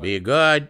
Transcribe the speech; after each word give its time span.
Be 0.00 0.18
good. 0.18 0.68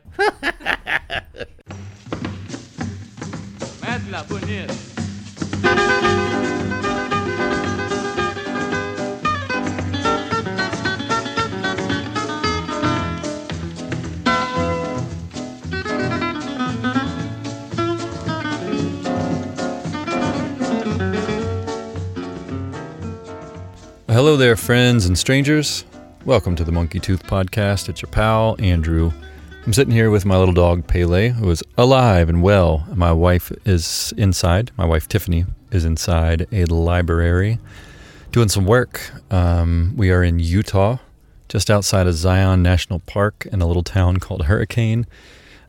Hello 24.09 24.37
there, 24.37 24.57
friends 24.57 25.07
and 25.07 25.17
strangers. 25.17 25.85
Welcome 26.27 26.55
to 26.57 26.64
the 26.64 26.71
Monkey 26.73 27.00
Tooth 27.00 27.23
Podcast. 27.23 27.89
It's 27.89 28.02
your 28.02 28.11
pal, 28.11 28.55
Andrew. 28.59 29.11
I'm 29.64 29.73
sitting 29.73 29.95
here 29.95 30.11
with 30.11 30.27
my 30.27 30.37
little 30.37 30.52
dog, 30.52 30.87
Pele, 30.87 31.30
who 31.30 31.51
is 31.51 31.62
alive 31.79 32.29
and 32.29 32.43
well. 32.43 32.87
My 32.95 33.10
wife 33.10 33.51
is 33.65 34.12
inside. 34.19 34.70
My 34.77 34.84
wife, 34.84 35.09
Tiffany, 35.09 35.46
is 35.70 35.87
inside 35.87 36.46
a 36.52 36.66
library 36.66 37.59
doing 38.33 38.51
some 38.51 38.66
work. 38.66 39.10
Um, 39.30 39.95
we 39.96 40.10
are 40.10 40.23
in 40.23 40.38
Utah, 40.38 40.98
just 41.48 41.70
outside 41.70 42.06
of 42.06 42.12
Zion 42.12 42.62
National 42.62 42.98
Park 43.01 43.48
in 43.51 43.62
a 43.62 43.66
little 43.66 43.82
town 43.82 44.18
called 44.18 44.45
Hurricane. 44.45 45.07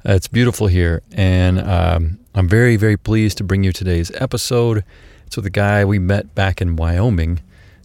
Uh, 0.05 0.13
it's 0.13 0.27
beautiful 0.27 0.67
here, 0.67 1.01
and 1.13 1.61
um, 1.61 2.19
I'm 2.35 2.49
very, 2.49 2.75
very 2.75 2.97
pleased 2.97 3.37
to 3.37 3.45
bring 3.45 3.63
you 3.63 3.71
today's 3.71 4.11
episode. 4.15 4.83
It's 5.25 5.37
with 5.37 5.45
a 5.45 5.49
guy 5.49 5.85
we 5.85 5.97
met 5.97 6.35
back 6.35 6.61
in 6.61 6.75
Wyoming 6.75 7.39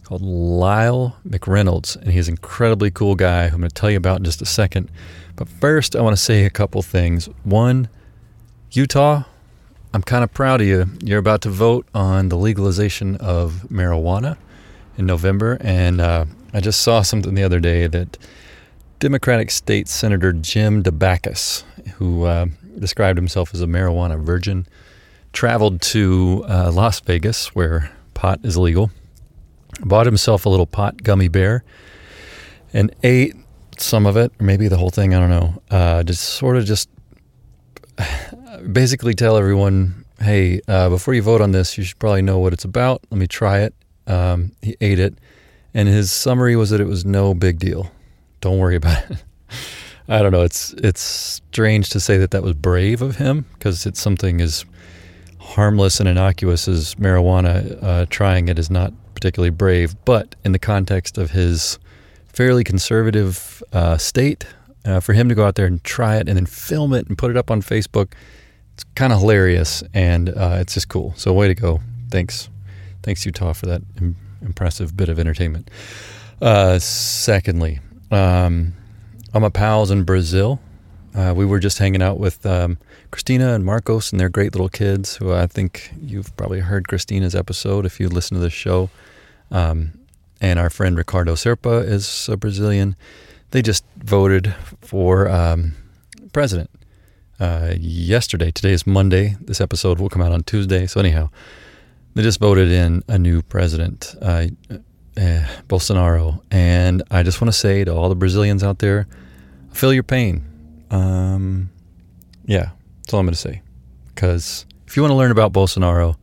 called 0.07 0.21
Lyle 0.21 1.17
McReynolds, 1.27 1.97
and 1.97 2.13
he's 2.13 2.29
an 2.29 2.35
incredibly 2.35 2.89
cool 2.89 3.15
guy 3.15 3.49
who 3.49 3.55
I'm 3.55 3.59
going 3.59 3.69
to 3.69 3.75
tell 3.75 3.91
you 3.91 3.97
about 3.97 4.19
in 4.19 4.23
just 4.23 4.41
a 4.41 4.45
second. 4.45 4.89
But 5.35 5.49
first, 5.49 5.97
I 5.97 6.01
want 6.01 6.15
to 6.15 6.23
say 6.23 6.45
a 6.45 6.49
couple 6.49 6.81
things. 6.81 7.25
One, 7.43 7.89
Utah, 8.71 9.23
I'm 9.93 10.01
kind 10.01 10.23
of 10.23 10.33
proud 10.33 10.61
of 10.61 10.67
you. 10.67 10.85
You're 11.03 11.19
about 11.19 11.41
to 11.41 11.49
vote 11.49 11.87
on 11.93 12.29
the 12.29 12.37
legalization 12.37 13.17
of 13.17 13.65
marijuana 13.69 14.37
in 14.97 15.05
November, 15.05 15.57
and 15.59 15.99
uh, 15.99 16.23
I 16.53 16.61
just 16.61 16.79
saw 16.79 17.01
something 17.01 17.35
the 17.35 17.43
other 17.43 17.59
day 17.59 17.87
that 17.87 18.17
Democratic 18.99 19.51
State 19.51 19.89
Senator 19.89 20.31
Jim 20.31 20.83
Dabakis, 20.83 21.63
who 21.95 22.23
uh, 22.23 22.45
described 22.79 23.17
himself 23.17 23.53
as 23.53 23.61
a 23.61 23.67
marijuana 23.67 24.23
virgin, 24.23 24.67
traveled 25.33 25.81
to 25.81 26.45
uh, 26.47 26.71
Las 26.71 27.01
Vegas, 27.01 27.53
where 27.53 27.91
pot 28.13 28.39
is 28.43 28.55
legal, 28.55 28.89
bought 29.81 30.05
himself 30.05 30.45
a 30.45 30.49
little 30.49 30.65
pot 30.65 31.03
gummy 31.03 31.27
bear, 31.27 31.63
and 32.73 32.93
ate 33.03 33.35
some 33.77 34.05
of 34.05 34.17
it, 34.17 34.31
or 34.39 34.43
maybe 34.43 34.67
the 34.67 34.77
whole 34.77 34.89
thing. 34.89 35.13
I 35.13 35.19
don't 35.19 35.29
know. 35.29 35.61
Uh, 35.69 36.03
just 36.03 36.23
sort 36.23 36.57
of 36.57 36.65
just 36.65 36.89
basically 38.71 39.13
tell 39.13 39.37
everyone, 39.37 40.05
hey, 40.19 40.61
uh, 40.67 40.89
before 40.89 41.13
you 41.13 41.21
vote 41.21 41.41
on 41.41 41.51
this, 41.51 41.77
you 41.77 41.83
should 41.83 41.99
probably 41.99 42.21
know 42.21 42.39
what 42.39 42.53
it's 42.53 42.65
about. 42.65 43.01
Let 43.11 43.19
me 43.19 43.27
try 43.27 43.59
it. 43.59 43.73
Um, 44.07 44.53
he 44.61 44.75
ate 44.81 44.99
it, 44.99 45.15
and 45.73 45.87
his 45.87 46.11
summary 46.11 46.55
was 46.55 46.69
that 46.69 46.81
it 46.81 46.87
was 46.87 47.05
no 47.05 47.33
big 47.33 47.59
deal. 47.59 47.91
Don't 48.41 48.59
worry 48.59 48.75
about 48.75 49.09
it. 49.11 49.23
I 50.09 50.21
don't 50.21 50.31
know. 50.31 50.43
It's 50.43 50.73
it's 50.73 51.01
strange 51.01 51.89
to 51.89 51.99
say 51.99 52.17
that 52.17 52.31
that 52.31 52.41
was 52.41 52.53
brave 52.53 53.01
of 53.01 53.17
him 53.17 53.45
because 53.53 53.85
it's 53.85 53.99
something 53.99 54.39
as 54.39 54.63
harmless 55.39 55.99
and 55.99 56.07
innocuous 56.07 56.67
as 56.67 56.95
marijuana. 56.95 57.77
Uh, 57.83 58.05
trying 58.09 58.47
it 58.47 58.57
is 58.57 58.69
not 58.69 58.93
particularly 59.17 59.49
brave, 59.49 59.95
but 60.05 60.35
in 60.45 60.51
the 60.51 60.59
context 60.59 61.17
of 61.17 61.31
his 61.31 61.79
fairly 62.27 62.63
conservative 62.63 63.63
uh, 63.73 63.97
state, 63.97 64.45
uh, 64.85 64.99
for 64.99 65.13
him 65.13 65.27
to 65.27 65.33
go 65.33 65.43
out 65.43 65.55
there 65.55 65.65
and 65.65 65.83
try 65.83 66.17
it 66.17 66.29
and 66.29 66.37
then 66.37 66.45
film 66.45 66.93
it 66.93 67.07
and 67.07 67.17
put 67.17 67.31
it 67.31 67.35
up 67.35 67.49
on 67.49 67.59
Facebook, 67.63 68.13
it's 68.75 68.83
kind 68.93 69.11
of 69.11 69.19
hilarious 69.19 69.81
and 69.91 70.29
uh, 70.29 70.57
it's 70.59 70.75
just 70.75 70.87
cool. 70.87 71.15
So, 71.17 71.33
way 71.33 71.47
to 71.47 71.55
go! 71.55 71.79
Thanks, 72.11 72.47
thanks 73.01 73.25
Utah 73.25 73.53
for 73.53 73.65
that 73.65 73.81
Im- 73.99 74.15
impressive 74.43 74.95
bit 74.95 75.09
of 75.09 75.17
entertainment. 75.17 75.71
Uh, 76.39 76.77
secondly, 76.77 77.79
um, 78.11 78.73
I'm 79.33 79.43
a 79.43 79.49
pals 79.49 79.89
in 79.89 80.03
Brazil. 80.03 80.59
Uh, 81.17 81.33
we 81.33 81.45
were 81.45 81.59
just 81.59 81.79
hanging 81.79 82.01
out 82.03 82.19
with 82.19 82.45
um, 82.45 82.77
Christina 83.09 83.55
and 83.55 83.65
Marcos 83.65 84.11
and 84.11 84.19
their 84.19 84.29
great 84.29 84.53
little 84.53 84.69
kids, 84.69 85.15
who 85.15 85.33
I 85.33 85.47
think 85.47 85.91
you've 85.99 86.35
probably 86.37 86.59
heard 86.59 86.87
Christina's 86.87 87.33
episode 87.33 87.87
if 87.87 87.99
you 87.99 88.07
listen 88.07 88.35
to 88.35 88.41
this 88.41 88.53
show. 88.53 88.91
Um, 89.49 89.93
and 90.39 90.59
our 90.59 90.69
friend 90.69 90.95
Ricardo 90.95 91.33
Serpa 91.33 91.83
is 91.83 92.29
a 92.29 92.37
Brazilian. 92.37 92.95
They 93.49 93.63
just 93.63 93.83
voted 93.97 94.53
for 94.81 95.27
um, 95.27 95.73
president 96.33 96.69
uh, 97.39 97.73
yesterday. 97.79 98.51
Today 98.51 98.73
is 98.73 98.85
Monday. 98.85 99.37
This 99.41 99.59
episode 99.59 99.99
will 99.99 100.09
come 100.09 100.21
out 100.21 100.31
on 100.31 100.43
Tuesday. 100.43 100.85
So, 100.85 100.99
anyhow, 100.99 101.31
they 102.13 102.21
just 102.21 102.39
voted 102.39 102.69
in 102.69 103.03
a 103.07 103.17
new 103.17 103.41
president, 103.41 104.13
uh, 104.21 104.45
uh, 104.69 105.47
Bolsonaro. 105.67 106.43
And 106.51 107.01
I 107.09 107.23
just 107.23 107.41
want 107.41 107.51
to 107.51 107.57
say 107.57 107.83
to 107.85 107.91
all 107.91 108.07
the 108.07 108.15
Brazilians 108.15 108.63
out 108.63 108.77
there, 108.77 109.07
feel 109.73 109.91
your 109.91 110.03
pain. 110.03 110.43
Um, 110.89 111.69
yeah, 112.45 112.69
that's 113.01 113.13
all 113.13 113.19
I'm 113.19 113.25
going 113.25 113.33
to 113.33 113.39
say. 113.39 113.61
Because 114.13 114.65
if 114.87 114.95
you 114.95 115.03
want 115.03 115.11
to 115.11 115.15
learn 115.15 115.31
about 115.31 115.53
Bolsonaro, 115.53 116.15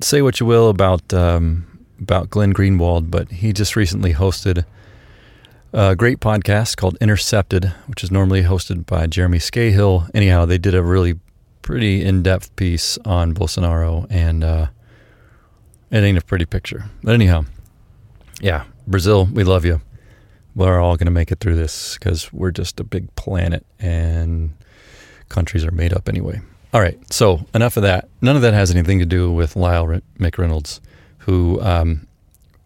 say 0.00 0.22
what 0.22 0.40
you 0.40 0.46
will 0.46 0.68
about 0.68 1.12
um, 1.12 1.66
about 2.00 2.30
Glenn 2.30 2.52
Greenwald, 2.52 3.10
but 3.10 3.30
he 3.30 3.52
just 3.52 3.76
recently 3.76 4.14
hosted 4.14 4.64
a 5.72 5.96
great 5.96 6.20
podcast 6.20 6.76
called 6.76 6.98
Intercepted, 7.00 7.72
which 7.86 8.04
is 8.04 8.10
normally 8.10 8.42
hosted 8.42 8.84
by 8.86 9.06
Jeremy 9.06 9.38
Scahill. 9.38 10.10
Anyhow, 10.14 10.44
they 10.44 10.58
did 10.58 10.74
a 10.74 10.82
really 10.82 11.18
pretty 11.62 12.04
in 12.04 12.22
depth 12.22 12.54
piece 12.56 12.98
on 13.04 13.34
Bolsonaro, 13.34 14.06
and 14.10 14.44
uh, 14.44 14.66
it 15.90 15.98
ain't 15.98 16.18
a 16.18 16.22
pretty 16.22 16.44
picture. 16.44 16.84
But 17.02 17.14
anyhow, 17.14 17.46
yeah, 18.40 18.64
Brazil, 18.86 19.26
we 19.26 19.44
love 19.44 19.64
you. 19.64 19.80
We're 20.54 20.80
all 20.80 20.96
going 20.96 21.06
to 21.06 21.12
make 21.12 21.32
it 21.32 21.40
through 21.40 21.56
this 21.56 21.94
because 21.94 22.32
we're 22.32 22.50
just 22.50 22.78
a 22.80 22.84
big 22.84 23.14
planet 23.14 23.64
and 23.80 24.52
countries 25.28 25.64
are 25.64 25.70
made 25.70 25.92
up 25.92 26.08
anyway. 26.08 26.40
All 26.74 26.80
right, 26.80 26.98
so 27.12 27.46
enough 27.54 27.76
of 27.76 27.82
that. 27.82 28.08
None 28.20 28.36
of 28.36 28.42
that 28.42 28.54
has 28.54 28.70
anything 28.70 28.98
to 28.98 29.06
do 29.06 29.30
with 29.30 29.56
Lyle 29.56 29.86
McReynolds 30.18 30.80
who 31.18 31.60
um, 31.60 32.06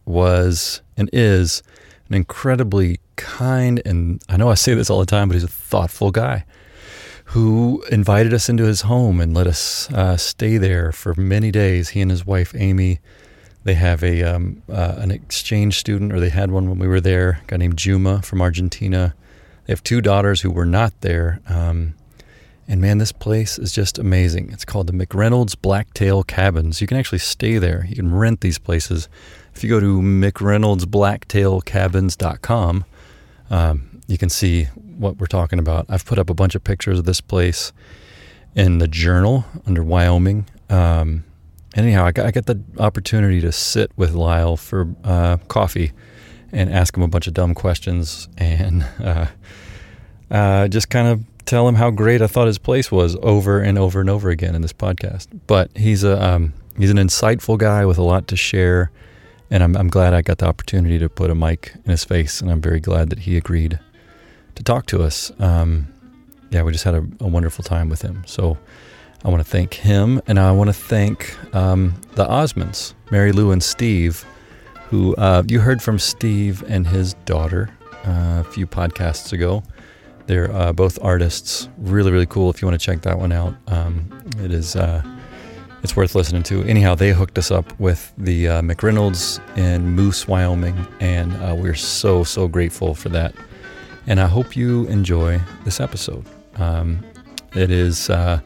was 0.05 0.81
and 0.97 1.11
is 1.13 1.63
an 2.09 2.15
incredibly 2.15 3.01
kind 3.17 3.81
and 3.85 4.23
I 4.29 4.37
know 4.37 4.49
I 4.49 4.55
say 4.55 4.75
this 4.75 4.91
all 4.91 5.01
the 5.01 5.07
time, 5.07 5.29
but 5.29 5.35
he's 5.35 5.45
a 5.45 5.49
thoughtful 5.49 6.11
guy 6.11 6.45
who 7.31 7.85
invited 7.91 8.33
us 8.33 8.49
into 8.49 8.65
his 8.65 8.83
home 8.83 9.21
and 9.21 9.35
let 9.35 9.49
us 9.49 9.91
uh, 9.93 10.17
stay 10.17 10.59
there 10.59 10.93
for 10.93 11.15
many 11.17 11.51
days. 11.51 11.91
He 11.91 12.01
and 12.01 12.11
his 12.11 12.25
wife 12.25 12.55
Amy, 12.57 13.01
they 13.67 13.75
have 13.75 14.03
a 14.05 14.23
um, 14.23 14.63
uh, 14.69 14.95
an 14.99 15.11
exchange 15.11 15.79
student, 15.79 16.13
or 16.13 16.21
they 16.21 16.29
had 16.29 16.53
one 16.53 16.69
when 16.69 16.79
we 16.79 16.87
were 16.87 17.01
there, 17.01 17.41
a 17.43 17.47
guy 17.49 17.57
named 17.57 17.77
Juma 17.77 18.23
from 18.23 18.41
Argentina. 18.41 19.13
They 19.67 19.73
have 19.73 19.83
two 19.83 20.01
daughters 20.01 20.43
who 20.43 20.53
were 20.53 20.65
not 20.65 20.93
there. 21.01 21.41
Um, 21.49 21.95
and 22.69 22.81
man, 22.81 22.99
this 22.99 23.11
place 23.11 23.59
is 23.59 23.73
just 23.73 23.99
amazing. 23.99 24.53
It's 24.53 24.65
called 24.65 24.87
the 24.87 24.93
McReynolds 24.93 25.61
Blacktail 25.61 26.23
Cabins. 26.23 26.81
You 26.81 26.87
can 26.87 26.97
actually 26.97 27.19
stay 27.19 27.59
there. 27.59 27.85
You 27.89 27.97
can 27.97 28.15
rent 28.15 28.41
these 28.41 28.59
places. 28.59 29.09
If 29.55 29.65
you 29.65 29.71
go 29.71 29.81
to 29.81 30.01
McReynoldsBlacktailCabins.com, 30.01 32.85
um, 33.51 34.01
you 34.07 34.19
can 34.19 34.29
see 34.29 34.65
what 34.65 35.19
we're 35.19 35.27
talking 35.27 35.59
about. 35.59 35.87
I've 35.89 36.05
put 36.05 36.21
up 36.21 36.31
a 36.31 36.35
bunch 36.35 36.55
of 36.55 36.63
pictures 36.63 37.01
of 37.01 37.05
this 37.05 37.21
place 37.21 37.73
in 38.55 38.79
the 38.79 38.89
journal 38.89 39.45
under 39.67 39.83
Wyoming. 39.83 40.47
Um, 40.71 41.25
anyhow, 41.77 42.05
I 42.07 42.13
got, 42.13 42.27
I 42.27 42.31
got, 42.31 42.47
the 42.47 42.61
opportunity 42.79 43.41
to 43.41 43.53
sit 43.53 43.91
with 43.97 44.15
Lyle 44.15 44.57
for 44.57 44.95
uh, 45.05 45.37
coffee 45.49 45.93
and 46.53 46.73
ask 46.73 46.97
him 46.97 47.03
a 47.03 47.09
bunch 47.09 47.27
of 47.27 47.35
dumb 47.35 47.55
questions 47.55 48.29
and 48.39 48.87
uh, 49.03 49.27
uh, 50.31 50.69
just 50.69 50.91
kind 50.91 51.09
of 51.09 51.25
tell 51.45 51.69
him 51.69 51.77
how 51.77 51.91
great 51.91 52.21
I 52.21 52.27
thought 52.27 52.47
his 52.47 52.59
place 52.59 52.91
was 52.91 53.17
over 53.23 53.61
and 53.61 53.79
over 53.79 54.01
and 54.01 54.11
over 54.11 54.31
again 54.31 54.55
in 54.55 54.63
this 54.63 54.73
podcast. 54.73 55.29
But 55.47 55.71
he's 55.77 56.05
a 56.05 56.23
um, 56.23 56.53
he's 56.77 56.91
an 56.91 56.99
insightful 56.99 57.57
guy 57.57 57.87
with 57.87 57.99
a 57.99 58.03
lot 58.03 58.29
to 58.29 58.37
share, 58.37 58.91
and 59.51 59.63
I'm 59.63 59.77
I'm 59.77 59.89
glad 59.89 60.13
I 60.13 60.23
got 60.23 60.39
the 60.39 60.47
opportunity 60.47 60.99
to 60.99 61.09
put 61.09 61.31
a 61.31 61.35
mic 61.35 61.73
in 61.85 61.91
his 61.91 62.05
face, 62.05 62.41
and 62.41 62.51
I'm 62.51 62.61
very 62.61 62.81
glad 62.81 63.11
that 63.11 63.21
he 63.21 63.37
agreed 63.37 63.79
to 64.57 64.63
talk 64.63 64.87
to 64.87 65.03
us. 65.03 65.33
Um, 65.39 65.89
yeah, 66.51 66.63
we 66.63 66.73
just 66.73 66.85
had 66.85 66.95
a, 66.95 67.07
a, 67.21 67.27
wonderful 67.27 67.65
time 67.65 67.89
with 67.89 68.03
him. 68.03 68.23
So 68.25 68.57
I 69.25 69.29
want 69.29 69.45
to 69.45 69.51
thank 69.51 69.75
him, 69.75 70.21
and 70.27 70.39
I 70.39 70.53
want 70.53 70.69
to 70.69 70.75
thank 70.75 71.37
um, 71.55 71.95
the 72.15 72.25
Osmonds, 72.25 72.95
Mary 73.11 73.33
Lou 73.33 73.51
and 73.51 73.63
Steve, 73.63 74.25
who 74.89 75.15
uh, 75.17 75.43
you 75.47 75.61
heard 75.61 75.83
from 75.83 75.99
Steve 75.99 76.63
and 76.69 76.87
his 76.87 77.15
daughter 77.25 77.71
uh, 78.07 78.43
a 78.47 78.51
few 78.51 78.67
podcasts 78.67 79.33
ago. 79.33 79.63
They're 80.27 80.53
uh, 80.53 80.73
both 80.73 80.99
artists. 81.03 81.69
Really, 81.79 82.11
really 82.11 82.27
cool. 82.27 82.51
If 82.51 82.61
you 82.61 82.69
want 82.69 82.81
to 82.81 82.85
check 82.85 83.03
that 83.03 83.19
one 83.19 83.33
out, 83.33 83.55
um, 83.69 84.11
it 84.43 84.53
is. 84.53 84.77
Uh, 84.77 85.03
it's 85.83 85.95
worth 85.95 86.17
listening 86.17 86.43
to. 86.45 86.65
Anyhow, 86.65 86.97
they 86.97 87.13
hooked 87.13 87.39
us 87.39 87.53
up 87.53 87.79
with 87.79 88.13
the 88.19 88.49
uh, 88.49 88.63
McReynolds 88.63 89.41
in 89.57 89.91
Moose, 89.91 90.27
Wyoming, 90.27 90.87
and 90.99 91.33
uh, 91.37 91.55
we're 91.55 91.77
so 91.77 92.25
so 92.25 92.49
grateful 92.49 92.95
for 92.95 93.09
that. 93.11 93.35
And 94.09 94.21
I 94.21 94.27
hope 94.27 94.57
you 94.57 94.87
enjoy 94.87 95.41
this 95.65 95.81
episode. 95.81 96.27
Um, 96.57 97.05
it 97.55 97.71
is 97.71 98.11
uh, 98.11 98.41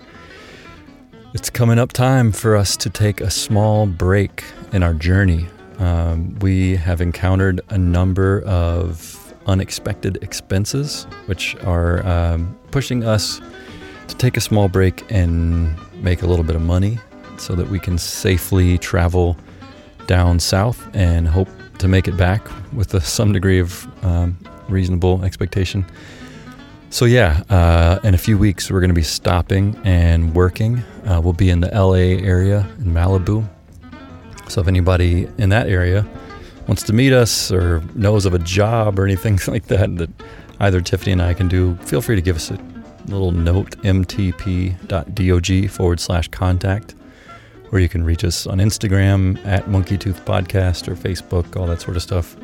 it's 1.32 1.48
coming 1.48 1.78
up 1.78 1.92
time 1.92 2.32
for 2.32 2.56
us 2.56 2.76
to 2.76 2.90
take 2.90 3.20
a 3.20 3.30
small 3.30 3.86
break 3.86 4.42
in 4.72 4.82
our 4.82 4.94
journey. 4.94 5.46
Um, 5.78 6.36
we 6.40 6.74
have 6.74 7.00
encountered 7.00 7.60
a 7.68 7.78
number 7.78 8.42
of 8.42 9.32
unexpected 9.46 10.18
expenses, 10.22 11.04
which 11.26 11.54
are 11.62 12.04
um, 12.04 12.58
pushing 12.72 13.04
us 13.04 13.40
to 14.08 14.16
take 14.16 14.36
a 14.36 14.40
small 14.40 14.68
break 14.68 15.04
and 15.10 15.72
make 16.02 16.22
a 16.22 16.26
little 16.26 16.44
bit 16.44 16.56
of 16.56 16.62
money 16.62 16.98
so 17.36 17.54
that 17.54 17.68
we 17.68 17.78
can 17.78 17.96
safely 17.96 18.76
travel 18.76 19.36
down 20.08 20.40
south 20.40 20.88
and 20.94 21.28
hope 21.28 21.48
to 21.78 21.86
make 21.86 22.08
it 22.08 22.16
back 22.16 22.42
with 22.72 22.92
a, 22.94 23.00
some 23.00 23.32
degree 23.32 23.60
of 23.60 23.86
um, 24.04 24.36
reasonable 24.68 25.24
expectation. 25.24 25.86
So, 26.92 27.04
yeah, 27.04 27.44
uh, 27.48 28.00
in 28.02 28.14
a 28.14 28.18
few 28.18 28.36
weeks, 28.36 28.68
we're 28.68 28.80
going 28.80 28.90
to 28.90 28.94
be 28.94 29.02
stopping 29.02 29.80
and 29.84 30.34
working. 30.34 30.78
Uh, 31.06 31.20
we'll 31.22 31.32
be 31.32 31.48
in 31.48 31.60
the 31.60 31.68
LA 31.68 32.18
area 32.26 32.68
in 32.80 32.86
Malibu. 32.86 33.48
So, 34.48 34.60
if 34.60 34.66
anybody 34.66 35.28
in 35.38 35.50
that 35.50 35.68
area 35.68 36.04
wants 36.66 36.82
to 36.82 36.92
meet 36.92 37.12
us 37.12 37.52
or 37.52 37.80
knows 37.94 38.26
of 38.26 38.34
a 38.34 38.40
job 38.40 38.98
or 38.98 39.04
anything 39.04 39.38
like 39.46 39.66
that 39.66 39.96
that 39.98 40.10
either 40.58 40.80
Tiffany 40.80 41.12
and 41.12 41.22
I 41.22 41.32
can 41.32 41.46
do, 41.46 41.76
feel 41.76 42.02
free 42.02 42.16
to 42.16 42.22
give 42.22 42.34
us 42.34 42.50
a 42.50 42.58
little 43.06 43.30
note 43.30 43.80
mtp.dog 43.82 45.70
forward 45.70 46.00
slash 46.00 46.26
contact, 46.26 46.96
or 47.70 47.78
you 47.78 47.88
can 47.88 48.02
reach 48.02 48.24
us 48.24 48.48
on 48.48 48.58
Instagram 48.58 49.38
at 49.46 49.68
Monkey 49.68 49.96
Tooth 49.96 50.24
Podcast 50.24 50.88
or 50.88 50.96
Facebook, 50.96 51.56
all 51.56 51.68
that 51.68 51.80
sort 51.80 51.96
of 51.96 52.02
stuff. 52.02 52.36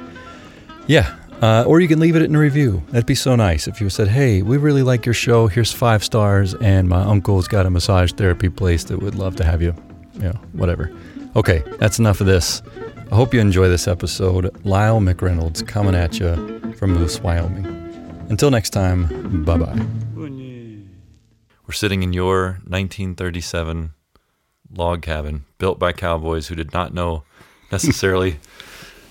Yeah. 0.86 1.16
Uh, 1.42 1.64
or 1.66 1.80
you 1.80 1.88
can 1.88 2.00
leave 2.00 2.16
it 2.16 2.22
in 2.22 2.34
a 2.34 2.38
review. 2.38 2.82
That'd 2.88 3.06
be 3.06 3.14
so 3.14 3.36
nice 3.36 3.68
if 3.68 3.80
you 3.80 3.90
said, 3.90 4.08
Hey, 4.08 4.40
we 4.42 4.56
really 4.56 4.82
like 4.82 5.04
your 5.04 5.14
show. 5.14 5.46
Here's 5.46 5.70
five 5.72 6.02
stars, 6.02 6.54
and 6.54 6.88
my 6.88 7.02
uncle's 7.02 7.46
got 7.46 7.66
a 7.66 7.70
massage 7.70 8.12
therapy 8.12 8.48
place 8.48 8.84
that 8.84 9.02
would 9.02 9.14
love 9.14 9.36
to 9.36 9.44
have 9.44 9.60
you. 9.60 9.74
You 10.14 10.22
know, 10.30 10.40
whatever. 10.52 10.90
Okay, 11.36 11.62
that's 11.78 11.98
enough 11.98 12.20
of 12.22 12.26
this. 12.26 12.62
I 13.12 13.14
hope 13.14 13.34
you 13.34 13.40
enjoy 13.40 13.68
this 13.68 13.86
episode. 13.86 14.50
Lyle 14.64 15.00
McReynolds 15.00 15.66
coming 15.66 15.94
at 15.94 16.18
you 16.18 16.34
from 16.78 16.94
Moose, 16.94 17.20
Wyoming. 17.20 17.66
Until 18.30 18.50
next 18.50 18.70
time, 18.70 19.44
bye 19.44 19.58
bye. 19.58 19.86
We're 21.66 21.72
sitting 21.72 22.02
in 22.02 22.12
your 22.12 22.60
1937 22.66 23.90
log 24.74 25.02
cabin 25.02 25.44
built 25.58 25.78
by 25.78 25.92
cowboys 25.92 26.46
who 26.48 26.54
did 26.54 26.72
not 26.72 26.94
know 26.94 27.24
necessarily 27.72 28.38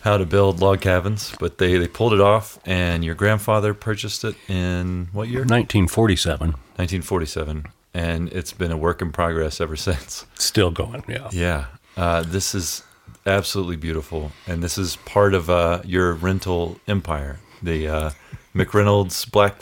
how 0.06 0.18
to 0.18 0.26
build 0.26 0.62
log 0.62 0.80
cabins, 0.82 1.36
but 1.40 1.58
they, 1.58 1.78
they 1.78 1.88
pulled 1.88 2.14
it 2.14 2.22
off. 2.22 2.58
And 2.66 3.04
your 3.04 3.16
grandfather 3.16 3.74
purchased 3.74 4.24
it 4.24 4.36
in 4.48 5.10
what 5.12 5.28
year? 5.28 5.40
1947. 5.42 6.52
1947. 6.52 7.66
And 7.94 8.32
it's 8.32 8.54
been 8.54 8.72
a 8.72 8.78
work 8.78 9.02
in 9.02 9.12
progress 9.12 9.60
ever 9.60 9.76
since. 9.88 10.26
Still 10.36 10.72
going, 10.72 11.04
yeah. 11.10 11.30
Yeah. 11.34 11.66
Uh, 11.98 12.22
this 12.24 12.54
is 12.56 12.84
absolutely 13.26 13.76
beautiful. 13.78 14.32
And 14.48 14.64
this 14.64 14.78
is 14.78 14.96
part 14.98 15.34
of 15.34 15.50
uh, 15.50 15.82
your 15.84 16.14
rental 16.14 16.80
empire. 16.88 17.40
The 17.64 17.88
uh, 17.88 18.10
McReynolds 18.54 19.30
Black 19.32 19.56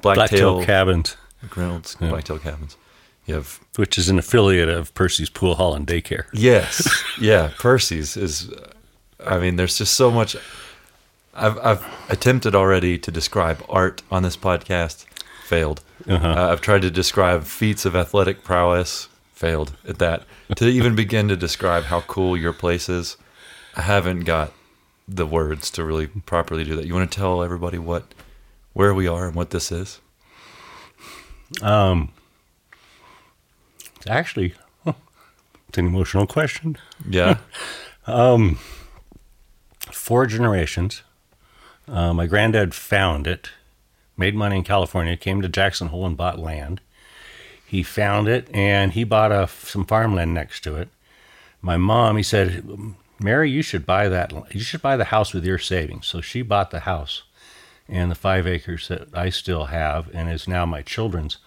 Blacktail 0.00 0.54
Blacktail 0.60 0.64
Cabins, 0.64 1.16
McReynolds 1.44 2.00
Yeah. 2.00 2.08
Blacktail 2.08 2.38
Cabins. 2.38 2.76
You 3.26 3.34
have 3.34 3.60
which 3.76 3.98
is 3.98 4.08
an 4.08 4.18
affiliate 4.18 4.68
of 4.68 4.94
Percy's 4.94 5.28
Pool 5.28 5.56
Hall 5.56 5.74
and 5.74 5.86
Daycare. 5.86 6.24
Yes, 6.32 6.88
yeah. 7.20 7.50
Percy's 7.58 8.16
is. 8.16 8.50
I 9.26 9.38
mean, 9.38 9.56
there's 9.56 9.78
just 9.78 9.94
so 9.94 10.10
much. 10.10 10.36
I've 11.34 11.58
I've 11.58 11.86
attempted 12.08 12.54
already 12.54 12.98
to 12.98 13.10
describe 13.10 13.64
art 13.68 14.02
on 14.10 14.22
this 14.22 14.36
podcast, 14.36 15.04
failed. 15.44 15.82
Uh-huh. 16.08 16.26
Uh, 16.26 16.52
I've 16.52 16.60
tried 16.60 16.82
to 16.82 16.90
describe 16.90 17.44
feats 17.44 17.84
of 17.84 17.94
athletic 17.94 18.42
prowess, 18.44 19.08
failed 19.32 19.76
at 19.86 19.98
that. 19.98 20.24
to 20.56 20.66
even 20.66 20.94
begin 20.94 21.28
to 21.28 21.36
describe 21.36 21.84
how 21.84 22.00
cool 22.02 22.36
your 22.36 22.52
place 22.52 22.88
is, 22.88 23.16
I 23.76 23.82
haven't 23.82 24.20
got 24.20 24.52
the 25.08 25.26
words 25.26 25.70
to 25.72 25.84
really 25.84 26.06
properly 26.06 26.64
do 26.64 26.76
that. 26.76 26.86
You 26.86 26.94
want 26.94 27.10
to 27.10 27.16
tell 27.18 27.42
everybody 27.42 27.78
what, 27.78 28.04
where 28.72 28.94
we 28.94 29.06
are 29.06 29.26
and 29.26 29.34
what 29.34 29.50
this 29.50 29.70
is? 29.72 30.00
Um, 31.60 32.12
It's 33.96 34.06
actually, 34.06 34.54
huh, 34.84 34.94
it's 35.68 35.78
an 35.78 35.86
emotional 35.86 36.26
question. 36.26 36.78
Yeah. 37.08 37.38
Four 40.12 40.26
generations. 40.26 41.00
Uh, 41.88 42.12
my 42.12 42.26
granddad 42.26 42.74
found 42.74 43.26
it, 43.26 43.48
made 44.14 44.34
money 44.34 44.58
in 44.58 44.62
California, 44.62 45.16
came 45.16 45.40
to 45.40 45.48
Jackson 45.48 45.88
Hole 45.88 46.04
and 46.04 46.18
bought 46.18 46.38
land. 46.38 46.82
He 47.66 47.82
found 47.82 48.28
it 48.28 48.46
and 48.52 48.92
he 48.92 49.04
bought 49.04 49.32
a, 49.32 49.48
some 49.48 49.86
farmland 49.86 50.34
next 50.34 50.60
to 50.64 50.76
it. 50.76 50.90
My 51.62 51.78
mom, 51.78 52.18
he 52.18 52.22
said, 52.22 52.62
Mary, 53.20 53.50
you 53.50 53.62
should 53.62 53.86
buy 53.86 54.10
that. 54.10 54.34
You 54.54 54.60
should 54.60 54.82
buy 54.82 54.98
the 54.98 55.06
house 55.06 55.32
with 55.32 55.46
your 55.46 55.56
savings. 55.56 56.08
So 56.08 56.20
she 56.20 56.42
bought 56.42 56.72
the 56.72 56.80
house 56.80 57.22
and 57.88 58.10
the 58.10 58.14
five 58.14 58.46
acres 58.46 58.88
that 58.88 59.08
I 59.14 59.30
still 59.30 59.64
have 59.64 60.14
and 60.14 60.30
is 60.30 60.46
now 60.46 60.66
my 60.66 60.82
children's. 60.82 61.38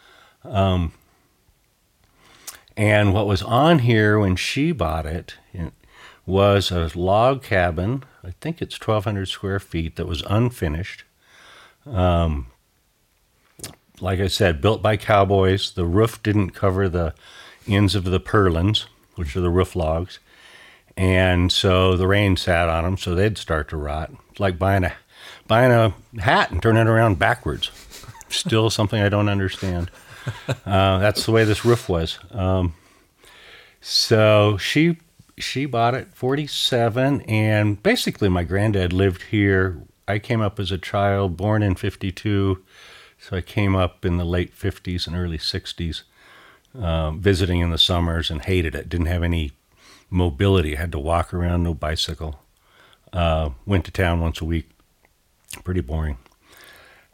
Um, 0.43 0.91
and 2.75 3.13
what 3.13 3.27
was 3.27 3.43
on 3.43 3.77
here 3.77 4.17
when 4.17 4.35
she 4.35 4.71
bought 4.71 5.05
it 5.05 5.35
was 6.25 6.71
a 6.71 6.89
log 6.95 7.43
cabin. 7.43 8.03
I 8.23 8.31
think 8.41 8.61
it's 8.61 8.79
1,200 8.79 9.27
square 9.27 9.59
feet 9.59 9.95
that 9.95 10.07
was 10.07 10.23
unfinished. 10.23 11.03
Um, 11.85 12.47
like 14.01 14.19
I 14.19 14.27
said, 14.27 14.61
built 14.61 14.81
by 14.81 14.97
cowboys. 14.97 15.71
The 15.71 15.85
roof 15.85 16.21
didn't 16.23 16.51
cover 16.51 16.89
the 16.89 17.13
ends 17.67 17.95
of 17.95 18.05
the 18.05 18.19
purlins, 18.19 18.85
which 19.15 19.35
are 19.35 19.41
the 19.41 19.49
roof 19.49 19.75
logs. 19.75 20.19
And 20.97 21.51
so 21.51 21.95
the 21.97 22.07
rain 22.07 22.37
sat 22.37 22.69
on 22.69 22.83
them, 22.83 22.97
so 22.97 23.13
they'd 23.13 23.37
start 23.37 23.69
to 23.69 23.77
rot. 23.77 24.11
It's 24.31 24.39
like 24.39 24.57
buying 24.57 24.83
a 24.83 24.93
buying 25.47 25.71
a 25.71 25.93
hat 26.21 26.51
and 26.51 26.61
turning 26.61 26.83
it 26.83 26.89
around 26.89 27.19
backwards. 27.19 27.71
Still 28.29 28.69
something 28.69 29.01
I 29.01 29.09
don't 29.09 29.29
understand. 29.29 29.91
Uh, 30.65 30.97
that's 30.97 31.25
the 31.25 31.31
way 31.31 31.43
this 31.43 31.63
roof 31.63 31.87
was. 31.87 32.17
Um, 32.31 32.73
so 33.79 34.57
she 34.57 34.97
she 35.37 35.65
bought 35.65 35.95
it 35.95 36.13
47 36.13 37.21
and 37.21 37.81
basically 37.81 38.29
my 38.29 38.43
granddad 38.43 38.93
lived 38.93 39.23
here. 39.23 39.81
I 40.07 40.19
came 40.19 40.41
up 40.41 40.59
as 40.59 40.71
a 40.71 40.77
child 40.77 41.35
born 41.35 41.63
in 41.63 41.75
52. 41.75 42.63
So 43.19 43.37
I 43.37 43.41
came 43.41 43.75
up 43.75 44.05
in 44.05 44.17
the 44.17 44.25
late 44.25 44.57
50s 44.57 45.07
and 45.07 45.15
early 45.15 45.37
60s 45.37 46.03
um, 46.79 47.19
visiting 47.19 47.61
in 47.61 47.69
the 47.69 47.77
summers 47.77 48.29
and 48.29 48.41
hated 48.41 48.75
it. 48.75 48.89
Didn't 48.89 49.07
have 49.07 49.23
any 49.23 49.51
mobility. 50.09 50.75
Had 50.75 50.91
to 50.91 50.99
walk 50.99 51.33
around, 51.33 51.63
no 51.63 51.73
bicycle. 51.73 52.39
Uh, 53.13 53.51
went 53.65 53.85
to 53.85 53.91
town 53.91 54.19
once 54.19 54.41
a 54.41 54.45
week. 54.45 54.69
Pretty 55.63 55.81
boring. 55.81 56.17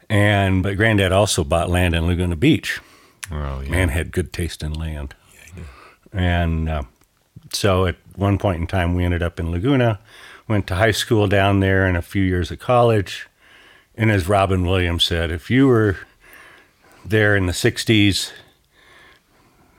And 0.10 0.64
but 0.64 0.76
granddad 0.76 1.12
also 1.12 1.44
bought 1.44 1.70
land 1.70 1.96
in 1.96 2.06
Laguna 2.06 2.36
Beach. 2.36 2.82
Oh 3.32 3.62
yeah. 3.62 3.70
Man 3.70 3.90
had 3.90 4.12
good 4.12 4.34
taste 4.34 4.64
in 4.64 4.74
land. 4.74 5.16
Yeah, 5.56 5.64
And 6.12 6.68
uh, 6.68 6.84
so 7.54 7.86
at 7.86 7.96
one 8.16 8.38
point 8.38 8.62
in 8.62 8.68
time, 8.68 8.96
we 8.96 9.04
ended 9.04 9.24
up 9.24 9.40
in 9.40 9.52
Laguna, 9.52 10.00
went 10.48 10.68
to 10.68 10.76
high 10.76 10.92
school 10.92 11.28
down 11.28 11.60
there 11.60 11.86
and 11.86 11.98
a 11.98 12.02
few 12.02 12.24
years 12.24 12.52
of 12.52 12.60
college. 12.60 13.28
And 13.96 14.12
as 14.12 14.28
Robin 14.28 14.66
Williams 14.66 15.04
said, 15.04 15.32
if 15.32 15.50
you 15.50 15.68
were 15.68 15.98
there 17.06 17.36
in 17.36 17.46
the 17.46 17.52
60s, 17.54 18.32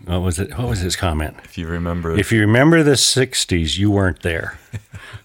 what 0.05 0.21
was 0.21 0.39
it? 0.39 0.57
What 0.59 0.69
was 0.69 0.81
his 0.81 0.97
comment? 0.97 1.37
If 1.45 1.57
you 1.57 1.69
remember, 1.69 2.19
If 2.19 2.33
you 2.33 2.41
remember 2.41 2.83
the 2.83 2.93
60s, 2.93 3.79
you 3.79 3.91
weren't 3.91 4.23
there. 4.23 4.59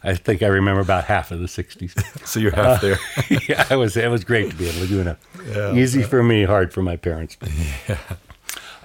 I 0.04 0.14
think 0.14 0.44
I 0.44 0.48
remember 0.48 0.82
about 0.82 1.06
half 1.06 1.32
of 1.32 1.40
the 1.40 1.48
60s. 1.48 2.26
so 2.28 2.40
you're 2.40 2.52
half 2.52 2.82
there. 2.82 3.00
yeah, 3.50 3.66
it 3.72 3.76
was 3.76 3.98
it 3.98 4.10
was 4.12 4.24
great 4.24 4.52
to 4.52 4.56
be 4.56 4.70
in 4.70 4.80
Laguna. 4.80 5.18
Easy 5.76 6.04
for 6.04 6.22
me, 6.22 6.44
hard 6.44 6.74
for 6.74 6.82
my 6.82 6.96
parents. 6.96 7.38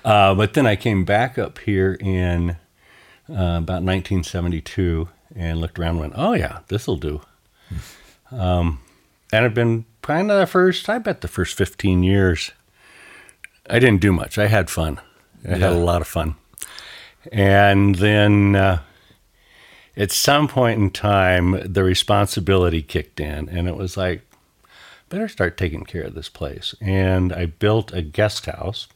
Uh, 0.04 0.34
but 0.34 0.54
then 0.54 0.66
I 0.66 0.74
came 0.74 1.04
back 1.04 1.38
up 1.38 1.58
here 1.60 1.96
in 2.00 2.56
uh, 3.28 3.58
about 3.62 3.82
1972 3.82 5.08
and 5.34 5.60
looked 5.60 5.78
around 5.78 5.92
and 5.92 6.00
went, 6.00 6.12
oh, 6.16 6.32
yeah, 6.34 6.60
this'll 6.68 6.96
do. 6.96 7.20
Um, 8.30 8.80
and 9.32 9.44
I've 9.44 9.54
been 9.54 9.84
kind 10.02 10.30
of 10.30 10.38
the 10.38 10.46
first, 10.46 10.88
I 10.88 10.98
bet 10.98 11.20
the 11.20 11.28
first 11.28 11.56
15 11.56 12.02
years, 12.02 12.52
I 13.68 13.78
didn't 13.78 14.00
do 14.00 14.12
much. 14.12 14.38
I 14.38 14.46
had 14.46 14.68
fun. 14.68 15.00
I 15.46 15.56
had 15.56 15.72
a 15.72 15.76
lot 15.76 16.02
of 16.02 16.08
fun. 16.08 16.36
And 17.30 17.96
then 17.96 18.56
uh, 18.56 18.80
at 19.96 20.10
some 20.10 20.48
point 20.48 20.80
in 20.80 20.90
time, 20.90 21.72
the 21.72 21.84
responsibility 21.84 22.82
kicked 22.82 23.20
in, 23.20 23.48
and 23.48 23.68
it 23.68 23.76
was 23.76 23.96
like, 23.96 24.22
better 25.08 25.28
start 25.28 25.56
taking 25.56 25.84
care 25.84 26.02
of 26.02 26.14
this 26.14 26.28
place. 26.28 26.74
And 26.80 27.32
I 27.32 27.46
built 27.46 27.92
a 27.92 28.02
guest 28.02 28.46
house, 28.46 28.88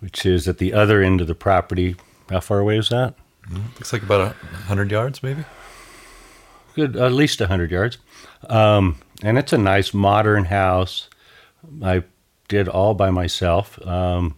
which 0.00 0.24
is 0.24 0.48
at 0.48 0.58
the 0.58 0.72
other 0.72 1.02
end 1.02 1.20
of 1.20 1.26
the 1.26 1.34
property. 1.34 1.96
How 2.30 2.40
far 2.40 2.58
away 2.58 2.78
is 2.78 2.88
that? 2.88 3.14
Looks 3.50 3.92
like 3.92 4.02
about 4.02 4.20
a 4.20 4.56
hundred 4.64 4.90
yards, 4.90 5.22
maybe. 5.22 5.44
Good, 6.74 6.96
at 6.96 7.12
least 7.12 7.40
100 7.40 7.70
yards. 7.70 7.98
Um, 8.48 8.98
and 9.22 9.38
it's 9.38 9.52
a 9.52 9.58
nice 9.58 9.94
modern 9.94 10.44
house, 10.46 11.08
I 11.82 12.04
did 12.48 12.68
all 12.68 12.94
by 12.94 13.10
myself. 13.10 13.84
Um, 13.86 14.36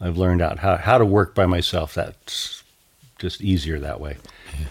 I've 0.00 0.16
learned 0.16 0.42
out 0.42 0.58
how, 0.58 0.76
how 0.76 0.98
to 0.98 1.04
work 1.04 1.34
by 1.34 1.46
myself. 1.46 1.94
That's 1.94 2.62
just 3.18 3.40
easier 3.40 3.78
that 3.80 4.00
way. 4.00 4.16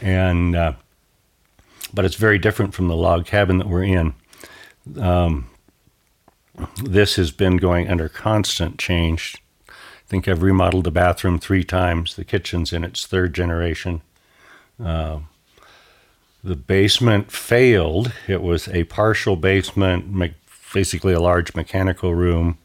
And 0.02 0.56
uh, 0.56 0.74
but 1.94 2.06
it's 2.06 2.16
very 2.16 2.40
different 2.40 2.74
from 2.74 2.88
the 2.88 2.96
log 2.96 3.26
cabin 3.26 3.58
that 3.60 3.68
we're 3.68 3.84
in. 3.84 4.14
Um, 5.00 5.50
this 6.84 7.16
has 7.16 7.32
been 7.32 7.58
going 7.58 7.90
under 7.90 8.10
constant 8.10 8.78
change. 8.78 9.43
Think 10.14 10.28
I've 10.28 10.44
remodeled 10.44 10.84
the 10.84 10.92
bathroom 10.92 11.40
three 11.40 11.64
times. 11.64 12.16
The 12.16 12.24
kitchen's 12.24 12.72
in 12.72 12.84
its 12.84 13.08
third 13.08 13.34
generation. 13.34 14.04
Uh, 14.80 15.22
the 16.44 16.56
basement 16.56 17.32
failed. 17.32 18.14
It 18.28 18.44
was 18.44 18.68
a 18.68 18.84
partial 18.84 19.36
basement, 19.36 20.36
basically 20.72 21.14
a 21.14 21.20
large 21.20 21.56
mechanical 21.56 22.14
room, 22.14 22.60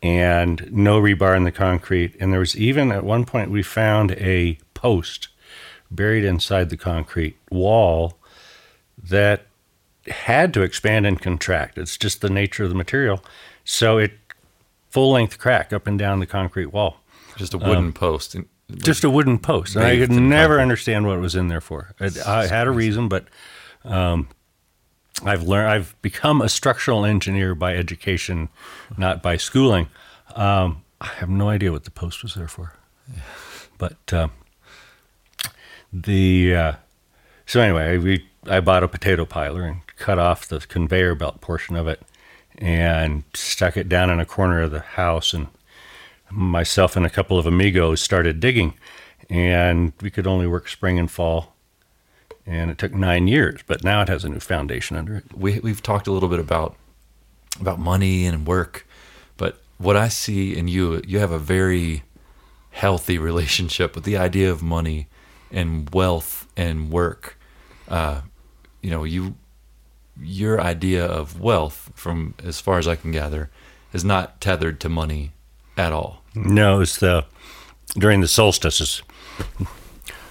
and 0.00 0.70
no 0.70 1.02
rebar 1.02 1.36
in 1.36 1.42
the 1.42 1.50
concrete. 1.50 2.14
And 2.20 2.32
there 2.32 2.38
was 2.38 2.56
even 2.56 2.92
at 2.92 3.02
one 3.02 3.24
point 3.24 3.50
we 3.50 3.64
found 3.64 4.12
a 4.12 4.56
post 4.72 5.26
buried 5.90 6.22
inside 6.22 6.70
the 6.70 6.76
concrete 6.76 7.36
wall 7.50 8.16
that 8.96 9.46
had 10.06 10.54
to 10.54 10.62
expand 10.62 11.04
and 11.04 11.20
contract. 11.20 11.78
It's 11.78 11.98
just 11.98 12.20
the 12.20 12.30
nature 12.30 12.62
of 12.62 12.68
the 12.68 12.76
material. 12.76 13.24
So 13.64 13.98
it 13.98 14.12
full 14.90 15.12
length 15.12 15.38
crack 15.38 15.72
up 15.72 15.86
and 15.86 15.98
down 15.98 16.20
the 16.20 16.26
concrete 16.26 16.66
wall. 16.66 16.98
Just 17.36 17.54
a 17.54 17.58
wooden 17.58 17.86
um, 17.86 17.92
post. 17.92 18.36
Just 18.70 19.02
a 19.02 19.10
wooden 19.10 19.38
post. 19.38 19.76
And 19.76 19.84
I 19.84 19.96
could 19.96 20.10
never 20.10 20.54
concrete. 20.54 20.62
understand 20.62 21.06
what 21.06 21.16
it 21.16 21.20
was 21.20 21.34
in 21.34 21.48
there 21.48 21.60
for. 21.60 21.94
I 22.26 22.46
had 22.46 22.66
a 22.66 22.70
reason, 22.70 23.08
but 23.08 23.26
um, 23.84 24.28
I've 25.24 25.42
learned. 25.42 25.70
I've 25.70 26.02
become 26.02 26.42
a 26.42 26.48
structural 26.48 27.04
engineer 27.04 27.54
by 27.54 27.76
education, 27.76 28.48
not 28.96 29.22
by 29.22 29.36
schooling. 29.36 29.88
Um, 30.34 30.84
I 31.00 31.06
have 31.06 31.30
no 31.30 31.48
idea 31.48 31.72
what 31.72 31.84
the 31.84 31.90
post 31.90 32.22
was 32.22 32.34
there 32.34 32.48
for. 32.48 32.74
But 33.78 34.12
uh, 34.12 34.28
the 35.92 36.54
uh, 36.54 36.72
so 37.46 37.60
anyway, 37.60 37.96
we 37.98 38.28
I 38.46 38.60
bought 38.60 38.84
a 38.84 38.88
potato 38.88 39.24
piler 39.24 39.64
and 39.64 39.86
cut 39.96 40.18
off 40.18 40.46
the 40.46 40.60
conveyor 40.60 41.14
belt 41.14 41.40
portion 41.40 41.76
of 41.76 41.88
it 41.88 42.02
and 42.60 43.24
stuck 43.34 43.76
it 43.76 43.88
down 43.88 44.10
in 44.10 44.20
a 44.20 44.26
corner 44.26 44.62
of 44.62 44.70
the 44.70 44.80
house 44.80 45.32
and 45.32 45.48
myself 46.30 46.96
and 46.96 47.04
a 47.04 47.10
couple 47.10 47.38
of 47.38 47.46
amigos 47.46 48.00
started 48.00 48.38
digging 48.38 48.74
and 49.28 49.92
we 50.00 50.10
could 50.10 50.26
only 50.26 50.46
work 50.46 50.68
spring 50.68 50.98
and 50.98 51.10
fall 51.10 51.54
and 52.46 52.70
it 52.70 52.78
took 52.78 52.92
nine 52.92 53.26
years 53.26 53.60
but 53.66 53.82
now 53.82 54.02
it 54.02 54.08
has 54.08 54.24
a 54.24 54.28
new 54.28 54.38
foundation 54.38 54.96
under 54.96 55.16
it 55.16 55.24
we, 55.34 55.58
we've 55.60 55.82
talked 55.82 56.06
a 56.06 56.12
little 56.12 56.28
bit 56.28 56.38
about 56.38 56.76
about 57.60 57.78
money 57.78 58.26
and 58.26 58.46
work 58.46 58.86
but 59.36 59.60
what 59.78 59.96
i 59.96 60.06
see 60.06 60.56
in 60.56 60.68
you 60.68 61.02
you 61.06 61.18
have 61.18 61.32
a 61.32 61.38
very 61.38 62.04
healthy 62.70 63.18
relationship 63.30 63.94
with 63.94 64.04
the 64.04 64.16
idea 64.16 64.50
of 64.50 64.62
money 64.62 65.08
and 65.50 65.90
wealth 65.90 66.46
and 66.56 66.90
work. 66.90 67.38
Uh, 67.88 68.22
you 68.80 68.90
know, 68.90 69.04
you 69.04 69.34
your 70.22 70.60
idea 70.60 71.04
of 71.04 71.40
wealth, 71.40 71.90
from 71.94 72.34
as 72.44 72.60
far 72.60 72.78
as 72.78 72.86
I 72.86 72.96
can 72.96 73.10
gather, 73.10 73.50
is 73.92 74.04
not 74.04 74.40
tethered 74.40 74.80
to 74.80 74.88
money 74.88 75.32
at 75.76 75.92
all. 75.92 76.22
No, 76.34 76.80
it's 76.80 76.98
the 76.98 77.24
during 77.98 78.20
the 78.20 78.28
solstices 78.28 79.02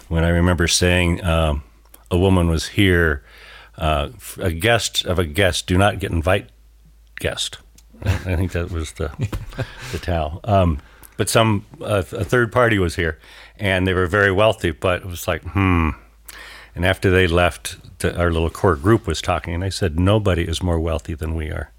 when 0.07 0.23
I 0.23 0.29
remember 0.29 0.67
saying 0.67 1.23
um, 1.23 1.63
a 2.11 2.17
woman 2.17 2.47
was 2.49 2.69
here. 2.69 3.23
Uh, 3.77 4.09
a 4.37 4.51
guest 4.51 5.05
of 5.05 5.19
a 5.19 5.25
guest 5.25 5.65
do 5.65 5.77
not 5.77 5.99
get 5.99 6.11
invite 6.11 6.49
guest. 7.19 7.59
I 8.03 8.35
think 8.35 8.51
that 8.51 8.71
was 8.71 8.93
the 8.93 9.11
the 9.91 9.99
towel. 9.99 10.41
Um, 10.43 10.81
but 11.17 11.29
some 11.29 11.65
uh, 11.81 12.03
a 12.11 12.23
third 12.23 12.51
party 12.51 12.79
was 12.79 12.95
here, 12.95 13.19
and 13.57 13.87
they 13.87 13.93
were 13.93 14.07
very 14.07 14.31
wealthy. 14.31 14.71
But 14.71 15.01
it 15.01 15.05
was 15.05 15.27
like, 15.27 15.43
hmm. 15.43 15.89
And 16.75 16.85
after 16.85 17.09
they 17.09 17.27
left, 17.27 17.77
the, 17.99 18.17
our 18.17 18.31
little 18.31 18.49
core 18.49 18.75
group 18.75 19.07
was 19.07 19.21
talking, 19.21 19.53
and 19.53 19.63
I 19.63 19.69
said, 19.69 19.99
nobody 19.99 20.43
is 20.43 20.63
more 20.63 20.79
wealthy 20.79 21.13
than 21.13 21.35
we 21.35 21.49
are. 21.49 21.71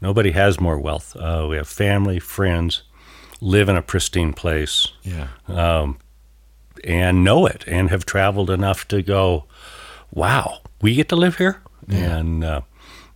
Nobody 0.00 0.32
has 0.32 0.60
more 0.60 0.78
wealth. 0.78 1.16
Uh, 1.16 1.46
we 1.48 1.56
have 1.56 1.68
family, 1.68 2.18
friends, 2.18 2.82
live 3.40 3.68
in 3.68 3.76
a 3.76 3.82
pristine 3.82 4.32
place, 4.32 4.88
yeah, 5.02 5.28
um, 5.48 5.98
and 6.82 7.24
know 7.24 7.46
it, 7.46 7.64
and 7.66 7.90
have 7.90 8.04
traveled 8.04 8.50
enough 8.50 8.86
to 8.88 9.02
go, 9.02 9.44
wow, 10.12 10.58
we 10.82 10.94
get 10.94 11.08
to 11.08 11.16
live 11.16 11.36
here, 11.36 11.62
yeah. 11.88 12.18
and 12.18 12.44
uh, 12.44 12.60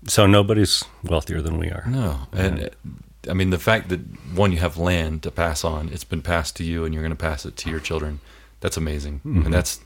so 0.06 0.26
nobody's 0.26 0.84
wealthier 1.04 1.42
than 1.42 1.58
we 1.58 1.68
are. 1.68 1.84
No, 1.88 2.20
and. 2.32 2.58
and 2.58 2.70
I 3.28 3.34
mean, 3.34 3.50
the 3.50 3.58
fact 3.58 3.90
that 3.90 4.00
one, 4.34 4.52
you 4.52 4.58
have 4.58 4.78
land 4.78 5.22
to 5.24 5.30
pass 5.30 5.64
on, 5.64 5.90
it's 5.90 6.04
been 6.04 6.22
passed 6.22 6.56
to 6.56 6.64
you, 6.64 6.84
and 6.84 6.94
you're 6.94 7.02
going 7.02 7.10
to 7.10 7.16
pass 7.16 7.44
it 7.44 7.56
to 7.56 7.70
your 7.70 7.80
children. 7.80 8.20
That's 8.60 8.76
amazing, 8.76 9.16
mm-hmm. 9.18 9.42
and 9.44 9.52
that's 9.52 9.80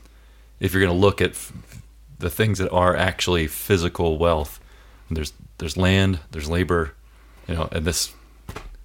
if 0.59 0.71
you're 0.71 0.81
going 0.81 0.95
to 0.95 0.99
look 0.99 1.19
at 1.19 1.31
f- 1.31 1.51
the 2.23 2.29
things 2.29 2.57
that 2.57 2.71
are 2.71 2.95
actually 2.95 3.47
physical 3.47 4.17
wealth. 4.17 4.59
There's 5.11 5.33
there's 5.59 5.77
land, 5.77 6.19
there's 6.31 6.49
labor, 6.49 6.93
you 7.47 7.53
know, 7.53 7.69
and 7.71 7.85
this 7.85 8.13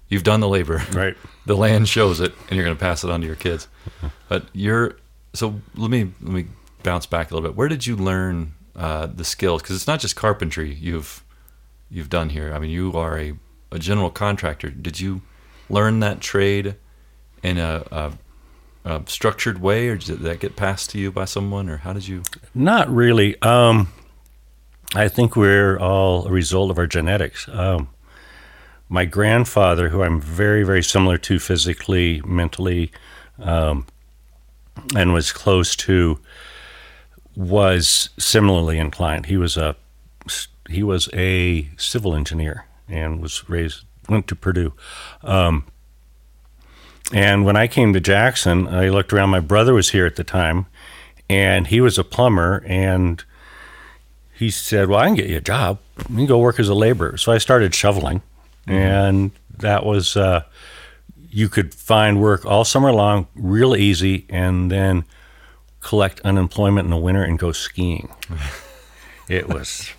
you've 0.09 0.23
done 0.23 0.41
the 0.41 0.47
labor, 0.47 0.83
right? 0.93 1.17
the 1.45 1.55
land 1.55 1.89
shows 1.89 2.19
it, 2.19 2.33
and 2.47 2.55
you're 2.55 2.65
going 2.65 2.77
to 2.77 2.79
pass 2.79 3.03
it 3.03 3.09
on 3.09 3.21
to 3.21 3.27
your 3.27 3.35
kids. 3.35 3.67
But 4.29 4.45
you're 4.53 4.97
so 5.33 5.59
let 5.75 5.89
me 5.89 6.11
let 6.21 6.31
me 6.31 6.45
bounce 6.83 7.07
back 7.07 7.31
a 7.31 7.33
little 7.33 7.49
bit. 7.49 7.57
Where 7.57 7.67
did 7.67 7.87
you 7.87 7.95
learn 7.95 8.53
uh, 8.75 9.07
the 9.07 9.25
skills? 9.25 9.63
Because 9.63 9.75
it's 9.75 9.87
not 9.87 9.99
just 9.99 10.15
carpentry 10.15 10.71
you've 10.71 11.23
you've 11.89 12.11
done 12.11 12.29
here. 12.29 12.53
I 12.53 12.59
mean, 12.59 12.69
you 12.69 12.93
are 12.93 13.17
a 13.17 13.33
a 13.71 13.79
general 13.79 14.09
contractor, 14.09 14.69
did 14.69 14.99
you 14.99 15.21
learn 15.69 15.99
that 15.99 16.21
trade 16.21 16.75
in 17.43 17.57
a, 17.57 17.83
a, 17.91 18.11
structured 19.05 19.61
way, 19.61 19.87
or 19.87 19.97
did 19.97 20.19
that 20.19 20.39
get 20.39 20.55
passed 20.55 20.89
to 20.91 20.99
you 20.99 21.11
by 21.11 21.25
someone, 21.25 21.69
or 21.69 21.77
how 21.77 21.93
did 21.93 22.07
you? 22.07 22.23
Not 22.53 22.89
really. 22.89 23.39
Um, 23.41 23.91
I 24.95 25.07
think 25.07 25.35
we're 25.35 25.77
all 25.77 26.27
a 26.27 26.31
result 26.31 26.71
of 26.71 26.77
our 26.77 26.87
genetics. 26.87 27.47
Um, 27.49 27.89
my 28.87 29.05
grandfather, 29.05 29.89
who 29.89 30.01
I'm 30.01 30.19
very, 30.19 30.63
very 30.63 30.81
similar 30.81 31.17
to 31.19 31.39
physically, 31.39 32.21
mentally, 32.25 32.91
um, 33.37 33.85
and 34.95 35.13
was 35.13 35.31
close 35.31 35.75
to, 35.75 36.19
was 37.35 38.09
similarly 38.17 38.79
inclined. 38.79 39.27
He 39.27 39.37
was 39.37 39.57
a 39.57 39.75
he 40.69 40.83
was 40.83 41.09
a 41.13 41.69
civil 41.77 42.15
engineer 42.15 42.65
and 42.87 43.21
was 43.21 43.49
raised 43.49 43.85
went 44.07 44.27
to 44.27 44.35
Purdue. 44.35 44.73
Um, 45.23 45.65
and 47.13 47.45
when 47.45 47.55
I 47.55 47.67
came 47.67 47.93
to 47.93 47.99
Jackson, 47.99 48.67
I 48.67 48.89
looked 48.89 49.11
around. 49.13 49.29
My 49.29 49.39
brother 49.39 49.73
was 49.73 49.89
here 49.89 50.05
at 50.05 50.15
the 50.15 50.23
time, 50.23 50.67
and 51.29 51.67
he 51.67 51.81
was 51.81 51.97
a 51.97 52.03
plumber. 52.03 52.63
And 52.67 53.23
he 54.33 54.49
said, 54.49 54.89
"Well, 54.89 54.99
I 54.99 55.07
can 55.07 55.15
get 55.15 55.27
you 55.27 55.37
a 55.37 55.41
job. 55.41 55.79
You 56.09 56.15
can 56.15 56.25
go 56.25 56.37
work 56.37 56.59
as 56.59 56.69
a 56.69 56.75
laborer." 56.75 57.17
So 57.17 57.31
I 57.31 57.39
started 57.39 57.73
shoveling, 57.73 58.21
mm-hmm. 58.67 58.71
and 58.73 59.31
that 59.57 59.85
was 59.85 60.15
uh, 60.15 60.43
you 61.29 61.49
could 61.49 61.73
find 61.73 62.21
work 62.21 62.45
all 62.45 62.63
summer 62.63 62.91
long, 62.91 63.27
real 63.35 63.75
easy, 63.75 64.25
and 64.29 64.71
then 64.71 65.05
collect 65.81 66.19
unemployment 66.21 66.85
in 66.85 66.91
the 66.91 66.97
winter 66.97 67.23
and 67.23 67.39
go 67.39 67.51
skiing. 67.51 68.09
it 69.29 69.47
was 69.47 69.89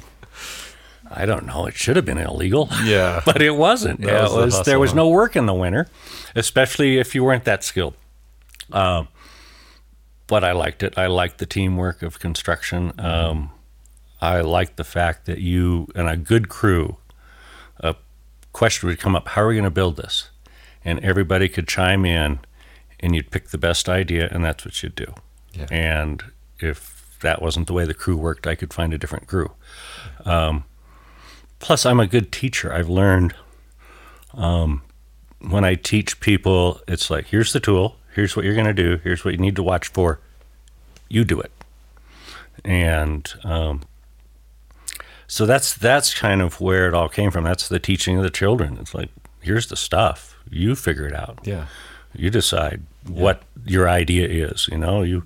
I 1.11 1.27
don't 1.27 1.45
know. 1.45 1.67
It 1.67 1.75
should 1.75 1.97
have 1.97 2.05
been 2.05 2.19
illegal. 2.19 2.69
Yeah, 2.85 3.21
but 3.27 3.43
it 3.43 3.57
wasn't. 3.57 4.01
Was 4.01 4.33
it 4.33 4.37
was, 4.37 4.59
the 4.59 4.63
there 4.65 4.79
was 4.79 4.95
no 4.95 5.09
work 5.09 5.35
in 5.35 5.47
the 5.47 5.55
winter, 5.55 5.89
especially 6.37 6.99
if 6.99 7.15
you 7.15 7.25
weren't 7.25 7.45
that 7.45 7.65
skilled. 7.65 7.95
Uh, 8.73 9.05
but 10.29 10.45
I 10.45 10.53
liked 10.53 10.83
it. 10.85 10.97
I 10.97 11.09
liked 11.09 11.39
the 11.39 11.47
teamwork 11.47 12.03
of 12.03 12.21
construction. 12.21 12.93
Um, 12.99 13.51
I 14.21 14.41
liked 14.43 14.77
the 14.77 14.85
fact 14.85 15.27
that 15.27 15.39
you 15.39 15.89
and 15.95 16.09
a 16.09 16.17
good 16.17 16.49
crew. 16.49 16.97
A 17.81 17.97
question 18.53 18.89
would 18.89 19.01
come 19.01 19.17
up: 19.17 19.29
How 19.29 19.43
are 19.43 19.49
we 19.49 19.55
going 19.55 19.65
to 19.65 19.71
build 19.71 19.97
this? 19.97 20.31
And 20.85 21.01
everybody 21.01 21.49
could 21.49 21.67
chime 21.67 22.05
in, 22.05 22.39
and 23.01 23.15
you'd 23.17 23.31
pick 23.31 23.49
the 23.49 23.59
best 23.59 23.89
idea, 23.89 24.29
and 24.31 24.45
that's 24.45 24.65
what 24.65 24.81
you'd 24.83 24.95
do. 24.95 25.15
Yeah. 25.53 25.67
And 25.71 26.23
if 26.61 27.19
that 27.23 27.43
wasn't 27.43 27.67
the 27.67 27.73
way 27.73 27.85
the 27.85 27.95
crew 27.95 28.17
worked, 28.17 28.47
I 28.47 28.55
could 28.55 28.73
find 28.73 28.95
a 28.95 28.99
different 28.99 29.27
crew. 29.27 29.51
Um, 30.25 30.65
plus 31.61 31.87
i'm 31.87 32.01
a 32.01 32.07
good 32.07 32.33
teacher. 32.33 32.73
I've 32.73 32.89
learned 32.89 33.35
um, 34.35 34.83
when 35.41 35.65
i 35.65 35.75
teach 35.75 36.21
people 36.21 36.81
it's 36.89 37.09
like 37.11 37.27
here's 37.29 37.53
the 37.53 37.61
tool 37.61 37.97
here's 38.15 38.37
what 38.37 38.45
you're 38.45 38.55
going 38.55 38.67
to 38.67 38.75
do 38.75 38.99
here's 39.03 39.25
what 39.25 39.33
you 39.33 39.39
need 39.39 39.57
to 39.57 39.63
watch 39.63 39.89
for. 39.89 40.21
You 41.09 41.25
do 41.25 41.41
it. 41.41 41.51
And 42.65 43.33
um, 43.43 43.83
so 45.27 45.47
that's 45.47 45.75
that's 45.75 46.15
kind 46.15 46.43
of 46.43 46.61
where 46.61 46.87
it 46.87 46.95
all 46.95 47.09
came 47.09 47.31
from. 47.31 47.45
That's 47.45 47.69
the 47.69 47.79
teaching 47.79 48.17
of 48.17 48.23
the 48.23 48.31
children. 48.31 48.79
It's 48.81 48.95
like 48.95 49.11
here's 49.41 49.67
the 49.69 49.77
stuff. 49.77 50.37
You 50.49 50.77
figure 50.77 51.07
it 51.07 51.15
out. 51.15 51.41
Yeah. 51.45 51.67
You 52.15 52.31
decide 52.31 52.83
yeah. 53.07 53.23
what 53.23 53.43
your 53.65 53.89
idea 53.89 54.29
is 54.29 54.69
you 54.71 54.79
know? 54.79 55.03
You 55.03 55.25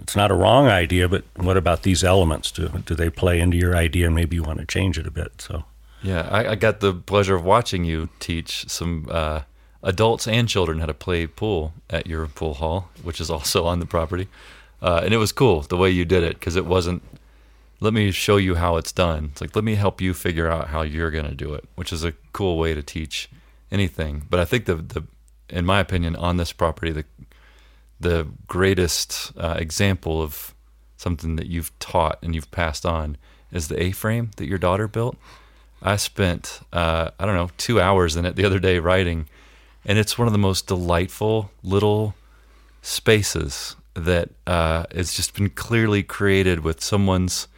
it's 0.00 0.16
not 0.16 0.30
a 0.30 0.34
wrong 0.34 0.66
idea, 0.66 1.08
but 1.08 1.24
what 1.36 1.56
about 1.56 1.82
these 1.82 2.02
elements? 2.04 2.50
Do 2.50 2.68
do 2.84 2.94
they 2.94 3.10
play 3.10 3.40
into 3.40 3.56
your 3.56 3.76
idea? 3.76 4.06
And 4.06 4.14
maybe 4.14 4.36
you 4.36 4.42
want 4.42 4.58
to 4.58 4.66
change 4.66 4.98
it 4.98 5.06
a 5.06 5.10
bit. 5.10 5.40
So, 5.40 5.64
Yeah, 6.02 6.28
I, 6.30 6.50
I 6.50 6.54
got 6.54 6.80
the 6.80 6.94
pleasure 6.94 7.36
of 7.36 7.44
watching 7.44 7.84
you 7.84 8.08
teach 8.18 8.68
some 8.68 9.06
uh, 9.10 9.42
adults 9.82 10.26
and 10.26 10.48
children 10.48 10.80
how 10.80 10.86
to 10.86 10.94
play 10.94 11.26
pool 11.26 11.74
at 11.90 12.06
your 12.06 12.26
pool 12.26 12.54
hall, 12.54 12.88
which 13.02 13.20
is 13.20 13.30
also 13.30 13.66
on 13.66 13.80
the 13.80 13.86
property. 13.86 14.28
Uh, 14.80 15.02
and 15.04 15.14
it 15.14 15.18
was 15.18 15.32
cool 15.32 15.60
the 15.62 15.76
way 15.76 15.90
you 15.90 16.04
did 16.04 16.24
it 16.24 16.38
because 16.38 16.56
it 16.56 16.66
wasn't, 16.66 17.02
let 17.78 17.92
me 17.92 18.10
show 18.10 18.36
you 18.36 18.56
how 18.56 18.76
it's 18.76 18.90
done. 18.90 19.28
It's 19.30 19.40
like, 19.40 19.54
let 19.54 19.64
me 19.64 19.76
help 19.76 20.00
you 20.00 20.12
figure 20.12 20.48
out 20.48 20.68
how 20.68 20.82
you're 20.82 21.12
going 21.12 21.28
to 21.28 21.34
do 21.34 21.54
it, 21.54 21.64
which 21.76 21.92
is 21.92 22.04
a 22.04 22.14
cool 22.32 22.58
way 22.58 22.74
to 22.74 22.82
teach 22.82 23.30
anything. 23.70 24.26
But 24.28 24.40
I 24.40 24.44
think 24.44 24.64
the, 24.64 24.74
the 24.74 25.04
in 25.52 25.66
my 25.66 25.80
opinion, 25.80 26.16
on 26.16 26.38
this 26.38 26.52
property, 26.52 26.90
the, 26.92 27.04
the 28.02 28.28
greatest 28.46 29.32
uh, 29.36 29.56
example 29.58 30.20
of 30.22 30.54
something 30.96 31.36
that 31.36 31.46
you've 31.46 31.76
taught 31.78 32.18
and 32.22 32.34
you've 32.34 32.50
passed 32.50 32.86
on 32.86 33.16
is 33.50 33.68
the 33.68 33.82
A-frame 33.82 34.30
that 34.36 34.46
your 34.46 34.58
daughter 34.58 34.88
built. 34.88 35.16
I 35.82 35.96
spent 35.96 36.60
uh, 36.72 37.10
I 37.18 37.26
don't 37.26 37.34
know 37.34 37.50
two 37.56 37.80
hours 37.80 38.16
in 38.16 38.24
it 38.24 38.36
the 38.36 38.44
other 38.44 38.60
day 38.60 38.78
writing, 38.78 39.26
and 39.84 39.98
it's 39.98 40.16
one 40.16 40.28
of 40.28 40.32
the 40.32 40.38
most 40.38 40.66
delightful 40.66 41.50
little 41.62 42.14
spaces 42.82 43.74
that 43.94 44.30
uh, 44.46 44.84
it's 44.90 45.14
just 45.14 45.34
been 45.34 45.50
clearly 45.50 46.02
created 46.02 46.60
with 46.60 46.82
someone's. 46.82 47.48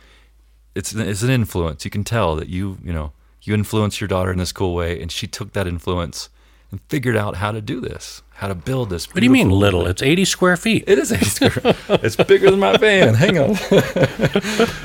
It's 0.74 0.94
it's 0.94 1.22
an 1.22 1.30
influence. 1.30 1.84
You 1.84 1.90
can 1.90 2.04
tell 2.04 2.34
that 2.36 2.48
you 2.48 2.78
you 2.82 2.92
know 2.92 3.12
you 3.42 3.52
influence 3.52 4.00
your 4.00 4.08
daughter 4.08 4.32
in 4.32 4.38
this 4.38 4.52
cool 4.52 4.74
way, 4.74 5.00
and 5.00 5.12
she 5.12 5.26
took 5.26 5.52
that 5.52 5.66
influence 5.66 6.30
and 6.74 6.80
figured 6.88 7.16
out 7.16 7.36
how 7.36 7.52
to 7.52 7.60
do 7.60 7.80
this, 7.80 8.20
how 8.32 8.48
to 8.48 8.54
build 8.56 8.90
this. 8.90 9.06
What 9.08 9.20
do 9.20 9.24
you 9.24 9.30
mean 9.30 9.48
little? 9.48 9.86
It's 9.86 10.02
80 10.02 10.24
square 10.24 10.56
feet. 10.56 10.82
It 10.88 10.98
is 10.98 11.12
a 11.12 11.24
square. 11.24 11.52
it's 12.02 12.16
bigger 12.16 12.50
than 12.50 12.58
my 12.58 12.76
van. 12.76 13.14
Hang 13.24 13.38
on. 13.38 13.50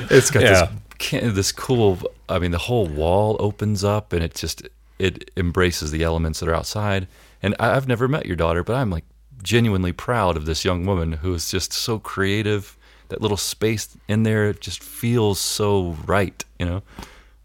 it's 0.08 0.30
got 0.30 0.42
Yeah. 0.44 0.68
this 1.00 1.34
this 1.34 1.52
cool. 1.52 1.98
I 2.28 2.38
mean, 2.38 2.52
the 2.52 2.58
whole 2.58 2.86
wall 2.86 3.36
opens 3.40 3.82
up, 3.82 4.12
and 4.12 4.22
it 4.22 4.34
just 4.36 4.68
it 5.00 5.32
embraces 5.36 5.90
the 5.90 6.04
elements 6.04 6.38
that 6.38 6.48
are 6.48 6.54
outside. 6.54 7.08
And 7.42 7.56
I, 7.58 7.74
I've 7.74 7.88
never 7.88 8.06
met 8.06 8.24
your 8.26 8.36
daughter, 8.36 8.62
but 8.62 8.76
I'm 8.76 8.90
like 8.90 9.04
genuinely 9.42 9.92
proud 9.92 10.36
of 10.36 10.44
this 10.46 10.64
young 10.64 10.86
woman 10.86 11.14
who 11.14 11.34
is 11.34 11.50
just 11.50 11.72
so 11.72 11.98
creative. 11.98 12.76
That 13.08 13.20
little 13.20 13.36
space 13.36 13.96
in 14.06 14.22
there 14.22 14.52
just 14.52 14.80
feels 14.84 15.40
so 15.40 15.96
right. 16.06 16.44
You 16.60 16.66
know. 16.66 16.82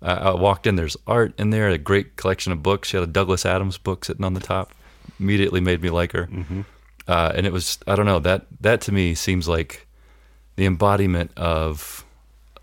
I, 0.06 0.14
I 0.30 0.36
walked 0.36 0.68
in. 0.68 0.76
There's 0.76 0.96
art 1.08 1.34
in 1.38 1.50
there. 1.50 1.68
A 1.70 1.78
great 1.78 2.16
collection 2.16 2.52
of 2.54 2.62
books. 2.64 2.90
She 2.90 2.98
had 2.98 3.04
a 3.04 3.12
Douglas 3.12 3.46
Adams 3.46 3.78
book 3.78 4.06
sitting 4.06 4.24
on 4.26 4.34
the 4.34 4.40
top. 4.40 4.72
Immediately 5.20 5.62
made 5.62 5.82
me 5.82 5.90
like 5.90 6.12
her. 6.14 6.30
Uh, 7.08 7.32
and 7.36 7.46
it 7.46 7.54
was 7.54 7.78
I 7.88 7.96
don't 7.96 8.06
know 8.06 8.20
that 8.20 8.46
that 8.62 8.82
to 8.82 8.92
me 8.92 9.16
seems 9.16 9.48
like 9.48 9.86
the 10.56 10.66
embodiment 10.66 11.32
of 11.38 12.04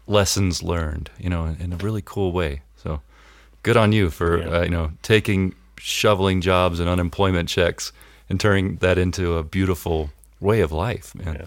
lessons 0.06 0.62
learned, 0.62 1.10
you 1.18 1.28
know, 1.30 1.44
in, 1.46 1.56
in 1.60 1.72
a 1.72 1.76
really 1.76 2.02
cool 2.04 2.32
way. 2.32 2.62
So 2.76 3.00
good 3.62 3.76
on 3.76 3.92
you 3.92 4.10
for 4.10 4.38
Yeah. 4.38 4.48
uh, 4.58 4.62
you 4.62 4.70
know 4.70 4.90
taking 5.02 5.54
shoveling 5.78 6.40
jobs 6.40 6.80
and 6.80 6.88
unemployment 6.88 7.48
checks 7.48 7.92
and 8.28 8.38
turning 8.40 8.76
that 8.76 8.98
into 8.98 9.36
a 9.36 9.42
beautiful 9.42 10.10
way 10.40 10.60
of 10.60 10.72
life, 10.72 11.14
man. 11.14 11.34
Yeah. 11.40 11.46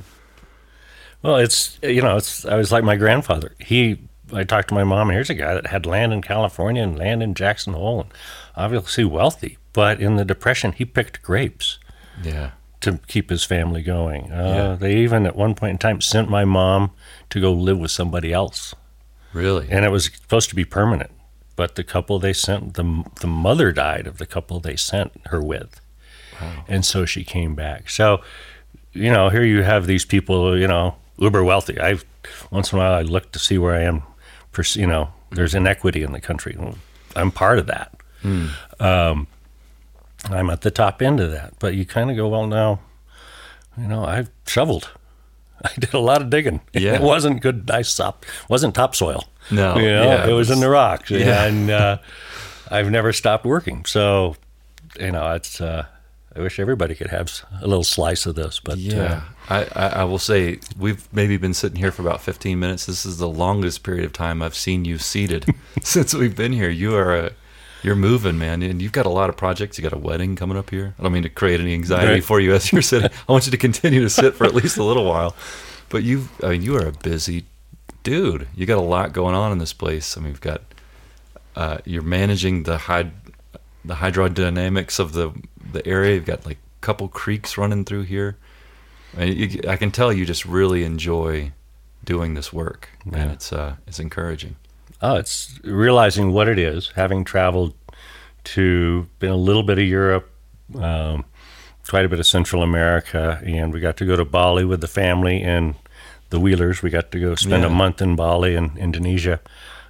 Well, 1.22 1.38
it's 1.38 1.78
you 1.84 2.02
know, 2.02 2.16
it's 2.18 2.46
I 2.46 2.56
was 2.56 2.72
like 2.72 2.84
my 2.84 2.96
grandfather. 2.96 3.54
He 3.60 4.00
I 4.34 4.44
talked 4.44 4.70
to 4.70 4.74
my 4.75 4.84
mom. 4.84 5.10
Here's 5.10 5.29
a 5.29 5.34
guy 5.36 5.53
that 5.53 5.67
had 5.67 5.86
land 5.86 6.12
in 6.13 6.22
California 6.22 6.82
and 6.84 6.98
land 6.98 7.22
in 7.22 7.34
Jackson 7.36 7.74
Hole, 7.74 8.01
and 8.01 8.10
obviously 8.55 9.05
wealthy. 9.05 9.58
But 9.74 10.00
in 10.01 10.15
the 10.15 10.25
depression, 10.25 10.72
he 10.72 10.86
picked 10.86 11.22
grapes 11.22 11.77
Yeah. 12.24 12.51
to 12.82 13.00
keep 13.08 13.29
his 13.29 13.44
family 13.44 13.82
going. 13.84 14.32
Uh, 14.32 14.53
Yeah. 14.55 14.75
They 14.79 14.96
even 14.98 15.25
at 15.25 15.36
one 15.36 15.53
point 15.55 15.72
in 15.72 15.77
time 15.77 16.01
sent 16.01 16.29
my 16.29 16.46
mom 16.46 16.91
to 17.29 17.39
go 17.41 17.51
live 17.53 17.77
with 17.77 17.91
somebody 17.91 18.32
else, 18.34 18.74
Really. 19.34 19.67
and 19.70 19.86
it 19.86 19.89
was 19.91 20.05
supposed 20.05 20.50
to 20.50 20.55
be 20.55 20.65
permanent. 20.65 21.12
But 21.55 21.75
the 21.75 21.84
couple 21.84 22.20
they 22.20 22.34
sent, 22.34 22.74
the 22.74 23.03
the 23.22 23.27
mother 23.27 23.72
died 23.72 24.08
of 24.08 24.17
the 24.17 24.25
couple 24.25 24.60
they 24.60 24.75
sent 24.75 25.12
her 25.27 25.41
with, 25.41 25.79
and 26.67 26.84
so 26.86 27.05
she 27.05 27.24
came 27.24 27.55
back. 27.55 27.89
So, 27.89 28.22
you 28.91 29.10
know, 29.12 29.29
here 29.29 29.44
you 29.44 29.63
have 29.63 29.88
these 29.88 30.03
people, 30.03 30.57
you 30.57 30.68
know, 30.68 30.96
uber 31.18 31.44
wealthy. 31.44 31.79
I 31.79 32.00
once 32.51 32.72
in 32.74 32.77
a 32.79 32.81
while 32.81 32.94
I 32.94 33.01
look 33.03 33.31
to 33.31 33.40
see 33.40 33.57
where 33.57 33.74
I 33.75 33.83
am. 33.83 34.03
You 34.63 34.87
know, 34.87 35.09
there's 35.31 35.53
inequity 35.55 36.03
in 36.03 36.11
the 36.11 36.22
country. 36.22 36.57
I'm 37.15 37.31
part 37.31 37.59
of 37.59 37.68
that. 37.68 37.94
Um, 38.79 39.27
I'm 40.29 40.50
at 40.50 40.61
the 40.61 40.72
top 40.72 41.01
end 41.01 41.20
of 41.20 41.31
that. 41.31 41.53
But 41.59 41.75
you 41.75 41.85
kind 41.85 42.09
of 42.09 42.18
go, 42.18 42.27
well, 42.27 42.48
now, 42.48 42.79
you 43.77 43.87
know, 43.87 44.03
I've 44.05 44.29
shoveled. 44.48 44.89
I 45.63 45.72
did 45.79 45.94
a 45.94 46.00
lot 46.00 46.22
of 46.22 46.29
digging. 46.29 46.61
Yeah. 46.74 46.96
It 46.96 47.01
wasn't 47.01 47.41
good, 47.41 47.68
nice 47.68 47.96
top, 47.96 48.25
wasn't 48.50 48.75
topsoil. 48.75 49.25
No, 49.51 49.77
You 49.77 49.87
know, 49.87 50.03
yeah, 50.03 50.27
it 50.27 50.33
was 50.33 50.50
in 50.50 50.59
the 50.59 50.70
rocks. 50.70 51.11
yeah. 51.11 51.46
And 51.46 51.70
uh, 51.70 51.98
I've 52.72 52.89
never 52.89 53.13
stopped 53.13 53.46
working. 53.46 53.85
So, 53.85 54.35
you 55.00 55.11
know, 55.11 55.33
it's, 55.33 55.61
uh, 55.61 55.85
I 56.36 56.42
wish 56.42 56.60
everybody 56.60 56.96
could 56.96 57.08
have 57.08 57.32
a 57.62 57.68
little 57.68 57.84
slice 57.86 58.26
of 58.26 58.36
this, 58.36 58.60
but 58.60 58.78
Yeah, 58.78 59.22
I, 59.50 59.64
I, 59.74 59.88
I 59.88 60.04
will 60.04 60.20
say 60.20 60.60
we've 60.78 61.08
maybe 61.14 61.38
been 61.38 61.54
sitting 61.54 61.78
here 61.78 61.92
for 61.94 62.02
about 62.02 62.22
15 62.22 62.60
minutes. 62.60 62.86
This 62.88 63.06
is 63.06 63.18
the 63.20 63.30
longest 63.30 63.84
period 63.84 64.04
of 64.04 64.12
time 64.12 64.42
I've 64.42 64.56
seen 64.56 64.84
you 64.84 64.98
seated 64.98 65.46
since 65.82 66.14
we've 66.14 66.36
been 66.36 66.52
here. 66.52 66.70
You 66.70 66.94
are 66.96 67.16
a, 67.16 67.32
you're 67.84 67.96
moving, 67.96 68.38
man, 68.38 68.62
and 68.64 68.82
you've 68.82 68.92
got 68.92 69.06
a 69.06 69.10
lot 69.10 69.30
of 69.30 69.38
projects. 69.38 69.78
You 69.78 69.84
got 69.84 69.94
a 69.94 69.98
wedding 69.98 70.36
coming 70.36 70.58
up 70.58 70.72
here. 70.72 70.94
I 71.00 71.04
don't 71.04 71.14
mean 71.14 71.24
to 71.24 71.30
create 71.30 71.60
any 71.62 71.74
anxiety 71.74 72.14
Right. 72.14 72.24
for 72.24 72.40
you 72.42 72.54
as 72.54 72.72
you're 72.72 72.82
sitting. 72.82 73.10
I 73.30 73.32
want 73.32 73.46
you 73.46 73.52
to 73.52 73.58
continue 73.58 74.02
to 74.02 74.10
sit 74.10 74.34
for 74.36 74.44
at 74.46 74.54
least 74.54 74.78
a 74.78 74.84
little 74.84 75.06
while. 75.06 75.36
But 75.90 76.04
you, 76.04 76.28
I 76.44 76.50
mean, 76.50 76.64
you 76.64 76.76
are 76.76 76.86
a 76.88 76.92
busy 76.92 77.46
dude. 78.04 78.48
You 78.56 78.66
got 78.66 78.78
a 78.80 78.82
lot 78.82 79.14
going 79.14 79.36
on 79.36 79.52
in 79.54 79.60
this 79.60 79.72
place. 79.74 80.18
I 80.18 80.22
mean, 80.22 80.32
you've 80.32 80.42
got 80.42 80.62
uh, 81.56 81.78
you're 81.86 82.02
managing 82.02 82.64
the 82.64 82.76
hyd- 82.78 83.12
the 83.86 83.96
hydrodynamics 83.96 85.00
of 85.00 85.14
the 85.14 85.32
the 85.72 85.86
area. 85.88 86.16
You've 86.16 86.26
got 86.26 86.46
like 86.46 86.58
a 86.58 86.82
couple 86.86 87.08
creeks 87.08 87.58
running 87.58 87.86
through 87.86 88.04
here. 88.04 88.38
I, 89.18 89.26
mean, 89.26 89.38
you, 89.38 89.62
I 89.68 89.78
can 89.78 89.92
tell 89.92 90.12
you 90.12 90.26
just 90.26 90.46
really 90.46 90.84
enjoy 90.84 91.52
doing 92.04 92.34
this 92.34 92.52
work, 92.54 92.90
and 93.12 93.32
it's 93.32 93.52
uh, 93.54 93.76
it's 93.88 94.00
encouraging. 94.00 94.56
Oh, 95.02 95.16
it's 95.16 95.60
realizing 95.64 96.32
what 96.32 96.48
it 96.48 96.58
is, 96.60 96.92
having 96.96 97.24
traveled 97.24 97.74
to 98.56 99.08
been 99.20 99.32
a 99.32 99.36
little 99.38 99.64
bit 99.64 99.78
of 99.80 99.86
Europe, 99.86 100.30
um, 100.80 101.26
quite 101.88 102.06
a 102.06 102.10
bit 102.10 102.20
of 102.20 102.26
Central 102.26 102.64
America, 102.64 103.42
and 103.46 103.74
we 103.74 103.80
got 103.80 103.98
to 103.98 104.06
go 104.06 104.16
to 104.16 104.26
Bali 104.26 104.66
with 104.66 104.82
the 104.82 104.88
family 104.88 105.42
and 105.42 105.76
the 106.30 106.40
Wheelers. 106.40 106.82
We 106.82 106.90
got 106.90 107.12
to 107.12 107.20
go 107.20 107.36
spend 107.36 107.64
Yeah. 107.64 107.68
a 107.70 107.74
month 107.74 108.02
in 108.02 108.16
Bali 108.16 108.56
and 108.56 108.78
Indonesia. 108.78 109.40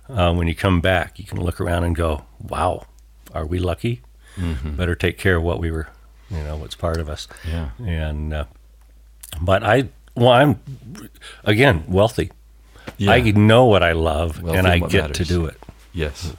Uh, 0.10 0.34
when 0.34 0.48
you 0.48 0.56
come 0.56 0.82
back, 0.82 1.18
you 1.20 1.26
can 1.26 1.42
look 1.42 1.60
around 1.60 1.84
and 1.84 1.96
go, 1.96 2.26
"Wow, 2.40 2.86
are 3.36 3.46
we 3.46 3.60
lucky? 3.60 4.02
Better 4.64 4.96
take 4.96 5.18
care 5.18 5.36
of 5.38 5.44
what 5.44 5.60
we 5.60 5.70
were, 5.72 5.88
you 6.30 6.38
know, 6.44 6.58
what's 6.58 6.76
part 6.76 6.98
of 7.00 7.08
us." 7.10 7.28
Yeah, 7.48 7.70
And 7.80 8.34
uh, 8.34 8.46
but 9.42 9.64
I, 9.64 9.90
well, 10.16 10.30
I'm 10.32 10.60
again 11.44 11.84
wealthy. 11.88 12.32
Yeah. 12.98 13.12
I 13.12 13.22
know 13.32 13.66
what 13.66 13.82
I 13.84 13.92
love, 13.94 14.42
Wealthy 14.42 14.58
and 14.60 14.68
I 14.68 14.80
get 14.80 15.02
matters. 15.02 15.18
to 15.18 15.26
do 15.26 15.46
it. 15.46 15.58
yes. 15.94 16.34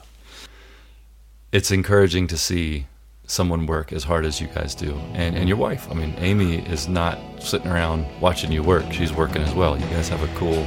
It's 1.51 1.71
encouraging 1.71 2.27
to 2.27 2.37
see 2.37 2.87
someone 3.25 3.65
work 3.65 3.91
as 3.91 4.03
hard 4.05 4.25
as 4.25 4.39
you 4.41 4.47
guys 4.47 4.75
do, 4.75 4.93
and 5.13 5.35
and 5.35 5.47
your 5.47 5.57
wife. 5.57 5.87
I 5.89 5.93
mean, 5.93 6.13
Amy 6.19 6.59
is 6.67 6.87
not 6.87 7.17
sitting 7.41 7.67
around 7.71 8.05
watching 8.21 8.51
you 8.51 8.63
work; 8.63 8.91
she's 8.93 9.11
working 9.13 9.41
as 9.41 9.53
well. 9.53 9.77
You 9.77 9.85
guys 9.87 10.09
have 10.09 10.21
a 10.23 10.33
cool, 10.37 10.65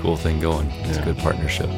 cool 0.00 0.16
thing 0.16 0.38
going. 0.40 0.70
It's 0.84 0.98
a 0.98 1.02
good 1.02 1.18
partnership. 1.18 1.68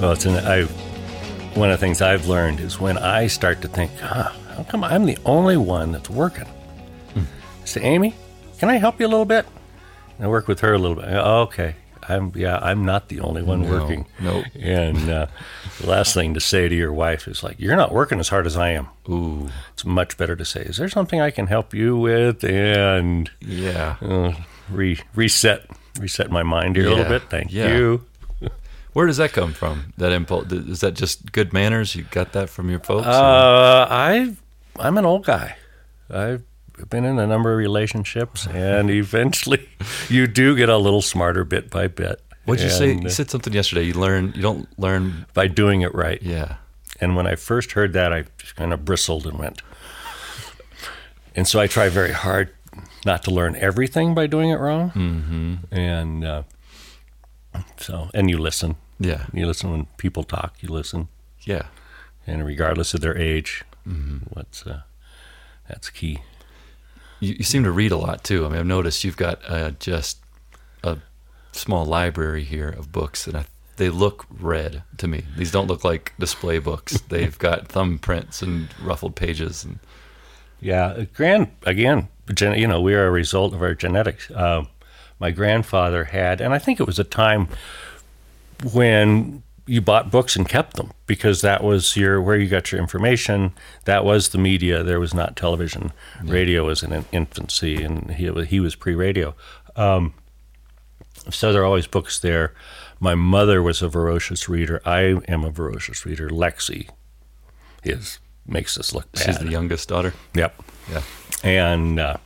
Well, 0.00 0.12
it's 0.12 0.26
an 0.26 0.36
I. 0.36 0.62
one 1.58 1.70
of 1.70 1.78
the 1.80 1.84
things 1.84 2.00
I've 2.00 2.26
learned 2.28 2.60
is 2.60 2.78
when 2.78 2.96
I 2.98 3.26
start 3.26 3.60
to 3.62 3.68
think, 3.68 3.90
huh, 3.98 4.30
how 4.54 4.62
come 4.64 4.84
I'm 4.84 5.06
the 5.06 5.18
only 5.24 5.56
one 5.56 5.90
that's 5.92 6.08
working? 6.10 6.46
I 7.16 7.64
say, 7.64 7.82
Amy, 7.82 8.14
can 8.58 8.70
I 8.70 8.76
help 8.76 9.00
you 9.00 9.06
a 9.06 9.08
little 9.08 9.24
bit? 9.26 9.44
And 10.16 10.24
I 10.26 10.28
work 10.28 10.46
with 10.48 10.60
her 10.60 10.72
a 10.72 10.78
little 10.78 10.96
bit. 10.96 11.06
"Oh, 11.10 11.40
okay. 11.42 11.74
I'm 12.10 12.32
yeah, 12.34 12.58
I'm 12.62 12.86
not 12.86 13.08
the 13.08 13.20
only 13.20 13.42
one 13.42 13.62
No, 13.62 13.68
working. 13.70 14.06
nope. 14.20 14.46
And 14.58 15.10
uh, 15.10 15.26
the 15.80 15.86
last 15.90 16.14
thing 16.14 16.32
to 16.34 16.40
say 16.40 16.66
to 16.68 16.74
your 16.74 16.92
wife 16.92 17.28
is 17.28 17.42
like, 17.42 17.56
"You're 17.60 17.76
not 17.76 17.92
working 17.92 18.18
as 18.18 18.28
hard 18.30 18.46
as 18.46 18.56
I 18.56 18.70
am." 18.70 18.86
Ooh, 19.10 19.50
It's 19.74 19.84
much 19.84 20.16
better 20.16 20.34
to 20.34 20.44
say, 20.44 20.62
"Is 20.62 20.78
there 20.78 20.88
something 20.88 21.20
I 21.20 21.30
can 21.30 21.48
help 21.48 21.74
you 21.74 21.96
with?" 21.98 22.42
And 22.44 23.30
yeah. 23.40 23.96
uh, 24.00 24.32
re- 24.70 25.00
reset 25.14 25.66
reset 26.00 26.30
my 26.30 26.42
mind 26.42 26.76
here 26.76 26.86
a 26.86 26.90
little 26.90 27.04
bit. 27.04 27.22
Thank 27.28 27.52
yeah. 27.52 27.76
you. 27.76 28.04
Where 28.98 29.06
does 29.06 29.18
that 29.18 29.32
come 29.32 29.52
from? 29.52 29.92
That 29.96 30.10
impulse 30.10 30.50
is 30.50 30.80
that 30.80 30.94
just 30.94 31.30
good 31.30 31.52
manners? 31.52 31.94
You 31.94 32.02
got 32.10 32.32
that 32.32 32.50
from 32.50 32.68
your 32.68 32.80
folks? 32.80 33.06
Uh, 33.06 33.86
I 33.88 34.34
I'm 34.76 34.98
an 34.98 35.06
old 35.06 35.24
guy. 35.24 35.54
I've 36.10 36.42
been 36.90 37.04
in 37.04 37.16
a 37.20 37.24
number 37.24 37.52
of 37.52 37.58
relationships, 37.58 38.46
and 38.52 38.90
eventually, 38.90 39.68
you 40.08 40.26
do 40.26 40.56
get 40.56 40.68
a 40.68 40.78
little 40.78 41.00
smarter 41.00 41.44
bit 41.44 41.70
by 41.70 41.86
bit. 41.86 42.20
What'd 42.44 42.64
you 42.64 42.70
say? 42.70 42.94
You 42.94 43.06
uh, 43.06 43.08
said 43.08 43.30
something 43.30 43.52
yesterday. 43.52 43.84
You 43.84 43.92
learn. 43.92 44.32
You 44.34 44.42
don't 44.42 44.68
learn. 44.80 45.26
by 45.32 45.46
doing 45.46 45.82
it 45.82 45.94
right. 45.94 46.20
Yeah. 46.20 46.56
And 47.00 47.14
when 47.14 47.28
I 47.28 47.36
first 47.36 47.70
heard 47.70 47.92
that, 47.92 48.12
I 48.12 48.24
just 48.38 48.56
kind 48.56 48.72
of 48.72 48.84
bristled 48.84 49.28
and 49.28 49.38
went. 49.38 49.62
And 51.36 51.46
so 51.46 51.60
I 51.60 51.68
try 51.68 51.88
very 51.88 52.10
hard 52.10 52.52
not 53.06 53.22
to 53.26 53.30
learn 53.30 53.54
everything 53.54 54.16
by 54.16 54.26
doing 54.26 54.50
it 54.50 54.56
wrong. 54.56 54.90
Mm-hmm. 54.90 55.54
And 55.70 56.24
uh, 56.24 56.42
so, 57.76 58.10
and 58.12 58.28
you 58.28 58.38
listen. 58.38 58.74
Yeah. 58.98 59.26
You 59.32 59.46
listen 59.46 59.70
when 59.70 59.86
people 59.96 60.24
talk. 60.24 60.56
You 60.60 60.68
listen, 60.70 61.08
Yeah. 61.42 61.66
and 62.26 62.44
regardless 62.44 62.94
of 62.94 63.00
their 63.00 63.16
age, 63.16 63.64
what's 64.32 64.66
uh, 64.66 64.82
that's 65.68 65.90
key. 65.90 66.18
You, 67.20 67.34
you 67.38 67.44
seem 67.44 67.64
to 67.64 67.70
read 67.70 67.92
a 67.92 67.96
lot 67.96 68.22
too. 68.24 68.44
I 68.44 68.48
mean, 68.48 68.58
I've 68.58 68.66
noticed 68.66 69.04
you've 69.04 69.16
got 69.16 69.40
uh, 69.48 69.70
just 69.78 70.18
a 70.82 70.98
small 71.52 71.84
library 71.84 72.44
here 72.44 72.68
of 72.68 72.92
books, 72.92 73.26
and 73.26 73.36
I, 73.36 73.44
they 73.76 73.88
look 73.90 74.26
read 74.30 74.82
to 74.98 75.08
me. 75.08 75.24
These 75.36 75.50
don't 75.52 75.66
look 75.68 75.84
like 75.84 76.12
display 76.18 76.58
books. 76.58 77.00
They've 77.08 77.38
got 77.38 77.68
thumbprints 77.68 78.42
and 78.42 78.68
ruffled 78.82 79.14
pages, 79.16 79.64
and 79.64 79.78
Yeah, 80.60 80.86
uh, 80.86 81.04
grand 81.14 81.50
again. 81.64 82.08
Gen, 82.34 82.58
you 82.58 82.66
know, 82.66 82.80
we 82.80 82.94
are 82.94 83.06
a 83.06 83.10
result 83.10 83.54
of 83.54 83.62
our 83.62 83.74
genetics. 83.74 84.30
Uh, 84.30 84.64
my 85.18 85.30
grandfather 85.30 86.04
had, 86.04 86.40
and 86.40 86.52
I 86.52 86.58
think 86.58 86.78
it 86.78 86.86
was 86.86 86.98
a 86.98 87.04
time 87.04 87.48
when 88.72 89.42
you 89.66 89.80
bought 89.82 90.10
books 90.10 90.34
and 90.34 90.48
kept 90.48 90.76
them 90.76 90.90
because 91.06 91.42
that 91.42 91.62
was 91.62 91.94
your 91.96 92.22
where 92.22 92.36
you 92.38 92.48
got 92.48 92.72
your 92.72 92.80
information. 92.80 93.52
That 93.84 94.04
was 94.04 94.30
the 94.30 94.38
media. 94.38 94.82
There 94.82 94.98
was 95.00 95.12
not 95.12 95.36
television. 95.36 95.92
Radio 96.24 96.64
was 96.66 96.82
in 96.82 97.04
infancy, 97.12 97.82
and 97.82 98.12
he 98.12 98.30
was, 98.30 98.48
he 98.48 98.60
was 98.60 98.74
pre-radio. 98.74 99.34
Um, 99.76 100.14
so 101.30 101.52
there 101.52 101.62
are 101.62 101.66
always 101.66 101.86
books 101.86 102.18
there. 102.18 102.54
My 103.00 103.14
mother 103.14 103.62
was 103.62 103.82
a 103.82 103.88
voracious 103.88 104.48
reader. 104.48 104.80
I 104.84 105.00
am 105.28 105.44
a 105.44 105.50
voracious 105.50 106.04
reader. 106.06 106.30
Lexi 106.30 106.88
is 107.84 108.18
makes 108.46 108.78
us 108.78 108.94
look 108.94 109.10
bad. 109.12 109.24
she's 109.26 109.38
the 109.38 109.50
youngest 109.50 109.88
daughter. 109.88 110.14
Yep 110.34 110.54
Yeah. 110.90 111.02
and 111.44 112.00
uh, 112.00 112.16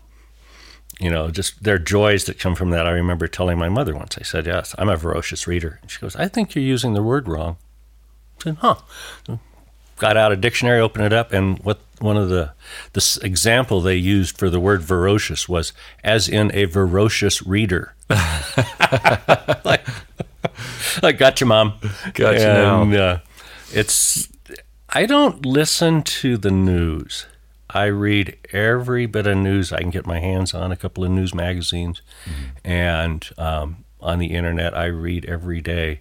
you 1.01 1.11
know 1.11 1.31
just 1.31 1.63
there 1.63 1.77
are 1.77 1.79
joys 1.79 2.25
that 2.25 2.39
come 2.39 2.55
from 2.55 2.71
that. 2.71 2.87
I 2.87 2.91
remember 2.91 3.27
telling 3.27 3.59
my 3.59 3.69
mother 3.69 3.95
once 3.95 4.17
i 4.19 4.23
said 4.23 4.47
yes 4.47 4.75
i'm 4.79 4.89
a 4.89 4.97
voracious 4.97 5.47
reader. 5.47 5.79
And 5.83 5.91
she 5.91 6.01
goes 6.01 6.17
i 6.17 6.29
think 6.29 6.55
you're 6.55 6.65
using 6.65 6.95
the 6.95 7.03
word 7.03 7.29
wrong. 7.29 7.57
I 8.41 8.43
said 8.45 8.57
huh. 8.61 8.77
Got 9.99 10.17
out 10.17 10.33
a 10.33 10.37
dictionary 10.37 10.81
opened 10.81 11.05
it 11.05 11.13
up 11.13 11.33
and 11.33 11.59
what 11.61 11.81
one 12.01 12.17
of 12.17 12.29
the 12.29 12.53
this 12.93 13.17
example 13.19 13.81
they 13.81 13.95
used 13.95 14.37
for 14.37 14.51
the 14.51 14.59
word 14.59 14.85
ferocious 14.85 15.49
was 15.49 15.73
as 16.03 16.29
in 16.29 16.51
a 16.55 16.67
ferocious 16.67 17.47
reader. 17.47 17.95
Like, 19.65 19.87
like 21.03 21.19
gotcha 21.19 21.47
mom. 21.47 21.75
Gotcha 22.15 22.49
and, 22.49 22.91
now. 22.91 22.99
uh, 22.99 23.19
it's 23.73 24.29
I 24.89 25.07
don't 25.07 25.47
listen 25.47 26.03
to 26.03 26.37
the 26.37 26.51
news. 26.51 27.27
I 27.75 27.87
read 27.87 28.37
every 28.53 29.07
bit 29.07 29.27
of 29.27 29.37
news 29.39 29.73
I 29.73 29.81
can 29.81 29.91
get 29.91 30.07
my 30.07 30.21
hands 30.21 30.55
on. 30.55 30.73
A 30.73 30.77
couple 30.77 31.05
of 31.05 31.11
news 31.11 31.35
magazines, 31.35 32.03
mm-hmm. 32.25 32.71
and 32.71 33.29
um, 33.39 33.85
on 34.01 34.19
the 34.19 34.29
internet, 34.35 34.77
I 34.77 34.87
read 34.87 35.25
every 35.27 35.61
day, 35.61 36.01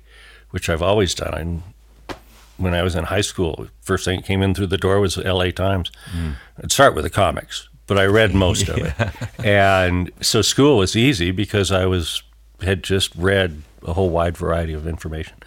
which 0.49 0.69
I've 0.69 0.81
always 0.81 1.13
done. 1.13 1.63
I, 2.09 2.15
when 2.57 2.73
I 2.73 2.83
was 2.83 2.95
in 2.95 3.05
high 3.05 3.21
school, 3.21 3.67
first 3.81 4.05
thing 4.05 4.17
that 4.17 4.25
came 4.25 4.41
in 4.41 4.53
through 4.53 4.67
the 4.67 4.77
door 4.77 4.99
was 4.99 5.15
the 5.15 5.25
L.A. 5.25 5.51
Times. 5.51 5.91
Mm. 6.15 6.35
I'd 6.61 6.71
start 6.71 6.93
with 6.93 7.03
the 7.03 7.09
comics, 7.09 7.69
but 7.87 7.97
I 7.97 8.05
read 8.05 8.35
most 8.35 8.69
of 8.69 8.77
it, 8.77 8.93
and 9.45 10.11
so 10.21 10.41
school 10.41 10.77
was 10.77 10.95
easy 10.95 11.31
because 11.31 11.71
I 11.71 11.85
was 11.85 12.23
had 12.61 12.83
just 12.83 13.15
read 13.15 13.63
a 13.83 13.93
whole 13.93 14.09
wide 14.09 14.37
variety 14.37 14.73
of 14.73 14.87
information, 14.87 15.37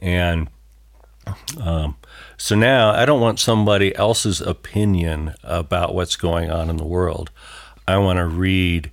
and 0.00 0.48
um, 1.60 1.96
so 2.42 2.56
now 2.56 2.90
I 2.90 3.04
don't 3.04 3.20
want 3.20 3.38
somebody 3.38 3.94
else's 3.94 4.40
opinion 4.40 5.34
about 5.44 5.94
what's 5.94 6.16
going 6.16 6.50
on 6.50 6.68
in 6.68 6.76
the 6.76 6.84
world. 6.84 7.30
I 7.86 7.98
want 7.98 8.16
to 8.16 8.26
read 8.26 8.90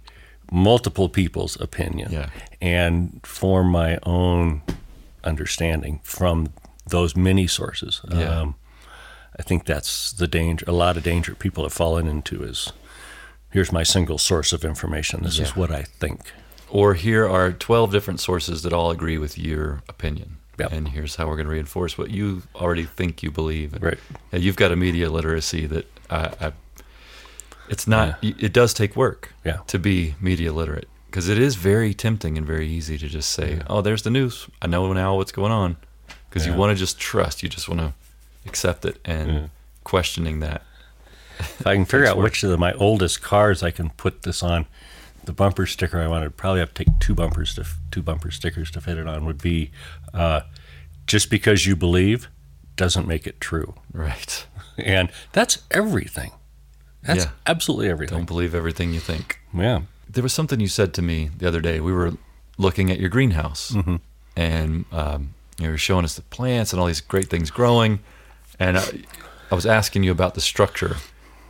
multiple 0.52 1.10
people's 1.10 1.60
opinion 1.60 2.12
Yeah. 2.12 2.30
and 2.62 3.20
form 3.24 3.72
my 3.72 3.98
own 4.04 4.62
understanding 5.24 6.00
from 6.04 6.54
those 6.88 7.16
many 7.16 7.48
sources. 7.48 8.02
Yeah. 8.12 8.42
Um, 8.42 8.56
I 9.40 9.42
think 9.42 9.66
that's 9.66 10.12
the 10.12 10.28
danger. 10.28 10.66
A 10.68 10.72
lot 10.72 10.96
of 10.96 11.04
danger 11.04 11.34
people 11.34 11.64
have 11.64 11.74
fallen 11.74 12.08
into 12.08 12.44
is 12.44 12.72
here's 13.50 13.72
my 13.72 13.82
single 13.84 14.20
source 14.20 14.54
of 14.54 14.64
information. 14.64 15.24
This 15.24 15.40
is 15.40 15.56
what 15.56 15.72
I 15.72 15.82
think. 15.82 16.32
Or 16.70 16.94
here 16.94 17.28
are 17.28 17.52
12 17.52 17.92
different 17.92 18.20
sources 18.20 18.62
that 18.62 18.74
all 18.74 18.92
agree 18.92 19.18
with 19.18 19.40
your 19.40 19.82
opinion. 19.90 20.38
Yep. 20.60 20.72
And 20.72 20.88
here's 20.90 21.16
how 21.16 21.28
we're 21.28 21.36
going 21.36 21.46
to 21.48 21.52
reinforce 21.54 21.98
what 21.98 22.12
you 22.12 22.44
already 22.56 22.84
think 22.84 23.24
you 23.24 23.32
believe. 23.32 23.74
And, 23.74 23.84
Right. 23.84 23.98
yeah, 24.32 24.40
you've 24.40 24.56
got 24.58 24.72
a 24.72 24.76
media 24.76 25.10
literacy 25.10 25.66
that 25.68 25.88
I, 26.10 26.34
I 26.42 26.52
it's 27.70 27.88
not, 27.88 28.18
it 28.24 28.52
does 28.52 28.74
take 28.74 28.96
work 28.96 29.34
Yeah. 29.46 29.58
to 29.68 29.78
be 29.78 30.16
media 30.20 30.52
literate 30.52 30.88
because 31.06 31.30
it 31.30 31.38
is 31.38 31.56
very 31.56 31.94
tempting 31.94 32.38
and 32.38 32.46
very 32.46 32.68
easy 32.68 32.98
to 32.98 33.08
just 33.08 33.32
say, 33.32 33.62
oh, 33.68 33.82
there's 33.82 34.02
the 34.04 34.10
news. 34.10 34.48
I 34.62 34.68
know 34.68 34.92
now 34.94 35.16
what's 35.16 35.32
going 35.32 35.52
on 35.52 35.78
because 36.30 36.46
you 36.48 36.54
want 36.54 36.72
to 36.72 36.76
just 36.76 37.00
trust. 37.00 37.44
You 37.44 37.50
just 37.50 37.70
want 37.70 37.80
to 37.82 37.94
accept 38.46 38.86
it 38.86 39.00
and 39.06 39.50
questioning 39.84 40.40
that. 40.40 40.64
If 41.40 41.66
I 41.68 41.76
can 41.76 41.86
figure 41.92 42.06
out 42.08 42.18
work. 42.18 42.24
which 42.26 42.44
of 42.44 42.58
my 42.60 42.74
oldest 42.74 43.22
cars 43.22 43.62
I 43.64 43.70
can 43.72 43.92
put 43.92 44.24
this 44.24 44.42
on, 44.44 44.66
the 45.26 45.34
bumper 45.34 45.66
sticker 45.68 46.00
I 46.00 46.08
wanted 46.08 46.36
probably 46.38 46.60
have 46.62 46.74
to 46.74 46.84
take 46.86 47.00
two 47.00 47.14
bumpers 47.14 47.54
to 47.56 47.66
two 47.92 48.02
bumper 48.02 48.32
stickers 48.32 48.72
to 48.72 48.82
fit 48.82 48.98
it 48.98 49.06
on 49.08 49.26
would 49.26 49.42
be, 49.42 49.70
uh, 50.14 50.42
just 51.08 51.30
because 51.30 51.66
you 51.66 51.76
believe 51.76 52.28
doesn't 52.76 53.08
make 53.08 53.28
it 53.28 53.40
true, 53.42 53.74
Right. 53.94 54.46
and 54.78 55.10
that's 55.34 55.60
everything. 55.72 56.32
That's 57.04 57.26
Yeah. 57.26 57.32
absolutely 57.46 57.90
everything. 57.90 58.18
Don't 58.20 58.26
believe 58.28 58.54
everything 58.56 58.94
you 58.94 59.00
think. 59.00 59.40
Yeah, 59.54 59.82
There 60.10 60.24
was 60.24 60.34
something 60.34 60.60
you 60.60 60.68
said 60.68 60.94
to 60.96 61.02
me 61.02 61.30
the 61.38 61.48
other 61.48 61.62
day. 61.62 61.80
We 61.80 61.92
were 61.94 62.14
looking 62.58 62.90
at 62.92 63.00
your 63.00 63.10
greenhouse, 63.10 63.76
and 64.36 64.86
um, 64.92 65.34
you 65.60 65.70
were 65.70 65.78
showing 65.78 66.06
us 66.06 66.16
the 66.16 66.22
plants 66.24 66.72
and 66.74 66.80
all 66.80 66.88
these 66.88 67.02
great 67.02 67.30
things 67.30 67.52
growing. 67.52 68.00
And 68.60 68.78
I, 68.78 68.84
I 69.52 69.56
was 69.56 69.66
asking 69.66 70.04
you 70.04 70.12
about 70.12 70.36
the 70.36 70.42
structure, 70.42 70.98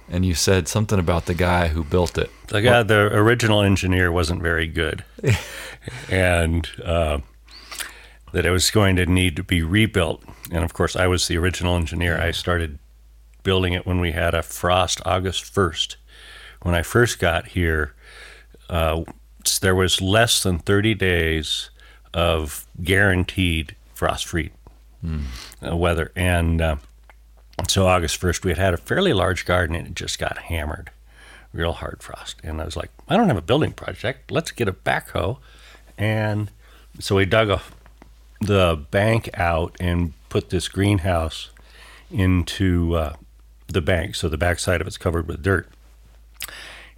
and 0.10 0.26
you 0.26 0.34
said 0.36 0.68
something 0.68 1.00
about 1.00 1.26
the 1.26 1.34
guy 1.34 1.68
who 1.70 1.84
built 1.84 2.18
it. 2.18 2.30
the 2.48 2.62
guy, 2.62 2.84
the 2.84 3.10
original 3.16 3.62
engineer 3.62 4.12
wasn't 4.12 4.42
very 4.42 4.68
good, 4.68 5.04
and 6.10 6.68
uh, 6.84 7.20
that 8.32 8.46
it 8.46 8.52
was 8.52 8.72
going 8.72 8.96
to 8.96 9.06
need 9.06 9.36
to 9.36 9.44
be 9.44 9.62
rebuilt. 9.62 10.24
And 10.52 10.64
of 10.64 10.74
course, 10.74 10.96
I 10.96 11.08
was 11.08 11.28
the 11.28 11.38
original 11.38 11.76
engineer. 11.76 12.20
I 12.20 12.32
started 12.32 12.80
building 13.44 13.74
it 13.74 13.86
when 13.86 14.00
we 14.00 14.12
had 14.12 14.34
a 14.34 14.44
frost 14.44 15.02
August 15.06 15.44
first. 15.44 15.98
When 16.62 16.76
I 16.76 16.84
first 16.84 17.20
got 17.20 17.48
here, 17.48 17.94
uh, 18.70 19.04
there 19.62 19.76
was 19.76 20.02
less 20.02 20.44
than 20.44 20.60
thirty 20.60 20.94
days 20.94 21.70
of 22.14 22.68
guaranteed 22.84 23.76
frost-free 23.94 24.52
uh, 25.66 25.76
weather, 25.76 26.12
and 26.16 26.62
uh, 26.62 26.76
so 27.68 27.88
August 27.88 28.18
first, 28.18 28.46
we 28.46 28.52
had 28.52 28.58
had 28.58 28.74
a 28.74 28.78
fairly 28.78 29.14
large 29.14 29.46
garden, 29.46 29.76
and 29.76 29.88
it 29.88 29.96
just 29.96 30.20
got 30.20 30.38
hammered 30.38 30.92
real 31.54 31.74
hard 31.74 32.04
frost. 32.04 32.36
And 32.44 32.62
I 32.62 32.66
was 32.66 32.78
like, 32.78 32.92
I 33.08 33.18
don't 33.18 33.28
have 33.28 33.38
a 33.38 33.42
building 33.42 33.72
project. 33.72 34.32
Let's 34.32 34.52
get 34.52 34.68
a 34.68 34.74
backhoe. 34.74 35.38
And 35.98 36.52
so 37.00 37.16
we 37.16 37.26
dug 37.26 37.50
a, 37.50 37.62
the 38.42 38.80
bank 38.92 39.30
out 39.34 39.76
and 39.80 40.14
put 40.30 40.50
this 40.50 40.68
greenhouse 40.68 41.50
into 42.12 42.96
uh, 42.96 43.14
the 43.68 43.82
bank. 43.82 44.16
So 44.16 44.30
the 44.30 44.38
backside 44.38 44.82
of 44.82 44.88
it's 44.88 44.98
covered 44.98 45.28
with 45.28 45.42
dirt. 45.44 45.68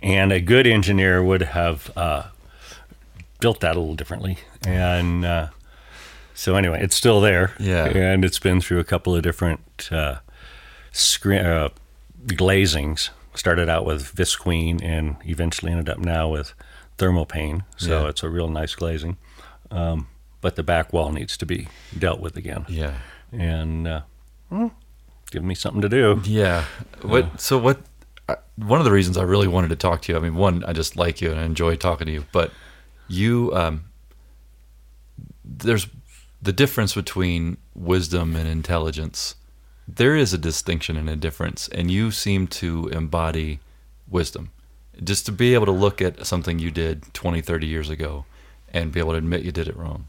And 0.02 0.32
a 0.32 0.40
good 0.42 0.66
engineer 0.66 1.24
would 1.24 1.42
have 1.42 1.92
uh, 1.96 2.24
built 3.40 3.60
that 3.60 3.76
a 3.76 3.80
little 3.80 3.96
differently. 3.96 4.38
And 4.66 5.26
uh, 5.26 5.50
So 6.34 6.56
anyway, 6.56 6.82
it's 6.84 6.96
still 6.96 7.22
there. 7.22 7.54
Yeah. 7.60 7.86
and 7.86 8.26
it's 8.26 8.40
been 8.40 8.62
through 8.62 8.80
a 8.80 8.84
couple 8.84 9.16
of 9.16 9.22
different 9.24 9.90
uh, 9.92 10.18
screen 10.92 11.42
uh, 11.46 11.70
glazings. 12.28 13.10
Started 13.34 13.70
out 13.70 13.86
with 13.86 14.14
visqueen 14.14 14.84
and 14.84 15.16
eventually 15.26 15.72
ended 15.72 15.88
up 15.90 16.00
now 16.00 16.28
with 16.28 16.54
thermal 16.98 17.26
thermopane. 17.26 17.64
So 17.78 18.04
Yeah. 18.04 18.10
it's 18.10 18.24
a 18.24 18.30
real 18.30 18.50
nice 18.50 18.76
glazing. 18.76 19.18
Um, 19.72 20.08
but 20.42 20.56
the 20.56 20.64
back 20.64 20.92
wall 20.92 21.12
needs 21.12 21.38
to 21.38 21.46
be 21.46 21.68
dealt 21.98 22.20
with 22.20 22.36
again. 22.36 22.66
Yeah. 22.68 22.98
And 23.32 23.88
uh, 23.88 24.02
hmm, 24.50 24.68
give 25.32 25.44
me 25.44 25.56
something 25.56 25.82
to 25.82 25.90
do. 25.90 26.22
Yeah. 26.26 26.66
What? 27.04 27.40
So 27.40 27.58
what? 27.58 27.80
I- 28.28 28.38
One 28.58 28.80
of 28.80 28.86
the 28.86 28.92
reasons 28.92 29.18
I 29.18 29.24
really 29.24 29.48
wanted 29.48 29.70
to 29.70 29.76
talk 29.76 30.02
to 30.04 30.12
you. 30.12 30.18
I 30.18 30.22
mean, 30.22 30.36
one, 30.36 30.64
I 30.66 30.74
just 30.74 30.96
like 30.96 31.22
you 31.22 31.32
and 31.32 31.40
I 31.40 31.44
enjoy 31.44 31.76
talking 31.76 32.08
to 32.08 32.14
you. 32.14 32.26
But 32.32 32.52
you, 33.08 33.52
um, 33.56 33.86
there's 35.44 35.88
the 36.42 36.54
difference 36.54 36.94
between 36.96 37.58
wisdom 37.76 38.36
and 38.36 38.48
intelligence. 38.48 39.36
There 39.88 40.16
is 40.16 40.34
a 40.34 40.38
distinction 40.38 40.98
and 40.98 41.10
a 41.10 41.16
difference, 41.16 41.68
and 41.70 41.92
you 41.92 42.12
seem 42.12 42.48
to 42.48 42.88
embody 42.90 43.60
wisdom. 44.08 44.52
Just 45.04 45.26
to 45.26 45.32
be 45.32 45.54
able 45.54 45.66
to 45.66 45.72
look 45.72 46.02
at 46.02 46.26
something 46.26 46.60
you 46.60 46.72
did 46.72 47.14
20, 47.14 47.42
30 47.42 47.68
years 47.68 47.90
ago 47.90 48.26
and 48.74 48.92
be 48.92 49.00
able 49.00 49.12
to 49.12 49.18
admit 49.18 49.44
you 49.44 49.52
did 49.52 49.68
it 49.68 49.76
wrong. 49.76 50.08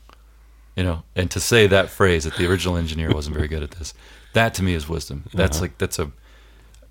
You 0.77 0.85
know, 0.85 1.03
and 1.15 1.31
to 1.31 1.41
say 1.41 1.67
that 1.67 1.91
phrase 1.91 2.25
that 2.25 2.37
the 2.37 2.49
original 2.49 2.77
engineer 2.77 3.13
wasn't 3.13 3.37
very 3.37 3.49
good 3.49 3.63
at 3.63 3.73
this, 3.73 3.93
that 4.33 4.55
to 4.55 4.63
me 4.63 4.75
is 4.75 4.89
wisdom. 4.89 5.25
That's 5.35 5.59
uh-huh. 5.59 5.65
like, 5.65 5.79
that's 5.79 5.99
a, 5.99 6.11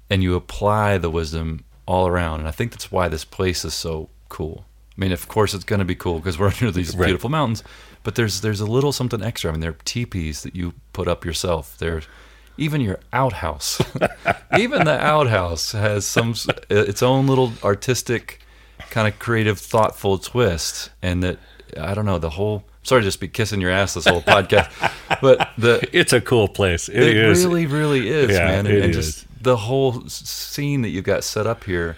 and 0.10 0.22
you 0.22 0.36
apply 0.36 1.00
the 1.00 1.10
wisdom 1.10 1.64
all 1.88 2.08
around. 2.08 2.40
And 2.40 2.48
I 2.48 2.52
think 2.52 2.72
that's 2.72 2.92
why 2.92 3.08
this 3.08 3.26
place 3.26 3.66
is 3.66 3.74
so 3.74 4.10
cool. 4.30 4.66
I 4.96 5.02
mean, 5.02 5.12
of 5.12 5.28
course, 5.28 5.54
it's 5.54 5.64
going 5.64 5.80
to 5.80 5.86
be 5.86 5.96
cool 5.96 6.20
because 6.20 6.38
we're 6.38 6.48
under 6.62 6.72
these 6.72 6.96
Right. 6.96 7.08
beautiful 7.08 7.30
mountains, 7.30 7.64
but 8.04 8.16
there's 8.16 8.42
there's 8.42 8.60
a 8.60 8.66
little 8.66 8.92
something 8.92 9.24
extra. 9.24 9.50
I 9.50 9.54
mean, 9.54 9.62
there 9.62 9.72
are 9.72 9.78
teepees 9.86 10.44
that 10.44 10.56
you 10.56 10.74
put 10.94 11.08
up 11.08 11.26
yourself. 11.26 11.78
There's 11.78 12.08
even 12.58 12.82
your 12.82 13.00
outhouse. 13.14 13.82
even 14.58 14.84
the 14.86 15.00
outhouse 15.00 15.72
has 15.72 16.06
some 16.06 16.36
its 16.70 17.02
own 17.02 17.26
little 17.28 17.54
artistic, 17.64 18.42
kind 18.90 19.08
of 19.08 19.18
creative, 19.18 19.58
thoughtful 19.60 20.18
twist. 20.18 20.92
And 21.02 21.24
that 21.24 21.40
I 21.80 21.94
don't 21.94 22.06
know 22.06 22.20
the 22.20 22.32
whole. 22.32 22.64
Sorry 22.84 23.02
to 23.02 23.08
just 23.08 23.20
be 23.20 23.28
kissing 23.28 23.62
your 23.62 23.72
ass 23.72 23.94
this 23.94 24.06
whole 24.06 24.22
podcast, 24.22 24.72
but 25.22 25.50
the 25.58 25.88
It's 25.94 26.14
a 26.14 26.22
cool 26.22 26.48
place. 26.48 26.90
it 26.90 27.04
it 27.04 27.16
is. 27.16 27.46
really, 27.46 27.66
really 27.68 28.10
is, 28.10 28.32
Yeah, 28.32 28.46
man. 28.46 28.66
And, 28.66 28.78
and 28.86 28.94
just 28.94 29.26
the 29.42 29.58
whole 29.58 30.08
scene 30.08 30.82
that 30.82 30.90
you've 30.90 31.06
got 31.06 31.24
set 31.24 31.46
up 31.46 31.64
here, 31.66 31.98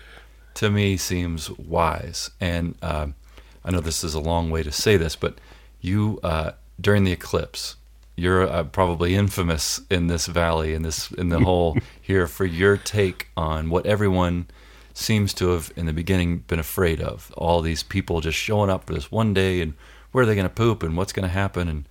to 0.55 0.69
me, 0.69 0.97
seems 0.97 1.49
wise. 1.51 2.31
And 2.41 2.75
um, 2.81 3.15
I 3.63 3.71
know 3.71 3.79
this 3.79 4.03
is 4.03 4.13
a 4.13 4.19
long 4.19 4.49
way 4.49 4.63
to 4.63 4.71
say 4.71 4.97
this, 4.97 5.15
but 5.15 5.37
you 5.79 6.19
uh, 6.23 6.51
during 6.79 7.03
the 7.05 7.11
eclipse, 7.11 7.77
you're 8.15 8.47
uh, 8.47 8.63
probably 8.65 9.15
infamous 9.15 9.81
in 9.89 10.07
this 10.07 10.27
valley, 10.27 10.73
in 10.73 10.81
this 10.83 11.11
in 11.11 11.29
the 11.29 11.39
whole 11.39 11.77
here 12.01 12.27
for 12.27 12.45
your 12.45 12.77
take 12.77 13.29
on 13.35 13.69
what 13.69 13.85
everyone 13.85 14.47
seems 14.93 15.33
to 15.33 15.49
have 15.49 15.71
in 15.75 15.85
the 15.85 15.93
beginning 15.93 16.39
been 16.39 16.59
afraid 16.59 17.01
of. 17.01 17.31
All 17.37 17.61
these 17.61 17.83
people 17.83 18.21
just 18.21 18.37
showing 18.37 18.69
up 18.69 18.85
for 18.85 18.93
this 18.93 19.11
one 19.11 19.33
day, 19.33 19.61
and 19.61 19.73
where 20.13 20.23
are 20.23 20.25
they 20.25 20.35
going 20.35 20.47
to 20.47 20.53
poop, 20.53 20.81
and 20.83 20.95
what's 20.95 21.11
going 21.11 21.27
to 21.27 21.33
happen, 21.33 21.67
and 21.67 21.83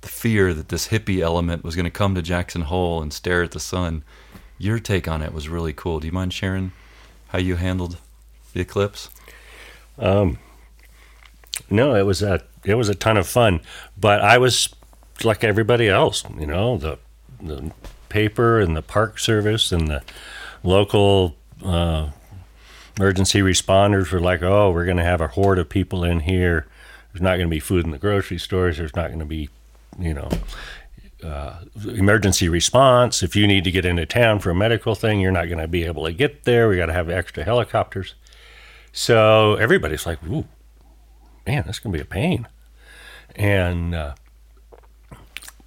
the 0.00 0.08
fear 0.08 0.52
that 0.52 0.68
this 0.68 0.88
hippie 0.88 1.20
element 1.20 1.62
was 1.62 1.76
going 1.76 1.84
to 1.84 1.90
come 1.90 2.16
to 2.16 2.22
Jackson 2.22 2.62
Hole 2.62 3.00
and 3.00 3.12
stare 3.12 3.42
at 3.44 3.52
the 3.52 3.60
sun. 3.60 4.02
Your 4.58 4.80
take 4.80 5.06
on 5.06 5.22
it 5.22 5.32
was 5.32 5.48
really 5.48 5.72
cool. 5.72 6.00
Do 6.00 6.06
you 6.06 6.12
mind 6.12 6.32
sharing 6.32 6.72
how 7.28 7.38
you 7.38 7.54
handled 7.56 7.98
the 8.52 8.60
eclipse? 8.60 9.10
Um, 9.98 10.38
No, 11.70 11.94
it 11.94 12.02
was 12.02 12.22
a 12.22 12.42
it 12.64 12.74
was 12.74 12.88
a 12.88 12.94
ton 12.94 13.16
of 13.16 13.26
fun, 13.26 13.60
but 13.96 14.20
I 14.20 14.38
was 14.38 14.68
like 15.24 15.44
everybody 15.44 15.88
else, 15.88 16.24
you 16.38 16.46
know, 16.46 16.76
the 16.76 16.98
the 17.40 17.72
paper 18.08 18.60
and 18.60 18.76
the 18.76 18.82
park 18.82 19.18
service 19.18 19.72
and 19.72 19.88
the 19.88 20.02
local 20.62 21.36
uh, 21.64 22.10
emergency 22.98 23.40
responders 23.40 24.10
were 24.12 24.20
like, 24.20 24.42
"Oh, 24.42 24.70
we're 24.70 24.84
going 24.84 24.96
to 24.98 25.04
have 25.04 25.20
a 25.20 25.28
horde 25.28 25.58
of 25.58 25.68
people 25.68 26.04
in 26.04 26.20
here. 26.20 26.66
There's 27.16 27.22
not 27.22 27.36
going 27.36 27.48
to 27.48 27.54
be 27.54 27.60
food 27.60 27.86
in 27.86 27.92
the 27.92 27.98
grocery 27.98 28.38
stores. 28.38 28.76
There's 28.76 28.94
not 28.94 29.08
going 29.08 29.20
to 29.20 29.24
be, 29.24 29.48
you 29.98 30.14
know." 30.14 30.28
Uh, 31.24 31.60
emergency 31.86 32.46
response. 32.46 33.22
If 33.22 33.34
you 33.34 33.46
need 33.46 33.64
to 33.64 33.70
get 33.70 33.86
into 33.86 34.04
town 34.04 34.38
for 34.38 34.50
a 34.50 34.54
medical 34.54 34.94
thing, 34.94 35.18
you're 35.18 35.32
not 35.32 35.46
going 35.46 35.58
to 35.58 35.66
be 35.66 35.84
able 35.84 36.04
to 36.04 36.12
get 36.12 36.44
there. 36.44 36.68
We 36.68 36.76
got 36.76 36.86
to 36.86 36.92
have 36.92 37.08
extra 37.08 37.42
helicopters. 37.42 38.14
So 38.92 39.54
everybody's 39.54 40.04
like, 40.04 40.22
"Ooh, 40.24 40.44
man, 41.46 41.64
this 41.66 41.80
to 41.80 41.88
be 41.88 42.00
a 42.00 42.04
pain. 42.04 42.46
And, 43.34 43.94
uh, 43.94 44.14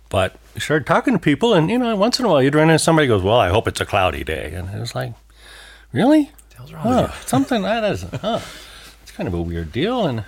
but 0.10 0.36
you 0.56 0.62
started 0.62 0.86
talking 0.86 1.14
to 1.14 1.20
people, 1.20 1.54
and, 1.54 1.70
you 1.70 1.78
know, 1.78 1.96
once 1.96 2.20
in 2.20 2.26
a 2.26 2.30
while 2.30 2.42
you'd 2.42 2.56
run 2.56 2.70
into 2.70 2.80
somebody 2.80 3.08
goes, 3.08 3.24
Well, 3.24 3.40
I 3.40 3.50
hope 3.50 3.68
it's 3.68 3.82
a 3.82 3.86
cloudy 3.86 4.24
day. 4.24 4.54
And 4.54 4.70
it 4.70 4.80
was 4.80 4.96
like, 4.96 5.14
Really? 5.92 6.32
Huh, 6.76 7.12
something 7.26 7.62
that 7.62 7.84
is, 7.86 8.04
huh, 8.04 8.42
it's 9.02 9.12
kind 9.12 9.28
of 9.28 9.34
a 9.34 9.42
weird 9.42 9.72
deal. 9.72 10.06
And 10.06 10.24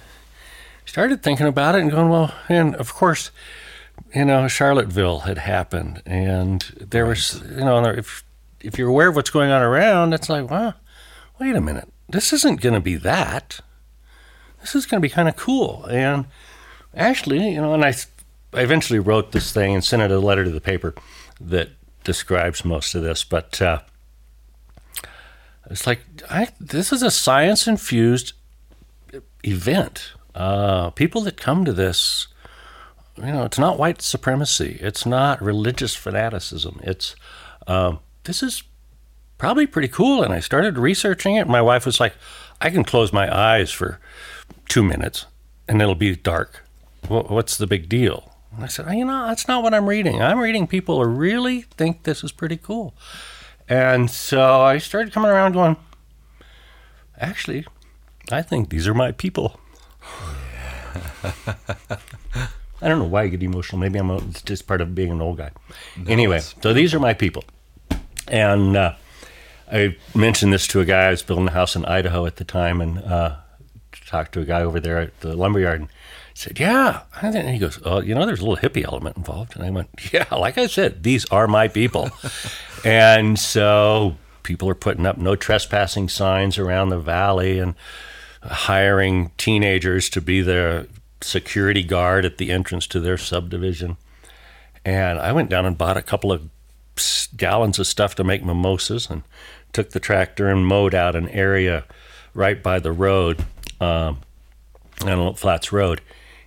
started 0.86 1.24
thinking 1.24 1.48
about 1.48 1.76
it 1.76 1.82
and 1.82 1.92
going, 1.92 2.10
Well, 2.10 2.34
and 2.50 2.76
of 2.76 2.94
course, 2.94 3.32
you 4.14 4.26
know, 4.26 4.48
Charlottesville 4.48 5.20
had 5.20 5.38
happened, 5.38 6.02
and 6.06 6.62
there 6.80 7.06
was, 7.06 7.42
you 7.50 7.64
know, 7.64 7.84
if, 7.86 8.24
if 8.62 8.78
you're 8.78 8.90
aware 8.90 9.10
of 9.10 9.16
what's 9.16 9.30
going 9.30 9.52
on 9.52 9.62
around, 9.62 10.14
it's 10.14 10.30
like, 10.30 10.50
Well, 10.50 10.76
wait 11.40 11.56
a 11.56 11.62
minute, 11.62 11.92
this 12.10 12.34
isn't 12.34 12.62
going 12.62 12.76
to 12.76 12.82
be 12.82 12.96
that 12.96 13.62
this 14.62 14.76
is 14.76 14.86
going 14.86 15.02
to 15.02 15.06
be 15.06 15.14
kind 15.14 15.28
of 15.28 15.36
cool. 15.36 15.86
And 15.86 16.26
actually, 16.96 17.50
you 17.50 17.62
know, 17.62 17.74
and 17.74 17.84
I, 17.84 17.94
I 18.54 18.62
eventually 18.62 19.00
wrote 19.00 19.32
this 19.32 19.52
thing 19.52 19.74
and 19.74 19.84
sent 19.84 20.02
it 20.02 20.12
a 20.12 20.20
letter 20.20 20.44
to 20.46 20.52
the 20.52 20.62
paper 20.62 20.94
that 21.40 21.70
describes 22.04 22.64
most 22.64 22.96
of 22.96 23.02
this. 23.02 23.24
But 23.24 23.62
uh, 23.62 23.80
it's 25.70 25.86
like, 25.86 26.02
I, 26.30 26.50
this 26.60 26.94
is 26.94 27.02
a 27.02 27.12
science 27.12 27.68
infused 27.68 28.34
event. 29.44 30.14
Uh, 30.34 30.90
people 30.92 31.22
that 31.22 31.38
come 31.38 31.66
to 31.66 31.74
this, 31.74 32.28
you 33.18 33.26
know, 33.26 33.44
it's 33.44 33.60
not 33.60 33.78
white 33.78 34.02
supremacy, 34.02 34.78
it's 34.82 35.06
not 35.06 35.42
religious 35.42 35.96
fanaticism. 35.96 36.80
It's, 36.84 37.16
um, 37.68 38.00
this 38.24 38.42
is 38.42 38.64
probably 39.38 39.68
pretty 39.68 39.88
cool. 39.88 40.24
And 40.24 40.34
I 40.34 40.40
started 40.40 40.78
researching 40.78 41.36
it. 41.36 41.48
My 41.48 41.62
wife 41.62 41.86
was 41.86 42.00
like, 42.00 42.14
I 42.62 42.70
can 42.70 42.84
close 42.84 43.12
my 43.12 43.36
eyes 43.36 43.72
for 43.72 44.00
two 44.70 44.84
minutes 44.84 45.26
and 45.68 45.82
it'll 45.82 45.96
be 45.96 46.16
dark. 46.16 46.64
What's 47.08 47.58
the 47.58 47.68
big 47.68 47.90
deal? 47.90 48.32
And 48.54 48.64
I 48.64 48.68
said, 48.68 48.86
"Oh, 48.88 48.92
you 48.92 49.06
know, 49.06 49.28
that's 49.28 49.48
not 49.48 49.64
what 49.64 49.74
I'm 49.74 49.88
reading. 49.88 50.22
I'm 50.22 50.40
reading 50.40 50.68
people 50.68 51.04
who 51.04 51.10
really 51.10 51.62
think 51.62 52.04
this 52.04 52.24
is 52.24 52.32
pretty 52.32 52.58
cool. 52.58 52.94
And 53.68 54.12
so 54.12 54.62
I 54.62 54.78
started 54.78 55.14
coming 55.14 55.32
around 55.32 55.54
going, 55.54 55.78
actually, 57.18 57.66
I 58.32 58.42
think 58.42 58.70
these 58.70 58.88
are 58.88 58.94
my 58.94 59.14
people. 59.14 59.60
I 62.82 62.88
don't 62.88 63.00
know 63.00 63.06
why 63.06 63.24
I 63.24 63.28
get 63.28 63.44
emotional. 63.44 63.80
Maybe 63.80 64.00
I'm 64.00 64.10
a, 64.10 64.18
it's 64.18 64.42
just 64.42 64.66
part 64.68 64.82
of 64.82 64.96
being 64.96 65.12
an 65.12 65.22
old 65.22 65.38
guy. 65.38 65.52
anyway, 66.08 66.40
so 66.40 66.74
these 66.74 66.94
are 66.94 67.00
my 67.00 67.14
people. 67.14 67.44
And 68.28 68.76
uh, 68.76 68.96
I 69.72 69.98
mentioned 70.16 70.52
this 70.52 70.68
to 70.68 70.80
a 70.80 70.86
guy. 70.86 71.08
I 71.08 71.12
was 71.12 71.22
building 71.22 71.48
a 71.48 71.52
house 71.52 71.76
in 71.76 71.86
Idaho 71.86 72.26
at 72.26 72.38
the 72.38 72.44
time, 72.44 72.82
and 72.82 73.00
uh, 73.00 73.36
talked 74.06 74.34
to 74.34 74.42
a 74.42 74.46
guy 74.46 74.62
over 74.62 74.80
there 74.80 75.00
at 75.00 75.20
the 75.20 75.36
lumberyard. 75.36 75.82
And 75.82 75.90
said, 76.34 76.60
"Yeah," 76.60 77.02
and 77.22 77.50
he 77.50 77.60
goes, 77.60 77.80
"Oh, 77.86 78.02
you 78.02 78.16
know, 78.16 78.26
there's 78.26 78.42
a 78.42 78.46
little 78.46 78.70
hippie 78.70 78.86
element 78.86 79.18
involved." 79.18 79.56
And 79.56 79.64
I 79.64 79.70
went, 79.70 79.90
"Yeah, 80.12 80.26
like 80.32 80.58
I 80.58 80.68
said, 80.68 81.04
these 81.04 81.26
are 81.26 81.48
my 81.48 81.68
people." 81.68 82.10
and 82.86 83.38
so 83.38 84.16
people 84.44 84.68
are 84.70 84.76
putting 84.76 85.06
up 85.06 85.18
no 85.18 85.36
trespassing 85.36 86.10
signs 86.10 86.58
around 86.58 86.90
the 86.90 87.00
valley 87.00 87.60
and 87.60 87.76
hiring 88.44 89.32
teenagers 89.38 90.10
to 90.10 90.22
be 90.22 90.42
their 90.42 90.88
security 91.22 91.84
guard 91.84 92.26
at 92.26 92.38
the 92.38 92.52
entrance 92.52 92.88
to 92.88 93.00
their 93.00 93.18
subdivision. 93.18 93.98
And 94.84 95.20
I 95.20 95.32
went 95.32 95.50
down 95.50 95.66
and 95.66 95.78
bought 95.78 95.98
a 95.98 96.02
couple 96.02 96.32
of 96.32 96.50
gallons 97.38 97.80
of 97.80 97.88
stuff 97.88 98.16
to 98.16 98.24
make 98.24 98.44
mimosas 98.44 99.10
and 99.10 99.24
took 99.74 99.92
the 99.92 100.00
tractor 100.00 100.50
and 100.50 100.66
mowed 100.66 100.96
out 100.96 101.16
an 101.16 101.30
area 101.30 101.86
right 102.34 102.62
by 102.62 102.80
the 102.80 102.92
road, 102.92 103.46
um, 103.80 104.20
Antelope 105.02 105.38
Flats 105.38 105.72
Road. 105.72 106.02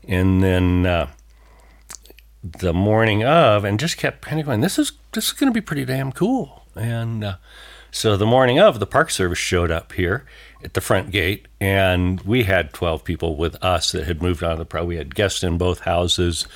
And 0.07 0.43
then 0.43 0.87
uh, 0.87 1.11
the 2.43 2.75
morning 2.75 3.25
of, 3.25 3.65
and 3.65 3.79
just 3.81 3.97
kept 3.97 4.23
kind 4.23 4.41
of 4.41 4.47
going, 4.47 4.61
this 4.61 4.79
is, 4.79 4.93
this 5.13 5.27
is 5.27 5.33
going 5.33 5.51
to 5.51 5.55
be 5.55 5.65
pretty 5.65 5.85
damn 5.85 6.13
cool. 6.13 6.67
And 6.75 7.25
uh, 7.25 7.37
so 7.91 8.17
the 8.17 8.27
morning 8.27 8.59
of, 8.59 8.81
the 8.81 8.87
Park 8.87 9.11
Service 9.11 9.39
showed 9.39 9.71
up 9.71 9.93
here 9.93 10.25
at 10.65 10.75
the 10.75 10.81
front 10.81 11.11
gate, 11.11 11.47
and 11.61 12.21
we 12.23 12.45
had 12.45 12.73
12 12.73 13.05
people 13.05 13.37
with 13.37 13.63
us 13.63 13.93
that 13.93 14.07
had 14.07 14.23
moved 14.23 14.43
on 14.43 14.53
to 14.53 14.57
the 14.57 14.65
pro. 14.65 14.85
We 14.85 14.97
had 14.97 15.15
guests 15.15 15.43
in 15.43 15.59
both 15.59 15.81
houses. 15.81 16.47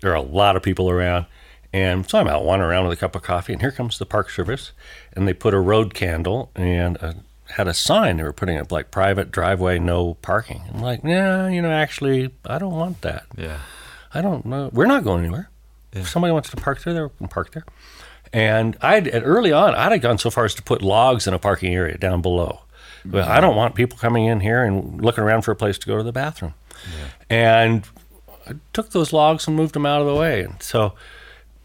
There 0.00 0.12
are 0.12 0.16
a 0.16 0.22
lot 0.22 0.56
of 0.56 0.62
people 0.62 0.88
around. 0.88 1.26
And 1.72 2.08
so 2.08 2.18
I'm 2.18 2.28
out 2.28 2.44
wandering 2.44 2.70
around 2.70 2.88
with 2.88 2.96
a 2.96 3.00
cup 3.00 3.16
of 3.16 3.22
coffee, 3.22 3.52
and 3.52 3.60
here 3.60 3.72
comes 3.72 3.98
the 3.98 4.06
Park 4.06 4.30
Service. 4.30 4.72
And 5.12 5.26
they 5.26 5.34
put 5.34 5.52
a 5.52 5.58
road 5.60 5.94
candle 5.94 6.50
and 6.54 6.96
uh 7.02 7.14
had 7.50 7.68
a 7.68 7.74
sign 7.74 8.16
they 8.16 8.22
were 8.22 8.32
putting 8.32 8.58
up 8.58 8.72
like 8.72 8.90
private 8.90 9.30
driveway, 9.30 9.78
no 9.78 10.14
parking. 10.14 10.62
I'm 10.72 10.80
like, 10.80 11.00
yeah, 11.04 11.48
you 11.48 11.62
know, 11.62 11.70
actually, 11.70 12.34
I 12.44 12.58
don't 12.58 12.74
want 12.74 13.02
that. 13.02 13.24
Yeah. 13.36 13.60
I 14.12 14.20
don't 14.20 14.44
know. 14.46 14.70
We're 14.72 14.86
not 14.86 15.04
going 15.04 15.24
anywhere. 15.24 15.50
If 15.92 16.08
somebody 16.08 16.32
wants 16.32 16.50
to 16.50 16.56
park 16.56 16.82
there, 16.82 16.94
they 16.94 17.14
can 17.18 17.28
park 17.28 17.52
there. 17.52 17.64
And 18.32 18.76
I'd 18.80 19.06
and 19.06 19.24
early 19.24 19.52
on, 19.52 19.74
I'd 19.74 19.92
have 19.92 20.00
gone 20.00 20.18
so 20.18 20.30
far 20.30 20.44
as 20.44 20.54
to 20.56 20.62
put 20.62 20.82
logs 20.82 21.26
in 21.26 21.34
a 21.34 21.38
parking 21.38 21.74
area 21.74 21.96
down 21.96 22.20
below. 22.20 22.62
But 23.10 23.28
I 23.28 23.40
don't 23.40 23.56
want 23.56 23.74
people 23.74 23.98
coming 23.98 24.26
in 24.26 24.40
here 24.40 24.64
and 24.64 25.00
looking 25.00 25.24
around 25.24 25.42
for 25.42 25.52
a 25.52 25.56
place 25.56 25.78
to 25.78 25.86
go 25.86 25.96
to 25.96 26.02
the 26.02 26.12
bathroom. 26.12 26.54
And 27.30 27.86
I 28.46 28.54
took 28.72 28.90
those 28.90 29.12
logs 29.12 29.46
and 29.46 29.56
moved 29.56 29.74
them 29.74 29.86
out 29.86 30.00
of 30.00 30.06
the 30.06 30.14
way. 30.14 30.42
And 30.42 30.62
so 30.62 30.94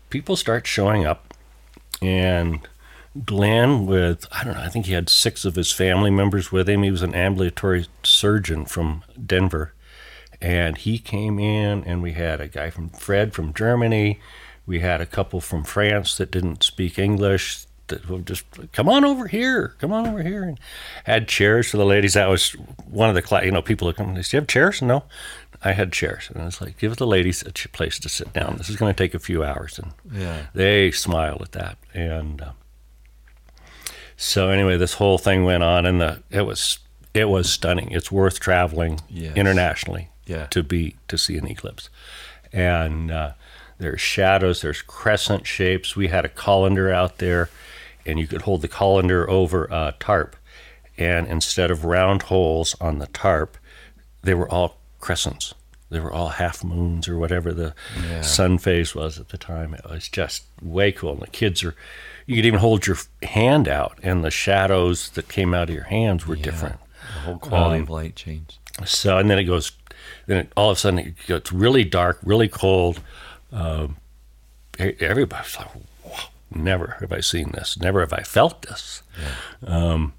people 0.09 0.35
start 0.35 0.67
showing 0.67 1.05
up. 1.05 1.33
And 2.01 2.67
Glenn, 3.25 3.85
with, 3.85 4.25
I 4.31 4.43
don't 4.43 4.53
know, 4.53 4.61
I 4.61 4.69
think 4.69 4.85
he 4.85 4.93
had 4.93 5.09
six 5.09 5.45
of 5.45 5.55
his 5.55 5.71
family 5.71 6.09
members 6.09 6.51
with 6.51 6.69
him. 6.69 6.83
He 6.83 6.91
was 6.91 7.03
an 7.03 7.13
ambulatory 7.13 7.87
surgeon 8.03 8.65
from 8.65 9.03
Denver. 9.23 9.73
And 10.41 10.77
he 10.77 10.97
came 10.97 11.37
in, 11.37 11.83
and 11.83 12.01
we 12.01 12.13
had 12.13 12.41
a 12.41 12.47
guy 12.47 12.71
from 12.71 12.89
Fred 12.89 13.33
from 13.33 13.53
Germany. 13.53 14.19
We 14.65 14.79
had 14.79 15.01
a 15.01 15.05
couple 15.05 15.41
from 15.41 15.63
France 15.63 16.17
that 16.17 16.31
didn't 16.31 16.63
speak 16.63 16.97
English 16.97 17.65
that 17.91 18.09
would 18.09 18.25
just 18.25 18.43
come 18.73 18.89
on 18.89 19.05
over 19.05 19.27
here, 19.27 19.75
come 19.79 19.93
on 19.93 20.05
over 20.07 20.21
here, 20.23 20.43
and 20.43 20.59
had 21.05 21.27
chairs 21.29 21.69
for 21.69 21.77
the 21.77 21.85
ladies. 21.85 22.15
That 22.15 22.27
was 22.27 22.51
one 22.89 23.07
of 23.07 23.15
the 23.15 23.21
cla- 23.21 23.45
you 23.45 23.51
know 23.51 23.61
people 23.61 23.87
that 23.87 23.95
come. 23.97 24.15
They 24.15 24.23
said, 24.23 24.33
"You 24.33 24.39
have 24.41 24.47
chairs?" 24.47 24.81
No, 24.81 25.03
I 25.63 25.73
had 25.73 25.93
chairs, 25.93 26.29
and 26.33 26.41
I 26.41 26.45
was 26.45 26.59
like, 26.59 26.77
"Give 26.79 26.95
the 26.97 27.05
ladies 27.07 27.43
a 27.43 27.51
ch- 27.51 27.71
place 27.71 27.99
to 27.99 28.09
sit 28.09 28.33
down. 28.33 28.55
This 28.57 28.69
is 28.69 28.75
going 28.75 28.91
to 28.93 28.97
take 28.97 29.13
a 29.13 29.19
few 29.19 29.43
hours." 29.43 29.79
And 29.79 29.91
Yeah. 30.11 30.47
they 30.55 30.89
smiled 30.91 31.41
at 31.43 31.51
that, 31.53 31.77
and 31.93 32.41
uh, 32.41 32.51
so 34.17 34.49
anyway, 34.49 34.77
this 34.77 34.95
whole 34.95 35.17
thing 35.17 35.43
went 35.45 35.63
on, 35.63 35.85
and 35.85 35.99
the 36.01 36.21
it 36.29 36.41
was 36.45 36.79
it 37.13 37.29
was 37.29 37.51
stunning. 37.51 37.91
It's 37.91 38.11
worth 38.11 38.39
traveling 38.39 38.99
Yes. 39.09 39.35
internationally 39.35 40.09
Yeah. 40.25 40.45
to 40.47 40.63
be 40.63 40.95
to 41.07 41.17
see 41.17 41.37
an 41.37 41.47
eclipse, 41.47 41.89
and 42.53 43.11
uh, 43.11 43.31
there's 43.79 43.99
shadows, 44.01 44.61
there's 44.61 44.81
crescent 44.83 45.47
shapes. 45.47 45.95
We 45.95 46.07
had 46.09 46.23
a 46.23 46.29
colander 46.29 46.91
out 46.93 47.17
there, 47.17 47.49
and 48.05 48.19
you 48.19 48.27
could 48.27 48.41
hold 48.43 48.61
the 48.61 48.67
colander 48.67 49.29
over 49.29 49.65
a 49.65 49.93
tarp, 49.99 50.35
and 50.97 51.27
instead 51.27 51.71
of 51.71 51.85
round 51.85 52.23
holes 52.23 52.75
on 52.81 52.99
the 52.99 53.07
tarp, 53.07 53.57
they 54.23 54.33
were 54.33 54.49
all 54.49 54.77
crescents. 54.99 55.53
They 55.89 55.99
were 55.99 56.11
all 56.11 56.29
half 56.29 56.63
moons 56.63 57.07
or 57.09 57.17
whatever 57.17 57.51
the 57.53 57.73
Yeah. 58.09 58.21
sun 58.21 58.57
phase 58.59 58.95
was 58.95 59.19
at 59.19 59.29
the 59.29 59.37
time. 59.37 59.73
It 59.73 59.83
was 59.89 60.07
just 60.07 60.43
way 60.61 60.91
cool. 60.93 61.13
And 61.13 61.21
the 61.21 61.27
kids 61.27 61.63
are, 61.63 61.75
you 62.25 62.35
could 62.37 62.45
even 62.45 62.59
hold 62.59 62.87
your 62.87 62.97
hand 63.23 63.67
out, 63.67 63.97
and 64.01 64.23
the 64.23 64.31
shadows 64.31 65.09
that 65.11 65.27
came 65.27 65.53
out 65.53 65.69
of 65.69 65.75
your 65.75 65.83
hands 65.85 66.25
were 66.27 66.35
Yeah. 66.35 66.43
different. 66.43 66.79
The 67.15 67.19
whole 67.21 67.37
quality 67.39 67.77
Um, 67.77 67.83
of 67.83 67.89
light 67.89 68.15
changed. 68.15 68.57
So, 68.85 69.17
and 69.17 69.29
then 69.29 69.37
it 69.37 69.43
goes, 69.43 69.73
then 70.27 70.37
it, 70.37 70.51
all 70.55 70.69
of 70.71 70.77
a 70.77 70.79
sudden 70.79 70.99
it 70.99 71.15
gets 71.27 71.51
really 71.51 71.83
dark, 71.83 72.19
really 72.23 72.47
cold. 72.47 73.01
Um, 73.51 73.97
everybody's 74.79 75.57
like, 75.57 75.67
never 76.51 76.97
have 76.99 77.11
I 77.11 77.19
seen 77.21 77.51
this. 77.51 77.79
Never 77.79 78.01
have 78.01 78.13
I 78.13 78.21
felt 78.23 78.63
this. 78.63 79.03
Um, 79.65 80.13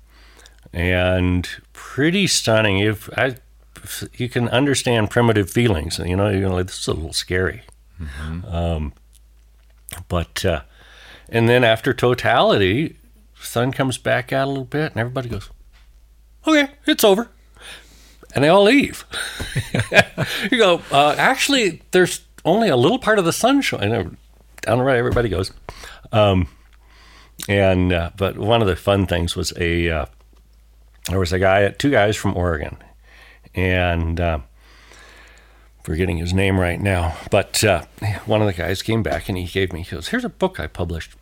and 0.73 1.49
pretty 1.73 2.27
stunning. 2.27 2.79
If 2.79 3.11
I, 3.18 3.37
if 3.83 4.05
you 4.14 4.29
can 4.29 4.49
understand 4.49 5.11
primitive 5.11 5.51
feelings, 5.51 5.99
you 5.99 6.16
know, 6.16 6.29
you're 6.29 6.49
like, 6.49 6.66
this 6.66 6.79
is 6.79 6.88
a 6.88 6.95
little 6.95 7.12
scary. 7.12 7.62
Um, 8.49 8.92
but, 10.09 10.45
uh, 10.45 10.62
and 11.29 11.49
then 11.49 11.64
after 11.64 11.92
totality, 11.95 12.97
sun 13.38 13.73
comes 13.73 13.99
back 13.99 14.33
out 14.33 14.47
a 14.47 14.51
little 14.51 14.64
bit, 14.64 14.92
and 14.92 15.01
everybody 15.01 15.29
goes, 15.29 15.51
okay, 16.47 16.71
it's 16.87 17.05
over 17.05 17.31
and 18.35 18.45
they 18.45 18.49
all 18.49 18.64
leave. 18.64 19.05
you 20.51 20.59
go, 20.59 20.81
uh, 20.90 21.14
actually, 21.18 21.83
there's 21.90 22.23
only 22.45 22.68
a 22.68 22.77
little 22.77 22.99
part 22.99 23.18
of 23.18 23.25
the 23.25 23.33
sun 23.33 23.61
showing. 23.61 24.16
Down 24.62 24.79
the 24.79 24.85
right, 24.85 24.97
everybody 24.97 25.29
goes. 25.29 25.53
Um, 26.12 26.48
and 27.48 27.92
uh, 27.92 28.11
but 28.16 28.38
one 28.38 28.61
of 28.61 28.68
the 28.68 28.77
fun 28.77 29.07
things 29.07 29.35
was 29.35 29.53
a 29.57 29.90
uh, 29.90 30.07
there 31.09 31.18
was 31.18 31.33
a 31.33 31.38
guy, 31.38 31.68
two 31.70 31.90
guys 31.90 32.16
from 32.16 32.37
Oregon, 32.37 32.77
and 33.55 34.20
uh, 34.20 34.38
forgetting 35.83 36.18
his 36.18 36.33
name 36.33 36.61
right 36.61 36.81
now. 36.81 37.16
But 37.31 37.64
uh, 37.64 37.85
one 38.27 38.40
of 38.40 38.46
the 38.46 38.53
guys 38.53 38.83
came 38.83 39.03
back 39.03 39.29
and 39.29 39.37
he 39.37 39.46
gave 39.46 39.72
me 39.72 39.83
he 39.83 39.90
goes, 39.90 40.09
"Here's 40.09 40.25
a 40.25 40.29
book 40.29 40.61
I 40.61 40.66
published," 40.66 41.12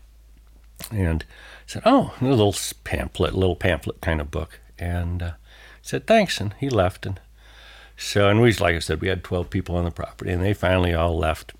and 0.91 1.25
I 1.29 1.67
said, 1.67 1.83
"Oh, 1.87 2.15
a 2.21 2.25
little 2.25 2.55
pamphlet, 2.85 3.35
little 3.35 3.57
pamphlet 3.57 4.01
kind 4.01 4.21
of 4.21 4.31
book," 4.31 4.61
and. 4.79 5.23
Uh, 5.23 5.31
said 5.83 6.07
thanks 6.07 6.41
and 6.41 6.55
he 6.59 6.69
left 6.69 7.07
and 7.07 7.21
so 7.97 8.29
and 8.29 8.41
we 8.41 8.53
like 8.55 8.75
i 8.75 8.79
said 8.79 9.01
we 9.01 9.09
had 9.09 9.25
12 9.25 9.51
people 9.51 9.77
on 9.77 9.85
the 9.85 9.91
property 9.91 10.31
and 10.31 10.43
they 10.43 10.55
finally 10.55 10.95
all 10.95 11.17
left 11.17 11.53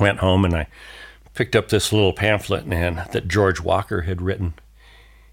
went 0.00 0.18
home 0.18 0.44
and 0.44 0.54
i 0.54 0.66
picked 1.36 1.54
up 1.54 1.68
this 1.68 1.92
little 1.92 2.12
pamphlet 2.12 2.64
and 2.64 2.98
that 3.12 3.28
george 3.28 3.60
walker 3.60 4.02
had 4.02 4.22
written 4.22 4.54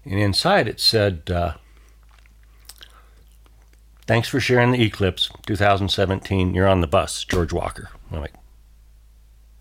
and 0.04 0.18
inside 0.18 0.68
it 0.68 0.78
said 0.78 1.22
uh, 1.30 1.54
thanks 4.06 4.28
for 4.28 4.38
sharing 4.38 4.70
the 4.70 4.84
eclipse 4.84 5.30
2017 5.46 6.54
you're 6.54 6.68
on 6.68 6.80
the 6.80 6.86
bus 6.86 7.24
george 7.24 7.52
walker 7.52 7.90
i'm 8.12 8.20
like 8.20 8.34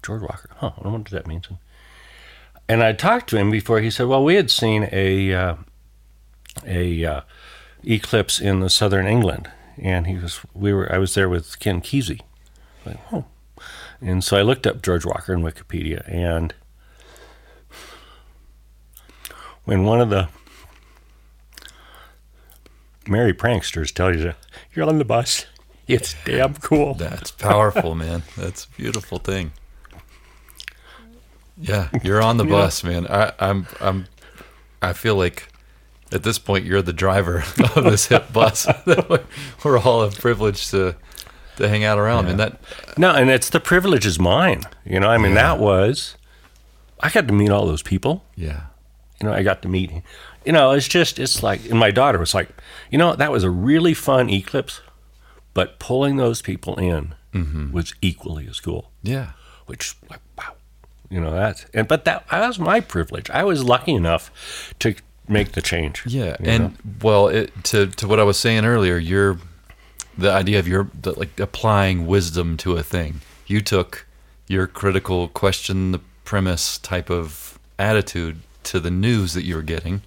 george 0.03 0.21
walker 0.21 0.49
huh 0.57 0.71
i 0.77 0.87
wonder 0.87 0.97
what 0.97 1.11
that 1.11 1.27
means 1.27 1.47
and 2.67 2.83
i 2.83 2.91
talked 2.91 3.29
to 3.29 3.37
him 3.37 3.49
before 3.49 3.79
he 3.79 3.89
said 3.89 4.07
well 4.07 4.23
we 4.23 4.35
had 4.35 4.51
seen 4.51 4.89
a 4.91 5.33
uh, 5.33 5.55
a 6.65 7.05
uh, 7.05 7.21
eclipse 7.83 8.39
in 8.39 8.59
the 8.59 8.69
southern 8.69 9.07
England, 9.07 9.49
and 9.77 10.07
he 10.07 10.15
was 10.15 10.41
we 10.53 10.73
were 10.73 10.91
I 10.91 10.97
was 10.97 11.13
there 11.13 11.29
with 11.29 11.59
Ken 11.59 11.81
Kesey. 11.81 12.21
Like, 12.85 12.99
oh. 13.11 13.25
And 14.03 14.21
so 14.21 14.35
I 14.35 14.41
looked 14.41 14.67
up 14.67 14.81
George 14.81 15.05
Walker 15.05 15.33
in 15.33 15.41
Wikipedia, 15.41 16.03
and 16.11 16.53
when 19.63 19.85
one 19.85 20.01
of 20.01 20.09
the 20.09 20.27
merry 23.07 23.33
pranksters 23.33 23.93
tell 23.93 24.13
you 24.13 24.23
to, 24.23 24.35
you're 24.73 24.87
on 24.87 24.97
the 24.97 25.05
bus, 25.05 25.45
it's 25.87 26.15
damn 26.25 26.55
cool. 26.55 26.93
That's 26.97 27.31
powerful, 27.31 27.95
man. 27.95 28.23
That's 28.35 28.65
a 28.65 28.69
beautiful 28.71 29.19
thing. 29.19 29.53
Yeah, 31.57 31.87
you're 32.03 32.21
on 32.21 32.35
the 32.35 32.43
bus, 32.45 32.83
man. 32.83 33.07
I, 33.07 33.31
I'm, 33.39 33.67
I'm, 33.79 34.07
I 34.81 34.91
feel 34.91 35.15
like 35.15 35.47
at 36.11 36.23
this 36.23 36.39
point 36.39 36.65
you're 36.65 36.81
the 36.81 36.91
driver 36.91 37.37
of 37.75 37.85
this 37.85 38.07
hip 38.07 38.33
bus. 38.33 38.67
We're 39.63 39.79
all 39.79 40.11
privileged 40.11 40.71
to 40.71 40.97
to 41.57 41.69
hang 41.69 41.83
out 41.83 41.97
around, 41.97 42.27
and 42.27 42.39
that 42.39 42.59
No, 42.97 43.11
and 43.13 43.29
it's 43.29 43.49
the 43.49 43.59
privilege 43.59 44.05
is 44.05 44.19
mine. 44.19 44.63
You 44.85 44.99
know, 44.99 45.09
I 45.09 45.17
mean, 45.17 45.33
that 45.35 45.59
was 45.59 46.15
I 46.99 47.09
got 47.09 47.27
to 47.27 47.33
meet 47.33 47.49
all 47.49 47.65
those 47.65 47.83
people. 47.83 48.23
yeah, 48.35 48.67
you 49.19 49.27
know, 49.27 49.33
I 49.33 49.43
got 49.43 49.61
to 49.63 49.67
meet. 49.67 49.91
You 50.45 50.51
know, 50.51 50.71
it's 50.71 50.87
just, 50.87 51.19
it's 51.19 51.41
like, 51.41 51.69
and 51.69 51.79
my 51.79 51.91
daughter 51.91 52.19
was 52.19 52.33
like, 52.33 52.49
you 52.91 52.97
know, 52.97 53.15
that 53.15 53.31
was 53.31 53.43
a 53.43 53.49
really 53.49 53.93
fun 53.93 54.29
eclipse, 54.29 54.81
but 55.53 55.79
pulling 55.79 56.17
those 56.17 56.41
people 56.41 56.75
in 56.75 57.15
mm-hmm. 57.33 57.71
was 57.71 57.93
equally 58.01 58.47
as 58.47 58.59
cool, 58.59 58.91
yeah, 59.01 59.31
which, 59.67 59.95
like, 60.09 60.19
wow, 60.37 60.55
you 61.09 61.21
know, 61.21 61.31
that's, 61.31 61.65
and, 61.73 61.87
but 61.87 62.03
that, 62.03 62.25
that 62.29 62.47
was 62.47 62.59
my 62.59 62.81
privilege. 62.81 63.29
I 63.29 63.43
was 63.43 63.63
lucky 63.63 63.93
enough 63.93 64.73
to 64.79 64.95
make 65.29 65.53
the 65.53 65.61
change. 65.61 66.03
yeah. 66.05 66.35
And 66.41 66.63
know? 66.63 66.75
well, 67.01 67.27
it, 67.29 67.51
to 67.65 67.87
to 67.87 68.07
what 68.07 68.19
I 68.19 68.23
was 68.23 68.37
saying 68.37 68.65
earlier, 68.65 68.97
you're 68.97 69.39
the 70.17 70.31
idea 70.31 70.59
of 70.59 70.67
your 70.67 70.89
the, 70.99 71.17
like 71.17 71.39
applying 71.39 72.07
wisdom 72.07 72.57
to 72.57 72.77
a 72.77 72.83
thing. 72.83 73.21
You 73.47 73.61
took 73.61 74.05
your 74.47 74.67
critical 74.67 75.27
question 75.27 75.91
the 75.91 76.01
premise 76.23 76.77
type 76.77 77.09
of 77.09 77.59
attitude 77.77 78.39
to 78.63 78.79
the 78.79 78.91
news 78.91 79.33
that 79.33 79.43
you 79.43 79.55
were 79.55 79.61
getting 79.61 80.01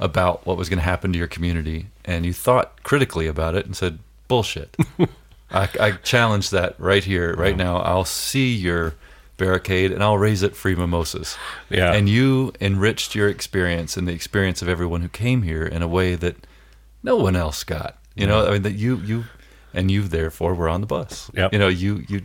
about 0.00 0.44
what 0.46 0.56
was 0.56 0.68
going 0.68 0.78
to 0.78 0.84
happen 0.84 1.12
to 1.12 1.18
your 1.18 1.28
community, 1.28 1.86
and 2.04 2.26
you 2.26 2.32
thought 2.32 2.82
critically 2.82 3.26
about 3.26 3.54
it 3.54 3.66
and 3.66 3.76
said, 3.76 3.98
"Bullshit." 4.28 4.76
I, 5.50 5.68
I 5.78 5.90
challenge 5.92 6.50
that 6.50 6.78
right 6.80 7.04
here, 7.04 7.34
right 7.34 7.56
now. 7.56 7.76
I'll 7.78 8.06
see 8.06 8.54
your 8.54 8.94
barricade 9.36 9.92
and 9.92 10.02
I'll 10.02 10.18
raise 10.18 10.42
it 10.42 10.56
free 10.56 10.74
mimosas. 10.74 11.36
Yeah. 11.68 11.92
And 11.92 12.08
you 12.08 12.52
enriched 12.60 13.14
your 13.14 13.28
experience 13.28 13.96
and 13.96 14.06
the 14.06 14.12
experience 14.12 14.62
of 14.62 14.68
everyone 14.68 15.02
who 15.02 15.08
came 15.08 15.42
here 15.42 15.64
in 15.64 15.82
a 15.82 15.88
way 15.88 16.14
that 16.14 16.36
no 17.02 17.16
one 17.16 17.36
else 17.36 17.64
got. 17.64 17.98
You 18.14 18.26
know, 18.26 18.46
I 18.46 18.52
mean 18.52 18.62
that 18.62 18.72
you 18.74 18.96
you 18.98 19.24
and 19.74 19.90
you 19.90 20.02
therefore 20.02 20.54
were 20.54 20.68
on 20.68 20.80
the 20.80 20.86
bus. 20.86 21.30
Yep. 21.34 21.52
You 21.52 21.58
know, 21.58 21.68
you 21.68 22.04
you 22.08 22.22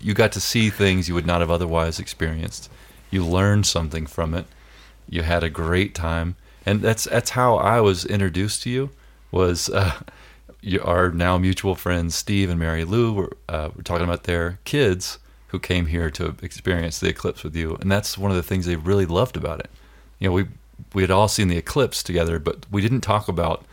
you 0.00 0.14
got 0.14 0.32
to 0.32 0.40
see 0.40 0.70
things 0.70 1.08
you 1.08 1.14
would 1.14 1.26
not 1.26 1.40
have 1.40 1.50
otherwise 1.50 1.98
experienced. 1.98 2.70
You 3.10 3.24
learned 3.24 3.66
something 3.66 4.06
from 4.06 4.34
it. 4.34 4.46
You 5.08 5.22
had 5.22 5.44
a 5.44 5.50
great 5.50 5.94
time, 5.94 6.36
and 6.64 6.82
that's 6.82 7.04
that's 7.04 7.30
how 7.30 7.56
I 7.56 7.80
was 7.80 8.04
introduced 8.04 8.62
to 8.62 8.70
you. 8.70 8.90
Was 9.30 9.68
uh, 9.68 10.00
you, 10.60 10.80
our 10.82 11.10
now 11.10 11.38
mutual 11.38 11.74
friends 11.74 12.14
Steve 12.14 12.50
and 12.50 12.58
Mary 12.58 12.84
Lou 12.84 13.12
were, 13.12 13.36
uh, 13.48 13.70
were 13.74 13.82
talking 13.82 14.04
about 14.04 14.24
their 14.24 14.58
kids 14.64 15.18
who 15.48 15.58
came 15.58 15.86
here 15.86 16.10
to 16.10 16.36
experience 16.42 16.98
the 16.98 17.08
eclipse 17.08 17.44
with 17.44 17.54
you, 17.54 17.76
and 17.80 17.90
that's 17.90 18.18
one 18.18 18.30
of 18.30 18.36
the 18.36 18.42
things 18.42 18.66
they 18.66 18.76
really 18.76 19.06
loved 19.06 19.36
about 19.36 19.60
it. 19.60 19.70
You 20.18 20.28
know, 20.28 20.34
we 20.34 20.46
we 20.92 21.02
had 21.02 21.10
all 21.10 21.28
seen 21.28 21.48
the 21.48 21.56
eclipse 21.56 22.02
together, 22.02 22.38
but 22.38 22.66
we 22.70 22.82
didn't 22.82 23.00
talk 23.02 23.28
about 23.28 23.64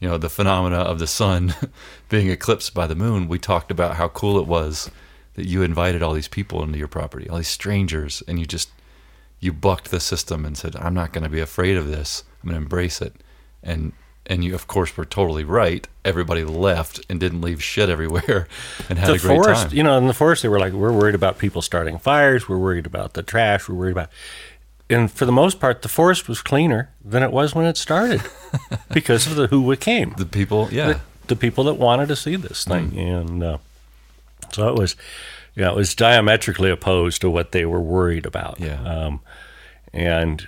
you 0.00 0.08
know 0.08 0.18
the 0.18 0.28
phenomena 0.28 0.78
of 0.78 0.98
the 0.98 1.06
sun 1.06 1.54
being 2.08 2.28
eclipsed 2.28 2.74
by 2.74 2.86
the 2.86 2.94
moon. 2.94 3.28
We 3.28 3.38
talked 3.38 3.70
about 3.70 3.96
how 3.96 4.08
cool 4.08 4.38
it 4.38 4.46
was 4.46 4.90
that 5.34 5.46
you 5.46 5.62
invited 5.62 6.02
all 6.02 6.12
these 6.12 6.28
people 6.28 6.62
into 6.62 6.78
your 6.78 6.88
property, 6.88 7.28
all 7.28 7.36
these 7.36 7.48
strangers, 7.48 8.22
and 8.26 8.38
you 8.38 8.46
just 8.46 8.70
you 9.40 9.52
bucked 9.52 9.90
the 9.90 10.00
system 10.00 10.44
and 10.44 10.56
said, 10.56 10.76
"I'm 10.76 10.94
not 10.94 11.12
going 11.12 11.24
to 11.24 11.30
be 11.30 11.40
afraid 11.40 11.76
of 11.76 11.88
this. 11.88 12.24
I'm 12.42 12.50
going 12.50 12.60
to 12.60 12.64
embrace 12.64 13.00
it." 13.00 13.14
And 13.62 13.92
and 14.28 14.44
you, 14.44 14.54
of 14.54 14.66
course, 14.66 14.96
were 14.96 15.04
totally 15.04 15.44
right. 15.44 15.88
Everybody 16.04 16.44
left 16.44 17.00
and 17.08 17.18
didn't 17.18 17.40
leave 17.40 17.62
shit 17.62 17.88
everywhere, 17.88 18.46
and 18.88 18.98
had 18.98 19.08
the 19.08 19.14
a 19.14 19.18
great 19.18 19.36
forest, 19.36 19.62
time. 19.68 19.76
you 19.76 19.82
know, 19.82 19.96
in 19.96 20.06
the 20.06 20.14
forest, 20.14 20.42
they 20.42 20.48
were 20.48 20.60
like, 20.60 20.74
we're 20.74 20.92
worried 20.92 21.14
about 21.14 21.38
people 21.38 21.62
starting 21.62 21.98
fires. 21.98 22.48
We're 22.48 22.58
worried 22.58 22.86
about 22.86 23.14
the 23.14 23.22
trash. 23.22 23.68
We're 23.68 23.74
worried 23.74 23.92
about, 23.92 24.10
and 24.90 25.10
for 25.10 25.24
the 25.26 25.32
most 25.32 25.60
part, 25.60 25.82
the 25.82 25.88
forest 25.88 26.28
was 26.28 26.40
cleaner 26.42 26.90
than 27.04 27.22
it 27.22 27.30
was 27.32 27.54
when 27.54 27.66
it 27.66 27.76
started 27.76 28.22
because 28.92 29.26
of 29.26 29.36
the 29.36 29.46
who 29.48 29.74
came, 29.76 30.14
the 30.16 30.26
people, 30.26 30.68
yeah, 30.70 30.86
the, 30.92 31.00
the 31.28 31.36
people 31.36 31.64
that 31.64 31.74
wanted 31.74 32.08
to 32.08 32.16
see 32.16 32.36
this 32.36 32.64
thing, 32.64 32.90
Mm. 32.92 33.20
and 33.20 33.42
uh, 33.42 33.58
so 34.52 34.68
it 34.68 34.74
was, 34.76 34.96
you 35.54 35.62
know, 35.62 35.72
it 35.72 35.76
was 35.76 35.94
diametrically 35.94 36.70
opposed 36.70 37.20
to 37.20 37.30
what 37.30 37.52
they 37.52 37.64
were 37.66 37.80
worried 37.80 38.26
about. 38.26 38.58
Yeah. 38.60 38.82
um, 38.82 39.20
and 39.92 40.46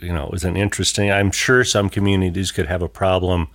you 0.00 0.12
know, 0.12 0.26
it 0.26 0.30
was 0.30 0.44
an 0.44 0.56
interesting. 0.56 1.10
I'm 1.10 1.32
sure 1.32 1.64
some 1.64 1.88
communities 1.90 2.52
could 2.52 2.66
have 2.66 2.82
a 2.82 2.88
problem 2.88 3.48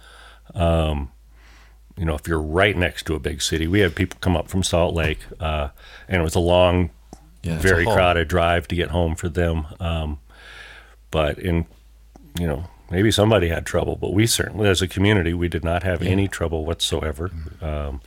you 1.97 2.05
know, 2.05 2.15
if 2.15 2.27
you're 2.27 2.41
right 2.41 2.75
next 2.75 3.05
to 3.05 3.13
a 3.15 3.19
big 3.19 3.41
city, 3.41 3.67
we 3.67 3.81
had 3.81 3.95
people 3.95 4.17
come 4.19 4.35
up 4.35 4.47
from 4.49 4.63
Salt 4.63 4.95
Lake, 4.95 5.19
uh, 5.39 5.69
and 6.07 6.21
it 6.21 6.23
was 6.23 6.35
a 6.35 6.39
long, 6.39 6.89
Yeah, 7.43 7.59
very 7.59 7.85
crowded 7.85 8.27
drive 8.27 8.67
to 8.69 8.75
get 8.75 8.89
home 8.89 9.15
for 9.15 9.29
them. 9.29 9.67
Um, 9.79 10.19
but 11.11 11.37
in, 11.37 11.65
you 12.39 12.47
know, 12.47 12.65
maybe 12.89 13.11
somebody 13.11 13.49
had 13.49 13.65
trouble, 13.65 13.95
but 13.95 14.13
we 14.13 14.25
certainly, 14.25 14.67
as 14.67 14.81
a 14.81 14.87
community, 14.87 15.33
we 15.33 15.47
did 15.49 15.63
not 15.63 15.83
have 15.83 16.01
any 16.01 16.27
trouble 16.27 16.65
whatsoever. 16.65 17.29
Um, 17.61 18.01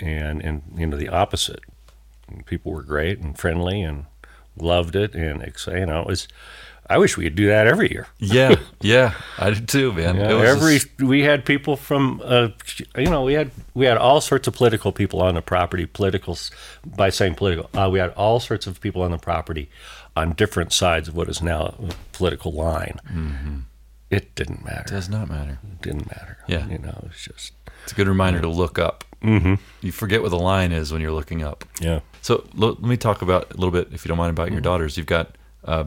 and 0.00 0.40
and 0.42 0.62
you 0.76 0.86
know, 0.86 0.96
the 0.96 1.08
opposite, 1.08 1.60
people 2.46 2.72
were 2.72 2.82
great 2.82 3.18
and 3.18 3.36
friendly 3.38 3.82
and 3.82 4.06
loved 4.56 4.96
it, 4.96 5.14
and. 5.14 5.42
You 5.66 5.86
know, 5.86 6.00
it 6.00 6.06
was. 6.06 6.28
I 6.88 6.98
wish 6.98 7.16
we 7.16 7.24
could 7.24 7.34
do 7.34 7.46
that 7.48 7.66
every 7.66 7.90
year. 7.90 8.06
yeah, 8.18 8.54
yeah. 8.80 9.14
I 9.38 9.50
did 9.50 9.68
too, 9.68 9.92
man. 9.92 10.16
Yeah, 10.16 10.30
It 10.30 10.34
was 10.34 10.48
every 10.50 10.74
just- 10.78 11.02
we 11.02 11.22
had 11.22 11.44
people 11.44 11.76
from 11.76 12.20
uh, 12.24 12.48
you 12.96 13.10
know 13.10 13.24
we 13.24 13.32
had 13.34 13.50
we 13.74 13.86
had 13.86 13.96
all 13.96 14.20
sorts 14.20 14.46
of 14.48 14.54
political 14.54 14.92
people 14.92 15.20
on 15.20 15.34
the 15.34 15.42
property. 15.42 15.86
Political, 15.86 16.38
by 16.96 17.10
saying 17.10 17.34
political, 17.34 17.68
uh, 17.74 17.88
we 17.90 17.98
had 17.98 18.10
all 18.10 18.38
sorts 18.40 18.66
of 18.66 18.80
people 18.80 19.02
on 19.02 19.10
the 19.10 19.18
property 19.18 19.68
on 20.16 20.32
different 20.32 20.72
sides 20.72 21.08
of 21.08 21.16
what 21.16 21.28
is 21.28 21.42
now 21.42 21.74
a 21.88 21.94
political 22.12 22.52
line. 22.52 23.00
It 24.10 24.34
didn't 24.36 24.64
matter. 24.64 24.84
Mm-hmm. 24.84 24.94
does 24.94 25.08
not 25.08 25.28
matter. 25.28 25.58
It 25.64 25.82
didn't 25.82 26.06
matter. 26.08 26.38
Yeah. 26.46 26.66
you 26.68 26.78
know, 26.78 27.04
it's 27.10 27.24
just 27.24 27.52
It's 27.82 27.92
a 27.92 27.94
good 27.96 28.06
reminder 28.08 28.40
to 28.40 28.48
look 28.48 28.78
up. 28.78 29.04
Mm-hmm. 29.22 29.54
You 29.82 29.90
forget 29.92 30.22
what 30.22 30.30
the 30.30 30.38
line 30.38 30.70
is 30.72 30.92
when 30.92 31.00
you're 31.02 31.12
looking 31.12 31.42
up. 31.42 31.64
yeah. 31.80 32.00
So 32.22 32.46
lo- 32.54 32.76
let 32.80 32.82
me 32.88 32.96
talk 32.96 33.22
about 33.22 33.50
a 33.52 33.54
little 33.56 33.70
bit, 33.72 33.88
if 33.92 34.04
you 34.04 34.08
don't 34.08 34.16
mind, 34.18 34.30
about 34.30 34.46
Mm-hmm. 34.46 34.54
your 34.54 34.60
daughters. 34.62 34.96
You've 34.96 35.06
got 35.06 35.36
uh, 35.64 35.84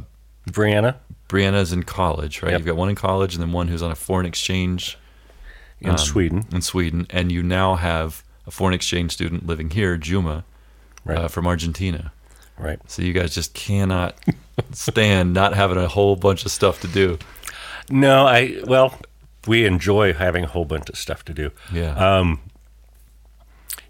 Brianna 0.52 0.96
Brianna's 1.30 1.72
in 1.72 1.84
college, 1.84 2.42
right? 2.42 2.52
Yep. 2.52 2.60
You've 2.60 2.66
got 2.66 2.76
one 2.76 2.90
in 2.90 2.96
college 2.96 3.36
and 3.36 3.42
then 3.42 3.52
one 3.52 3.68
who's 3.68 3.84
on 3.84 3.92
a 3.92 3.96
foreign 3.96 4.26
exchange 4.26 4.98
in 5.80 5.92
um, 5.92 5.98
Sweden, 5.98 6.46
in 6.52 6.62
Sweden, 6.62 7.08
and 7.12 7.32
you 7.32 7.42
now 7.44 7.76
have 7.76 8.24
a 8.48 8.52
foreign 8.52 8.74
exchange 8.74 9.14
student 9.14 9.46
living 9.46 9.70
here, 9.70 9.96
Juma, 9.96 10.44
right? 11.06 11.18
uh, 11.20 11.28
from 11.28 11.46
Argentina. 11.48 12.12
right. 12.58 12.80
So 12.88 13.04
you 13.04 13.14
guys 13.14 13.34
just 13.34 13.54
cannot 13.54 14.16
stand 14.72 15.34
not 15.34 15.54
having 15.54 15.78
a 15.78 15.88
whole 15.88 16.16
bunch 16.16 16.46
of 16.46 16.52
stuff 16.52 16.82
to 16.82 16.88
do. 16.88 17.20
No, 17.92 18.26
I 18.26 18.62
well, 18.66 19.00
we 19.48 19.66
enjoy 19.66 20.14
having 20.14 20.44
a 20.44 20.48
whole 20.48 20.66
bunch 20.66 20.90
of 20.90 20.98
stuff 20.98 21.24
to 21.26 21.34
do. 21.34 21.52
Yeah. 21.72 21.94
Um, 21.94 22.42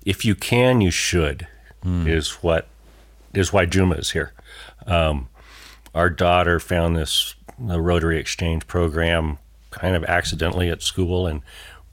if 0.06 0.26
you 0.26 0.36
can, 0.36 0.82
you 0.82 0.92
should. 0.92 1.48
Is 1.86 2.32
what 2.44 2.68
is 3.34 3.54
why 3.54 3.66
Juma 3.66 3.96
is 3.96 4.12
here. 4.12 4.34
Um, 4.86 5.30
our 5.96 6.10
daughter 6.10 6.60
found 6.60 6.96
this 6.96 7.36
the 7.58 7.82
Rotary 7.82 8.20
Exchange 8.20 8.68
program 8.68 9.38
kind 9.72 9.96
of 9.96 10.04
accidentally 10.06 10.70
at 10.70 10.82
school 10.82 11.28
and 11.28 11.42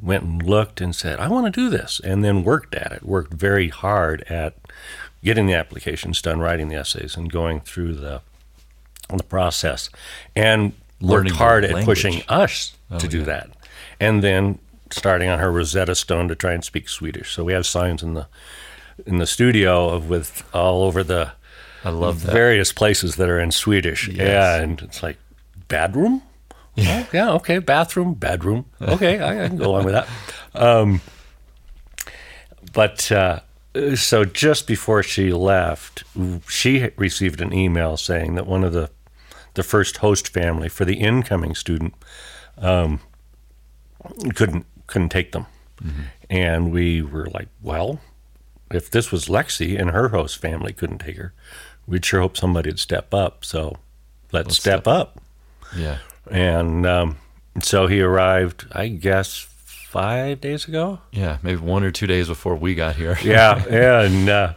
went 0.01 0.23
and 0.23 0.43
looked 0.43 0.81
and 0.81 0.95
said, 0.95 1.19
"I 1.19 1.29
want 1.29 1.47
to 1.47 1.51
do 1.61 1.69
this," 1.69 2.01
and 2.05 2.25
then 2.25 2.45
worked 2.45 2.75
at 2.75 2.93
it. 2.93 3.03
Worked 3.03 3.35
very 3.35 3.69
hard 3.69 4.23
at 4.29 4.55
getting 5.25 5.47
the 5.47 5.55
applications 5.55 6.23
done, 6.23 6.39
writing 6.41 6.69
the 6.69 6.77
essays, 6.77 7.17
and 7.17 7.31
going 7.33 7.61
through 7.61 7.95
the 7.95 8.21
the 9.09 9.25
process, 9.25 9.89
and 10.35 10.73
Learning 11.01 11.33
worked 11.33 11.39
hard 11.39 11.65
at 11.65 11.71
language. 11.73 11.85
pushing 12.03 12.23
us 12.29 12.75
oh, 12.91 12.99
to 12.99 13.07
Oh, 13.07 13.11
do 13.11 13.19
yeah. 13.19 13.25
that, 13.25 13.51
and 14.01 14.23
then 14.23 14.59
starting 14.91 15.29
on 15.29 15.39
her 15.39 15.51
Rosetta 15.51 15.95
Stone 15.95 16.29
to 16.29 16.35
try 16.35 16.53
and 16.53 16.65
speak 16.65 16.89
Swedish. 16.89 17.33
So 17.33 17.45
we 17.45 17.53
have 17.53 17.67
signs 17.67 18.03
in 18.03 18.15
the 18.15 18.27
in 19.05 19.19
the 19.19 19.27
studio 19.27 19.89
of 19.91 20.09
with 20.09 20.43
all 20.55 20.83
over 20.85 21.03
the 21.03 21.33
I 21.87 21.91
love 21.91 22.25
that. 22.25 22.33
various 22.33 22.73
places 22.73 23.15
that 23.15 23.29
are 23.29 23.39
in 23.39 23.53
Swedish. 23.53 24.09
Yes. 24.09 24.19
Yeah, 24.19 24.57
and 24.57 24.83
it's 24.83 25.05
like 25.05 25.19
bedroom. 25.69 26.23
Yeah, 26.75 27.07
yeah, 27.13 27.31
okay, 27.35 27.61
bathroom, 27.61 28.15
bedroom. 28.15 28.67
Okay, 28.83 29.21
I, 29.21 29.45
I 29.45 29.49
can 29.49 29.57
go 29.57 29.71
along 29.71 29.85
with 29.85 29.95
that. 29.95 30.09
Um, 30.55 31.01
but 32.73 33.11
uh, 33.13 33.41
so 33.95 34.25
just 34.25 34.67
before 34.67 35.05
she 35.05 35.33
left, 35.33 36.03
she 36.49 36.91
received 36.97 37.41
an 37.41 37.53
email 37.55 37.97
saying 37.97 38.35
that 38.35 38.47
one 38.47 38.65
of 38.65 38.73
the 38.73 38.91
the 39.55 39.63
first 39.63 39.99
host 39.99 40.29
family 40.29 40.69
for 40.69 40.85
the 40.85 40.97
incoming 40.97 41.55
student 41.55 41.95
um, 42.59 42.99
couldn't 44.35 44.67
couldn't 44.89 45.11
take 45.11 45.31
them, 45.33 45.47
and 46.29 46.73
we 46.73 47.01
were 47.01 47.29
like, 47.33 47.49
well, 47.63 48.01
if 48.71 48.91
this 48.91 49.13
was 49.13 49.27
Lexi 49.27 49.79
and 49.81 49.91
her 49.93 50.09
host 50.09 50.39
family 50.39 50.73
couldn't 50.73 50.99
take 50.99 51.17
her, 51.17 51.33
we'd 51.87 52.05
sure 52.05 52.21
hope 52.21 52.37
somebody 52.37 52.71
would 52.71 52.79
step 52.81 53.13
up. 53.15 53.45
So 53.45 53.77
let's, 54.33 54.47
Let's 54.49 54.57
step 54.59 54.81
step- 54.83 54.89
up. 54.89 55.21
yeah. 55.77 55.99
And 56.31 56.85
um, 56.87 57.17
so 57.63 57.87
he 57.87 58.01
arrived, 58.01 58.67
I 58.73 58.89
guess, 58.89 59.47
five 59.65 60.41
days 60.41 60.67
ago. 60.67 61.01
Yeah. 61.13 61.39
Maybe 61.43 61.61
one 61.61 61.85
or 61.85 61.91
two 61.91 62.07
days 62.07 62.29
before 62.29 62.57
we 62.57 62.75
got 62.75 62.97
here. 62.97 63.17
Yeah. 63.23 63.65
And 63.69 64.29
uh, 64.29 64.55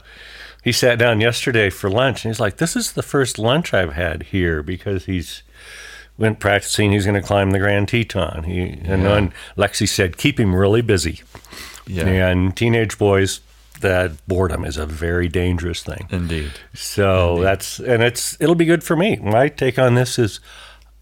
he 0.64 0.72
sat 0.72 0.98
down 1.00 1.22
yesterday 1.22 1.70
for 1.70 1.90
lunch, 1.90 2.26
and 2.26 2.34
he's 2.34 2.40
like, 2.40 2.58
"This 2.58 2.76
is 2.76 2.92
the 2.94 3.04
first 3.04 3.38
lunch 3.40 3.74
I've 3.74 3.94
had 3.94 4.24
here 4.24 4.62
because 4.64 5.06
he's." 5.06 5.44
Went 6.18 6.40
practicing. 6.42 6.92
He's 6.92 7.06
going 7.06 7.16
to 7.16 7.26
climb 7.26 7.52
the 7.52 7.60
Grand 7.60 7.88
Teton. 7.88 8.44
He 8.44 8.60
and 8.62 9.04
Yeah. 9.04 9.10
then 9.10 9.34
Lexi 9.58 9.88
said, 9.88 10.18
"Keep 10.18 10.38
him 10.38 10.54
really 10.54 10.82
busy." 10.82 11.22
Yeah. 11.88 12.06
And 12.08 12.54
teenage 12.58 12.98
boys, 12.98 13.40
that 13.82 14.12
boredom 14.28 14.66
is 14.66 14.78
a 14.78 14.86
very 14.86 15.28
dangerous 15.28 15.84
thing. 15.84 16.08
Indeed. 16.10 16.52
So 16.74 17.42
that's 17.42 17.80
and 17.80 18.04
it's 18.04 18.40
it'll 18.42 18.56
be 18.56 18.66
good 18.66 18.84
for 18.84 18.96
me. 18.96 19.18
My 19.18 19.50
take 19.50 19.78
on 19.80 19.96
this 19.96 20.18
is 20.20 20.40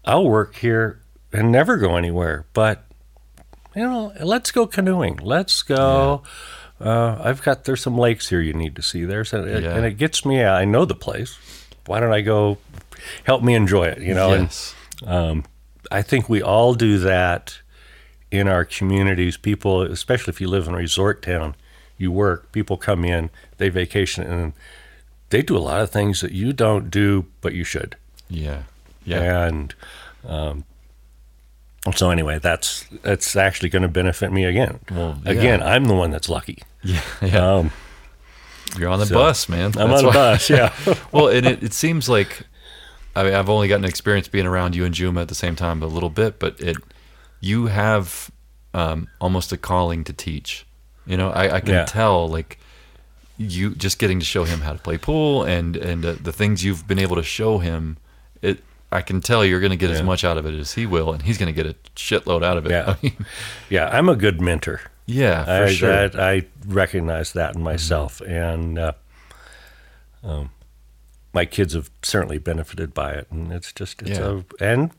I'll 0.04 0.28
work 0.28 0.56
here 0.56 1.00
and 1.32 1.52
never 1.52 1.76
go 1.76 1.96
anywhere, 1.96 2.46
but 2.54 2.84
you 3.74 3.82
know, 3.82 4.12
let's 4.20 4.50
go 4.50 4.66
canoeing. 4.66 5.16
Let's 5.22 5.62
go. 5.62 6.22
Uh, 6.80 7.20
I've 7.22 7.42
got 7.42 7.64
there's 7.64 7.80
some 7.82 7.98
lakes 7.98 8.28
here 8.28 8.40
you 8.40 8.52
need 8.52 8.76
to 8.76 8.82
see. 8.82 9.04
There's 9.04 9.32
a, 9.32 9.38
Yeah. 9.60 9.74
and 9.76 9.84
it 9.84 9.98
gets 9.98 10.24
me. 10.24 10.42
I 10.44 10.64
know 10.64 10.84
the 10.84 10.94
place. 10.94 11.36
Why 11.86 12.00
don't 12.00 12.12
I 12.12 12.20
go? 12.20 12.58
Help 13.24 13.42
me 13.42 13.54
enjoy 13.54 13.86
it. 13.86 14.00
You 14.00 14.14
know, 14.14 14.34
yes. 14.34 14.74
and 15.06 15.44
I 15.90 16.02
think 16.02 16.28
we 16.28 16.42
all 16.42 16.74
do 16.74 16.98
that 16.98 17.58
in 18.30 18.46
our 18.48 18.64
communities. 18.64 19.36
People, 19.36 19.82
especially 19.82 20.32
if 20.32 20.40
you 20.40 20.48
live 20.48 20.68
in 20.68 20.74
a 20.74 20.78
resort 20.78 21.22
town, 21.22 21.54
you 21.98 22.10
work. 22.10 22.50
People 22.52 22.76
come 22.76 23.04
in, 23.04 23.28
they 23.58 23.68
vacation, 23.68 24.24
and 24.24 24.52
they 25.30 25.42
do 25.42 25.56
a 25.56 25.58
lot 25.58 25.80
of 25.82 25.90
things 25.90 26.20
that 26.22 26.32
you 26.32 26.52
don't 26.52 26.90
do, 26.90 27.26
but 27.40 27.52
you 27.54 27.64
should. 27.64 27.96
yeah. 28.28 28.62
Yeah. 29.04 29.46
And 29.46 29.74
um, 30.26 30.64
so 31.94 32.10
anyway, 32.10 32.38
that's 32.38 32.84
that's 33.02 33.34
actually 33.36 33.70
going 33.70 33.82
to 33.82 33.88
benefit 33.88 34.30
me 34.32 34.44
again. 34.44 34.80
Well, 34.90 35.18
yeah. 35.24 35.30
Again, 35.32 35.62
I'm 35.62 35.84
the 35.84 35.94
one 35.94 36.10
that's 36.10 36.28
lucky. 36.28 36.62
Yeah. 36.84 37.00
yeah. 37.20 37.54
Um, 37.54 37.70
You're 38.78 38.88
on 38.90 39.00
the 39.00 39.06
so, 39.06 39.14
bus, 39.14 39.48
man. 39.48 39.72
I'm 39.78 39.88
That's 39.90 40.02
on 40.02 40.06
why- 40.06 40.12
bus. 40.12 40.48
Yeah. 40.50 40.72
well, 41.12 41.28
and 41.28 41.44
it, 41.44 41.62
it 41.62 41.72
seems 41.72 42.08
like 42.08 42.42
I 43.16 43.24
mean, 43.24 43.34
I've 43.34 43.48
only 43.48 43.66
gotten 43.66 43.84
experience 43.84 44.28
being 44.28 44.46
around 44.46 44.76
you 44.76 44.84
and 44.84 44.94
Juma 44.94 45.22
at 45.22 45.28
the 45.28 45.34
same 45.34 45.56
time 45.56 45.82
a 45.82 45.86
little 45.88 46.10
bit, 46.10 46.38
but 46.38 46.60
it 46.60 46.76
you 47.40 47.66
have 47.66 48.30
um, 48.74 49.08
almost 49.20 49.50
a 49.52 49.56
calling 49.56 50.04
to 50.04 50.12
teach. 50.12 50.64
You 51.08 51.16
know, 51.16 51.30
I, 51.30 51.56
I 51.56 51.60
can 51.60 51.74
Yeah. 51.74 51.84
tell 51.86 52.28
like 52.28 52.58
you 53.38 53.74
just 53.74 53.98
getting 53.98 54.18
to 54.20 54.24
show 54.26 54.44
him 54.44 54.60
how 54.60 54.72
to 54.72 54.78
play 54.78 54.98
pool 54.98 55.42
and 55.44 55.76
and 55.76 56.04
uh, 56.04 56.12
the 56.22 56.32
things 56.32 56.64
you've 56.64 56.86
been 56.86 56.98
able 56.98 57.16
to 57.16 57.22
show 57.22 57.58
him. 57.58 57.96
It 58.42 58.62
I 58.92 59.00
can 59.02 59.20
tell 59.20 59.44
you're 59.44 59.60
going 59.60 59.70
to 59.70 59.76
get 59.76 59.90
as 59.90 60.02
much 60.02 60.24
out 60.24 60.38
of 60.38 60.46
it 60.46 60.54
as 60.54 60.72
he 60.74 60.86
will, 60.86 61.12
and 61.12 61.22
he's 61.22 61.36
going 61.38 61.52
to 61.54 61.62
get 61.62 61.66
a 61.66 61.74
shitload 61.94 62.42
out 62.44 62.56
of 62.56 62.64
it. 62.66 62.70
Yeah. 62.70 62.84
I 62.94 62.96
mean, 63.02 63.26
yeah, 63.68 63.88
I'm 63.92 64.08
a 64.08 64.16
good 64.16 64.40
mentor. 64.40 64.80
yeah, 65.06 65.44
for 65.44 65.64
I, 65.64 65.72
sure. 65.72 65.90
Mm-hmm. 65.90 66.20
I, 66.20 66.22
I 66.32 66.46
recognize 66.66 67.32
that 67.34 67.54
in 67.54 67.62
myself, 67.62 68.20
and 68.22 68.78
uh, 68.78 68.92
um, 70.24 70.50
my 71.34 71.44
kids 71.44 71.74
have 71.74 71.90
certainly 72.02 72.38
benefited 72.38 72.94
by 72.94 73.12
it. 73.12 73.26
And 73.30 73.52
it's 73.52 73.72
just 73.72 74.00
it's 74.02 74.18
Yeah. 74.18 74.40
a 74.60 74.64
and 74.64 74.90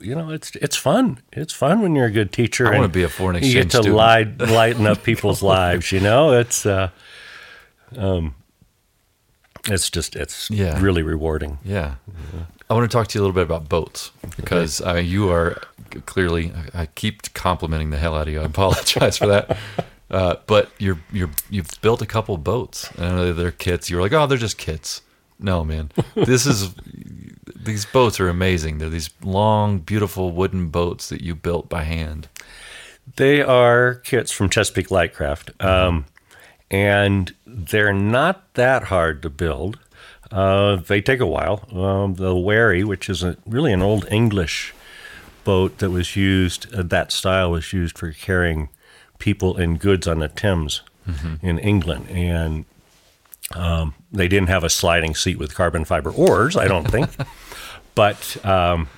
you 0.00 0.14
know 0.14 0.30
it's 0.30 0.54
it's 0.56 0.76
fun. 0.76 1.20
It's 1.32 1.52
fun 1.52 1.80
when 1.82 1.94
you're 1.96 2.06
a 2.06 2.10
good 2.10 2.32
teacher. 2.32 2.68
I 2.72 2.76
wanna 2.76 2.88
be 2.88 3.02
a 3.04 3.08
foreign 3.08 3.36
exchange. 3.36 3.54
You 3.54 3.62
get 3.62 3.70
to 3.72 3.76
student. 3.78 3.96
light, 3.96 4.38
lighten 4.40 4.86
up 4.86 5.02
people's 5.02 5.42
lives. 5.56 5.90
You 5.92 6.00
know, 6.00 6.32
it's 6.32 6.64
uh, 6.66 6.90
um, 7.96 8.34
it's 9.66 9.90
just 9.90 10.16
it's 10.16 10.50
Yeah. 10.50 10.80
really 10.80 11.02
rewarding. 11.02 11.58
Yeah. 11.64 11.94
I 12.70 12.74
want 12.74 12.90
to 12.90 12.94
talk 12.94 13.08
to 13.08 13.18
you 13.18 13.22
a 13.22 13.24
little 13.24 13.34
bit 13.34 13.44
about 13.44 13.68
boats 13.68 14.10
because 14.36 14.82
I 14.82 14.96
mean, 14.96 15.06
you 15.06 15.30
are 15.30 15.60
clearly. 16.04 16.52
I 16.74 16.84
keep 16.86 17.32
complimenting 17.32 17.90
the 17.90 17.96
hell 17.96 18.14
out 18.14 18.28
of 18.28 18.32
you. 18.34 18.40
I 18.40 18.44
apologize 18.44 19.18
for 19.18 19.26
that. 19.26 19.56
Uh, 20.10 20.36
but 20.46 20.70
you're 20.78 20.98
you're 21.12 21.28
you've 21.50 21.68
built 21.82 22.00
a 22.00 22.06
couple 22.06 22.34
boats. 22.38 22.90
and 22.96 23.04
I 23.04 23.10
know 23.10 23.32
they're 23.34 23.50
kits. 23.50 23.90
You 23.90 23.96
were 23.96 24.02
like, 24.02 24.14
oh, 24.14 24.26
they're 24.26 24.38
just 24.38 24.56
kits. 24.56 25.02
No, 25.38 25.62
man. 25.62 25.90
This 26.14 26.46
is 26.46 26.70
these 27.62 27.84
boats 27.84 28.20
are 28.20 28.28
amazing. 28.28 28.78
They're 28.78 28.88
these 28.88 29.10
long, 29.22 29.78
beautiful 29.78 30.32
wooden 30.32 30.68
boats 30.68 31.08
that 31.08 31.22
you 31.22 31.34
built 31.34 31.68
by 31.68 31.84
hand. 31.84 32.28
They 33.16 33.42
are 33.42 33.96
kits 33.96 34.30
from 34.30 34.48
Chesapeake 34.50 34.88
Lightcraft, 34.88 35.64
um, 35.64 36.04
and 36.70 37.34
they're 37.46 37.92
not 37.92 38.54
that 38.54 38.84
hard 38.84 39.22
to 39.22 39.30
build. 39.30 39.78
Uh, 40.30 40.76
they 40.76 41.00
take 41.00 41.20
a 41.20 41.26
while. 41.26 41.64
Um, 41.72 42.14
the 42.14 42.36
Wherry, 42.36 42.84
which 42.84 43.08
is 43.08 43.22
a, 43.22 43.36
really 43.46 43.72
an 43.72 43.82
old 43.82 44.06
English 44.10 44.74
boat 45.44 45.78
that 45.78 45.90
was 45.90 46.16
used, 46.16 46.72
uh, 46.74 46.82
that 46.82 47.10
style 47.10 47.50
was 47.50 47.72
used 47.72 47.96
for 47.96 48.12
carrying 48.12 48.68
people 49.18 49.56
and 49.56 49.80
goods 49.80 50.06
on 50.06 50.18
the 50.18 50.28
Thames 50.28 50.82
in 51.42 51.58
England, 51.58 52.06
and 52.10 52.66
um, 53.54 53.94
they 54.12 54.28
didn't 54.28 54.48
have 54.48 54.64
a 54.64 54.68
sliding 54.68 55.14
seat 55.14 55.38
with 55.38 55.54
carbon 55.54 55.84
fiber 55.84 56.10
oars, 56.10 56.56
I 56.56 56.68
don't 56.68 56.88
think, 56.90 57.08
but. 57.98 58.46
Um, 58.46 58.88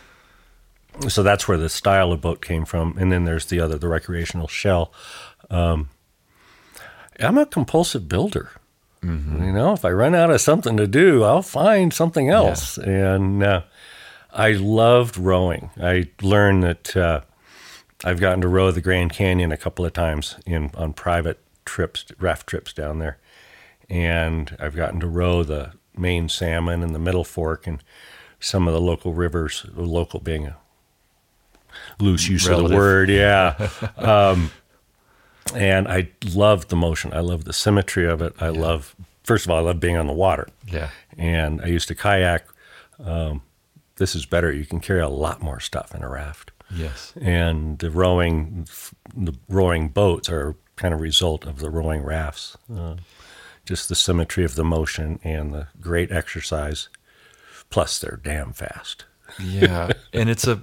so 1.09 1.23
that's 1.23 1.49
where 1.49 1.57
the 1.59 1.69
style 1.69 2.13
of 2.13 2.21
boat 2.21 2.43
came 2.43 2.65
from. 2.65 2.97
And 2.99 3.11
then 3.11 3.25
there's 3.25 3.47
the 3.47 3.61
other 3.61 3.79
the 3.79 3.89
recreational 3.89 4.49
shell. 4.49 4.93
Um, 5.49 5.89
i'm 7.19 7.37
a 7.39 7.47
compulsive 7.47 8.09
builder. 8.09 8.51
You 9.47 9.53
know 9.53 9.73
if 9.73 9.85
i 9.85 9.91
run 9.91 10.15
out 10.15 10.31
of 10.31 10.43
something 10.43 10.77
to 10.77 10.87
do 10.87 11.25
i'll 11.25 11.43
find 11.43 11.93
something 11.93 12.29
else. 12.29 12.77
And 12.79 13.43
uh, 13.43 13.63
i 14.33 14.53
loved 14.53 15.17
rowing. 15.17 15.71
I 15.81 16.09
learned 16.23 16.63
that 16.63 16.97
uh, 16.97 17.23
i've 18.05 18.21
gotten 18.21 18.43
to 18.43 18.49
row 18.49 18.71
the 18.71 18.81
grand 18.81 19.13
canyon 19.13 19.53
a 19.53 19.57
couple 19.57 19.85
of 19.87 19.93
times 19.93 20.37
in 20.47 20.71
on 20.75 20.93
private 20.93 21.41
trips 21.65 22.05
raft 22.19 22.47
trips 22.47 22.73
down 22.73 22.99
there. 22.99 23.19
And 23.89 24.55
i've 24.61 24.77
gotten 24.77 25.01
to 25.01 25.07
row 25.07 25.43
the 25.43 25.73
main 25.97 26.29
salmon 26.29 26.83
and 26.83 26.95
the 26.95 26.99
middle 26.99 27.25
fork 27.25 27.67
and 27.67 27.83
some 28.41 28.67
of 28.67 28.75
the 28.75 28.81
local 28.81 29.13
rivers 29.15 29.65
local 29.75 30.19
being 30.21 30.47
a 30.47 30.57
loose 31.99 32.29
use 32.29 32.49
of 32.49 32.69
the 32.69 32.75
word 32.75 33.09
yeah. 33.09 33.69
Um, 33.97 34.51
and 35.55 35.89
i 35.89 36.09
love 36.35 36.69
the 36.69 36.77
motion. 36.77 37.13
I 37.13 37.21
love 37.21 37.45
the 37.45 37.53
symmetry 37.53 38.07
of 38.07 38.23
it. 38.23 38.35
I 38.41 38.49
love 38.49 38.95
first 39.25 39.45
of 39.47 39.51
all 39.51 39.59
i 39.59 39.61
love 39.61 39.81
being 39.81 39.97
on 39.97 40.07
the 40.07 40.13
water. 40.13 40.49
Yeah. 40.67 40.91
and 41.17 41.61
i 41.63 41.67
used 41.67 41.89
to 41.89 41.95
kayak 41.95 42.47
um, 43.05 43.43
this 43.97 44.15
is 44.15 44.27
better. 44.27 44.51
You 44.53 44.65
can 44.67 44.81
carry 44.81 45.01
a 45.01 45.09
lot 45.09 45.43
more 45.43 45.61
stuff 45.61 45.95
in 45.95 46.03
a 46.03 46.09
raft. 46.09 46.51
Yes. 46.75 47.13
and 47.21 47.79
the 47.81 47.91
rowing 47.91 48.67
the 49.15 49.35
rowing 49.49 49.89
boats 49.89 50.29
are 50.29 50.55
kind 50.77 50.95
of 50.95 51.01
result 51.01 51.45
of 51.47 51.59
the 51.59 51.69
rowing 51.71 52.03
rafts. 52.03 52.57
Uh, 52.75 52.97
just 53.67 53.89
the 53.89 53.95
symmetry 53.95 54.45
of 54.45 54.55
the 54.55 54.65
motion 54.65 55.19
and 55.25 55.53
the 55.53 55.67
great 55.81 56.11
exercise 56.13 56.89
plus 57.71 57.99
they're 57.99 58.21
damn 58.23 58.53
fast 58.53 59.05
Yeah, 59.39 59.93
and 60.13 60.29
it's 60.29 60.47
a 60.47 60.63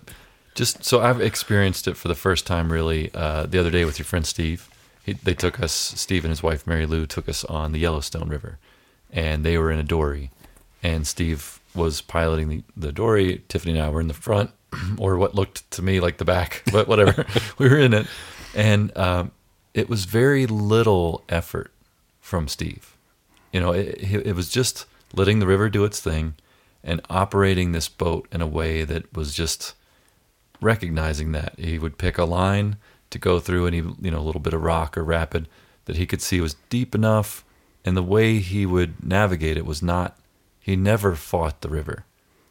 just 0.57 0.83
so 0.83 1.01
I've 1.01 1.21
experienced 1.21 1.87
it 1.87 1.95
for 1.95 2.07
the 2.07 2.15
first 2.15 2.47
time 2.47 2.71
really 2.71 3.11
uh, 3.13 3.45
the 3.45 3.59
other 3.59 3.69
day 3.69 3.85
with 3.85 3.99
your 3.99 4.05
friend 4.05 4.25
Steve. 4.25 4.67
He, 5.03 5.13
they 5.13 5.35
took 5.35 5.59
us, 5.61 5.71
Steve 5.71 6.25
and 6.25 6.31
his 6.31 6.43
wife 6.43 6.65
Mary 6.65 6.85
Lou 6.85 7.05
took 7.05 7.29
us 7.29 7.45
on 7.45 7.71
the 7.71 7.79
Yellowstone 7.79 8.27
River, 8.27 8.57
and 9.11 9.45
they 9.45 9.57
were 9.57 9.71
in 9.71 9.79
a 9.79 9.83
dory, 9.83 10.31
and 10.81 11.05
Steve 11.05 11.59
was 11.75 12.01
piloting 12.01 12.49
the, 12.49 12.63
the 12.75 12.91
dory. 12.91 13.43
Tiffany 13.47 13.73
and 13.73 13.81
I 13.81 13.89
were 13.89 14.01
in 14.01 14.07
the 14.07 14.15
front, 14.15 14.49
or 14.97 15.17
what 15.17 15.35
looked 15.35 15.69
to 15.71 15.83
me 15.83 15.99
like 15.99 16.17
the 16.17 16.25
back, 16.25 16.63
but 16.71 16.87
whatever. 16.87 17.25
we 17.59 17.69
were 17.69 17.79
in 17.79 17.93
it, 17.93 18.07
and 18.55 18.95
um, 18.97 19.31
it 19.75 19.87
was 19.87 20.05
very 20.05 20.47
little 20.47 21.23
effort 21.29 21.71
from 22.19 22.47
Steve. 22.47 22.97
You 23.53 23.59
know, 23.59 23.73
it, 23.73 23.97
it 24.01 24.35
was 24.35 24.49
just 24.49 24.87
letting 25.13 25.37
the 25.39 25.47
river 25.47 25.69
do 25.69 25.85
its 25.85 26.01
thing 26.01 26.33
and 26.87 27.01
operating 27.09 27.71
this 27.71 27.87
boat 27.87 28.27
in 28.31 28.41
a 28.41 28.47
way 28.47 28.83
that 28.83 29.15
was 29.15 29.33
just 29.35 29.75
recognizing 30.61 31.33
that. 31.33 31.53
He 31.59 31.77
would 31.77 31.99
pick 31.99 32.17
a 32.17 32.25
line 32.25 32.77
to 33.11 33.19
go 33.19 33.39
through 33.39 33.67
any 33.67 33.77
you 33.77 34.11
know 34.11 34.23
little 34.23 34.41
bit 34.41 34.53
of 34.53 34.63
rock 34.63 34.97
or 34.97 35.03
rapid 35.03 35.47
that 35.85 35.97
he 35.97 36.07
could 36.07 36.21
see 36.21 36.41
was 36.41 36.55
deep 36.69 36.95
enough 36.95 37.45
and 37.85 37.95
the 37.95 38.03
way 38.03 38.39
he 38.39 38.65
would 38.65 39.03
navigate 39.03 39.55
it 39.55 39.65
was 39.65 39.81
not 39.83 40.17
he 40.59 40.75
never 40.75 41.15
fought 41.15 41.61
the 41.61 41.69
river 41.69 42.03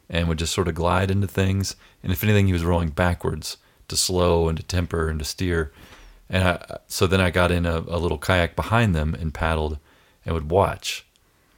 and 0.09 0.27
would 0.27 0.39
just 0.39 0.53
sort 0.53 0.67
of 0.67 0.75
glide 0.75 1.11
into 1.11 1.27
things. 1.27 1.75
And 2.01 2.11
if 2.11 2.23
anything 2.23 2.47
he 2.47 2.53
was 2.53 2.63
rowing 2.65 2.89
backwards 2.89 3.57
to 3.87 3.95
slow 3.95 4.47
and 4.47 4.57
to 4.57 4.63
temper 4.63 5.09
and 5.09 5.19
to 5.19 5.25
steer. 5.25 5.71
And 6.29 6.47
I, 6.47 6.77
so 6.87 7.07
then 7.07 7.21
I 7.21 7.29
got 7.29 7.51
in 7.51 7.65
a, 7.65 7.79
a 7.87 7.99
little 7.99 8.17
kayak 8.17 8.55
behind 8.55 8.95
them 8.95 9.13
and 9.13 9.33
paddled 9.33 9.77
and 10.25 10.33
would 10.33 10.49
watch 10.49 11.05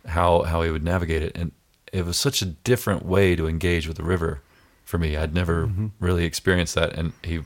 how 0.08 0.44
how 0.44 0.62
he 0.62 0.72
would 0.72 0.84
navigate 0.84 1.22
it. 1.22 1.32
And 1.36 1.52
it 1.92 2.06
was 2.06 2.18
such 2.18 2.42
a 2.42 2.46
different 2.46 3.06
way 3.06 3.36
to 3.36 3.48
engage 3.48 3.88
with 3.88 3.98
the 3.98 4.04
river 4.04 4.42
for 4.86 4.98
me. 4.98 5.18
I'd 5.18 5.34
never 5.34 5.68
mm-hmm. 5.68 5.88
really 6.00 6.26
experienced 6.26 6.76
that 6.76 6.94
and 6.94 7.14
he 7.24 7.42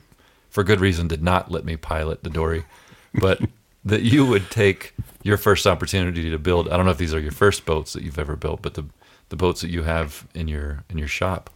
for 0.49 0.63
good 0.63 0.79
reason 0.79 1.07
did 1.07 1.23
not 1.23 1.51
let 1.51 1.65
me 1.65 1.75
pilot 1.75 2.23
the 2.23 2.29
dory. 2.29 2.65
But 3.13 3.41
that 3.85 4.01
you 4.01 4.25
would 4.25 4.49
take 4.49 4.93
your 5.23 5.37
first 5.37 5.67
opportunity 5.67 6.29
to 6.29 6.39
build 6.39 6.69
i 6.69 6.77
don't 6.77 6.85
know 6.85 6.91
if 6.91 6.97
these 6.97 7.13
are 7.13 7.19
your 7.19 7.33
first 7.33 7.65
boats 7.65 7.91
that 7.91 8.01
you've 8.01 8.17
ever 8.17 8.37
built 8.37 8.61
but 8.61 8.75
the 8.75 8.85
the 9.27 9.35
boats 9.35 9.59
that 9.59 9.69
you 9.69 9.83
have 9.83 10.25
in 10.33 10.47
your 10.47 10.85
in 10.89 10.97
your 10.97 11.07
shop 11.07 11.49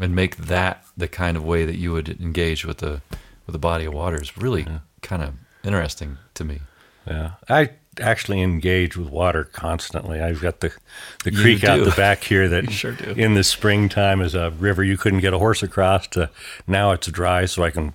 and 0.00 0.14
make 0.14 0.36
that 0.36 0.84
the 0.96 1.06
kind 1.06 1.36
of 1.36 1.44
way 1.44 1.64
that 1.64 1.76
you 1.76 1.92
would 1.92 2.08
engage 2.20 2.64
with 2.64 2.78
the 2.78 3.00
with 3.46 3.52
the 3.52 3.58
body 3.58 3.84
of 3.84 3.92
water 3.92 4.20
is 4.20 4.36
really 4.36 4.66
kind 5.02 5.22
of 5.22 5.34
interesting 5.64 6.18
to 6.34 6.44
me. 6.44 6.60
Yeah, 7.06 7.32
I 7.48 7.70
actually 7.98 8.40
engage 8.40 8.96
with 8.96 9.08
water 9.08 9.44
constantly. 9.44 10.20
I've 10.20 10.40
got 10.40 10.60
the 10.60 10.72
the 11.24 11.32
You 11.32 11.40
creek 11.40 11.64
out 11.64 11.84
the 11.84 11.90
back 11.92 12.22
here 12.22 12.48
that 12.54 12.70
sure 12.70 12.92
do. 12.92 13.12
in 13.12 13.34
the 13.34 13.44
springtime 13.44 14.20
is 14.20 14.34
a 14.34 14.50
river 14.50 14.84
you 14.84 14.96
couldn't 14.96 15.20
get 15.20 15.32
a 15.32 15.38
horse 15.38 15.62
across. 15.62 16.06
To 16.08 16.30
now 16.66 16.92
it's 16.92 17.06
dry, 17.08 17.46
so 17.46 17.62
I 17.64 17.70
can 17.70 17.94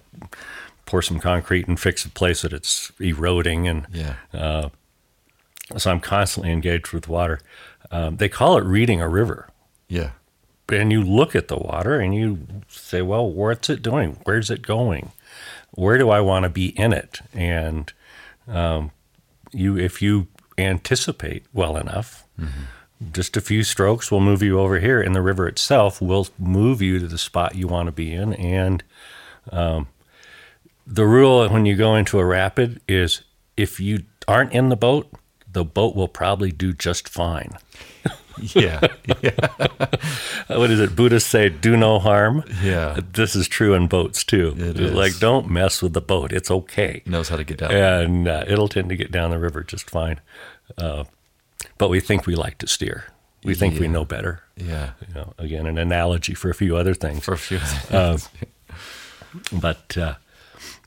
pour 0.85 1.01
some 1.01 1.19
concrete 1.19 1.67
and 1.67 1.79
fix 1.79 2.05
a 2.05 2.09
place 2.09 2.41
that 2.43 2.53
it's 2.53 2.91
eroding, 2.99 3.67
and 3.67 3.87
yeah 3.91 4.15
so 5.77 5.89
I'm 5.89 5.99
constantly 5.99 6.51
engaged 6.51 6.91
with 6.93 7.07
water. 7.07 7.39
Um, 7.89 8.17
they 8.17 8.29
call 8.29 8.57
it 8.57 8.63
reading 8.63 9.01
a 9.01 9.09
river. 9.09 9.49
yeah 9.87 10.11
and 10.69 10.91
you 10.91 11.01
look 11.03 11.35
at 11.35 11.47
the 11.47 11.57
water 11.57 11.99
and 11.99 12.15
you 12.15 12.39
say, 12.67 13.01
well, 13.01 13.29
what's 13.29 13.69
it 13.69 13.83
doing? 13.83 14.17
Where's 14.23 14.49
it 14.49 14.63
going? 14.63 15.11
Where 15.71 15.97
do 15.99 16.09
I 16.09 16.21
want 16.21 16.43
to 16.43 16.49
be 16.49 16.67
in 16.77 16.91
it? 16.91 17.19
And 17.33 17.93
um, 18.47 18.89
you, 19.55 19.77
if 19.77 20.01
you 20.01 20.27
anticipate 20.57 21.45
well 21.53 21.77
enough, 21.77 22.23
just 23.11 23.35
a 23.37 23.41
few 23.41 23.63
strokes 23.63 24.11
will 24.11 24.19
move 24.21 24.41
you 24.41 24.59
over 24.59 24.79
here, 24.79 25.01
and 25.01 25.15
the 25.15 25.21
river 25.21 25.47
itself 25.47 26.01
will 26.01 26.27
move 26.37 26.81
you 26.81 26.99
to 26.99 27.07
the 27.07 27.17
spot 27.17 27.55
you 27.55 27.67
want 27.67 27.87
to 27.87 27.91
be 27.91 28.13
in. 28.13 28.33
And 28.33 28.83
um, 29.51 29.87
the 30.87 31.05
rule 31.05 31.47
when 31.49 31.65
you 31.65 31.75
go 31.75 31.95
into 31.95 32.19
a 32.19 32.25
rapid 32.25 32.81
is 32.87 33.21
if 33.57 33.79
you 33.79 34.03
aren't 34.27 34.53
in 34.53 34.69
the 34.69 34.75
boat, 34.75 35.11
the 35.51 35.65
boat 35.65 35.95
will 35.95 36.07
probably 36.07 36.51
do 36.51 36.73
just 36.73 37.07
fine. 37.09 37.57
yeah 38.55 38.79
What 40.47 40.69
is 40.71 40.79
it? 40.79 40.95
Buddhists 40.95 41.29
say, 41.29 41.49
do 41.49 41.75
no 41.75 41.99
harm. 41.99 42.43
Yeah. 42.61 42.99
This 43.13 43.35
is 43.35 43.47
true 43.47 43.73
in 43.73 43.87
boats 43.87 44.23
too. 44.23 44.53
It's 44.57 44.79
Like, 44.93 45.17
don't 45.19 45.49
mess 45.49 45.81
with 45.81 45.93
the 45.93 46.01
boat. 46.01 46.31
It's 46.31 46.51
okay. 46.51 47.01
knows 47.05 47.29
how 47.29 47.37
to 47.37 47.43
get 47.43 47.57
down 47.57 47.71
And 47.71 48.27
uh, 48.27 48.43
it'll 48.47 48.67
tend 48.67 48.89
to 48.89 48.95
get 48.95 49.11
down 49.11 49.31
the 49.31 49.39
river 49.39 49.63
just 49.63 49.89
fine. 49.89 50.19
Uh, 50.77 51.05
but 51.77 51.89
we 51.89 51.99
think 51.99 52.25
we 52.27 52.35
like 52.35 52.57
to 52.59 52.67
steer. 52.67 53.05
We 53.43 53.53
think 53.55 53.79
we 53.79 53.87
know 53.87 54.05
better. 54.05 54.41
yeah 54.55 54.91
You 55.07 55.13
know, 55.15 55.33
again, 55.37 55.65
an 55.67 55.77
analogy 55.77 56.33
for 56.33 56.49
a 56.49 56.55
few 56.55 56.75
other 56.77 56.93
things. 56.93 57.23
for 57.23 57.33
a 57.33 57.37
few 57.37 57.59
Uh, 57.91 58.17
but 59.51 59.97
uh, 59.97 60.15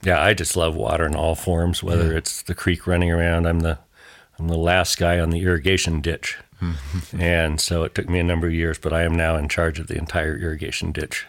yeah, 0.03 0.23
I 0.23 0.35
just 0.35 0.57
love 0.57 0.75
water 0.75 1.07
in 1.07 1.15
all 1.15 1.35
forms. 1.35 1.83
Whether 1.83 2.13
Yeah. 2.13 2.19
it's 2.19 2.43
the 2.43 2.55
creek 2.55 2.87
running 2.87 3.11
around, 3.11 3.47
I'm 3.47 3.61
the 3.61 3.79
I'm 4.39 4.49
the 4.49 4.57
last 4.59 4.99
guy 4.99 5.19
on 5.19 5.31
the 5.31 5.41
irrigation 5.43 6.01
ditch, 6.01 6.37
and 7.19 7.61
so 7.61 7.85
it 7.85 7.95
took 7.95 8.09
me 8.09 8.19
a 8.19 8.25
number 8.25 8.47
of 8.47 8.55
years. 8.55 8.79
But 8.79 8.93
I 8.93 9.03
am 9.03 9.15
now 9.15 9.37
in 9.37 9.49
charge 9.49 9.79
of 9.79 9.87
the 9.87 9.97
entire 9.97 10.37
irrigation 10.37 10.93
ditch, 10.93 11.27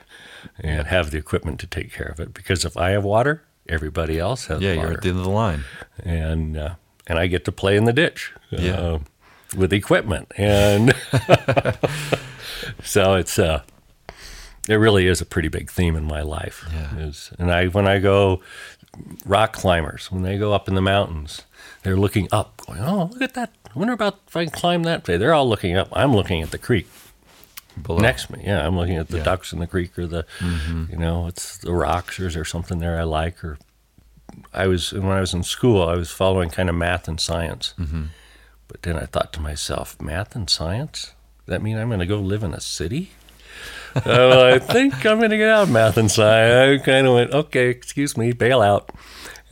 and 0.60 0.88
have 0.88 1.12
the 1.12 1.18
equipment 1.18 1.60
to 1.62 1.68
take 1.68 1.92
care 1.92 2.08
of 2.08 2.20
it. 2.20 2.34
Because 2.34 2.66
if 2.66 2.76
I 2.78 2.92
have 2.92 3.04
water, 3.04 3.44
everybody 3.68 4.20
else 4.20 4.46
has 4.48 4.62
yeah 4.62 4.76
water, 4.76 4.88
you're 4.88 4.98
at 4.98 5.04
the 5.04 5.10
end 5.10 5.20
of 5.20 5.24
the 5.24 5.30
line 5.30 5.64
and 6.04 6.58
uh, 6.58 6.76
and 7.08 7.20
I 7.20 7.28
get 7.28 7.46
to 7.46 7.52
play 7.52 7.76
in 7.76 7.86
the 7.86 7.94
ditch. 7.94 8.34
Yeah. 8.50 8.72
uh, 8.74 9.00
with 9.58 9.74
equipment, 9.74 10.32
and 10.38 10.94
so 12.84 13.16
it's 13.16 13.40
uh, 13.40 13.64
it 14.68 14.76
really 14.76 15.08
is 15.08 15.22
a 15.22 15.26
pretty 15.26 15.48
big 15.48 15.72
theme 15.72 15.96
in 15.96 16.06
my 16.06 16.22
life. 16.22 16.66
Yeah. 16.72 16.98
Is, 16.98 17.32
and 17.40 17.52
I 17.52 17.68
when 17.68 17.88
I 17.88 18.00
go, 18.00 18.42
rock 19.26 19.54
climbers 19.54 20.12
when 20.12 20.22
they 20.22 20.38
go 20.38 20.54
up 20.54 20.68
in 20.68 20.76
the 20.76 20.82
mountains. 20.82 21.44
They're 21.84 21.98
looking 21.98 22.28
up, 22.32 22.62
going, 22.68 22.82
"Oh, 22.82 23.10
look 23.14 23.22
at 23.22 23.34
that! 23.36 23.54
I 23.74 23.80
wonder 23.80 23.94
about 23.94 24.20
if 24.28 24.36
I 24.36 24.46
can 24.46 24.52
climb 24.54 24.84
that." 24.84 25.08
Way. 25.08 25.18
They're 25.18 25.34
all 25.34 25.48
looking 25.48 25.78
up. 25.78 25.90
I'm 25.94 26.14
looking 26.16 26.42
at 26.42 26.52
the 26.52 26.58
creek 26.58 26.88
Below. 27.82 28.00
next 28.00 28.26
to 28.28 28.34
me. 28.38 28.44
Yeah, 28.46 28.66
I'm 28.66 28.76
looking 28.78 28.98
at 28.98 29.08
the 29.10 29.18
Yeah. 29.18 29.24
ducks 29.24 29.54
in 29.54 29.60
the 29.60 29.68
creek 29.68 29.98
or 29.98 30.06
the, 30.08 30.26
you 30.90 30.98
know, 30.98 31.28
it's 31.28 31.58
the 31.58 31.72
rocks 31.74 32.20
or 32.20 32.28
is 32.28 32.34
there 32.34 32.46
something 32.46 32.80
there 32.80 33.00
I 33.00 33.04
like 33.04 33.44
or. 33.44 33.58
I 34.54 34.68
was 34.68 34.94
when 34.94 35.12
I 35.12 35.20
was 35.22 35.34
in 35.34 35.42
school, 35.44 35.82
I 35.88 35.96
was 35.96 36.12
following 36.12 36.50
kind 36.52 36.70
of 36.70 36.76
math 36.76 37.08
and 37.08 37.20
science, 37.20 37.74
but 38.68 38.84
then 38.84 38.96
I 38.96 39.06
thought 39.06 39.34
to 39.34 39.42
myself, 39.42 40.00
math 40.00 40.36
and 40.36 40.48
science. 40.50 41.14
That 41.48 41.64
mean 41.64 41.78
I'm 41.78 41.88
going 41.90 42.00
to 42.00 42.06
go 42.06 42.20
live 42.20 42.44
in 42.44 42.54
a 42.54 42.60
city? 42.62 43.12
uh, 44.06 44.52
I 44.54 44.60
think 44.60 45.04
I'm 45.06 45.18
going 45.18 45.32
to 45.32 45.38
get 45.38 45.50
out 45.50 45.64
of 45.64 45.72
math 45.72 45.98
and 45.98 46.12
science. 46.12 46.82
I 46.82 46.86
kind 46.86 47.08
of 47.08 47.14
went, 47.16 47.32
okay, 47.34 47.70
excuse 47.70 48.16
me, 48.16 48.32
bail 48.32 48.62
out, 48.62 48.92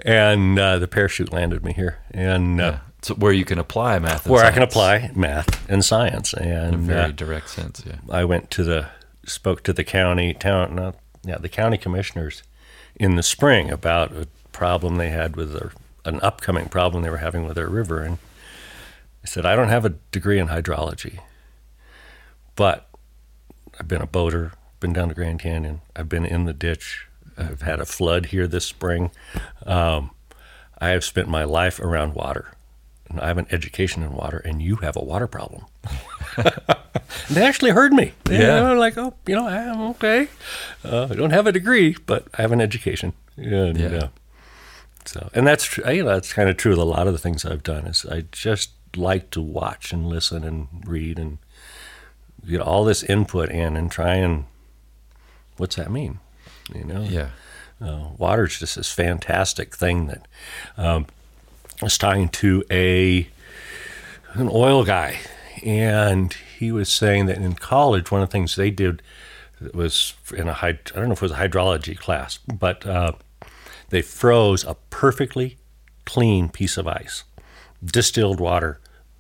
and 0.06 0.60
uh, 0.60 0.78
the 0.78 0.88
parachute 0.88 1.34
landed 1.34 1.66
me 1.66 1.74
here, 1.74 1.98
and 2.12 2.62
uh, 2.62 2.64
Yeah. 2.64 2.80
So 3.08 3.16
where 3.16 3.32
you 3.32 3.46
can 3.46 3.58
apply 3.58 4.00
math. 4.00 4.26
And 4.26 4.34
where 4.34 4.44
I 4.44 4.52
can 4.52 4.64
science 4.64 4.74
apply 4.74 5.12
math 5.16 5.70
and 5.70 5.86
science, 5.86 6.34
in 6.34 6.46
a 6.46 6.68
and 6.68 6.78
very 6.80 7.00
uh, 7.04 7.12
direct 7.12 7.50
sense. 7.50 7.82
Yeah. 7.86 7.96
I 8.10 8.26
went 8.26 8.52
to 8.52 8.66
the 8.66 8.90
spoke 9.26 9.64
to 9.64 9.72
the 9.72 9.84
county 9.84 10.34
town 10.34 10.76
not 10.76 10.96
yeah 11.24 11.38
the 11.38 11.50
county 11.50 11.78
commissioners 11.78 12.44
in 12.96 13.16
the 13.16 13.24
spring 13.24 13.70
about 13.70 14.12
a 14.12 14.28
problem 14.52 14.96
they 14.96 15.10
had 15.10 15.36
with 15.36 15.54
their 15.54 15.72
an 16.06 16.20
upcoming 16.22 16.68
problem 16.68 17.04
they 17.04 17.10
were 17.10 17.18
having 17.18 17.46
with 17.46 17.56
their 17.56 17.70
river 17.70 18.02
and 18.02 18.18
I 19.24 19.28
said 19.28 19.46
I 19.46 19.56
don't 19.56 19.70
have 19.70 19.86
a 19.86 19.96
degree 20.12 20.40
in 20.40 20.48
hydrology 20.48 21.20
but 22.56 22.90
I've 23.80 23.88
been 23.88 24.02
a 24.02 24.08
boater 24.08 24.54
been 24.80 24.94
down 24.94 25.10
to 25.10 25.16
Grand 25.16 25.40
Canyon 25.40 25.82
I've 25.96 26.10
been 26.10 26.26
in 26.26 26.46
the 26.46 26.54
ditch 26.54 27.08
I've 27.38 27.62
had 27.62 27.80
a 27.80 27.86
flood 27.86 28.28
here 28.28 28.48
this 28.48 28.66
spring 28.66 29.12
um, 29.66 30.12
I 30.80 30.90
have 30.90 31.04
spent 31.04 31.28
my 31.28 31.44
life 31.44 31.80
around 31.80 32.14
water 32.14 32.54
and 32.54 32.57
I 33.20 33.28
have 33.28 33.38
an 33.38 33.48
education 33.52 34.04
in 34.04 34.14
water 34.14 34.38
and 34.38 34.62
you 34.62 34.78
have 34.78 34.96
a 34.96 35.04
water 35.04 35.28
problem 35.28 35.66
they 37.30 37.44
actually 37.44 37.72
heard 37.72 37.94
me. 37.94 38.12
They 38.26 38.40
Yeah. 38.40 38.70
were 38.70 38.76
like, 38.78 38.98
oh, 38.98 39.14
you 39.26 39.36
know, 39.36 39.48
I'm 39.48 39.82
okay. 39.92 40.28
Uh, 40.84 41.08
I 41.10 41.16
don't 41.16 41.32
have 41.32 41.48
a 41.48 41.52
degree, 41.52 41.96
but 42.06 42.28
I 42.38 42.42
have 42.42 42.52
an 42.52 42.62
education. 42.62 43.14
And, 43.38 43.78
Yeah. 43.78 43.88
uh, 43.98 44.08
so, 45.06 45.30
and 45.34 45.48
that's 45.48 45.64
tr- 45.66 45.90
you 45.92 46.04
know 46.04 46.10
that's 46.14 46.34
kind 46.34 46.50
of 46.50 46.58
true 46.58 46.72
with 46.72 46.80
a 46.80 46.84
lot 46.84 47.08
of 47.08 47.14
the 47.14 47.20
things 47.20 47.46
I've 47.46 47.64
done. 47.64 47.88
Is 47.88 48.06
I 48.06 48.26
just 48.32 48.72
like 48.96 49.30
to 49.32 49.42
watch 49.42 49.94
and 49.94 50.08
listen 50.08 50.44
and 50.44 50.68
read 50.86 51.18
and 51.18 51.38
get 52.48 52.62
all 52.62 52.84
this 52.84 53.04
input 53.04 53.50
in 53.50 53.76
and 53.78 53.90
try 53.92 54.16
and 54.16 54.46
what's 55.58 55.76
that 55.78 55.90
mean? 55.92 56.20
You 56.76 56.84
know, 56.84 57.02
Yeah. 57.04 57.30
uh, 57.82 58.10
water's 58.18 58.60
just 58.60 58.76
this 58.76 58.92
fantastic 58.92 59.76
thing 59.76 60.08
that 60.08 60.28
um, 60.78 61.06
was 61.82 61.98
talking 61.98 62.30
to 62.30 62.64
a 62.72 63.28
an 64.34 64.50
oil 64.52 64.84
guy, 64.84 65.20
and 65.64 66.34
he 66.58 66.72
was 66.72 66.90
saying 66.92 67.26
that 67.28 67.38
in 67.38 67.54
college, 67.54 68.12
one 68.12 68.22
of 68.22 68.30
the 68.30 68.32
things 68.32 68.56
they 68.56 68.70
did 68.70 69.02
was 69.74 70.14
in 70.36 70.48
a 70.48 70.54
hyd- 70.54 70.92
I 70.96 71.00
don't 71.00 71.08
know 71.08 71.14
if 71.14 71.20
it 71.20 71.24
was 71.24 71.32
a 71.32 71.36
hydrology 71.36 71.98
class, 71.98 72.38
but 72.38 72.86
uh, 72.86 73.14
they 73.90 74.02
froze 74.02 74.64
a 74.64 74.76
perfectly 74.90 75.58
clean 76.06 76.50
piece 76.50 76.78
of 76.78 76.88
ice, 76.88 77.24
distilled 77.84 78.40
water, 78.40 78.80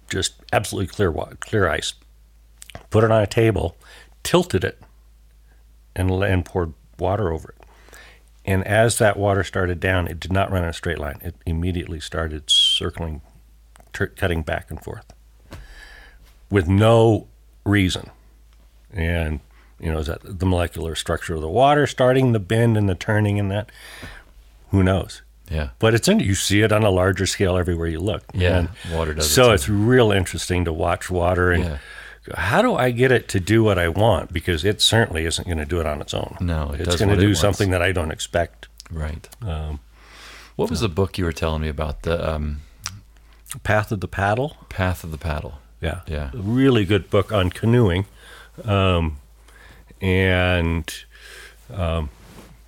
just 0.09 0.33
absolutely 0.53 0.87
clear 0.87 1.11
water, 1.11 1.35
clear 1.39 1.67
ice. 1.67 1.93
Put 2.89 3.03
it 3.03 3.11
on 3.11 3.21
a 3.21 3.27
table, 3.27 3.75
tilted 4.23 4.63
it, 4.63 4.79
and, 5.95 6.11
and 6.11 6.45
poured 6.45 6.73
water 6.99 7.31
over 7.31 7.49
it. 7.49 7.56
And 8.47 8.65
as 8.65 8.97
that 8.97 9.17
water 9.17 9.43
started 9.43 9.79
down, 9.81 10.07
it 10.07 10.19
did 10.19 10.31
not 10.31 10.49
run 10.51 10.63
in 10.63 10.69
a 10.69 10.73
straight 10.73 10.97
line. 10.99 11.19
It 11.21 11.35
immediately 11.45 11.99
started 11.99 12.49
circling, 12.49 13.21
tur 13.91 14.07
cutting 14.07 14.41
back 14.41 14.71
and 14.71 14.81
forth 14.81 15.05
with 16.49 16.67
no 16.67 17.27
reason. 17.65 18.09
And, 18.93 19.41
you 19.81 19.91
know, 19.91 19.99
is 19.99 20.07
that 20.07 20.21
the 20.23 20.45
molecular 20.45 20.95
structure 20.95 21.35
of 21.35 21.41
the 21.41 21.49
water 21.49 21.85
starting 21.85 22.31
the 22.31 22.39
bend 22.39 22.77
and 22.77 22.87
the 22.87 22.95
turning 22.95 23.37
and 23.37 23.51
that? 23.51 23.69
Who 24.71 24.81
knows? 24.81 25.21
Yeah. 25.51 25.69
But 25.79 25.93
it's 25.93 26.07
in, 26.07 26.19
you 26.21 26.35
see 26.35 26.61
it 26.61 26.71
on 26.71 26.83
a 26.83 26.89
larger 26.89 27.25
scale 27.25 27.57
everywhere 27.57 27.87
you 27.87 27.99
look. 27.99 28.23
Yeah. 28.33 28.59
And 28.59 28.69
Water 28.93 29.13
does. 29.13 29.29
so 29.29 29.51
its 29.51 29.63
it's 29.63 29.69
real 29.69 30.11
interesting 30.11 30.63
to 30.65 30.73
watch 30.73 31.09
water 31.09 31.51
and 31.51 31.63
Yeah. 31.65 31.77
How 32.35 32.61
do 32.61 32.75
I 32.75 32.91
get 32.91 33.11
it 33.11 33.27
to 33.29 33.39
do 33.39 33.63
what 33.63 33.77
I 33.79 33.87
want? 33.87 34.33
Because 34.33 34.65
it 34.65 34.81
certainly 34.81 35.25
isn't 35.25 35.45
going 35.45 35.57
to 35.59 35.65
do 35.65 35.79
it 35.79 35.85
on 35.85 36.01
its 36.01 36.13
own. 36.13 36.37
No, 36.41 36.71
it 36.71 36.81
it's 36.81 36.95
going 36.97 37.09
to 37.09 37.15
do 37.17 37.27
wants. 37.27 37.39
something 37.41 37.69
that 37.71 37.81
I 37.81 37.91
don't 37.91 38.11
expect. 38.11 38.67
right. 38.91 39.27
Um, 39.41 39.79
What 40.55 40.69
was 40.69 40.79
the 40.81 40.89
book 40.89 41.17
you 41.17 41.25
were 41.25 41.33
telling 41.33 41.61
me 41.61 41.69
about? 41.69 42.01
The 42.03 42.33
um, 42.33 42.61
Path 43.63 43.91
of 43.91 43.99
the 44.01 44.07
Paddle. 44.07 44.57
Path 44.69 45.03
of 45.03 45.11
the 45.11 45.17
Paddle. 45.17 45.59
Yeah. 45.81 46.01
Yeah. 46.07 46.31
A 46.33 46.37
really 46.37 46.83
good 46.85 47.09
book 47.09 47.31
on 47.31 47.49
canoeing. 47.51 48.05
Um, 48.65 49.17
and 50.01 50.93
um, 51.73 52.09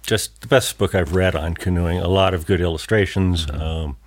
just 0.04 0.42
the 0.42 0.48
best 0.48 0.78
book 0.78 0.94
I've 0.96 1.16
read 1.16 1.36
on 1.36 1.56
canoeing. 1.56 1.98
A 2.00 2.08
lot 2.08 2.34
of 2.34 2.46
good 2.46 2.62
illustrations, 2.62 3.50
um, 3.52 3.98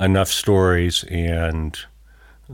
enough 0.00 0.28
stories, 0.28 1.04
and 1.04 1.78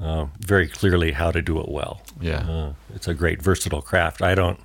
uh, 0.01 0.26
very 0.38 0.68
clearly 0.68 1.12
how 1.12 1.30
to 1.30 1.41
do 1.43 1.61
it 1.61 1.68
well. 1.68 2.03
Yeah. 2.20 2.41
Uh, 2.49 2.72
it's 2.95 3.09
a 3.09 3.14
great 3.14 3.41
versatile 3.43 3.82
craft. 3.82 4.22
I 4.22 4.34
don't. 4.34 4.61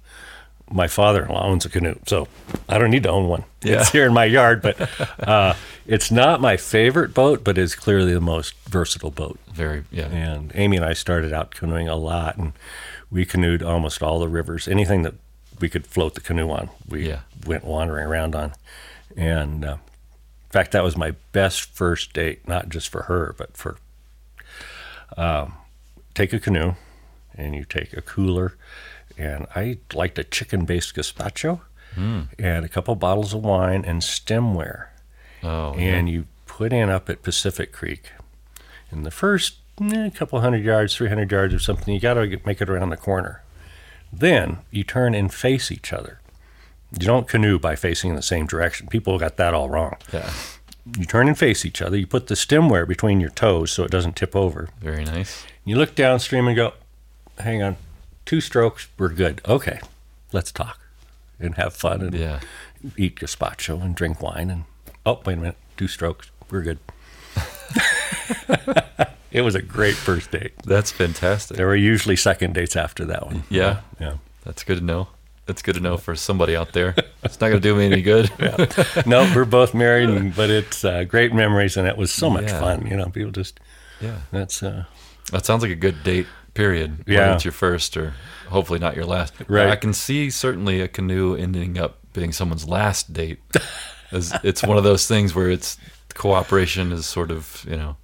My 0.71 0.87
father-in-law 0.87 1.43
owns 1.45 1.63
a 1.65 1.69
canoe, 1.69 1.99
so 2.07 2.27
I 2.67 2.79
don't 2.79 2.89
need 2.89 3.03
to 3.03 3.09
own 3.09 3.27
one. 3.27 3.43
Yeah. 3.63 3.81
It's 3.81 3.91
here 3.91 4.07
in 4.07 4.13
my 4.13 4.25
yard, 4.25 4.63
but 4.63 4.89
uh, 5.19 5.53
it's 5.85 6.09
not 6.09 6.41
my 6.41 6.57
favorite 6.57 7.13
boat, 7.13 7.43
but 7.43 7.57
it's 7.59 7.75
clearly 7.75 8.13
the 8.15 8.19
most 8.21 8.55
versatile 8.67 9.11
boat. 9.11 9.39
Very. 9.53 9.83
Yeah. 9.91 10.07
And 10.07 10.51
Amy 10.55 10.77
and 10.77 10.85
I 10.85 10.93
started 10.93 11.31
out 11.33 11.51
canoeing 11.51 11.87
a 11.87 11.95
lot, 11.95 12.37
and 12.37 12.53
we 13.11 13.25
canoed 13.27 13.61
almost 13.61 14.01
all 14.01 14.19
the 14.19 14.27
rivers. 14.27 14.67
Anything 14.67 15.03
that 15.03 15.13
we 15.59 15.69
could 15.69 15.85
float 15.85 16.15
the 16.15 16.21
canoe 16.21 16.49
on, 16.49 16.69
we 16.89 17.07
Yeah. 17.07 17.19
went 17.45 17.63
wandering 17.63 18.05
around 18.07 18.35
on. 18.35 18.53
And 19.15 19.63
uh, 19.63 19.73
in 19.73 20.49
fact, 20.49 20.71
that 20.71 20.83
was 20.83 20.97
my 20.97 21.11
best 21.31 21.61
first 21.75 22.11
date, 22.13 22.47
not 22.47 22.69
just 22.69 22.89
for 22.89 23.03
her, 23.03 23.35
but 23.37 23.55
for 23.55 23.77
um, 25.17 25.53
take 26.13 26.33
a 26.33 26.39
canoe, 26.39 26.73
and 27.35 27.55
you 27.55 27.63
take 27.65 27.93
a 27.93 28.01
cooler, 28.01 28.55
and 29.17 29.45
I 29.55 29.77
liked 29.93 30.17
a 30.19 30.23
chicken-based 30.23 30.95
gazpacho, 30.95 31.61
and 31.97 32.65
a 32.65 32.67
couple 32.67 32.93
bottles 32.95 33.33
of 33.33 33.41
wine 33.45 33.85
and 33.85 34.01
stemware 34.01 34.87
Oh. 35.43 35.73
and 35.75 36.09
you 36.09 36.25
put 36.45 36.73
in 36.73 36.89
up 36.89 37.09
at 37.09 37.21
Pacific 37.23 37.71
Creek. 37.71 38.09
In 38.91 39.03
the 39.03 39.11
first 39.11 39.55
eh, 39.81 40.09
couple 40.09 40.41
hundred 40.41 40.63
yards, 40.65 40.93
300 40.95 41.31
yards 41.31 41.53
or 41.53 41.59
something, 41.59 41.93
you 41.93 41.99
got 42.01 42.15
to 42.15 42.39
make 42.45 42.59
it 42.61 42.69
around 42.69 42.89
the 42.89 42.97
corner. 42.97 43.43
Then 44.11 44.57
you 44.71 44.83
turn 44.83 45.13
and 45.15 45.33
face 45.33 45.71
each 45.71 45.93
other. 45.93 46.19
You 46.99 47.05
don't 47.07 47.27
canoe 47.29 47.59
by 47.59 47.75
facing 47.75 48.09
in 48.09 48.15
the 48.17 48.21
same 48.21 48.45
direction. 48.45 48.87
People 48.87 49.17
got 49.19 49.37
that 49.37 49.53
all 49.53 49.69
wrong. 49.69 49.95
yeah. 50.11 50.31
You 50.97 51.05
turn 51.05 51.27
and 51.27 51.37
face 51.37 51.65
each 51.65 51.81
other. 51.81 51.97
You 51.97 52.05
put 52.07 52.27
the 52.27 52.35
stemware 52.35 52.87
between 52.87 53.19
your 53.19 53.31
toes 53.31 53.71
so 53.71 53.83
it 53.83 53.91
doesn't 53.91 54.15
tip 54.15 54.35
over. 54.35 54.69
Very 54.79 55.03
nice. 55.03 55.43
You 55.63 55.77
look 55.77 55.95
downstream 55.95 56.47
and 56.47 56.55
go, 56.55 56.73
hang 57.39 57.63
on, 57.63 57.77
two 58.25 58.39
strokes, 58.39 58.87
we're 58.97 59.09
good. 59.09 59.41
Okay, 59.47 59.79
let's 60.31 60.51
talk 60.51 60.79
and 61.39 61.55
have 61.55 61.73
fun 61.73 62.01
and 62.01 62.13
Yeah. 62.13 62.39
eat 62.97 63.15
gazpacho 63.15 63.81
and 63.81 63.95
drink 63.95 64.21
wine 64.21 64.49
and 64.51 64.63
oh 65.05 65.19
wait 65.25 65.33
a 65.33 65.37
minute 65.37 65.57
two 65.75 65.87
strokes 65.87 66.29
we're 66.49 66.61
good 66.61 66.77
it 69.31 69.41
was 69.41 69.55
a 69.55 69.61
great 69.61 69.95
first 69.95 70.31
date 70.31 70.53
That's 70.63 70.91
fantastic. 70.91 71.57
there 71.57 71.67
were 71.67 71.75
usually 71.75 72.15
second 72.15 72.53
dates 72.53 72.75
after 72.75 73.03
that 73.05 73.25
one 73.25 73.43
Yeah. 73.49 73.81
yeah 73.99 74.13
That's 74.45 74.63
good 74.63 74.77
to 74.79 74.83
know. 74.83 75.09
That's 75.45 75.61
good 75.61 75.75
to 75.75 75.81
know 75.81 75.97
for 75.97 76.15
somebody 76.15 76.55
out 76.55 76.73
there. 76.73 76.95
It's 77.23 77.39
not 77.39 77.49
going 77.49 77.61
to 77.61 77.67
do 77.67 77.75
me 77.75 77.85
any 77.85 78.01
good. 78.01 78.31
no 79.05 79.31
we're 79.35 79.45
both 79.45 79.73
married 79.73 80.09
and, 80.09 80.35
but 80.35 80.49
it's 80.49 80.83
uh, 80.83 81.03
great 81.03 81.33
memories 81.33 81.77
and 81.77 81.87
it 81.87 81.97
was 81.97 82.11
so 82.11 82.29
much 82.29 82.45
Yeah. 82.45 82.59
fun 82.59 82.87
you 82.87 82.95
know 82.97 83.05
people 83.09 83.31
just 83.31 83.59
Yeah. 84.01 84.17
that's 84.31 84.63
uh 84.63 84.85
That 85.31 85.45
sounds 85.45 85.61
like 85.63 85.71
a 85.71 85.75
good 85.75 86.03
date, 86.03 86.27
period. 86.53 87.03
Yeah. 87.07 87.33
it's 87.35 87.45
your 87.45 87.51
first 87.51 87.95
or 87.97 88.13
hopefully 88.49 88.79
not 88.79 88.95
your 88.95 89.05
last. 89.05 89.33
Right. 89.47 89.69
I 89.69 89.75
can 89.75 89.93
see 89.93 90.29
certainly 90.29 90.81
a 90.81 90.87
canoe 90.87 91.35
ending 91.35 91.77
up 91.77 91.97
being 92.13 92.31
someone's 92.31 92.67
last 92.67 93.11
date. 93.13 93.39
As 94.11 94.33
it's 94.43 94.61
one 94.63 94.77
of 94.77 94.83
those 94.83 95.07
things 95.07 95.33
where 95.35 95.49
it's 95.49 95.77
cooperation 96.13 96.91
is 96.91 97.05
sort 97.05 97.29
of, 97.31 97.65
you 97.67 97.75
know, 97.75 97.97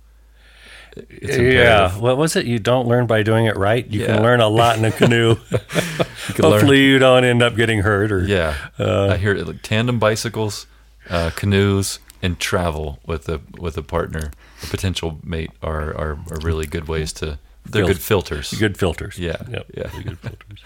yeah 1.21 1.97
what 1.99 2.17
was 2.17 2.35
it 2.35 2.45
you 2.45 2.59
don't 2.59 2.87
learn 2.87 3.07
by 3.07 3.23
doing 3.23 3.45
it 3.45 3.55
right 3.57 3.87
you 3.87 4.01
Yeah. 4.01 4.07
can 4.07 4.23
learn 4.23 4.41
a 4.41 4.47
lot 4.49 4.77
in 4.77 4.85
a 4.85 4.91
canoe 4.91 5.35
You 5.51 6.33
can 6.35 6.43
learn- 6.43 6.51
hopefully 6.53 6.83
you 6.83 6.99
don't 6.99 7.23
end 7.23 7.41
up 7.41 7.55
getting 7.55 7.79
hurt 7.81 8.11
or 8.11 8.23
Yeah. 8.23 8.55
Uh, 8.79 9.07
I 9.07 9.17
hear 9.17 9.33
it 9.35 9.47
like 9.47 9.61
tandem 9.61 9.99
bicycles, 9.99 10.67
uh, 11.09 11.31
canoes, 11.35 11.99
and 12.21 12.39
travel 12.39 12.99
with 13.05 13.27
a 13.29 13.41
with 13.57 13.77
a 13.77 13.81
partner, 13.83 14.31
a 14.63 14.67
potential 14.67 15.19
mate 15.23 15.51
are 15.63 15.89
are, 15.95 16.11
are 16.31 16.39
really 16.41 16.65
good 16.67 16.87
ways 16.87 17.11
to. 17.13 17.39
They're 17.65 17.81
Fil- 17.83 17.87
good 17.93 17.99
filters. 18.01 18.53
good 18.53 18.77
filters 18.77 19.17
Yeah, 19.19 19.37
Yep, 19.49 19.65
yeah. 19.75 19.87
really 19.91 20.03
good 20.03 20.19
filters 20.25 20.59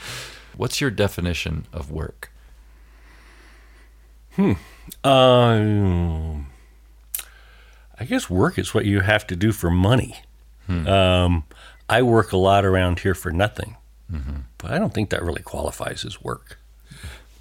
What's 0.57 0.79
your 0.81 0.89
definition 0.91 1.65
of 1.73 1.91
work? 1.91 2.31
Hmm. 4.35 4.53
Um, 5.03 6.47
I 7.99 8.05
guess 8.05 8.29
work 8.29 8.57
is 8.59 8.73
what 8.73 8.85
you 8.85 8.99
have 9.01 9.25
to 9.27 9.35
do 9.35 9.51
for 9.51 9.69
money. 9.71 10.17
Um, 10.87 11.43
I 11.87 12.01
work 12.01 12.31
a 12.31 12.37
lot 12.37 12.65
around 12.65 12.99
here 12.99 13.13
for 13.13 13.31
nothing, 13.31 13.77
but 14.57 14.71
I 14.71 14.79
don't 14.79 14.93
think 14.93 15.09
that 15.11 15.23
really 15.23 15.41
qualifies 15.43 16.03
as 16.05 16.21
work. 16.21 16.59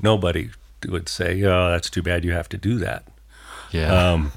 Nobody 0.00 0.50
would 0.86 1.08
say, 1.08 1.42
"Oh, 1.42 1.70
that's 1.70 1.88
too 1.90 2.02
bad. 2.02 2.24
You 2.24 2.32
have 2.32 2.48
to 2.50 2.58
do 2.58 2.76
that." 2.78 3.04
Yeah. 3.72 4.12
Um, 4.12 4.32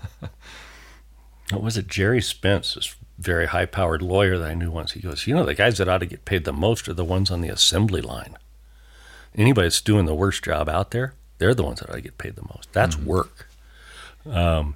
what 1.51 1.61
was 1.63 1.77
it? 1.77 1.87
Gerry 1.87 2.21
Spence, 2.21 2.73
this 2.75 2.95
very 3.19 3.47
high-powered 3.47 4.01
lawyer 4.01 4.37
that 4.37 4.49
I 4.49 4.53
knew 4.53 4.71
once. 4.71 4.93
He 4.93 5.01
goes, 5.01 5.27
"You 5.27 5.35
know, 5.35 5.45
the 5.45 5.53
guys 5.53 5.77
that 5.77 5.89
ought 5.89 5.97
to 5.99 6.05
get 6.05 6.25
paid 6.25 6.45
the 6.45 6.53
most 6.53 6.87
are 6.87 6.93
the 6.93 7.03
ones 7.05 7.29
on 7.29 7.41
the 7.41 7.49
assembly 7.49 8.01
line. 8.01 8.37
Anybody 9.35 9.65
that's 9.65 9.81
doing 9.81 10.05
the 10.05 10.15
worst 10.15 10.43
job 10.43 10.69
out 10.69 10.91
there, 10.91 11.13
they're 11.37 11.53
the 11.53 11.63
ones 11.63 11.79
that 11.79 11.89
ought 11.89 11.95
to 11.95 12.01
get 12.01 12.17
paid 12.17 12.35
the 12.35 12.47
most. 12.55 12.71
That's 12.71 12.97
work." 12.97 13.49
Um, 14.25 14.75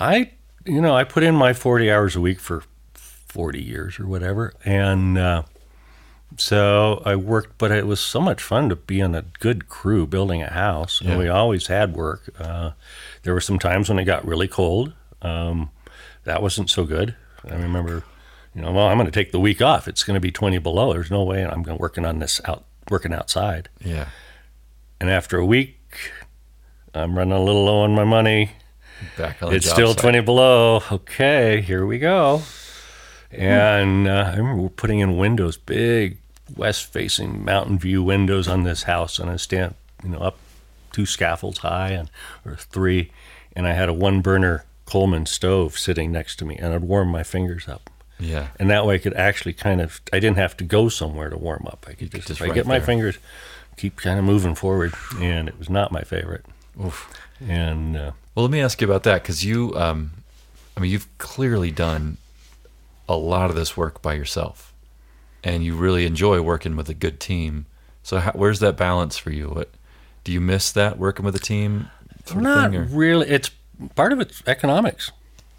I, 0.00 0.32
you 0.64 0.80
know, 0.80 0.94
I 0.96 1.04
put 1.04 1.22
in 1.22 1.34
my 1.34 1.52
forty 1.52 1.90
hours 1.90 2.16
a 2.16 2.20
week 2.20 2.40
for 2.40 2.64
forty 2.94 3.62
years 3.62 3.98
or 4.00 4.06
whatever, 4.06 4.54
and. 4.64 5.18
Uh, 5.18 5.42
so 6.36 7.02
I 7.04 7.16
worked, 7.16 7.58
but 7.58 7.72
it 7.72 7.88
was 7.88 7.98
so 7.98 8.20
much 8.20 8.40
fun 8.40 8.68
to 8.68 8.76
be 8.76 9.00
in 9.00 9.16
a 9.16 9.22
good 9.40 9.68
crew 9.68 10.06
building 10.06 10.42
a 10.42 10.50
house, 10.52 11.02
Yeah. 11.02 11.10
and 11.10 11.18
we 11.18 11.28
always 11.28 11.66
had 11.66 11.92
work. 11.94 12.30
Uh, 12.38 12.70
there 13.24 13.34
were 13.34 13.40
some 13.40 13.58
times 13.58 13.88
when 13.88 13.98
it 13.98 14.04
got 14.04 14.24
really 14.24 14.46
cold. 14.46 14.92
Um, 15.22 15.70
that 16.22 16.40
wasn't 16.40 16.70
so 16.70 16.84
good. 16.84 17.16
I 17.50 17.56
remember, 17.56 18.04
you 18.54 18.62
know, 18.62 18.70
well, 18.70 18.86
I'm 18.86 18.96
going 18.96 19.06
to 19.06 19.12
take 19.12 19.32
the 19.32 19.40
week 19.40 19.60
off. 19.60 19.88
It's 19.88 20.04
going 20.04 20.14
to 20.14 20.20
be 20.20 20.30
20 20.30 20.58
below. 20.58 20.92
There's 20.92 21.10
no 21.10 21.24
way 21.24 21.44
I'm 21.44 21.64
going 21.64 21.78
working 21.78 22.04
on 22.06 22.20
this 22.20 22.40
out 22.44 22.64
working 22.88 23.12
outside. 23.12 23.68
yeah. 23.84 24.06
And 25.00 25.10
after 25.10 25.36
a 25.36 25.44
week, 25.44 25.80
I'm 26.94 27.18
running 27.18 27.32
a 27.34 27.42
little 27.42 27.64
low 27.64 27.80
on 27.80 27.92
my 27.94 28.04
money. 28.04 28.52
Back 29.16 29.42
on 29.42 29.50
the 29.50 29.56
It's 29.56 29.70
still 29.70 29.92
site. 29.94 29.98
20 30.02 30.20
below. 30.20 30.82
Okay, 30.92 31.60
here 31.60 31.84
we 31.86 31.98
go. 31.98 32.42
And 33.30 34.08
uh, 34.08 34.32
I 34.32 34.36
remember 34.36 34.62
we're 34.62 34.68
putting 34.70 34.98
in 35.00 35.16
windows, 35.16 35.56
big 35.56 36.18
west-facing 36.56 37.44
mountain 37.44 37.78
view 37.78 38.02
windows 38.02 38.48
on 38.48 38.64
this 38.64 38.84
house, 38.84 39.18
and 39.18 39.30
I 39.30 39.36
stand, 39.36 39.74
you 40.02 40.10
know, 40.10 40.18
up 40.18 40.36
two 40.92 41.06
scaffolds 41.06 41.58
high 41.58 41.90
and 41.90 42.10
or 42.44 42.56
three, 42.56 43.12
and 43.54 43.66
I 43.68 43.72
had 43.72 43.88
a 43.88 43.92
one-burner 43.94 44.64
Coleman 44.84 45.26
stove 45.26 45.78
sitting 45.78 46.10
next 46.10 46.36
to 46.40 46.44
me, 46.44 46.56
and 46.56 46.74
I'd 46.74 46.82
warm 46.82 47.08
my 47.08 47.22
fingers 47.22 47.68
up, 47.68 47.88
Yeah. 48.18 48.48
and 48.58 48.68
that 48.70 48.84
way 48.84 48.96
I 48.96 48.98
could 48.98 49.14
actually 49.14 49.52
kind 49.52 49.80
of, 49.80 50.00
I 50.12 50.18
didn't 50.18 50.38
have 50.38 50.56
to 50.56 50.64
go 50.64 50.88
somewhere 50.88 51.30
to 51.30 51.36
warm 51.38 51.68
up. 51.68 51.86
I 51.88 51.92
could 51.92 52.10
just, 52.10 52.26
just 52.26 52.40
if 52.40 52.42
I 52.42 52.46
right 52.46 52.54
get 52.54 52.66
my 52.66 52.78
there. 52.78 52.86
fingers, 52.86 53.18
keep 53.76 53.96
kind 54.00 54.18
of 54.18 54.24
moving 54.24 54.56
forward, 54.56 54.92
and 55.20 55.46
it 55.46 55.56
was 55.56 55.70
not 55.70 55.92
my 55.92 56.02
favorite. 56.02 56.44
Oof. 56.84 57.08
And 57.48 57.96
uh, 57.96 58.10
Well, 58.34 58.44
let 58.44 58.52
me 58.52 58.60
ask 58.60 58.80
you 58.80 58.86
about 58.86 59.02
that 59.04 59.22
because 59.22 59.44
you, 59.44 59.74
um, 59.74 60.12
I 60.76 60.80
mean, 60.80 60.90
you've 60.90 61.08
clearly 61.18 61.70
done 61.70 62.16
a 63.08 63.16
lot 63.16 63.50
of 63.50 63.56
this 63.56 63.76
work 63.76 64.00
by 64.02 64.14
yourself, 64.14 64.72
and 65.42 65.64
you 65.64 65.74
really 65.74 66.06
enjoy 66.06 66.40
working 66.40 66.76
with 66.76 66.88
a 66.88 66.94
good 66.94 67.18
team. 67.18 67.66
So, 68.02 68.18
how, 68.18 68.32
where's 68.32 68.60
that 68.60 68.76
balance 68.76 69.18
for 69.18 69.30
you? 69.30 69.48
What 69.48 69.70
do 70.22 70.32
you 70.32 70.40
miss 70.40 70.70
that 70.72 70.98
working 70.98 71.24
with 71.24 71.34
a 71.34 71.40
team? 71.40 71.90
Not 72.34 72.70
thing, 72.70 72.94
really. 72.94 73.28
It's 73.28 73.50
part 73.96 74.12
of 74.12 74.20
it's 74.20 74.42
economics. 74.46 75.10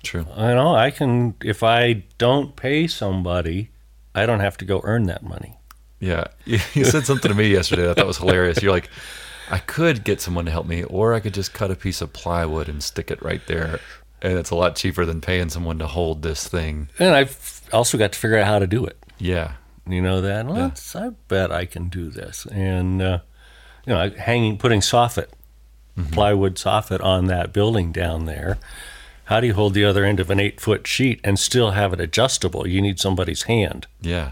True. 0.04 0.26
I 0.36 0.54
know 0.54 0.74
I 0.74 0.92
can 0.92 1.36
if 1.44 1.64
I 1.64 2.04
don't 2.18 2.56
pay 2.56 2.88
somebody, 2.88 3.70
I 4.16 4.26
don't 4.26 4.40
have 4.40 4.58
to 4.58 4.66
go 4.66 4.82
earn 4.84 5.04
that 5.08 5.24
money. 5.24 5.58
Yeah, 6.00 6.28
you, 6.46 6.60
you 6.74 6.86
said 6.86 7.06
something 7.06 7.30
to 7.30 7.36
me 7.38 7.48
yesterday 7.48 7.84
that 7.84 7.92
I 7.92 7.94
thought 7.96 8.08
was 8.08 8.18
hilarious. 8.18 8.62
You're 8.62 8.72
like, 8.72 8.90
I 9.52 9.60
could 9.60 10.04
get 10.04 10.22
someone 10.22 10.46
to 10.46 10.52
help 10.52 10.66
me, 10.66 10.84
or 10.84 11.14
I 11.14 11.20
could 11.20 11.34
just 11.34 11.54
cut 11.54 11.70
a 11.70 11.76
piece 11.76 12.02
of 12.02 12.14
plywood 12.14 12.68
and 12.70 12.82
stick 12.82 13.12
it 13.12 13.22
right 13.22 13.42
there, 13.48 13.80
and 14.22 14.38
it's 14.40 14.50
a 14.50 14.56
lot 14.56 14.76
cheaper 14.78 15.06
than 15.06 15.20
paying 15.22 15.50
someone 15.50 15.78
to 15.80 15.88
hold 15.88 16.22
this 16.24 16.48
thing. 16.48 16.88
And 16.98 17.14
I've 17.14 17.62
also 17.74 17.98
got 17.98 18.14
to 18.14 18.20
figure 18.20 18.38
out 18.38 18.48
how 18.48 18.60
to 18.60 18.68
do 18.68 18.86
it. 18.86 18.98
Yeah, 19.20 19.54
You 19.88 20.02
know 20.02 20.22
that? 20.22 20.46
Well, 20.48 20.68
it's- 20.68 20.96
I 20.96 21.10
bet 21.28 21.52
I 21.52 21.66
can 21.66 21.90
do 21.90 22.10
this. 22.10 22.46
And 22.48 23.02
uh, 23.02 23.20
you 23.86 23.94
know, 23.94 24.10
hanging, 24.12 24.58
putting 24.58 24.80
soffit, 24.80 25.28
plywood 26.12 26.56
soffit 26.56 27.04
on 27.04 27.28
that 27.28 27.52
building 27.54 27.92
down 27.92 28.26
there. 28.26 28.58
How 29.26 29.40
do 29.40 29.48
you 29.48 29.54
hold 29.54 29.74
the 29.74 29.86
other 29.86 30.04
end 30.04 30.20
of 30.20 30.30
an 30.30 30.40
eight-foot 30.40 30.88
sheet 30.88 31.20
and 31.24 31.38
still 31.40 31.72
have 31.72 31.94
it 31.94 32.00
adjustable? 32.02 32.68
You 32.68 32.82
need 32.82 33.00
somebody's 33.00 33.44
hand. 33.44 33.88
yeah, 34.02 34.32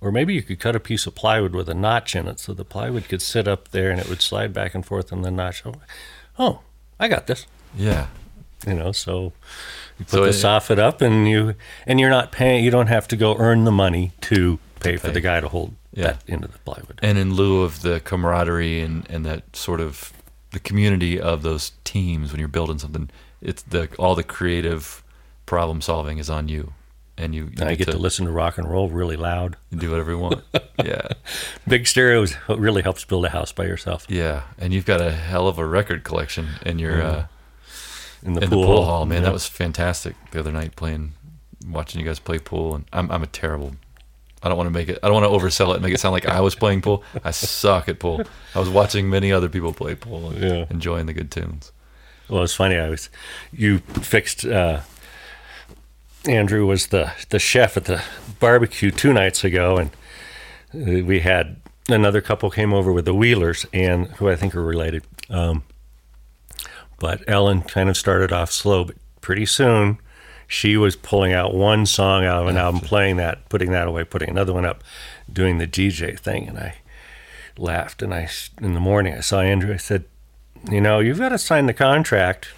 Or 0.00 0.12
maybe 0.12 0.34
you 0.34 0.42
could 0.42 0.60
cut 0.60 0.76
a 0.76 0.80
piece 0.80 1.06
of 1.06 1.14
plywood 1.14 1.52
with 1.54 1.68
a 1.68 1.74
notch 1.74 2.14
in 2.14 2.28
it 2.28 2.38
so 2.38 2.52
the 2.52 2.64
plywood 2.64 3.08
could 3.08 3.22
sit 3.22 3.48
up 3.48 3.68
there 3.68 3.90
and 3.90 3.98
it 4.00 4.08
would 4.08 4.20
slide 4.22 4.52
back 4.52 4.74
and 4.74 4.84
forth 4.84 5.12
on 5.12 5.22
the 5.22 5.30
notch. 5.30 5.62
Oh, 5.64 5.74
oh 6.38 6.60
I 7.00 7.08
got 7.08 7.26
this. 7.26 7.46
yeah. 7.76 8.08
You 8.66 8.74
know, 8.74 8.90
so 8.92 9.32
you 9.98 10.04
put 10.06 10.10
So 10.10 10.22
the 10.22 10.28
it- 10.28 10.32
soffit 10.32 10.78
up 10.78 11.00
and 11.00 11.28
you 11.28 11.54
and 11.86 12.00
you're 12.00 12.10
not 12.10 12.32
paying 12.32 12.64
you 12.64 12.70
don't 12.70 12.86
have 12.88 13.06
to 13.08 13.16
go 13.16 13.36
earn 13.38 13.64
the 13.64 13.70
money 13.72 14.12
to 14.22 14.58
pay 14.80 14.96
for 14.96 15.08
pay. 15.08 15.12
the 15.14 15.20
guy 15.20 15.40
to 15.40 15.48
hold 15.48 15.74
Yeah. 15.92 16.16
that 16.26 16.42
of 16.44 16.52
the 16.52 16.58
plywood. 16.58 16.98
And 17.02 17.16
in 17.18 17.34
lieu 17.34 17.62
of 17.62 17.82
the 17.82 18.00
camaraderie 18.00 18.80
and, 18.80 19.08
and 19.10 19.24
that 19.26 19.54
sort 19.56 19.80
of 19.80 20.12
the 20.52 20.58
community 20.60 21.20
of 21.20 21.42
those 21.42 21.72
teams 21.84 22.32
when 22.32 22.38
you're 22.38 22.48
building 22.48 22.78
something, 22.78 23.08
it's 23.40 23.62
the 23.62 23.88
all 23.98 24.14
the 24.14 24.24
creative 24.24 25.02
problem 25.44 25.80
solving 25.80 26.18
is 26.18 26.28
on 26.30 26.48
you, 26.48 26.72
and 27.18 27.34
you, 27.34 27.50
you 27.56 27.64
I 27.64 27.74
get 27.74 27.88
to 27.90 27.96
listen 27.98 28.26
to 28.26 28.32
rock 28.32 28.58
and 28.58 28.68
roll 28.70 28.88
really 28.88 29.16
loud. 29.16 29.56
do 29.76 29.90
whatever 29.90 30.10
you 30.12 30.18
want. 30.18 30.42
yeah, 30.84 31.08
Big 31.66 31.86
stereos 31.86 32.34
really 32.48 32.82
helps 32.82 33.04
build 33.04 33.24
a 33.24 33.30
house 33.30 33.52
by 33.52 33.64
yourself 33.64 34.06
yeah. 34.08 34.42
And 34.58 34.72
you've 34.74 34.86
got 34.86 35.00
a 35.00 35.10
hell 35.10 35.48
of 35.48 35.58
a 35.58 35.66
record 35.66 36.04
collection 36.04 36.48
in 36.64 36.78
your 36.78 37.02
uh, 37.02 37.26
in 38.22 38.34
the 38.34 38.42
in 38.42 38.50
pool. 38.50 38.60
the 38.60 38.66
pool 38.66 38.84
hall, 38.84 39.06
man. 39.06 39.18
Yeah. 39.22 39.26
That 39.28 39.32
was 39.32 39.46
fantastic 39.46 40.14
the 40.30 40.40
other 40.40 40.52
night 40.52 40.76
playing, 40.76 41.12
watching 41.68 42.00
you 42.00 42.06
guys 42.06 42.18
play 42.18 42.38
pool. 42.38 42.74
And 42.74 42.84
I'm 42.92 43.10
I'm 43.10 43.22
a 43.22 43.26
terrible. 43.26 43.72
I 44.42 44.48
don't 44.48 44.58
want 44.58 44.66
to 44.68 44.72
make 44.72 44.88
it. 44.88 44.98
I 45.02 45.08
don't 45.08 45.20
want 45.20 45.24
to 45.24 45.46
oversell 45.46 45.70
it 45.70 45.76
and 45.76 45.82
make 45.82 45.94
it 45.94 45.98
sound 45.98 46.12
like 46.12 46.26
I 46.26 46.40
was 46.40 46.54
playing 46.54 46.82
pool. 46.82 47.02
I 47.24 47.30
suck 47.32 47.88
at 47.88 47.98
pool. 47.98 48.20
I 48.54 48.60
was 48.60 48.68
watching 48.68 49.08
many 49.10 49.32
other 49.32 49.48
people 49.48 49.72
play 49.72 49.94
pool 49.94 50.28
and 50.30 50.38
Yeah. 50.42 50.66
enjoying 50.70 51.06
the 51.06 51.12
good 51.14 51.30
tunes. 51.32 51.72
Well, 52.28 52.42
it's 52.42 52.54
funny. 52.54 52.76
I 52.76 52.88
was 52.90 53.08
you 53.52 53.78
fixed. 53.78 54.44
Uh, 54.44 54.80
Andrew 56.28 56.66
was 56.66 56.88
the 56.88 57.12
the 57.30 57.38
chef 57.38 57.76
at 57.76 57.84
the 57.84 58.02
barbecue 58.40 58.90
two 58.90 59.12
nights 59.12 59.44
ago, 59.44 59.76
and 59.76 61.06
we 61.06 61.20
had 61.20 61.56
another 61.88 62.20
couple 62.20 62.50
came 62.50 62.72
over 62.72 62.92
with 62.92 63.04
the 63.04 63.14
Wheelers, 63.14 63.66
and 63.72 64.06
who 64.12 64.28
I 64.28 64.36
think 64.36 64.54
are 64.54 64.62
related. 64.62 65.04
Um, 65.30 65.64
but 66.98 67.22
Ellen 67.28 67.62
kind 67.62 67.88
of 67.88 67.96
started 67.96 68.32
off 68.32 68.50
slow, 68.50 68.84
but 68.84 68.96
pretty 69.20 69.46
soon 69.46 69.98
she 70.48 70.76
was 70.76 70.96
pulling 70.96 71.32
out 71.32 71.54
one 71.54 71.86
song 71.86 72.24
out 72.24 72.42
of 72.42 72.48
an 72.48 72.56
album, 72.56 72.80
playing 72.80 73.16
that, 73.16 73.48
putting 73.48 73.72
that 73.72 73.88
away, 73.88 74.04
putting 74.04 74.30
another 74.30 74.52
one 74.52 74.64
up, 74.64 74.82
doing 75.30 75.58
the 75.58 75.66
DJ 75.66 76.18
thing, 76.18 76.48
and 76.48 76.58
I 76.58 76.76
laughed. 77.58 78.02
And 78.02 78.14
I 78.14 78.28
in 78.60 78.74
the 78.74 78.80
morning 78.80 79.14
I 79.14 79.20
saw 79.20 79.40
Andrew. 79.40 79.72
I 79.72 79.78
said, 79.78 80.04
you 80.70 80.80
know, 80.80 81.00
you've 81.00 81.18
got 81.18 81.30
to 81.30 81.38
sign 81.38 81.66
the 81.66 81.74
contract. 81.74 82.48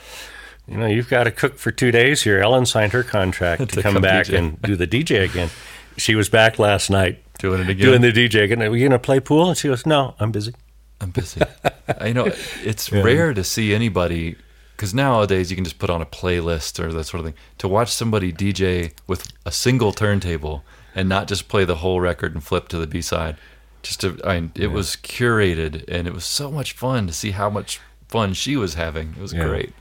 You 0.69 0.77
know, 0.77 0.87
you've 0.87 1.09
got 1.09 1.25
to 1.25 1.31
cook 1.31 1.57
for 1.57 1.71
two 1.71 1.91
days 1.91 2.23
here. 2.23 2.41
Ellen 2.41 2.67
signed 2.67 2.93
her 2.93 3.03
contract 3.03 3.61
to, 3.71 3.77
To 3.77 3.83
come, 3.83 3.95
come 3.95 4.03
back 4.03 4.27
DJ. 4.27 4.39
and 4.39 4.63
do 4.63 4.77
the 4.77 4.87
DJ 4.87 5.25
again. 5.25 5.51
She 5.97 6.15
was 6.15 6.29
back 6.29 6.61
last 6.61 6.91
night 6.91 7.25
Doing 7.41 7.61
it 7.63 7.69
again. 7.69 7.85
doing 7.85 8.01
the 8.03 8.13
DJ 8.13 8.45
again. 8.45 8.63
Are 8.63 8.67
you 8.77 8.79
going 8.89 8.93
to 8.93 9.01
play 9.01 9.19
pool? 9.19 9.49
And 9.49 9.59
she 9.59 9.67
goes, 9.67 9.85
No, 9.85 10.15
I'm 10.21 10.31
busy. 10.31 10.55
I'm 11.01 11.11
busy. 11.11 11.41
you 12.07 12.15
know 12.15 12.31
it's 12.63 12.93
rare 12.93 13.35
to 13.35 13.43
see 13.43 13.75
anybody 13.75 14.37
because 14.77 14.95
nowadays 14.95 15.51
you 15.51 15.57
can 15.57 15.65
just 15.65 15.81
put 15.81 15.91
on 15.91 16.01
a 16.01 16.07
playlist 16.07 16.79
or 16.79 16.93
that 16.93 17.03
sort 17.03 17.19
of 17.19 17.27
thing. 17.27 17.35
To 17.59 17.67
watch 17.67 17.89
somebody 17.91 18.33
DJ 18.33 18.93
with 19.09 19.27
a 19.45 19.51
single 19.51 19.91
turntable 19.91 20.63
and 20.95 21.09
not 21.09 21.27
just 21.27 21.49
play 21.49 21.65
the 21.65 21.77
whole 21.77 22.01
record 22.01 22.33
and 22.35 22.45
flip 22.45 22.69
to 22.69 22.79
the 22.79 22.87
B 22.87 23.03
side, 23.03 23.37
just 23.83 24.01
to, 24.03 24.21
I 24.25 24.39
mean, 24.39 24.53
it 24.55 24.69
was 24.69 24.95
curated 25.03 25.83
and 25.89 26.07
it 26.07 26.15
was 26.15 26.25
so 26.25 26.49
much 26.53 26.75
fun 26.75 27.09
to 27.09 27.13
see 27.13 27.33
how 27.33 27.51
much 27.51 27.81
fun 28.07 28.35
she 28.35 28.55
was 28.57 28.75
having. 28.75 29.15
It 29.19 29.21
was 29.21 29.33
Yeah. 29.33 29.49
great. 29.49 29.73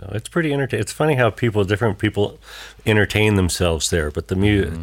No, 0.00 0.08
it's 0.12 0.28
pretty 0.28 0.52
entertaining. 0.52 0.82
It's 0.82 0.92
funny 0.92 1.14
how 1.14 1.30
people, 1.30 1.64
different 1.64 1.98
people, 1.98 2.38
entertain 2.84 3.36
themselves 3.36 3.90
there. 3.90 4.10
But 4.10 4.28
the 4.28 4.36
music, 4.36 4.72
Mm-hmm. 4.72 4.82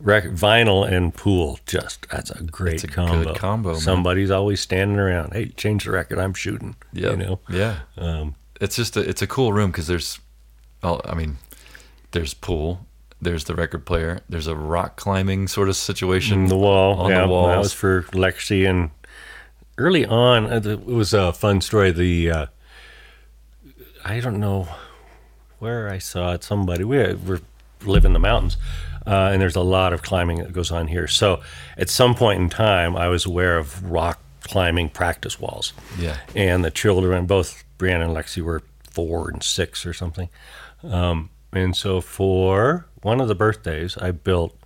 rec- 0.00 0.24
vinyl 0.26 0.88
and 0.88 1.12
pool, 1.12 1.58
just 1.66 2.06
that's 2.08 2.30
a 2.30 2.42
great 2.44 2.74
It's 2.74 2.84
a 2.84 2.86
good 2.86 2.94
combo. 2.94 3.34
combo, 3.34 3.72
man. 3.72 3.80
Somebody's 3.80 4.30
always 4.30 4.60
standing 4.60 4.98
around. 4.98 5.32
Hey, 5.32 5.46
change 5.48 5.84
the 5.84 5.90
record. 5.90 6.18
I'm 6.18 6.34
shooting. 6.34 6.76
Yeah, 6.92 7.10
You 7.10 7.16
know. 7.16 7.40
yeah. 7.50 7.78
Um, 7.96 8.36
it's 8.60 8.76
just 8.76 8.96
a, 8.96 9.00
it's 9.00 9.22
a 9.22 9.26
cool 9.26 9.52
room 9.52 9.70
because 9.72 9.86
there's, 9.88 10.20
well, 10.82 11.00
I 11.04 11.14
mean, 11.14 11.38
there's 12.12 12.32
pool, 12.34 12.86
there's 13.20 13.44
the 13.44 13.54
record 13.56 13.86
player, 13.86 14.20
there's 14.28 14.46
a 14.46 14.54
rock 14.54 14.96
climbing 14.96 15.48
sort 15.48 15.68
of 15.68 15.74
situation. 15.76 16.42
On 16.42 16.48
the 16.48 16.56
wall. 16.56 16.94
on 17.00 17.10
yeah, 17.10 17.22
the 17.22 17.28
walls. 17.28 17.48
That 17.48 17.58
was 17.58 17.72
for 17.72 18.02
Lexi. 18.12 18.68
And 18.70 18.90
early 19.78 20.06
on, 20.06 20.46
uh, 20.46 20.60
it 20.64 20.84
was 20.86 21.12
a 21.12 21.32
fun 21.32 21.60
story. 21.60 21.90
The 21.90 22.30
uh, 22.30 22.46
I 24.04 24.20
don't 24.20 24.38
know 24.38 24.68
where 25.58 25.88
I 25.88 25.98
saw 25.98 26.32
it. 26.32 26.44
Somebody 26.44 26.84
we 26.84 27.14
we 27.14 27.38
live 27.84 28.04
in 28.04 28.12
the 28.12 28.18
mountains, 28.18 28.56
uh, 29.06 29.30
and 29.32 29.40
there's 29.40 29.56
a 29.56 29.62
lot 29.62 29.92
of 29.92 30.02
climbing 30.02 30.38
that 30.38 30.52
goes 30.52 30.70
on 30.70 30.88
here. 30.88 31.06
So 31.06 31.40
at 31.76 31.88
some 31.88 32.14
point 32.14 32.40
in 32.40 32.48
time, 32.48 32.96
I 32.96 33.08
was 33.08 33.26
aware 33.26 33.58
of 33.58 33.90
rock 33.90 34.20
climbing 34.42 34.88
practice 34.88 35.38
walls. 35.40 35.72
Yeah. 35.98 36.16
And 36.34 36.64
the 36.64 36.70
children, 36.70 37.26
both 37.26 37.64
Brianna 37.78 38.06
and 38.06 38.16
Lexi, 38.16 38.42
were 38.42 38.62
four 38.90 39.30
and 39.30 39.42
six 39.42 39.84
or 39.84 39.92
something. 39.92 40.28
Um, 40.82 41.30
and 41.52 41.76
so 41.76 42.00
for 42.00 42.86
one 43.02 43.20
of 43.20 43.28
the 43.28 43.34
birthdays, 43.34 43.96
I 43.96 44.10
built 44.10 44.56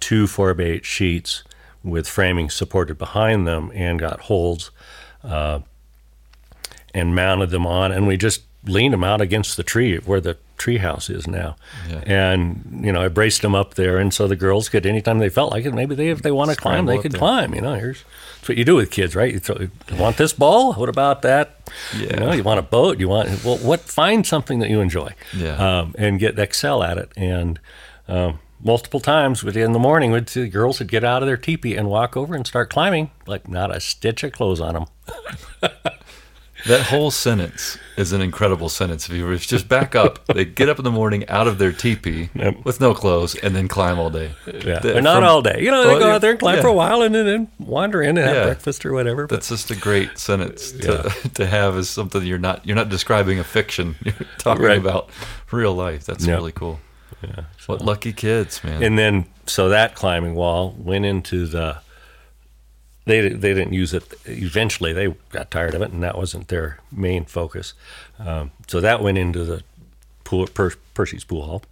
two 0.00 0.26
four 0.26 0.54
by 0.54 0.64
eight 0.64 0.84
sheets 0.84 1.44
with 1.82 2.08
framing 2.08 2.50
supported 2.50 2.98
behind 2.98 3.46
them 3.46 3.70
and 3.74 3.98
got 3.98 4.20
holds 4.22 4.70
uh, 5.22 5.60
and 6.94 7.14
mounted 7.14 7.50
them 7.50 7.66
on, 7.66 7.92
and 7.92 8.06
we 8.06 8.16
just 8.16 8.42
leaned 8.66 8.92
them 8.94 9.04
out 9.04 9.20
against 9.20 9.56
the 9.56 9.62
tree 9.62 9.96
where 9.98 10.20
the 10.20 10.36
tree 10.56 10.78
house 10.78 11.08
is 11.08 11.26
now. 11.28 11.56
Yeah. 11.88 12.02
And 12.06 12.80
you 12.84 12.92
know, 12.92 13.02
I 13.02 13.08
braced 13.08 13.42
them 13.42 13.54
up 13.54 13.74
there, 13.74 13.98
and 13.98 14.12
so 14.12 14.26
the 14.26 14.36
girls 14.36 14.68
could 14.68 14.84
anytime 14.86 15.18
they 15.18 15.28
felt 15.28 15.52
like 15.52 15.64
it, 15.64 15.72
maybe 15.72 15.94
they 15.94 16.08
if 16.08 16.22
they 16.22 16.32
want 16.32 16.50
to 16.50 16.56
climb, 16.56 16.86
they 16.86 16.98
could 16.98 17.12
there. 17.12 17.18
climb. 17.18 17.54
You 17.54 17.60
know, 17.62 17.74
here's 17.74 18.04
that's 18.36 18.48
what 18.48 18.58
you 18.58 18.64
do 18.64 18.76
with 18.76 18.90
kids, 18.90 19.14
right? 19.16 19.32
You, 19.32 19.38
throw, 19.40 19.56
you 19.58 19.70
want 19.96 20.16
this 20.16 20.32
ball? 20.32 20.74
What 20.74 20.88
about 20.88 21.22
that? 21.22 21.56
You 21.96 22.08
know, 22.08 22.32
you 22.32 22.42
want 22.42 22.58
a 22.58 22.62
boat? 22.62 22.98
You 22.98 23.08
want 23.08 23.44
well, 23.44 23.58
what? 23.58 23.80
Find 23.80 24.26
something 24.26 24.58
that 24.58 24.70
you 24.70 24.80
enjoy, 24.80 25.14
Yeah. 25.36 25.56
um, 25.80 25.94
and 25.98 26.18
get 26.18 26.38
excel 26.38 26.82
at 26.82 26.98
it. 26.98 27.10
And 27.16 27.60
um, 28.08 28.40
multiple 28.62 29.00
times, 29.00 29.44
in 29.44 29.72
the 29.72 29.78
morning, 29.78 30.10
would 30.10 30.28
see 30.28 30.42
the 30.42 30.48
girls 30.48 30.78
would 30.80 30.88
get 30.88 31.04
out 31.04 31.22
of 31.22 31.26
their 31.28 31.36
teepee 31.36 31.76
and 31.76 31.88
walk 31.88 32.16
over 32.16 32.34
and 32.34 32.46
start 32.46 32.70
climbing, 32.70 33.10
like 33.26 33.48
not 33.48 33.74
a 33.74 33.80
stitch 33.80 34.24
of 34.24 34.32
clothes 34.32 34.60
on 34.60 34.74
them. 34.74 34.86
That 36.66 36.82
whole 36.86 37.10
sentence 37.10 37.78
is 37.96 38.12
an 38.12 38.20
incredible 38.20 38.68
sentence. 38.68 39.08
If 39.08 39.14
you 39.14 39.36
just 39.38 39.68
back 39.68 39.94
up, 39.94 40.26
they 40.26 40.44
get 40.44 40.68
up 40.68 40.78
in 40.78 40.84
the 40.84 40.90
morning 40.90 41.28
out 41.28 41.46
of 41.46 41.58
their 41.58 41.72
teepee 41.72 42.30
Yep. 42.34 42.64
with 42.64 42.80
no 42.80 42.94
clothes 42.94 43.36
and 43.36 43.54
then 43.54 43.68
climb 43.68 43.98
all 43.98 44.10
day. 44.10 44.32
Yeah, 44.46 44.80
The- 44.80 45.00
not 45.00 45.16
from- 45.16 45.24
all 45.24 45.40
day. 45.42 45.60
You 45.60 45.70
know, 45.70 45.82
they 45.84 45.90
Well, 45.90 45.98
go 46.00 46.10
out 46.10 46.20
there 46.20 46.32
and 46.32 46.40
climb 46.40 46.56
yeah. 46.56 46.62
for 46.62 46.68
a 46.68 46.72
while, 46.72 47.02
and 47.02 47.14
then, 47.14 47.48
wander 47.60 48.02
in 48.02 48.18
and 48.18 48.26
have 48.26 48.36
Yeah. 48.36 48.44
breakfast 48.46 48.84
or 48.84 48.92
whatever. 48.92 49.26
But 49.28 49.36
That's 49.36 49.48
just 49.50 49.70
a 49.70 49.76
great 49.76 50.18
sentence 50.18 50.72
to, 50.72 51.12
to 51.34 51.46
have 51.46 51.76
as 51.76 51.88
something 51.88 52.22
you're 52.24 52.38
not 52.38 52.66
you're 52.66 52.76
not 52.76 52.88
describing 52.88 53.38
a 53.38 53.44
fiction. 53.44 53.94
You're 54.04 54.14
talking 54.38 54.64
Right. 54.64 54.78
about 54.78 55.10
real 55.52 55.74
life. 55.74 56.04
That's 56.06 56.26
Yep. 56.26 56.36
really 56.36 56.52
cool. 56.52 56.80
Yeah. 57.22 57.44
What 57.66 57.82
lucky 57.84 58.12
kids, 58.12 58.62
man. 58.64 58.82
and 58.82 58.98
then 58.98 59.26
so 59.46 59.68
that 59.68 59.94
climbing 59.94 60.34
wall 60.34 60.74
went 60.78 61.04
into 61.04 61.46
the. 61.46 61.78
They 63.08 63.30
they 63.30 63.54
didn't 63.54 63.72
use 63.72 63.94
it. 63.94 64.04
Eventually, 64.26 64.92
they 64.92 65.14
got 65.30 65.50
tired 65.50 65.74
of 65.74 65.80
it, 65.80 65.90
and 65.92 66.02
that 66.02 66.16
wasn't 66.16 66.48
their 66.48 66.78
main 66.92 67.24
focus. 67.24 67.72
Um, 68.18 68.50
so 68.66 68.80
that 68.80 69.02
went 69.02 69.16
into 69.16 69.44
the 69.44 69.62
pool, 70.24 70.46
per, 70.46 70.72
Percy's 70.94 71.24
pool 71.24 71.46
hall. 71.46 71.62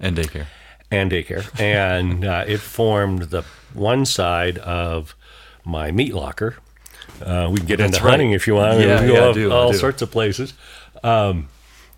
and 0.00 0.16
daycare. 0.16 0.46
and 0.90 1.08
daycare, 1.12 1.48
and 1.60 2.24
uh, 2.24 2.44
it 2.44 2.58
formed 2.58 3.22
the 3.30 3.42
one 3.72 4.04
side 4.04 4.58
of 4.58 5.14
my 5.64 5.92
meat 5.92 6.12
locker. 6.12 6.56
Uh, 7.24 7.48
we 7.52 7.58
can 7.58 7.66
get 7.66 7.78
That's 7.78 7.94
into 7.94 8.04
right. 8.04 8.10
hunting 8.10 8.32
if 8.32 8.48
you 8.48 8.56
want. 8.56 8.80
Yeah, 8.80 9.00
we 9.00 9.06
go 9.06 9.28
yeah, 9.28 9.32
do, 9.32 9.52
all 9.52 9.72
sorts 9.72 10.02
of 10.02 10.10
places. 10.10 10.54
Um, 11.04 11.48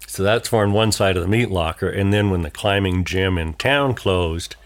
so 0.06 0.22
that's 0.22 0.48
formed 0.48 0.74
one 0.74 0.92
side 0.92 1.16
of 1.16 1.22
the 1.22 1.28
meat 1.28 1.50
locker, 1.50 1.88
and 1.88 2.12
then 2.12 2.28
when 2.28 2.42
the 2.42 2.50
climbing 2.50 3.04
gym 3.04 3.38
in 3.38 3.54
town 3.54 3.94
closed, 3.94 4.56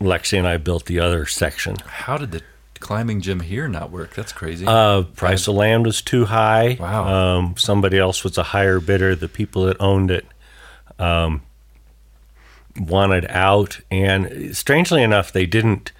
Lexi 0.00 0.38
and 0.38 0.46
I 0.46 0.58
built 0.58 0.84
the 0.84 1.00
other 1.00 1.26
section. 1.26 1.74
How 1.84 2.16
did 2.18 2.30
the 2.30 2.42
climbing 2.80 3.20
gym 3.20 3.40
here 3.40 3.68
not 3.68 3.90
work? 3.90 4.14
That's 4.14 4.32
crazy. 4.32 4.66
Uh, 4.66 5.02
price 5.02 5.46
of 5.48 5.54
land 5.54 5.86
was 5.86 6.02
too 6.02 6.24
high. 6.26 6.76
Wow. 6.80 7.06
Um, 7.38 7.54
somebody 7.56 7.98
else 7.98 8.22
was 8.24 8.36
a 8.38 8.42
higher 8.42 8.80
bidder. 8.80 9.14
The 9.14 9.28
people 9.28 9.64
that 9.66 9.76
owned 9.80 10.10
it 10.10 10.26
um, 10.98 11.42
wanted 12.78 13.26
out, 13.28 13.80
and 13.90 14.56
strangely 14.56 15.02
enough, 15.02 15.32
they 15.32 15.46
didn't 15.46 15.92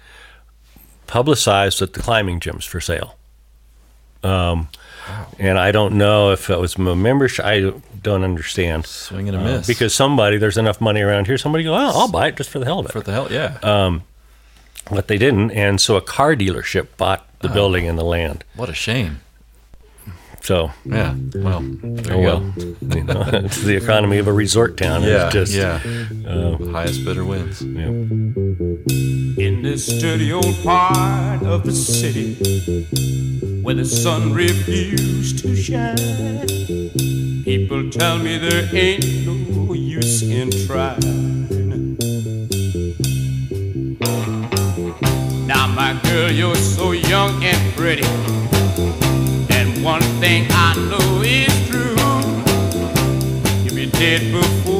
publicize 1.07 1.79
that 1.79 1.93
the 1.93 1.99
climbing 2.01 2.39
gym's 2.39 2.65
for 2.65 2.79
sale. 2.81 3.15
Um, 4.23 4.67
and 5.39 5.57
I 5.57 5.71
don't 5.71 5.97
know 5.97 6.31
if 6.31 6.49
it 6.49 6.59
was 6.59 6.75
a 6.75 6.95
membership. 6.95 7.45
I 7.45 7.71
don't 8.01 8.23
understand. 8.23 8.85
Swing 8.85 9.29
and 9.29 9.37
a 9.37 9.39
Uh, 9.39 9.43
miss. 9.43 9.67
because 9.67 9.95
somebody, 9.95 10.37
there's 10.37 10.57
enough 10.57 10.81
money 10.81 11.01
around 11.01 11.27
here. 11.27 11.37
Somebody 11.37 11.63
go, 11.63 11.73
oh, 11.73 11.77
I'll 11.99 12.11
buy 12.11 12.27
it 12.27 12.35
just 12.35 12.49
for 12.49 12.59
the 12.59 12.65
hell 12.65 12.79
of 12.79 12.87
it 12.87 12.91
for 12.91 12.99
the 12.99 13.13
hell, 13.13 13.27
yeah. 13.31 13.57
Uh, 13.63 13.99
but 14.91 15.07
they 15.07 15.17
didn't, 15.17 15.51
and 15.51 15.79
so 15.81 15.95
a 15.95 16.01
car 16.01 16.35
dealership 16.35 16.87
bought 16.97 17.23
Oh. 17.39 17.47
the 17.47 17.53
building 17.53 17.87
and 17.87 17.99
the 17.99 18.03
land. 18.03 18.43
what 18.55 18.67
a 18.69 18.73
shame. 18.73 19.19
So 20.41 20.71
Yeah. 20.85 21.13
Well, 21.35 21.59
there 21.61 22.15
Oh 22.15 22.19
you 22.19 22.25
well, 22.25 22.39
go. 22.39 22.95
you 22.95 23.03
know, 23.03 23.21
it's 23.45 23.61
the 23.61 23.75
economy 23.75 24.17
of 24.17 24.27
a 24.27 24.33
resort 24.33 24.77
town. 24.77 25.03
Yeah. 25.03 25.25
it's 25.25 25.33
just, 25.33 25.53
yeah. 25.53 25.81
uh, 26.25 26.57
Highest 26.71 27.03
bidder 27.05 27.25
wins. 27.25 27.61
yeah. 27.61 27.87
in 29.45 29.61
this 29.61 29.85
dirty 30.01 30.31
old 30.31 30.55
part 30.63 31.43
of 31.43 31.63
the 31.63 31.71
city 31.73 32.33
where 33.61 33.75
the 33.75 33.85
sun 33.85 34.33
refused 34.33 35.39
to 35.39 35.55
shine. 35.55 35.97
People 37.43 37.89
tell 37.91 38.17
me 38.17 38.37
there 38.37 38.67
ain't 38.73 39.05
no 39.27 39.73
use 39.73 40.21
in 40.23 40.49
trying. 40.65 41.16
Girl, 46.17 46.31
you're 46.31 46.55
so 46.55 46.93
young 46.93 47.43
and 47.43 47.75
pretty. 47.75 48.03
And 49.53 49.83
one 49.83 50.01
thing 50.19 50.47
I 50.49 50.73
know 50.89 51.21
is 51.21 51.53
true. 51.69 51.95
You'll 53.63 53.75
be 53.75 53.85
dead 53.99 54.31
before 54.31 54.76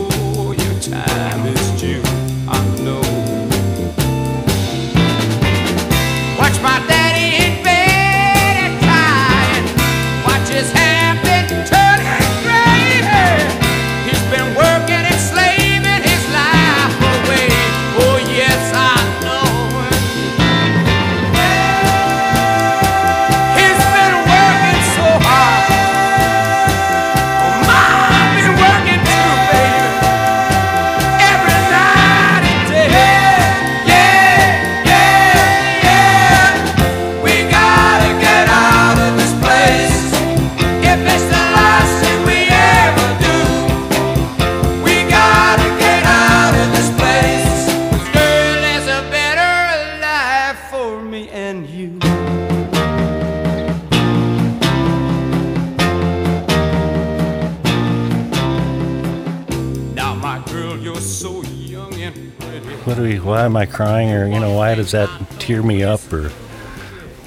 am 63.47 63.57
I 63.57 63.65
crying? 63.65 64.11
Or 64.11 64.27
you 64.27 64.39
know, 64.39 64.53
why 64.53 64.75
does 64.75 64.91
that 64.91 65.09
tear 65.39 65.63
me 65.63 65.81
up? 65.83 66.01
Or, 66.13 66.31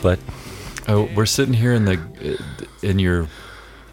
but 0.03 0.21
Oh, 0.89 1.09
we're 1.15 1.27
sitting 1.27 1.55
here 1.55 1.73
in 1.75 1.85
the 1.85 1.99
in 2.83 2.99
your 3.01 3.27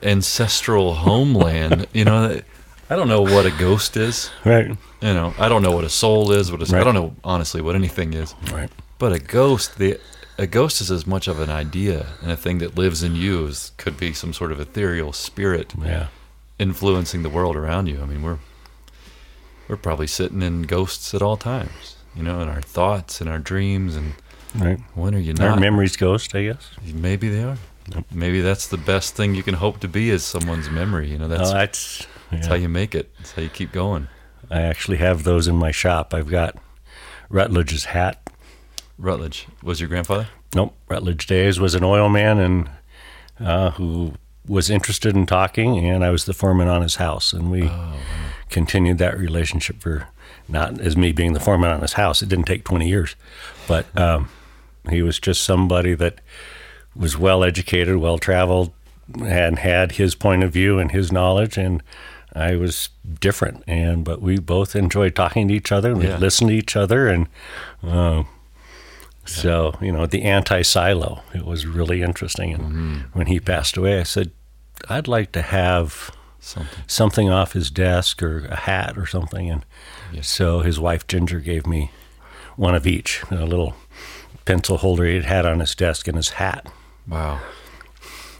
ancestral 0.03 0.93
homeland. 0.95 1.87
You 1.93 2.05
know, 2.05 2.41
I 2.89 2.95
don't 2.95 3.07
know 3.07 3.21
what 3.21 3.45
a 3.45 3.51
ghost 3.51 3.97
is. 3.97 4.29
right, 4.45 4.67
You 4.67 5.13
know, 5.13 5.33
I 5.39 5.49
don't 5.49 5.61
know 5.63 5.71
what 5.71 5.83
a 5.83 5.89
soul 5.89 6.31
is. 6.31 6.51
What 6.51 6.61
a, 6.61 6.71
I 6.73 6.77
Right. 6.77 6.83
don't 6.83 6.93
know 6.95 7.15
honestly 7.23 7.61
what 7.61 7.75
anything 7.75 8.13
is. 8.13 8.33
right, 8.51 8.69
But 8.99 9.11
a 9.11 9.19
ghost, 9.19 9.77
the 9.77 9.99
a 10.39 10.45
ghost 10.47 10.81
is 10.81 10.91
as 10.91 11.05
much 11.07 11.27
of 11.27 11.39
an 11.39 11.49
idea 11.49 12.05
and 12.21 12.31
a 12.31 12.37
thing 12.37 12.59
that 12.59 12.77
lives 12.77 13.01
in 13.03 13.15
you 13.15 13.47
as 13.47 13.71
could 13.77 13.97
be 13.97 14.13
some 14.13 14.33
sort 14.33 14.51
of 14.51 14.59
ethereal 14.59 15.11
spirit 15.11 15.73
yeah, 15.83 16.07
influencing 16.59 17.23
the 17.23 17.29
world 17.29 17.55
around 17.55 17.87
you. 17.87 17.99
I 18.01 18.05
mean, 18.05 18.21
we're 18.21 18.37
we're 19.67 19.77
probably 19.77 20.07
sitting 20.07 20.41
in 20.41 20.61
ghosts 20.63 21.13
at 21.13 21.21
all 21.21 21.37
times. 21.37 21.96
You 22.17 22.23
know, 22.23 22.41
in 22.41 22.49
our 22.49 22.61
thoughts 22.61 23.21
and 23.21 23.29
our 23.29 23.39
dreams. 23.39 23.95
And 23.95 24.13
right. 24.55 24.79
when 24.95 25.15
are 25.15 25.19
you 25.19 25.33
not? 25.33 25.47
Our 25.47 25.59
memories 25.59 25.95
ghost, 25.95 26.35
I 26.35 26.45
guess. 26.45 26.71
Maybe 26.93 27.29
they 27.29 27.43
are. 27.43 27.57
Maybe 28.11 28.41
that's 28.41 28.67
the 28.67 28.77
best 28.77 29.15
thing 29.15 29.35
you 29.35 29.43
can 29.43 29.53
hope 29.53 29.79
to 29.79 29.87
be 29.87 30.09
is 30.09 30.23
someone's 30.23 30.69
memory. 30.69 31.09
You 31.09 31.17
know, 31.17 31.27
that's, 31.27 31.51
oh, 31.51 31.53
that's. 31.53 32.07
that's 32.31 32.47
how 32.47 32.55
you 32.55 32.67
make 32.67 32.93
it. 32.95 33.13
That's 33.17 33.31
how 33.31 33.41
you 33.43 33.49
keep 33.49 33.71
going. 33.71 34.07
I 34.49 34.61
actually 34.61 34.97
have 34.97 35.23
those 35.23 35.47
in 35.47 35.55
my 35.55 35.71
shop. 35.71 36.13
I've 36.13 36.29
got 36.29 36.57
Rutledge's 37.29 37.85
hat. 37.85 38.29
Rutledge 38.97 39.47
was 39.61 39.79
your 39.79 39.89
grandfather. 39.89 40.27
Nope, 40.55 40.75
Rutledge 40.87 41.27
Days 41.27 41.59
was 41.59 41.75
an 41.75 41.83
oil 41.83 42.09
man 42.09 42.39
and 42.39 42.69
uh, 43.39 43.71
who 43.71 44.13
was 44.47 44.69
interested 44.69 45.15
in 45.15 45.25
talking, 45.25 45.77
and 45.77 46.03
I 46.03 46.09
was 46.09 46.25
the 46.25 46.33
foreman 46.33 46.67
on 46.67 46.81
his 46.81 46.95
house, 46.95 47.33
and 47.33 47.51
we 47.51 47.69
continued 48.49 48.97
that 48.99 49.17
relationship 49.17 49.81
for 49.81 50.07
not 50.47 50.79
as 50.79 50.95
me 50.95 51.11
being 51.11 51.33
the 51.33 51.39
foreman 51.39 51.69
on 51.69 51.81
his 51.81 51.93
house. 51.93 52.21
It 52.21 52.29
didn't 52.29 52.45
take 52.45 52.63
twenty 52.63 52.87
years, 52.87 53.15
but 53.67 53.85
um, 53.97 54.29
he 54.89 55.01
was 55.01 55.19
just 55.19 55.43
somebody 55.43 55.93
that 55.95 56.21
was 56.95 57.17
well 57.17 57.43
educated, 57.43 57.97
well 57.97 58.17
traveled, 58.17 58.71
and 59.21 59.59
had 59.59 59.93
his 59.93 60.15
point 60.15 60.43
of 60.43 60.51
view 60.51 60.79
and 60.79 60.91
his 60.91 61.11
knowledge, 61.11 61.57
and 61.57 61.83
I 62.33 62.55
was 62.55 62.89
different. 63.19 63.63
And 63.67 64.05
but 64.05 64.21
we 64.21 64.39
both 64.39 64.75
enjoyed 64.75 65.15
talking 65.15 65.47
to 65.49 65.53
each 65.53 65.71
other, 65.71 65.91
and 65.91 66.01
Yeah. 66.01 66.15
we 66.15 66.21
listened 66.21 66.49
to 66.51 66.55
each 66.55 66.75
other, 66.77 67.07
and 67.07 67.27
uh, 67.83 68.23
so 69.27 69.77
you 69.81 69.91
know 69.91 70.05
the 70.05 70.23
anti-silo. 70.23 71.23
It 71.33 71.45
was 71.45 71.65
really 71.65 72.01
interesting. 72.01 72.53
And 72.53 72.63
Mm-hmm. 72.63 72.95
when 73.17 73.27
he 73.27 73.39
passed 73.39 73.77
away, 73.77 73.99
I 73.99 74.03
said, 74.03 74.31
I'd 74.89 75.07
like 75.07 75.31
to 75.33 75.41
have 75.41 76.11
Something. 76.39 76.83
something 76.87 77.29
off 77.29 77.53
his 77.53 77.69
desk 77.71 78.21
or 78.23 78.45
a 78.45 78.55
hat 78.55 78.97
or 78.97 79.05
something. 79.05 79.49
And 79.49 79.65
Yes. 80.13 80.27
so 80.29 80.61
his 80.61 80.79
wife 80.79 81.05
Ginger 81.07 81.39
gave 81.39 81.65
me 81.67 81.91
one 82.55 82.75
of 82.75 82.87
each, 82.87 83.21
a 83.29 83.45
little 83.45 83.75
pencil 84.45 84.77
holder 84.77 85.05
he 85.05 85.21
had 85.21 85.45
on 85.45 85.59
his 85.59 85.75
desk 85.75 86.07
and 86.07 86.15
his 86.17 86.29
hat, 86.29 86.65
Wow. 87.07 87.39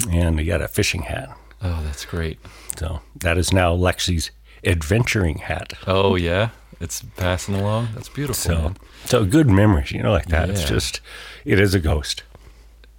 and 0.10 0.40
he 0.40 0.48
had 0.50 0.62
a 0.62 0.68
fishing 0.68 1.04
hat. 1.04 1.36
Oh, 1.62 1.82
that's 1.84 2.06
great. 2.06 2.40
So 2.78 3.02
that 3.20 3.38
is 3.38 3.52
now 3.52 3.76
Lexi's 3.76 4.32
adventuring 4.64 5.40
hat. 5.40 5.74
Oh 5.86 6.16
yeah, 6.16 6.50
it's 6.80 7.02
passing 7.16 7.56
along. 7.56 7.90
That's 7.94 8.10
beautiful. 8.10 8.36
So, 8.36 8.74
so 9.06 9.26
good 9.26 9.50
memories, 9.50 9.92
you 9.92 10.04
know, 10.04 10.12
like 10.12 10.28
that. 10.28 10.50
It's 10.50 10.64
just, 10.64 11.02
it 11.46 11.60
is 11.60 11.74
a 11.74 11.80
ghost. 11.80 12.24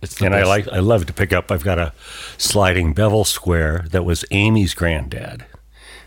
It's 0.00 0.20
and 0.20 0.34
I 0.34 0.44
like, 0.44 0.68
I 0.68 0.78
love 0.78 1.06
to 1.06 1.12
pick 1.12 1.32
up. 1.32 1.50
I've 1.50 1.64
got 1.64 1.78
a 1.78 1.92
sliding 2.36 2.92
bevel 2.92 3.24
square 3.24 3.84
that 3.90 4.04
was 4.04 4.24
Amy's 4.30 4.74
granddad, 4.74 5.44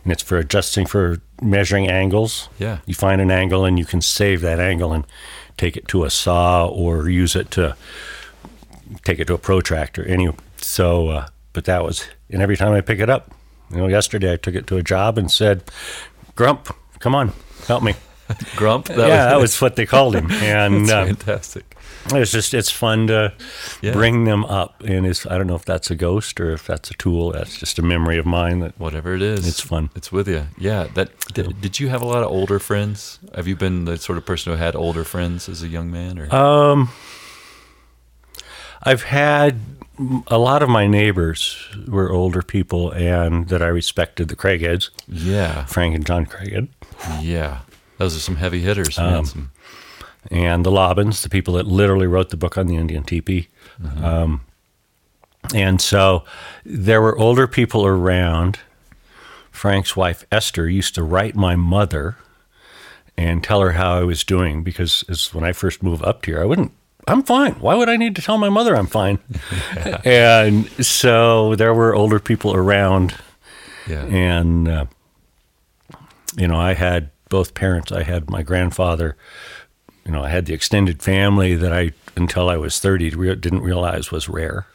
and 0.03 0.13
it's 0.13 0.23
for 0.23 0.37
adjusting 0.37 0.85
for 0.85 1.21
measuring 1.41 1.89
angles. 1.89 2.47
Yeah. 2.57 2.79
You 2.85 2.93
find 2.93 3.19
an 3.19 3.31
angle 3.31 3.65
and 3.65 3.77
you 3.77 3.85
can 3.85 4.01
save 4.01 4.41
that 4.41 4.59
angle 4.59 4.93
and 4.93 5.05
take 5.57 5.75
it 5.75 5.87
to 5.89 6.05
a 6.05 6.09
saw 6.09 6.67
or 6.67 7.09
use 7.09 7.35
it 7.35 7.51
to 7.51 7.75
take 9.03 9.19
it 9.19 9.25
to 9.27 9.33
a 9.33 9.37
protractor. 9.37 10.05
Any 10.05 10.29
so, 10.57 11.09
uh, 11.09 11.27
but 11.53 11.65
that 11.65 11.83
was, 11.83 12.07
and 12.29 12.41
every 12.41 12.55
time 12.55 12.71
I 12.71 12.81
pick 12.81 12.99
it 12.99 13.09
up, 13.09 13.31
you 13.69 13.77
know, 13.77 13.87
yesterday 13.87 14.33
I 14.33 14.37
took 14.37 14.55
it 14.55 14.67
to 14.67 14.77
a 14.77 14.83
job 14.83 15.17
and 15.17 15.29
said, 15.29 15.63
"Grump, 16.35 16.75
come 16.99 17.15
on, 17.15 17.33
help 17.67 17.83
me." 17.83 17.95
Grump. 18.55 18.85
That 18.85 18.97
yeah, 19.09 19.25
that 19.25 19.39
was 19.39 19.59
what 19.59 19.75
they 19.75 19.85
called 19.85 20.15
him, 20.15 20.31
and 20.31 20.87
that's 20.87 20.91
uh, 20.91 21.05
fantastic. 21.05 21.75
it's 22.13 22.31
just 22.31 22.53
it's 22.53 22.71
fun 22.71 23.07
to 23.07 23.33
Yeah. 23.81 23.91
bring 23.91 24.23
them 24.23 24.45
up. 24.45 24.81
And 24.83 25.05
it's 25.05 25.25
I 25.25 25.37
don't 25.37 25.47
know 25.47 25.55
if 25.55 25.65
that's 25.65 25.91
a 25.91 25.95
ghost 25.95 26.39
or 26.39 26.51
if 26.53 26.65
that's 26.65 26.89
a 26.89 26.93
tool. 26.93 27.33
That's 27.33 27.57
just 27.59 27.77
a 27.77 27.81
memory 27.81 28.17
of 28.17 28.25
mine 28.25 28.59
that 28.59 28.79
Whatever 28.79 29.15
it 29.15 29.21
is, 29.21 29.45
It's 29.47 29.59
fun. 29.59 29.89
It's 29.95 30.11
with 30.13 30.29
you. 30.29 30.47
Yeah. 30.57 30.87
That. 30.93 31.09
Did, 31.33 31.59
did 31.59 31.79
you 31.81 31.89
have 31.89 32.01
a 32.01 32.05
lot 32.05 32.23
of 32.23 32.29
older 32.31 32.57
friends? 32.59 33.19
Have 33.35 33.47
you 33.49 33.55
been 33.57 33.83
the 33.85 33.97
sort 33.97 34.17
of 34.17 34.25
person 34.25 34.53
who 34.53 34.57
had 34.57 34.75
older 34.77 35.03
friends 35.03 35.49
as 35.49 35.61
a 35.61 35.67
young 35.67 35.91
man? 35.91 36.17
Or 36.17 36.33
Um, 36.33 36.89
I've 38.83 39.03
had 39.03 39.59
a 40.27 40.37
lot 40.39 40.63
of 40.63 40.69
my 40.69 40.87
neighbors 40.87 41.57
were 41.87 42.11
older 42.11 42.41
people 42.41 42.91
and 42.91 43.49
that 43.49 43.61
I 43.61 43.67
respected 43.67 44.29
the 44.29 44.35
Craigheads, 44.35 44.89
yeah, 45.07 45.65
Frank 45.65 45.93
and 45.95 46.05
John 46.05 46.25
Craighead, 46.25 46.69
yeah. 47.21 47.59
Those 47.97 48.15
are 48.15 48.19
some 48.19 48.37
heavy 48.37 48.61
hitters. 48.61 48.97
Um, 48.97 49.25
Some- 49.25 49.51
and 50.29 50.65
the 50.65 50.71
Laubins, 50.71 51.23
the 51.23 51.29
people 51.29 51.55
that 51.55 51.65
literally 51.65 52.05
wrote 52.05 52.29
the 52.29 52.37
book 52.37 52.57
on 52.57 52.67
the 52.67 52.75
Indian 52.75 53.03
teepee. 53.03 53.47
Um, 54.03 54.41
and 55.55 55.81
so 55.81 56.23
there 56.63 57.01
were 57.01 57.17
older 57.17 57.47
people 57.47 57.85
around. 57.85 58.59
Frank's 59.49 59.95
wife 59.95 60.25
Esther 60.31 60.69
used 60.69 60.95
to 60.95 61.03
write 61.03 61.35
my 61.35 61.55
mother 61.55 62.17
and 63.17 63.43
tell 63.43 63.61
her 63.61 63.71
how 63.73 63.93
I 63.97 64.03
was 64.03 64.23
doing 64.23 64.63
because 64.63 65.03
as 65.09 65.33
when 65.33 65.43
I 65.43 65.51
first 65.51 65.83
moved 65.83 66.03
up 66.03 66.25
here, 66.25 66.41
I 66.41 66.45
wouldn't. 66.45 66.71
I'm 67.07 67.23
fine. 67.23 67.53
Why 67.53 67.75
would 67.75 67.89
I 67.89 67.97
need 67.97 68.15
to 68.15 68.21
tell 68.21 68.37
my 68.37 68.49
mother 68.49 68.75
I'm 68.75 68.87
fine? 68.87 69.19
and 70.05 70.67
so 70.85 71.55
there 71.55 71.73
were 71.73 71.95
older 71.95 72.19
people 72.19 72.53
around, 72.53 73.15
yeah. 73.87 74.05
and 74.05 74.67
uh, 74.67 74.85
you 76.37 76.47
know, 76.47 76.57
I 76.59 76.73
had 76.73 77.09
both 77.29 77.53
parents. 77.53 77.91
I 77.91 78.03
had 78.03 78.29
my 78.29 78.43
grandfather. 78.43 79.15
You 80.05 80.11
know, 80.11 80.23
I 80.23 80.29
had 80.29 80.45
the 80.45 80.53
extended 80.53 81.01
family 81.03 81.55
that 81.55 81.71
I 81.73 81.91
until 82.15 82.49
I 82.49 82.57
was 82.57 82.79
30 82.79 83.11
re- 83.11 83.35
didn't 83.35 83.61
realize 83.61 84.11
was 84.11 84.27
rare. 84.27 84.65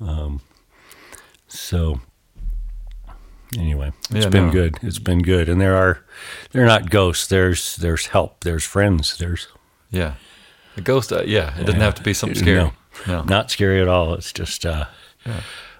Um, 0.00 0.40
so 1.48 2.00
anyway, 3.58 3.92
it's 4.10 4.24
Yeah, 4.24 4.30
been 4.30 4.46
no. 4.46 4.52
good. 4.52 4.78
It's 4.82 4.98
been 4.98 5.22
good, 5.22 5.48
and 5.48 5.60
there 5.60 5.76
are 5.76 6.04
they're 6.52 6.66
not 6.66 6.90
ghosts. 6.90 7.26
There's 7.26 7.76
there's 7.76 8.06
help. 8.06 8.44
There's 8.44 8.64
friends. 8.64 9.16
There's 9.18 9.48
Yeah. 9.90 10.14
A 10.76 10.80
ghost, 10.80 11.12
uh, 11.12 11.22
yeah. 11.26 11.58
It 11.58 11.64
doesn't 11.66 11.80
have 11.80 11.96
to 11.96 12.02
be 12.02 12.14
something 12.14 12.38
scary. 12.42 12.58
No, 12.58 12.72
No. 13.06 13.22
not 13.24 13.50
scary 13.50 13.80
at 13.82 13.88
all. 13.88 14.14
It's 14.14 14.32
just 14.32 14.64
uh, 14.64 14.84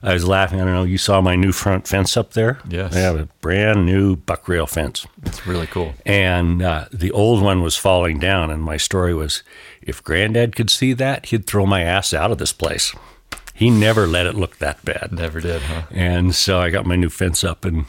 I 0.02 0.14
was 0.14 0.26
laughing. 0.26 0.60
I 0.60 0.64
don't 0.64 0.72
know. 0.74 0.84
You 0.84 0.96
saw 0.98 1.20
my 1.20 1.36
new 1.36 1.52
front 1.52 1.86
fence 1.86 2.16
up 2.16 2.32
there? 2.32 2.58
Yes. 2.68 2.94
I 2.94 3.00
have 3.00 3.16
a 3.20 3.26
brand 3.42 3.84
new 3.84 4.16
buck 4.16 4.48
rail 4.48 4.66
fence. 4.66 5.06
It's 5.24 5.46
really 5.46 5.66
cool. 5.66 5.94
and 6.06 6.62
uh, 6.62 6.86
the 6.92 7.10
old 7.10 7.42
one 7.42 7.62
was 7.62 7.76
falling 7.76 8.18
down. 8.18 8.50
And 8.50 8.62
my 8.62 8.78
story 8.78 9.12
was, 9.14 9.42
if 9.82 10.02
Granddad 10.02 10.56
could 10.56 10.70
see 10.70 10.94
that, 10.94 11.26
he'd 11.26 11.46
throw 11.46 11.66
my 11.66 11.82
ass 11.82 12.14
out 12.14 12.30
of 12.30 12.38
this 12.38 12.52
place. 12.52 12.94
He 13.54 13.68
never 13.68 14.06
let 14.06 14.24
it 14.24 14.34
look 14.34 14.56
that 14.58 14.82
bad. 14.86 15.12
Never 15.12 15.38
did, 15.38 15.60
huh? 15.60 15.82
And 15.90 16.34
so 16.34 16.60
I 16.60 16.70
got 16.70 16.86
my 16.86 16.96
new 16.96 17.10
fence 17.10 17.44
up, 17.44 17.66
and 17.66 17.84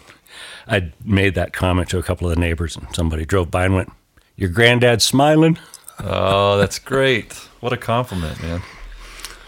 I 0.68 0.92
made 1.06 1.34
that 1.36 1.54
comment 1.54 1.88
to 1.92 1.98
a 1.98 2.04
couple 2.04 2.30
of 2.30 2.36
the 2.36 2.42
neighbors, 2.42 2.76
and 2.76 2.94
somebody 2.94 3.24
drove 3.24 3.50
by 3.50 3.64
and 3.66 3.76
went, 3.76 3.90
"Your 4.36 4.50
granddad's 4.50 5.06
smiling." 5.06 5.58
Oh, 5.98 6.58
that's 6.58 6.78
great. 6.78 7.32
What 7.62 7.72
a 7.72 7.78
compliment, 7.78 8.42
man. 8.44 8.62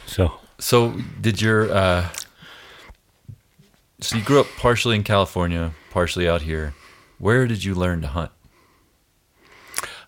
So 0.05 0.39
So, 0.59 0.97
did 1.19 1.41
your 1.41 1.69
uh, 1.73 2.07
so 4.03 4.17
you 4.17 4.23
grew 4.23 4.39
up 4.41 4.47
partially 4.57 4.95
in 4.95 5.03
California, 5.03 5.73
partially 5.91 6.27
out 6.27 6.41
here. 6.43 6.73
Where 7.19 7.47
did 7.47 7.63
you 7.63 7.73
learn 7.75 8.01
to 8.01 8.07
hunt? 8.07 8.31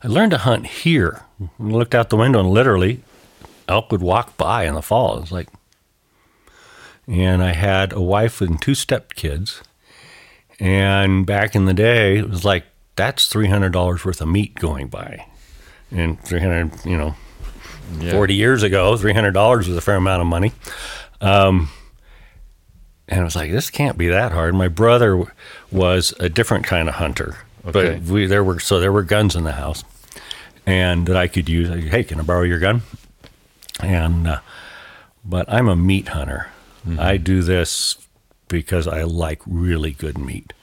I 0.03 0.07
learned 0.07 0.31
to 0.31 0.37
hunt 0.39 0.67
here. 0.67 1.23
I 1.41 1.47
looked 1.63 1.95
out 1.95 2.09
the 2.09 2.17
window, 2.17 2.39
and 2.39 2.49
literally, 2.49 3.01
elk 3.67 3.91
would 3.91 4.01
walk 4.01 4.37
by 4.37 4.65
in 4.65 4.75
the 4.75 4.81
fall. 4.81 5.17
It 5.17 5.21
was 5.21 5.31
like, 5.31 5.47
and 7.07 7.41
I 7.43 7.53
had 7.53 7.93
a 7.93 8.01
wife 8.01 8.41
and 8.41 8.61
two 8.61 8.73
stepkids. 8.73 9.61
And 10.59 11.25
back 11.25 11.55
in 11.55 11.65
the 11.65 11.73
day, 11.73 12.17
it 12.17 12.29
was 12.29 12.45
like 12.45 12.65
that's 12.95 13.27
three 13.27 13.47
hundred 13.47 13.73
dollars 13.73 14.05
worth 14.05 14.21
of 14.21 14.27
meat 14.27 14.55
going 14.55 14.87
by, 14.87 15.25
and 15.91 16.19
three 16.21 16.39
hundred, 16.39 16.71
you 16.85 16.97
know, 16.97 17.15
Yeah. 17.99 18.11
forty 18.11 18.35
years 18.35 18.63
ago, 18.63 18.95
three 18.95 19.13
hundred 19.13 19.31
dollars 19.33 19.67
was 19.67 19.75
a 19.75 19.81
fair 19.81 19.95
amount 19.95 20.21
of 20.21 20.27
money. 20.27 20.53
Um, 21.19 21.69
and 23.07 23.21
I 23.21 23.23
was 23.23 23.35
like, 23.35 23.51
this 23.51 23.69
can't 23.69 23.97
be 23.97 24.07
that 24.07 24.31
hard. 24.31 24.53
My 24.55 24.67
brother 24.67 25.11
w- 25.11 25.31
was 25.71 26.13
a 26.19 26.29
different 26.29 26.65
kind 26.65 26.89
of 26.89 26.95
hunter, 26.95 27.37
Okay. 27.65 27.99
but 27.99 28.01
we 28.11 28.25
there 28.25 28.43
were 28.43 28.59
so 28.59 28.79
there 28.79 28.91
were 28.91 29.03
guns 29.03 29.35
in 29.35 29.43
the 29.43 29.51
house, 29.53 29.83
and 30.65 31.05
that 31.07 31.15
I 31.17 31.27
could 31.27 31.47
use. 31.49 31.69
Like, 31.69 31.83
hey, 31.85 32.03
can 32.03 32.19
I 32.19 32.23
borrow 32.23 32.43
your 32.43 32.59
gun? 32.59 32.81
And 33.81 34.27
uh, 34.27 34.39
but 35.23 35.45
I'm 35.51 35.67
a 35.67 35.75
meat 35.75 36.09
hunter. 36.09 36.47
I 36.99 37.17
do 37.17 37.41
this 37.41 37.97
because 38.47 38.87
I 38.87 39.01
like 39.03 39.41
really 39.47 39.91
good 39.91 40.17
meat, 40.19 40.53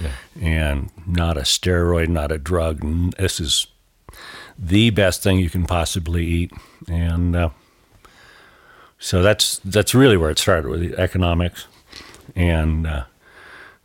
Yeah. 0.00 0.12
and 0.40 0.90
not 1.06 1.36
a 1.36 1.40
steroid, 1.42 2.08
not 2.08 2.30
a 2.30 2.38
drug. 2.38 2.80
This 3.18 3.40
is 3.40 3.66
the 4.56 4.90
best 4.90 5.22
thing 5.24 5.38
you 5.40 5.50
can 5.50 5.66
possibly 5.66 6.24
eat, 6.24 6.52
and 6.88 7.34
uh, 7.34 7.48
so 8.98 9.22
that's 9.22 9.58
that's 9.64 9.94
really 9.94 10.16
where 10.16 10.30
it 10.30 10.38
started 10.38 10.68
with 10.70 10.80
the 10.80 10.96
economics, 11.00 11.66
and 12.34 12.86
uh, 12.86 13.04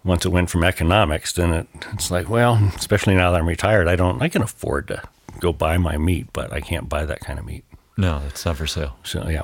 once 0.04 0.26
it 0.26 0.30
went 0.30 0.50
from 0.50 0.64
economics, 0.64 1.34
then 1.34 1.54
it, 1.54 1.68
it's 1.94 2.12
like, 2.12 2.30
well, 2.30 2.56
especially 2.76 3.16
now 3.16 3.32
that 3.32 3.40
I'm 3.40 3.48
retired, 3.48 3.88
I 3.88 3.96
don't, 3.96 4.22
I 4.22 4.30
can 4.30 4.42
afford 4.42 4.88
to 4.88 5.02
go 5.40 5.54
buy 5.54 5.78
my 5.78 5.98
meat, 5.98 6.28
but 6.34 6.52
I 6.52 6.62
can't 6.62 6.90
buy 6.90 7.06
that 7.06 7.20
kind 7.20 7.40
of 7.40 7.46
meat. 7.46 7.66
No, 7.98 8.22
it's 8.28 8.46
not 8.46 8.58
for 8.58 8.68
sale. 8.68 8.96
So 9.04 9.28
yeah, 9.28 9.44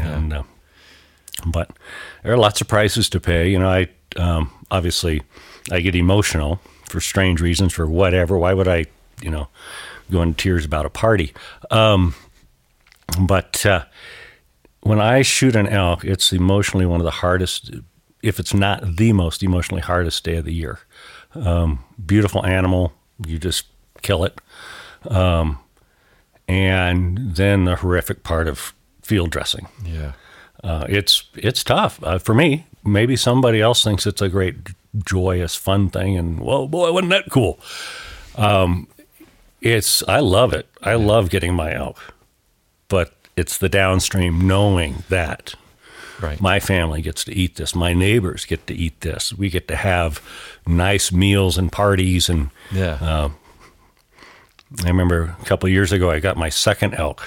and 0.00 0.32
uh, 0.32 0.42
but 1.46 1.70
there 2.22 2.32
are 2.32 2.38
lots 2.38 2.60
of 2.60 2.68
prices 2.68 3.08
to 3.10 3.20
pay. 3.20 3.48
You 3.48 3.60
know, 3.60 3.68
I 3.68 3.88
um, 4.16 4.50
obviously 4.70 5.22
I 5.70 5.80
get 5.80 5.94
emotional 5.94 6.60
for 6.84 7.00
strange 7.00 7.40
reasons 7.40 7.72
for 7.72 7.86
whatever. 7.86 8.36
Why 8.36 8.54
would 8.54 8.68
I, 8.68 8.86
you 9.22 9.30
know, 9.30 9.48
go 10.10 10.20
in 10.22 10.34
tears 10.34 10.64
about 10.64 10.84
a 10.84 10.90
party? 10.90 11.32
Um, 11.70 12.14
but 13.20 13.64
uh, 13.64 13.84
when 14.80 15.00
I 15.00 15.22
shoot 15.22 15.54
an 15.54 15.68
elk, 15.68 16.04
it's 16.04 16.32
emotionally 16.32 16.86
one 16.86 17.00
of 17.00 17.04
the 17.04 17.10
hardest, 17.10 17.70
if 18.22 18.38
it's 18.38 18.54
not 18.54 18.96
the 18.96 19.12
most 19.12 19.42
emotionally 19.42 19.82
hardest 19.82 20.24
day 20.24 20.36
of 20.36 20.44
the 20.44 20.54
year. 20.54 20.78
Um, 21.34 21.84
beautiful 22.04 22.44
animal, 22.46 22.92
you 23.26 23.38
just 23.38 23.66
kill 24.02 24.24
it 24.24 24.40
and 26.48 27.34
then 27.34 27.64
the 27.64 27.76
horrific 27.76 28.22
part 28.24 28.48
of 28.48 28.74
field 29.02 29.30
dressing. 29.30 29.68
Yeah. 29.84 30.12
Uh, 30.62 30.86
it's 30.88 31.24
it's 31.34 31.64
tough 31.64 32.02
uh, 32.02 32.18
for 32.18 32.34
me. 32.34 32.66
Maybe 32.84 33.16
somebody 33.16 33.60
else 33.60 33.82
thinks 33.82 34.06
it's 34.06 34.22
a 34.22 34.28
great, 34.28 34.56
joyous, 35.04 35.54
fun 35.56 35.88
thing, 35.88 36.16
and 36.16 36.40
whoa, 36.40 36.66
boy, 36.68 36.92
wasn't 36.92 37.10
that 37.10 37.30
cool? 37.30 37.58
Um, 38.36 38.88
it's 39.60 40.02
I 40.08 40.20
love 40.20 40.52
it. 40.52 40.68
I 40.82 40.94
love 40.94 41.30
getting 41.30 41.54
my 41.54 41.74
elk, 41.74 41.98
but 42.88 43.14
it's 43.36 43.58
the 43.58 43.68
downstream 43.68 44.46
knowing 44.46 45.04
that 45.08 45.54
Right. 46.22 46.40
My 46.40 46.60
family 46.60 47.02
gets 47.02 47.24
to 47.24 47.32
eat 47.34 47.56
this. 47.56 47.74
My 47.74 47.92
neighbors 47.92 48.44
get 48.44 48.66
to 48.68 48.74
eat 48.74 49.00
this. 49.00 49.32
We 49.32 49.50
get 49.50 49.66
to 49.68 49.76
have 49.76 50.22
nice 50.66 51.10
meals 51.12 51.58
and 51.58 51.70
parties. 51.72 52.28
And 52.28 52.50
Yeah. 52.70 53.30
I 54.84 54.88
remember 54.88 55.36
a 55.40 55.44
couple 55.44 55.66
of 55.66 55.72
years 55.72 55.92
ago, 55.92 56.10
I 56.10 56.20
got 56.20 56.36
my 56.36 56.48
second 56.48 56.94
elk 56.94 57.22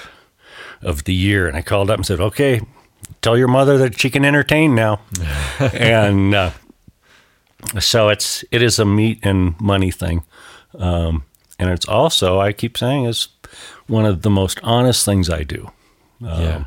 of 0.82 1.04
the 1.04 1.14
year, 1.14 1.46
and 1.46 1.56
I 1.56 1.62
called 1.62 1.90
up 1.90 1.96
and 1.98 2.06
said, 2.06 2.20
"Okay, 2.20 2.60
tell 3.22 3.38
your 3.38 3.48
mother 3.48 3.78
that 3.78 3.98
she 4.00 4.10
can 4.10 4.24
entertain 4.24 4.74
now." 4.74 5.00
and 5.60 6.34
uh, 6.34 6.50
so 7.78 8.08
it's 8.08 8.44
it 8.50 8.62
is 8.62 8.78
a 8.78 8.84
meat 8.84 9.20
and 9.22 9.58
money 9.60 9.90
thing, 9.92 10.24
um, 10.78 11.22
and 11.58 11.70
it's 11.70 11.86
also 11.86 12.40
I 12.40 12.52
keep 12.52 12.76
saying 12.76 13.04
is 13.04 13.28
one 13.86 14.04
of 14.04 14.22
the 14.22 14.30
most 14.30 14.58
honest 14.62 15.04
things 15.04 15.30
I 15.30 15.44
do. 15.44 15.70
yeah. 16.20 16.64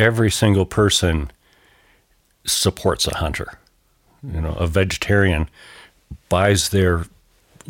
Every 0.00 0.30
single 0.30 0.64
person 0.66 1.30
supports 2.46 3.06
a 3.06 3.16
hunter. 3.16 3.58
You 4.22 4.40
know, 4.40 4.52
a 4.54 4.66
vegetarian 4.66 5.48
buys 6.28 6.70
their 6.70 7.04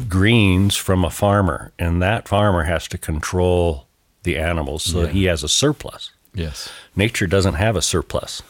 greens 0.08 0.76
from 0.76 1.04
a 1.04 1.10
farmer, 1.10 1.72
and 1.78 2.00
that 2.02 2.28
farmer 2.28 2.62
has 2.64 2.86
to 2.88 2.98
control 2.98 3.86
the 4.22 4.38
animals 4.38 4.84
so 4.84 5.02
that 5.02 5.10
he 5.12 5.24
has 5.24 5.42
a 5.42 5.48
surplus. 5.48 6.10
Yes. 6.34 6.70
Nature 6.94 7.26
doesn't 7.26 7.54
have 7.54 7.74
a 7.76 7.82
surplus. 7.82 8.42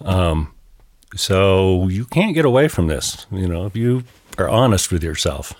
Oh. 0.00 0.46
So 1.14 1.88
you 1.88 2.04
can't 2.06 2.34
get 2.34 2.44
away 2.44 2.68
from 2.68 2.86
this. 2.86 3.26
You 3.30 3.46
know, 3.48 3.66
if 3.66 3.76
you 3.76 4.04
are 4.38 4.48
honest 4.48 4.90
with 4.92 5.02
yourself, 5.02 5.52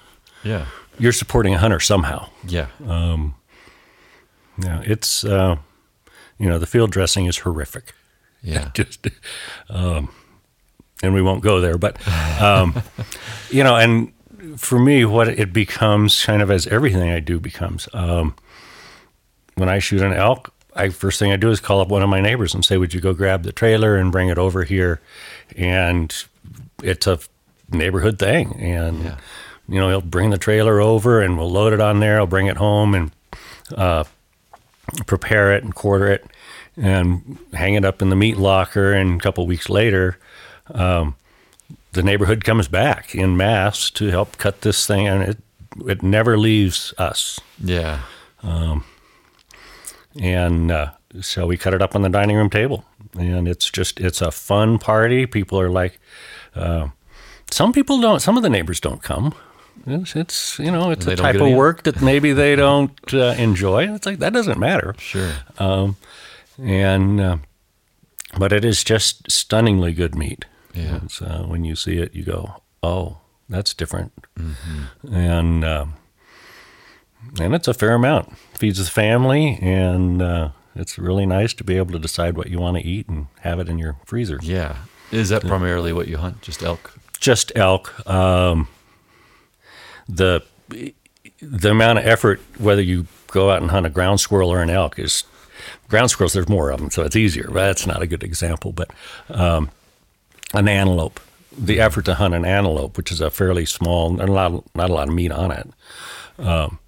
Yeah. 0.43 0.66
you're 0.99 1.12
supporting 1.12 1.55
a 1.55 1.59
hunter 1.59 1.80
somehow. 1.80 2.28
Yeah. 2.47 2.66
Yeah, 4.59 4.80
it's 4.84 5.22
uh, 5.24 5.57
you 6.39 6.49
know 6.49 6.59
the 6.59 6.66
field 6.66 6.91
dressing 6.91 7.26
is 7.26 7.39
horrific. 7.39 7.95
yeah. 8.43 8.70
Just, 8.74 9.07
um, 9.70 10.11
and 11.03 11.12
we 11.14 11.22
won't 11.22 11.43
go 11.43 11.61
there, 11.61 11.76
but 11.78 11.97
um, 12.41 12.74
you 13.51 13.62
know, 13.64 13.76
and 13.76 14.12
for 14.57 14.78
me, 14.78 15.05
what 15.05 15.28
it 15.28 15.53
becomes, 15.53 16.24
kind 16.24 16.41
of 16.43 16.51
as 16.51 16.66
everything 16.68 17.11
I 17.11 17.20
do 17.20 17.39
becomes, 17.41 17.89
um, 17.93 18.34
when 19.57 19.68
I 19.68 19.78
shoot 19.78 20.03
an 20.03 20.12
elk, 20.12 20.53
I 20.74 20.91
first 20.91 21.18
thing 21.18 21.32
I 21.32 21.37
do 21.37 21.51
is 21.51 21.61
call 21.61 21.80
up 21.80 21.89
one 21.89 22.03
of 22.03 22.09
my 22.09 22.20
neighbors 22.20 22.55
and 22.55 22.64
say, 22.64 22.76
"Would 22.76 22.93
you 22.95 23.01
go 23.01 23.12
grab 23.14 23.43
the 23.43 23.53
trailer 23.53 23.97
and 23.97 24.12
bring 24.12 24.28
it 24.28 24.39
over 24.39 24.64
here?" 24.64 25.01
And 25.57 26.14
it's 26.82 27.07
a 27.07 27.18
neighborhood 27.70 28.18
thing, 28.18 28.55
and 28.61 29.05
Yeah. 29.05 29.16
you 29.68 29.80
know, 29.80 29.89
he'll 29.89 30.01
bring 30.03 30.30
the 30.30 30.39
trailer 30.39 30.80
over 30.80 31.20
and 31.20 31.37
we'll 31.39 31.51
load 31.51 31.72
it 31.72 31.80
on 31.80 32.01
there. 32.01 32.18
I'll 32.18 32.26
bring 32.26 32.47
it 32.47 32.57
home 32.59 32.95
and 32.95 33.11
uh, 33.74 34.05
prepare 35.07 35.55
it 35.55 35.64
and 35.64 35.74
quarter 35.74 36.09
it 36.09 36.26
and 36.76 37.39
hang 37.53 37.74
it 37.74 37.84
up 37.84 38.03
in 38.03 38.11
the 38.11 38.16
meat 38.16 38.37
locker. 38.37 38.93
And 38.93 39.20
a 39.20 39.22
couple 39.22 39.47
weeks 39.47 39.68
later, 39.68 40.18
um, 40.72 41.16
the 41.93 42.03
neighborhood 42.03 42.45
comes 42.45 42.68
back 42.68 43.14
in 43.14 43.37
mass 43.37 43.91
to 43.93 44.09
help 44.09 44.39
cut 44.39 44.62
this 44.62 44.87
thing, 44.87 45.09
and 45.09 45.22
it 45.22 45.39
it 45.87 46.03
never 46.03 46.39
leaves 46.39 46.95
us. 46.99 47.41
Yeah. 47.62 48.03
And 50.20 50.70
uh, 50.70 50.93
so 51.20 51.47
we 51.47 51.57
cut 51.57 51.74
it 51.74 51.82
up 51.82 51.95
on 51.95 52.03
the 52.03 52.09
dining 52.09 52.37
room 52.37 52.51
table, 52.51 52.84
and 53.18 53.49
it's 53.49 53.70
just 53.70 54.01
it's 54.01 54.20
a 54.20 54.30
fun 54.30 54.78
party. 54.78 55.26
People 55.26 55.61
are 55.61 55.70
like, 55.70 55.99
uh, 56.55 56.89
some 57.51 57.72
people 57.72 58.01
don't. 58.01 58.20
Some 58.20 58.37
of 58.37 58.43
the 58.43 58.51
neighbors 58.51 58.80
don't 58.80 59.03
come. 59.03 59.34
It's, 59.87 60.16
it's 60.16 60.59
you 60.59 60.70
know 60.70 60.91
it's 60.91 61.05
They 61.07 61.12
a 61.12 61.16
type 61.16 61.41
of 61.41 61.53
work 61.53 61.84
that 61.84 62.03
maybe 62.03 62.32
they 62.32 62.57
don't 62.57 62.93
uh, 63.14 63.34
enjoy. 63.39 63.95
It's 63.95 64.07
like 64.07 64.18
that 64.18 64.32
doesn't 64.32 64.59
matter. 64.59 64.95
Sure. 64.99 65.32
and 66.59 67.20
uh, 67.20 67.37
but 68.39 68.53
it 68.53 68.64
is 68.64 68.82
just 68.82 69.30
stunningly 69.30 69.93
good 69.93 70.14
meat. 70.14 70.45
Yeah. 70.74 71.01
Uh, 71.20 71.45
when 71.45 71.64
you 71.64 71.76
see 71.76 71.99
it, 71.99 72.14
you 72.14 72.24
go, 72.24 72.62
"Oh, 72.82 73.18
that's 73.49 73.72
different," 73.74 74.12
and 75.11 75.64
um 75.64 75.95
and 77.41 77.55
it's 77.55 77.68
a 77.68 77.74
fair 77.74 77.95
amount. 77.95 78.37
Feeds 78.55 78.78
the 78.78 78.91
family, 78.91 79.59
and 79.61 80.22
uh, 80.22 80.51
it's 80.74 80.99
really 80.99 81.26
nice 81.26 81.55
to 81.55 81.64
be 81.64 81.76
able 81.76 81.93
to 81.93 81.99
decide 81.99 82.37
what 82.37 82.49
you 82.49 82.59
want 82.59 82.76
to 82.76 82.82
eat 82.82 83.09
and 83.09 83.26
have 83.41 83.59
it 83.59 83.68
in 83.68 83.78
your 83.78 83.97
freezer. 84.05 84.39
Yeah. 84.43 84.76
Is 85.12 85.28
that 85.28 85.43
primarily 85.43 85.93
what 85.93 86.09
you 86.09 86.18
hunt? 86.18 86.43
Just 86.43 86.62
elk? 86.62 86.99
Just 87.20 87.53
elk. 87.55 88.09
Um, 88.09 88.68
the 90.09 90.43
the 91.41 91.71
amount 91.71 91.99
of 91.99 92.07
effort, 92.07 92.41
whether 92.59 92.83
you 92.83 93.07
go 93.29 93.51
out 93.51 93.61
and 93.63 93.71
hunt 93.71 93.87
a 93.87 93.91
ground 93.91 94.21
squirrel 94.21 94.51
or 94.53 94.63
an 94.63 94.71
elk, 94.71 94.99
is 94.99 95.25
ground 95.89 96.11
squirrels. 96.11 96.33
There's 96.33 96.49
more 96.49 96.71
of 96.71 96.81
them, 96.81 96.91
so 96.91 97.03
it's 97.03 97.17
easier. 97.17 97.47
But 97.49 97.67
that's 97.67 97.87
not 97.87 98.03
a 98.03 98.07
good 98.07 98.23
example. 98.23 98.73
But 98.73 98.91
um, 99.29 99.71
an 100.55 100.69
antelope, 100.69 101.21
the 101.57 101.81
effort 101.81 102.05
to 102.07 102.15
hunt 102.15 102.35
an 102.35 102.45
antelope, 102.45 102.97
which 102.97 103.11
is 103.13 103.21
a 103.21 103.31
fairly 103.31 103.67
small, 103.67 104.11
not 104.11 104.29
a 104.29 104.33
lot, 104.33 104.65
not 104.75 104.91
a 104.91 104.93
lot 104.93 105.09
of 105.09 105.15
meat 105.15 105.33
on 105.33 105.51
it, 105.51 105.69
um, 106.39 106.79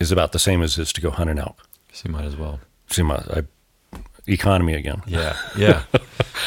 is 0.00 0.12
about 0.12 0.32
the 0.32 0.38
same 0.38 0.62
as 0.62 0.78
it 0.78 0.82
is 0.82 0.92
to 0.94 1.00
go 1.00 1.10
hunt 1.10 1.30
an 1.30 1.38
elk. 1.38 1.62
So 1.92 2.08
you 2.08 2.12
might 2.12 2.24
as 2.24 2.36
well. 2.36 2.60
See 2.88 3.02
my 3.02 3.16
I, 3.16 3.42
economy 4.26 4.74
again. 4.74 5.02
Yeah. 5.06 5.36
Yeah. 5.56 5.82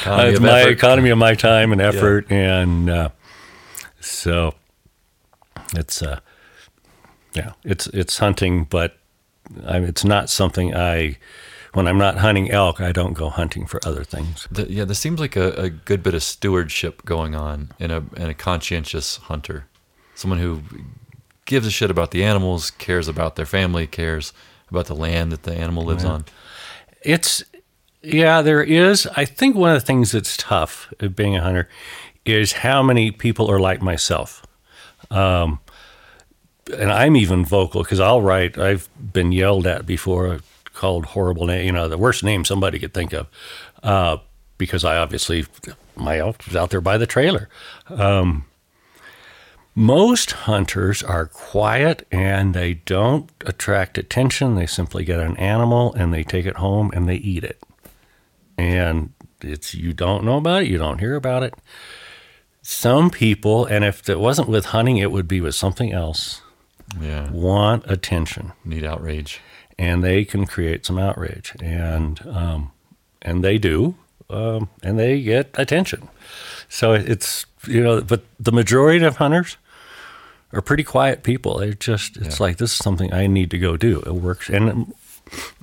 Economy 0.02 0.30
it's 0.32 0.40
my 0.40 0.62
effort. 0.62 0.72
economy 0.72 1.10
of 1.10 1.18
my 1.18 1.36
time 1.36 1.72
and 1.74 1.82
effort, 1.82 2.32
and 2.32 2.90
uh, 2.90 3.10
so 4.00 4.56
it's 5.76 6.02
uh, 6.02 6.20
yeah, 7.34 7.54
it's 7.64 7.88
it's 7.88 8.18
hunting, 8.18 8.66
but 8.66 8.98
I, 9.66 9.78
it's 9.80 10.04
not 10.04 10.30
something 10.30 10.76
I. 10.76 11.18
When 11.74 11.88
I'm 11.88 11.98
not 11.98 12.18
hunting 12.18 12.52
elk, 12.52 12.82
I 12.82 12.92
don't 12.92 13.14
go 13.14 13.30
hunting 13.30 13.66
for 13.66 13.80
other 13.86 14.04
things. 14.04 14.46
The, 14.52 14.70
yeah, 14.70 14.84
there 14.84 14.94
seems 14.94 15.22
like 15.22 15.38
a, 15.38 15.52
a 15.54 15.70
good 15.70 16.04
bit 16.04 16.14
of 16.14 16.22
stewardship 16.22 17.06
going 17.06 17.34
on 17.34 17.72
in 17.80 17.92
a 17.92 18.04
in 18.18 18.30
a 18.30 18.34
conscientious 18.34 19.18
hunter, 19.18 19.68
someone 20.14 20.40
who 20.40 20.64
gives 21.46 21.66
a 21.66 21.72
shit 21.72 21.90
about 21.90 22.12
the 22.12 22.26
animals, 22.26 22.72
cares 22.72 23.08
about 23.08 23.38
their 23.38 23.46
family, 23.46 23.88
cares 23.88 24.34
about 24.70 24.88
the 24.88 24.96
land 24.96 25.32
that 25.32 25.44
the 25.44 25.54
animal 25.54 25.86
lives 25.86 26.04
on. 26.04 26.26
It's 27.04 27.42
yeah, 28.02 28.42
there 28.42 28.64
is. 28.64 29.08
I 29.16 29.26
think 29.26 29.56
one 29.56 29.70
of 29.70 29.80
the 29.80 29.86
things 29.86 30.12
that's 30.12 30.36
tough 30.36 30.92
of 31.00 31.16
being 31.16 31.36
a 31.36 31.42
hunter 31.42 31.70
is 32.26 32.54
how 32.54 32.84
many 32.84 33.12
people 33.12 33.50
are 33.50 33.60
like 33.60 33.82
myself. 33.82 34.44
Um, 35.12 35.60
and 36.78 36.92
I'm 36.92 37.16
even 37.16 37.46
vocal 37.46 37.84
because 37.84 38.00
I'll 38.00 38.22
write. 38.22 38.58
I've 38.58 38.90
been 39.14 39.32
yelled 39.32 39.68
at 39.68 39.86
before, 39.86 40.40
called 40.74 41.08
horrible 41.08 41.46
name. 41.46 41.66
You 41.66 41.72
know, 41.72 41.88
the 41.88 41.98
worst 41.98 42.24
name 42.24 42.46
somebody 42.46 42.80
could 42.80 42.94
think 42.94 43.14
of, 43.14 43.28
uh, 43.84 44.18
because 44.58 44.84
I 44.86 44.98
obviously 44.98 45.46
my 45.96 46.18
elk 46.18 46.46
was 46.46 46.56
out 46.56 46.70
there 46.70 46.82
by 46.82 46.98
the 46.98 47.06
trailer. 47.06 47.50
Um, 47.90 48.46
most 49.74 50.32
hunters 50.32 51.02
are 51.02 51.28
quiet 51.28 52.06
and 52.12 52.54
they 52.54 52.74
don't 52.74 53.30
attract 53.46 53.98
attention. 53.98 54.56
They 54.56 54.66
simply 54.66 55.06
get 55.06 55.20
an 55.20 55.38
animal 55.38 55.94
and 55.94 56.14
they 56.14 56.24
take 56.24 56.46
it 56.46 56.58
home 56.58 56.92
and 56.94 57.08
they 57.08 57.16
eat 57.16 57.44
it. 57.44 57.62
And 58.58 59.14
it's 59.42 59.74
you 59.74 59.94
don't 59.94 60.24
know 60.26 60.38
about 60.38 60.64
it, 60.64 60.68
you 60.68 60.78
don't 60.78 61.00
hear 61.00 61.16
about 61.16 61.44
it. 61.44 61.54
Some 62.62 63.10
people, 63.10 63.66
and 63.66 63.84
if 63.84 64.08
it 64.08 64.20
wasn't 64.20 64.48
with 64.48 64.66
hunting, 64.66 64.98
it 64.98 65.12
would 65.12 65.28
be 65.28 65.42
with 65.42 65.56
something 65.56 65.92
else, 65.92 66.42
Yeah, 67.02 67.30
want 67.32 67.84
attention 67.90 68.52
need 68.64 68.84
outrage. 68.86 69.40
and 69.80 70.04
they 70.04 70.26
can 70.26 70.46
create 70.46 70.86
some 70.86 71.00
outrage, 71.00 71.54
and 71.62 72.20
um, 72.28 72.72
and 73.22 73.44
they 73.44 73.58
do, 73.58 73.96
um, 74.30 74.70
and 74.84 75.00
they 75.00 75.22
get 75.22 75.50
attention. 75.56 76.08
So 76.70 76.94
it's 76.94 77.46
you 77.68 77.82
know, 77.82 78.02
but 78.02 78.22
the 78.40 78.52
majority 78.52 79.04
of 79.06 79.18
hunters 79.18 79.58
are 80.54 80.62
pretty 80.62 80.84
quiet 80.84 81.24
people. 81.24 81.58
They're 81.60 81.74
just 81.74 82.18
it's 82.18 82.40
Yeah. 82.40 82.46
like 82.46 82.58
this 82.58 82.72
is 82.74 82.78
something 82.78 83.12
I 83.14 83.26
need 83.28 83.50
to 83.52 83.58
go 83.58 83.76
do. 83.78 84.02
It 84.06 84.14
works, 84.14 84.50
and 84.50 84.94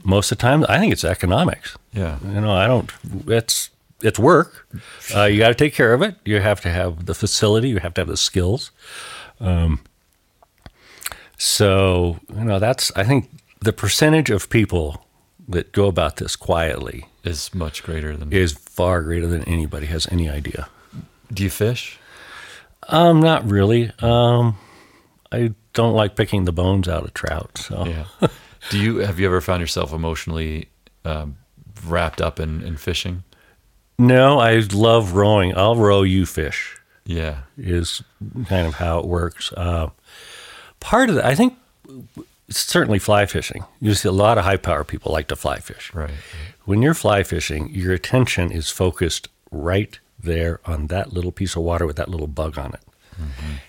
most 0.03 0.33
of 0.33 0.39
the 0.39 0.43
time, 0.43 0.65
I 0.69 0.79
think 0.79 0.93
it's 0.93 1.05
economics. 1.05 1.77
Yeah, 1.93 2.19
You 2.25 2.41
know, 2.41 2.53
I 2.53 2.67
don't. 2.67 2.91
It's 3.29 3.71
it's 4.03 4.19
work. 4.19 4.69
Uh, 5.15 5.25
you 5.25 5.39
got 5.39 5.49
to 5.49 5.55
take 5.55 5.75
care 5.75 5.93
of 5.93 6.03
it. 6.03 6.17
You 6.25 6.41
have 6.41 6.61
to 6.63 6.71
have 6.71 7.07
the 7.07 7.15
facility. 7.15 7.69
You 7.69 7.79
have 7.79 7.95
to 7.95 8.01
have 8.03 8.09
the 8.09 8.17
skills. 8.17 8.71
Um, 9.41 9.81
so 11.37 12.19
you 12.35 12.45
know, 12.45 12.59
that's 12.59 12.91
I 12.97 13.05
think 13.05 13.31
the 13.61 13.73
percentage 13.73 14.31
of 14.31 14.51
people 14.51 15.05
that 15.49 15.73
go 15.73 15.87
about 15.87 16.17
this 16.17 16.37
quietly 16.37 17.07
is 17.25 17.55
much 17.55 17.83
greater 17.83 18.17
than. 18.17 18.33
is 18.33 18.53
far 18.53 19.03
greater 19.03 19.27
than 19.27 19.43
anybody 19.45 19.87
has 19.87 20.07
any 20.11 20.29
idea. 20.29 20.69
Do 21.33 21.43
you 21.43 21.51
fish? 21.51 21.99
Um, 22.89 23.21
not 23.21 23.49
really. 23.49 23.93
Um, 24.01 24.57
I 25.31 25.55
don't 25.75 25.95
like 25.95 26.17
picking 26.17 26.45
the 26.45 26.53
bones 26.53 26.89
out 26.89 27.05
of 27.05 27.15
trout. 27.15 27.59
So 27.59 27.85
Yeah. 27.87 28.29
Do 28.71 28.79
you 28.79 28.99
have 28.99 29.21
you 29.21 29.27
ever 29.27 29.41
found 29.41 29.61
yourself 29.61 29.93
emotionally 29.93 30.69
um, 31.05 31.37
wrapped 31.87 32.21
up 32.21 32.41
in, 32.41 32.63
in 32.63 32.77
fishing? 32.77 33.23
No, 33.99 34.39
I 34.39 34.57
love 34.73 35.13
rowing. 35.15 35.57
I'll 35.57 35.77
row 35.77 36.03
you 36.03 36.27
fish. 36.27 36.77
Yeah, 37.05 37.41
is 37.57 38.03
kind 38.49 38.67
of 38.67 38.75
how 38.75 38.99
it 38.99 39.07
works. 39.07 39.53
Uh, 39.53 39.91
part 40.79 41.09
of 41.09 41.17
that, 41.17 41.25
I 41.25 41.35
think, 41.35 41.57
certainly 42.51 42.99
fly 42.99 43.25
fishing. 43.27 43.65
You 43.81 43.95
see 43.95 44.09
a 44.09 44.13
lot 44.13 44.37
of 44.39 44.45
high 44.45 44.59
power 44.59 44.85
people 44.85 45.13
like 45.13 45.29
to 45.29 45.37
fly 45.37 45.59
fish. 45.59 45.93
Right. 45.95 46.11
When 46.67 46.83
you're 46.83 46.95
fly 46.95 47.23
fishing, 47.23 47.71
your 47.71 47.95
attention 47.95 48.53
is 48.53 48.71
focused 48.71 49.29
right 49.51 49.99
there 50.23 50.61
on 50.67 50.89
that 50.89 51.13
little 51.13 51.33
piece 51.33 51.57
of 51.57 51.63
water 51.63 51.87
with 51.87 51.97
that 51.97 52.09
little 52.11 52.27
bug 52.27 52.59
on 52.59 52.75
it. 52.75 52.81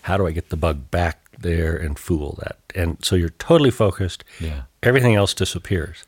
How 0.04 0.18
do 0.18 0.28
I 0.28 0.32
get 0.32 0.50
the 0.50 0.58
bug 0.58 0.92
back 0.92 1.20
there 1.40 1.76
and 1.76 1.98
fool 1.98 2.38
that? 2.40 2.58
And 2.76 2.98
so 3.04 3.16
you're 3.16 3.30
totally 3.30 3.72
focused. 3.72 4.24
Yeah. 4.40 4.64
Everything 4.84 5.16
else 5.16 5.34
disappears. 5.34 6.04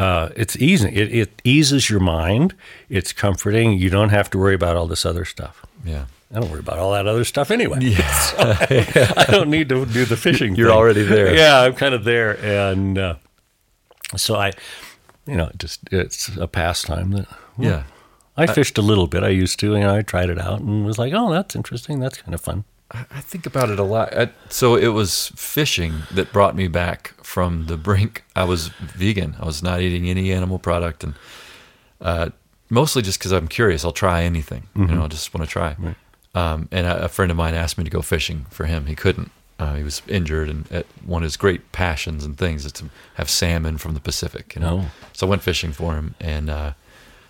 Uh, 0.00 0.30
it's 0.36 0.56
easy. 0.56 0.88
It, 0.88 1.12
it 1.14 1.42
eases 1.44 1.90
your 1.90 2.00
mind. 2.00 2.54
It's 2.88 3.12
comforting. 3.12 3.74
You 3.78 3.90
don't 3.90 4.08
have 4.10 4.30
to 4.30 4.38
worry 4.38 4.54
about 4.54 4.76
all 4.76 4.86
this 4.86 5.04
other 5.04 5.24
stuff. 5.24 5.64
Yeah. 5.84 6.06
I 6.32 6.38
don't 6.40 6.50
worry 6.50 6.60
about 6.60 6.78
all 6.78 6.92
that 6.92 7.06
other 7.06 7.24
stuff 7.24 7.50
anyway. 7.50 7.78
So 8.30 8.36
I, 8.38 9.26
don't 9.30 9.50
need 9.50 9.68
to 9.70 9.84
do 9.84 10.04
the 10.04 10.16
fishing. 10.16 10.54
You're 10.54 10.68
thing. 10.68 10.76
already 10.78 11.02
there. 11.02 11.34
Yeah, 11.42 11.60
I'm 11.60 11.74
kind 11.74 11.94
of 11.94 12.04
there, 12.04 12.38
and 12.44 12.96
uh, 12.96 13.14
so 14.16 14.36
I, 14.36 14.52
you 15.26 15.36
know, 15.36 15.50
just 15.58 15.80
it's 15.90 16.28
a 16.36 16.46
pastime 16.46 17.10
that 17.12 17.26
Yeah. 17.58 17.82
I 18.36 18.46
fished 18.46 18.78
a 18.78 18.82
little 18.82 19.06
bit. 19.06 19.22
I 19.22 19.28
used 19.28 19.58
to, 19.60 19.72
you 19.74 19.80
know, 19.80 19.94
I 19.94 20.02
tried 20.02 20.30
it 20.30 20.38
out 20.38 20.60
and 20.60 20.86
was 20.86 20.98
like, 20.98 21.12
oh, 21.14 21.30
that's 21.30 21.54
interesting. 21.54 21.98
That's 22.00 22.22
kind 22.22 22.32
of 22.32 22.40
fun. 22.40 22.64
I 22.92 23.20
think 23.20 23.46
about 23.46 23.70
it 23.70 23.78
a 23.78 23.84
lot. 23.84 24.16
I, 24.16 24.30
so 24.48 24.74
it 24.74 24.88
was 24.88 25.28
fishing 25.36 26.02
that 26.12 26.32
brought 26.32 26.56
me 26.56 26.66
back 26.66 27.14
from 27.22 27.66
the 27.66 27.76
brink. 27.76 28.24
I 28.34 28.44
was 28.44 28.68
vegan. 28.68 29.36
I 29.40 29.44
was 29.46 29.62
not 29.62 29.80
eating 29.80 30.08
any 30.08 30.32
animal 30.32 30.58
product, 30.58 31.04
and 31.04 31.14
uh, 32.00 32.30
mostly 32.68 33.02
just 33.02 33.18
because 33.18 33.30
I'm 33.32 33.46
curious. 33.48 33.84
I'll 33.84 33.92
try 33.92 34.22
anything. 34.24 34.64
You 34.74 34.86
know, 34.86 35.04
I 35.04 35.08
just 35.08 35.32
want 35.32 35.46
to 35.48 35.50
try. 35.52 35.76
Um, 36.34 36.68
and 36.72 36.86
a, 36.86 37.04
a 37.04 37.08
friend 37.08 37.30
of 37.30 37.36
mine 37.36 37.54
asked 37.54 37.78
me 37.78 37.84
to 37.84 37.90
go 37.90 38.02
fishing 38.02 38.46
for 38.50 38.64
him. 38.66 38.86
He 38.86 38.94
couldn't. 38.96 39.30
Uh, 39.60 39.74
he 39.74 39.82
was 39.84 40.00
injured, 40.08 40.48
and 40.48 40.70
at 40.72 40.86
one 41.04 41.22
of 41.22 41.26
his 41.26 41.36
great 41.36 41.70
passions 41.70 42.24
and 42.24 42.36
things 42.38 42.64
is 42.64 42.72
to 42.72 42.86
have 43.14 43.28
salmon 43.30 43.76
from 43.78 43.94
the 43.94 44.00
Pacific. 44.00 44.54
You 44.56 44.62
know, 44.62 44.80
Oh. 44.86 44.90
so 45.12 45.26
I 45.26 45.30
went 45.30 45.42
fishing 45.42 45.70
for 45.72 45.94
him, 45.94 46.14
and 46.18 46.48
uh, 46.50 46.72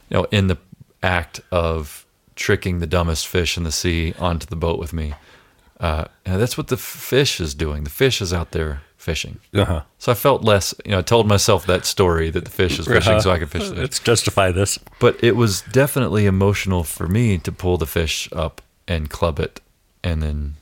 you 0.09 0.17
know, 0.17 0.27
in 0.31 0.47
the 0.47 0.57
act 1.03 1.41
of 1.51 2.07
tricking 2.37 2.79
the 2.79 2.87
dumbest 2.87 3.27
fish 3.29 3.57
in 3.59 3.65
the 3.65 3.73
sea 3.73 4.15
onto 4.19 4.47
the 4.47 4.57
boat 4.57 4.79
with 4.79 4.93
me, 4.93 5.13
uh, 5.81 6.05
and 6.27 6.41
that's 6.41 6.59
what 6.59 6.69
the 6.69 6.77
fish 6.77 7.41
is 7.41 7.55
doing. 7.55 7.85
The 7.85 7.91
fish 7.91 8.21
is 8.21 8.33
out 8.33 8.53
there 8.53 8.83
fishing. 8.99 9.41
Uh-huh. 9.55 9.83
So 9.99 10.13
I 10.13 10.15
felt 10.15 10.45
less, 10.45 10.75
you 10.85 10.93
know, 10.93 10.99
I 10.99 11.03
told 11.03 11.27
myself 11.27 11.65
that 11.67 11.87
story 11.87 12.29
that 12.31 12.45
the 12.45 12.51
fish 12.51 12.79
is 12.79 12.87
fishing 12.87 13.19
so 13.21 13.31
I 13.31 13.39
could 13.39 13.51
fish 13.51 13.65
the 13.65 13.71
fish. 13.71 13.79
Let's 13.79 13.99
justify 13.99 14.53
this. 14.53 14.79
But 14.99 15.23
it 15.25 15.37
was 15.37 15.63
definitely 15.63 16.27
emotional 16.27 16.85
for 16.85 17.09
me 17.09 17.39
to 17.39 17.51
pull 17.51 17.79
the 17.79 17.87
fish 17.87 18.29
up 18.31 18.61
and 18.87 19.09
club 19.09 19.41
it 19.41 19.63
and 20.05 20.23
then 20.23 20.57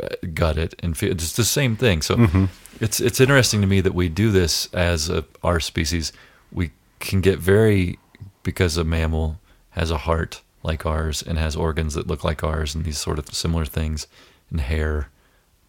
uh, 0.00 0.08
gut 0.32 0.58
it 0.58 0.74
and 0.78 0.96
feel 0.96 1.10
it's 1.10 1.32
the 1.32 1.44
same 1.44 1.74
thing. 1.74 2.02
So 2.02 2.48
it's 2.80 3.00
it's 3.00 3.20
interesting 3.20 3.60
to 3.62 3.66
me 3.66 3.80
that 3.80 3.94
we 3.94 4.08
do 4.08 4.30
this 4.30 4.72
as 4.72 5.10
a, 5.10 5.24
our 5.42 5.58
species. 5.58 6.12
We 6.52 6.70
can 7.00 7.20
get 7.20 7.40
very 7.40 7.98
because 8.44 8.76
a 8.76 8.84
mammal 8.84 9.40
has 9.70 9.90
a 9.90 9.98
heart 9.98 10.40
like 10.62 10.84
ours 10.86 11.22
and 11.22 11.38
has 11.38 11.56
organs 11.56 11.94
that 11.94 12.06
look 12.06 12.22
like 12.24 12.44
ours 12.44 12.74
and 12.74 12.84
these 12.84 12.98
sort 12.98 13.18
of 13.18 13.32
similar 13.34 13.64
things 13.64 14.06
and 14.50 14.60
hair 14.60 15.08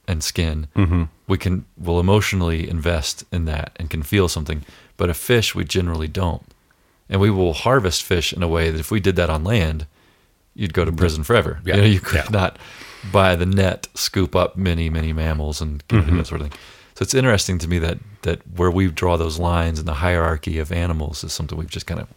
and 0.07 0.23
skin. 0.23 0.67
We 1.27 1.37
can 1.37 1.65
will 1.77 1.99
emotionally 1.99 2.69
invest 2.69 3.23
in 3.31 3.45
that 3.45 3.71
and 3.77 3.89
can 3.89 4.03
feel 4.03 4.27
something. 4.27 4.63
But 4.97 5.09
a 5.09 5.13
fish 5.13 5.55
we 5.55 5.63
generally 5.63 6.07
don't. 6.09 6.43
And 7.09 7.19
we 7.21 7.29
will 7.29 7.53
harvest 7.53 8.03
fish 8.03 8.33
in 8.33 8.43
a 8.43 8.47
way 8.47 8.69
that 8.71 8.79
if 8.79 8.91
we 8.91 8.99
did 8.99 9.15
that 9.17 9.29
on 9.29 9.43
land, 9.43 9.85
you'd 10.55 10.73
go 10.73 10.83
to 10.85 10.91
prison 10.91 11.23
forever. 11.23 11.59
Yeah. 11.65 11.75
You 11.75 11.81
know, 11.81 11.87
you 11.87 11.99
could 12.01 12.15
Yeah. 12.25 12.27
not 12.31 12.57
by 13.11 13.35
the 13.35 13.45
net 13.45 13.87
scoop 13.95 14.35
up 14.35 14.57
many, 14.57 14.89
many 14.89 15.13
mammals 15.13 15.61
and 15.61 15.83
Mm-hmm. 15.87 16.17
that 16.17 16.27
sort 16.27 16.41
of 16.41 16.49
thing. 16.49 16.59
So 16.95 17.03
it's 17.03 17.13
interesting 17.13 17.57
to 17.59 17.67
me 17.67 17.79
that 17.79 17.99
that 18.23 18.39
where 18.57 18.69
we 18.71 18.87
draw 18.89 19.17
those 19.17 19.39
lines 19.39 19.79
in 19.79 19.85
the 19.85 19.95
hierarchy 19.95 20.59
of 20.59 20.71
animals 20.71 21.23
is 21.23 21.31
something 21.33 21.57
we've 21.57 21.69
just 21.69 21.87
kind 21.87 21.99
of 22.01 22.07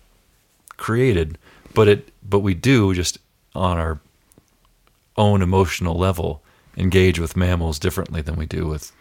created, 0.77 1.39
but 1.75 1.89
it 1.89 2.09
but 2.29 2.41
we 2.41 2.55
do 2.55 2.95
just 2.95 3.19
on 3.55 3.79
our 3.79 3.99
own 5.17 5.43
emotional 5.43 5.95
level 5.97 6.43
engage 6.77 7.19
with 7.21 7.37
mammals 7.37 7.79
differently 7.79 8.21
than 8.23 8.37
we 8.37 8.47
do 8.47 8.67
with 8.67 8.93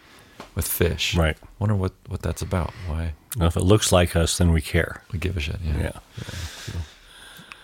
with 0.54 0.66
fish. 0.68 1.16
Right. 1.16 1.36
Wonder 1.58 1.74
what 1.74 1.92
what 2.08 2.22
that's 2.22 2.42
about. 2.42 2.72
Why 2.86 3.14
Now, 3.36 3.46
if 3.46 3.56
it 3.56 3.62
looks 3.64 3.90
like 3.92 4.14
us, 4.16 4.38
then 4.38 4.52
we 4.52 4.60
care. 4.60 5.02
we 5.12 5.18
give 5.18 5.36
a 5.36 5.40
shit. 5.40 5.56
Yeah. 5.64 5.78
Yeah. 5.82 5.92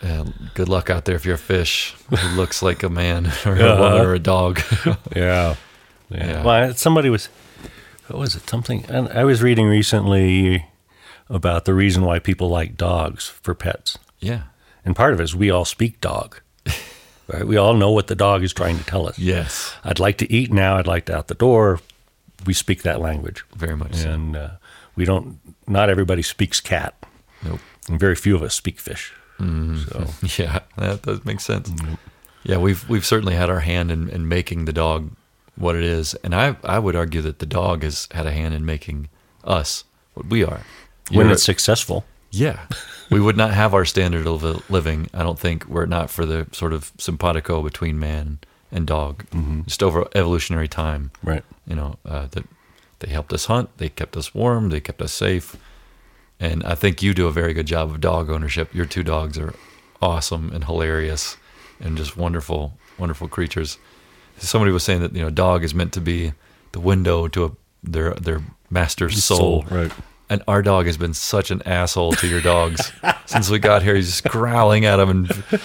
Uh, 0.03 0.25
good 0.55 0.69
luck 0.69 0.89
out 0.89 1.05
there 1.05 1.15
if 1.15 1.27
you're 1.27 1.35
a 1.35 1.39
fish 1.39 1.95
who 2.09 2.29
looks 2.37 2.63
like 2.63 2.83
a 2.83 2.89
man 2.89 3.27
or 3.45 3.55
a 3.57 3.77
woman 3.79 4.01
or 4.07 4.15
a 4.15 4.19
dog. 4.19 4.61
Yeah. 5.15 5.57
Yeah. 6.09 6.27
Yeah. 6.27 6.43
Well, 6.45 6.75
somebody 6.75 7.11
was, 7.11 7.29
what 8.09 8.19
was 8.19 8.35
it? 8.35 8.49
Something, 8.49 8.85
and 8.89 9.09
I 9.11 9.25
was 9.25 9.43
reading 9.43 9.67
recently 9.69 10.65
about 11.29 11.67
the 11.67 11.75
reason 11.75 12.03
why 12.03 12.19
people 12.19 12.49
like 12.49 12.77
dogs 12.77 13.29
for 13.43 13.55
pets. 13.55 13.99
yeah. 14.21 14.43
And 14.85 14.97
part 14.97 15.13
of 15.13 15.21
it 15.21 15.25
is 15.25 15.35
we 15.37 15.51
all 15.51 15.65
speak 15.65 16.01
dog, 16.01 16.41
right? 17.29 17.47
We 17.47 17.57
all 17.57 17.75
know 17.75 17.91
what 17.91 18.07
the 18.07 18.15
dog 18.15 18.43
is 18.43 18.53
trying 18.53 18.79
to 18.79 18.85
tell 18.85 19.07
us. 19.09 19.19
Yes. 19.19 19.75
I'd 19.85 19.99
like 19.99 20.19
to 20.19 20.33
eat 20.33 20.53
now. 20.53 20.77
I'd 20.77 20.87
like 20.87 21.07
to 21.07 21.17
out 21.17 21.29
the 21.29 21.35
door. 21.35 21.81
We 22.47 22.55
speak 22.55 22.83
that 22.83 23.01
language. 23.01 23.45
Very 23.55 23.77
much 23.77 23.95
so. 23.97 24.11
And 24.11 24.37
uh, 24.37 24.51
we 24.97 25.05
don't, 25.05 25.39
not 25.67 25.91
everybody 25.91 26.23
speaks 26.23 26.61
cat. 26.61 26.95
Nope. 27.45 27.61
And 27.89 28.01
very 28.01 28.15
few 28.17 28.35
of 28.35 28.43
us 28.43 28.55
speak 28.55 28.79
fish. 28.81 29.13
Mm-hmm. 29.39 29.77
So, 30.29 30.43
Yeah, 30.43 30.61
that 30.77 31.03
does 31.03 31.25
make 31.25 31.41
sense. 31.41 31.71
Yeah, 32.43 32.57
we've 32.59 32.89
we've 32.89 33.05
certainly 33.05 33.35
had 33.35 33.51
our 33.51 33.61
hand 33.61 33.91
in, 33.91 34.09
in 34.09 34.29
making 34.29 34.65
the 34.65 34.73
dog 34.73 35.11
what 35.57 35.77
it 35.77 35.83
is, 35.85 36.15
and 36.25 36.35
I 36.35 36.57
I 36.65 36.79
would 36.79 36.97
argue 36.97 37.21
that 37.23 37.39
the 37.39 37.47
dog 37.47 37.83
has 37.83 38.09
had 38.13 38.27
a 38.27 38.31
hand 38.33 38.55
in 38.55 38.65
making 38.65 39.09
us 39.45 39.85
what 40.15 40.27
we 40.27 40.43
are. 40.45 40.61
when 41.11 41.21
You're- 41.27 41.33
it's 41.33 41.43
successful, 41.43 42.05
yeah, 42.31 42.67
we 43.11 43.21
would 43.21 43.37
not 43.37 43.53
have 43.53 43.75
our 43.75 43.85
standard 43.85 44.27
of 44.27 44.43
living. 44.71 45.09
I 45.13 45.23
don't 45.23 45.39
think 45.39 45.67
were 45.67 45.85
it 45.85 45.89
not 45.89 46.11
for 46.11 46.25
the 46.27 46.47
sort 46.53 46.73
of 46.73 46.93
simpatico 46.99 47.63
between 47.63 47.99
man 47.99 48.39
and 48.73 48.87
dog, 48.87 49.25
just 49.67 49.83
over 49.83 50.07
evolutionary 50.15 50.69
time. 50.69 51.11
right? 51.23 51.43
You 51.67 51.77
know 51.77 51.99
uh, 52.05 52.27
that 52.31 52.45
they 53.01 53.11
helped 53.11 53.33
us 53.33 53.47
hunt, 53.47 53.77
they 53.79 53.89
kept 53.89 54.17
us 54.17 54.35
warm, 54.35 54.69
they 54.71 54.81
kept 54.81 55.03
us 55.03 55.13
safe, 55.13 55.57
and 56.39 56.63
I 56.65 56.75
think 56.75 57.03
you 57.03 57.15
do 57.15 57.27
a 57.27 57.33
very 57.33 57.53
good 57.53 57.67
job 57.67 57.91
of 57.91 58.01
dog 58.01 58.31
ownership. 58.31 58.75
Your 58.75 58.87
two 58.87 59.03
dogs 59.03 59.39
are 59.39 59.55
awesome 60.01 60.53
and 60.55 60.65
hilarious, 60.65 61.37
and 61.81 61.97
just 61.97 62.17
wonderful, 62.17 62.75
wonderful 62.99 63.29
creatures. 63.29 63.79
Somebody 64.39 64.73
was 64.73 64.83
saying 64.85 65.01
that 65.01 65.15
you 65.15 65.21
know, 65.23 65.31
dog 65.31 65.65
is 65.65 65.75
meant 65.75 65.93
to 65.95 66.01
be 66.01 66.33
the 66.73 66.81
window 66.81 67.29
to 67.29 67.45
a, 67.45 67.51
their 67.83 68.15
their 68.15 68.43
master's 68.71 69.23
soul. 69.25 69.65
right? 69.71 69.93
And 70.31 70.43
our 70.49 70.63
dog 70.63 70.87
has 70.87 70.97
been 70.97 71.13
such 71.13 71.51
an 71.51 71.61
asshole 71.67 72.13
to 72.13 72.27
your 72.29 72.41
dogs 72.41 72.93
since 73.27 73.51
we 73.51 73.59
got 73.59 73.83
here. 73.83 73.95
He's 73.97 74.07
just 74.07 74.25
growling 74.25 74.85
at 74.87 74.97
them, 74.97 75.11
and 75.11 75.61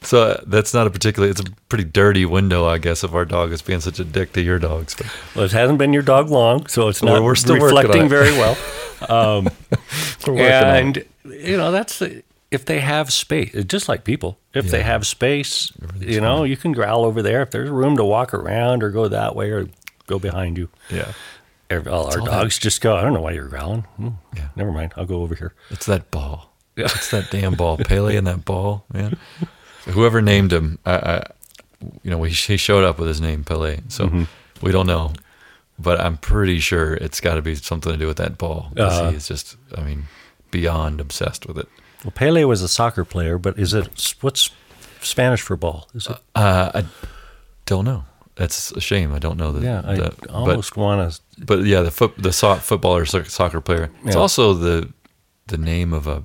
so 0.00 0.22
uh, 0.22 0.40
that's 0.46 0.72
not 0.72 0.86
a 0.86 0.90
particularly. 0.90 1.30
It's 1.30 1.40
a 1.40 1.44
pretty 1.68 1.84
dirty 1.84 2.24
window, 2.24 2.66
I 2.66 2.78
guess, 2.78 3.02
of 3.02 3.14
our 3.14 3.24
dog 3.24 3.52
is 3.52 3.60
being 3.60 3.80
such 3.80 4.00
a 4.00 4.04
dick 4.04 4.32
to 4.32 4.40
your 4.40 4.58
dogs. 4.58 4.94
But 4.94 5.06
Well, 5.34 5.44
it 5.44 5.52
hasn't 5.52 5.78
been 5.78 5.92
your 5.92 6.02
dog 6.02 6.30
long, 6.30 6.66
so 6.66 6.88
it's 6.88 7.02
not 7.02 7.22
we're 7.22 7.34
still 7.34 7.56
reflecting 7.56 8.08
very 8.08 8.32
well. 8.32 8.56
Um, 9.10 9.50
we're 10.26 10.32
working 10.32 10.46
on 10.46 10.76
and 10.76 11.04
you 11.26 11.58
know 11.58 11.70
that's 11.70 12.00
if 12.50 12.64
they 12.64 12.80
have 12.80 13.12
space, 13.12 13.52
just 13.64 13.90
like 13.90 14.04
people. 14.04 14.38
If 14.54 14.70
they 14.70 14.82
have 14.82 15.06
space, 15.06 15.70
you 16.00 16.18
know, 16.18 16.44
you 16.44 16.56
can 16.56 16.72
growl 16.72 17.04
over 17.04 17.20
there. 17.20 17.42
If 17.42 17.50
there's 17.50 17.68
room 17.68 17.98
to 17.98 18.04
walk 18.04 18.32
around 18.32 18.82
or 18.82 18.90
go 18.90 19.06
that 19.08 19.36
way 19.36 19.50
or 19.50 19.68
go 20.06 20.18
behind 20.18 20.56
you, 20.56 20.70
yeah, 20.88 21.12
Every, 21.68 21.90
all 21.90 22.06
our 22.06 22.18
all 22.20 22.24
that- 22.26 22.30
dogs 22.30 22.58
just 22.58 22.80
go. 22.80 22.96
I 22.96 23.02
don't 23.02 23.12
know 23.12 23.20
why 23.20 23.32
you're 23.32 23.48
growling. 23.48 23.82
Hmm, 23.96 24.08
Yeah. 24.36 24.48
Never 24.56 24.72
mind. 24.72 24.92
I'll 24.96 25.06
go 25.06 25.22
over 25.22 25.34
here. 25.34 25.54
it's 25.70 25.86
that 25.86 26.10
ball. 26.10 26.52
Yeah. 26.76 26.84
It's 26.86 27.10
that 27.10 27.30
damn 27.30 27.54
ball, 27.54 27.78
Pele 27.78 28.16
and 28.16 28.26
that 28.26 28.44
ball, 28.44 28.84
man. 28.92 29.16
Whoever 29.86 30.20
named 30.20 30.52
him, 30.52 30.78
I, 30.84 30.94
I 30.96 31.26
you 32.02 32.10
know, 32.10 32.22
he, 32.22 32.32
he 32.34 32.56
showed 32.56 32.84
up 32.84 32.98
with 32.98 33.08
his 33.08 33.20
name 33.20 33.44
Pele, 33.44 33.78
so 33.88 34.06
Mm-hmm. 34.06 34.24
we 34.60 34.72
don't 34.72 34.86
know, 34.86 35.12
but 35.78 35.98
I'm 36.00 36.16
pretty 36.18 36.58
sure 36.60 36.94
it's 36.94 37.20
got 37.20 37.34
to 37.36 37.42
be 37.42 37.54
something 37.54 37.92
to 37.92 37.98
do 37.98 38.06
with 38.06 38.18
that 38.18 38.36
ball. 38.38 38.72
Uh-huh. 38.76 39.10
he 39.10 39.16
is 39.16 39.26
just, 39.28 39.56
I 39.74 39.82
mean, 39.82 40.04
beyond 40.50 41.00
obsessed 41.00 41.46
with 41.46 41.58
it. 41.58 41.68
Well, 42.04 42.12
Pele 42.14 42.44
was 42.44 42.60
a 42.62 42.68
soccer 42.68 43.04
player, 43.04 43.38
but 43.38 43.58
is 43.58 43.72
it 43.74 44.14
what's 44.20 44.50
Spanish 45.00 45.40
for 45.40 45.56
ball? 45.56 45.88
Is 45.94 46.06
it? 46.08 46.16
Uh, 46.34 46.70
I 46.74 46.84
don't 47.64 47.84
know. 47.86 48.04
That's 48.36 48.70
a 48.72 48.80
shame. 48.80 49.12
I 49.14 49.18
don't 49.18 49.38
know 49.38 49.50
that. 49.52 49.62
yeah, 49.62 49.82
I 49.84 49.96
that- 49.96 50.28
almost 50.30 50.76
want 50.76 51.12
to. 51.12 51.20
But, 51.44 51.64
yeah, 51.64 51.80
the 51.80 51.90
foot, 51.90 52.12
the 52.18 52.32
so- 52.32 52.56
footballer, 52.56 53.04
soccer 53.06 53.60
player. 53.60 53.90
It's 54.04 54.14
Yeah. 54.14 54.20
also 54.20 54.52
the 54.54 54.92
the 55.48 55.56
name 55.58 55.92
of 55.92 56.06
a 56.06 56.24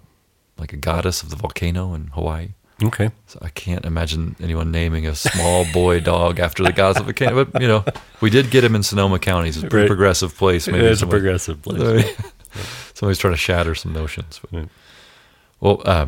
like 0.58 0.74
a 0.74 0.78
goddess 0.78 1.24
of 1.24 1.30
the 1.30 1.36
volcano 1.36 1.94
in 1.94 2.08
Hawaii. 2.14 2.50
Okay. 2.84 3.12
So 3.28 3.38
I 3.42 3.50
can't 3.50 3.86
imagine 3.86 4.36
anyone 4.42 4.72
naming 4.72 5.06
a 5.08 5.14
small 5.16 5.66
boy 5.72 6.00
dog 6.14 6.40
after 6.40 6.64
the 6.64 6.72
goddess 6.74 7.00
of 7.00 7.06
the 7.06 7.14
volcano. 7.14 7.46
But 7.46 7.62
you 7.62 7.68
know, 7.68 7.84
we 8.22 8.30
did 8.30 8.50
get 8.52 8.64
him 8.64 8.76
in 8.76 8.84
Sonoma 8.84 9.20
County. 9.20 9.50
It's 9.50 9.58
a 9.58 9.62
pretty 9.62 9.84
Right. 9.84 9.88
progressive 9.88 10.36
place. 10.36 10.68
Maybe 10.68 10.86
it's 10.86 11.02
a 11.04 11.08
progressive 11.08 11.62
place. 11.62 12.06
Somebody's 12.96 13.20
trying 13.20 13.34
to 13.34 13.38
shatter 13.40 13.76
some 13.76 13.94
notions. 13.94 14.42
But-. 14.52 14.68
Well, 15.60 15.82
uh, 15.86 16.08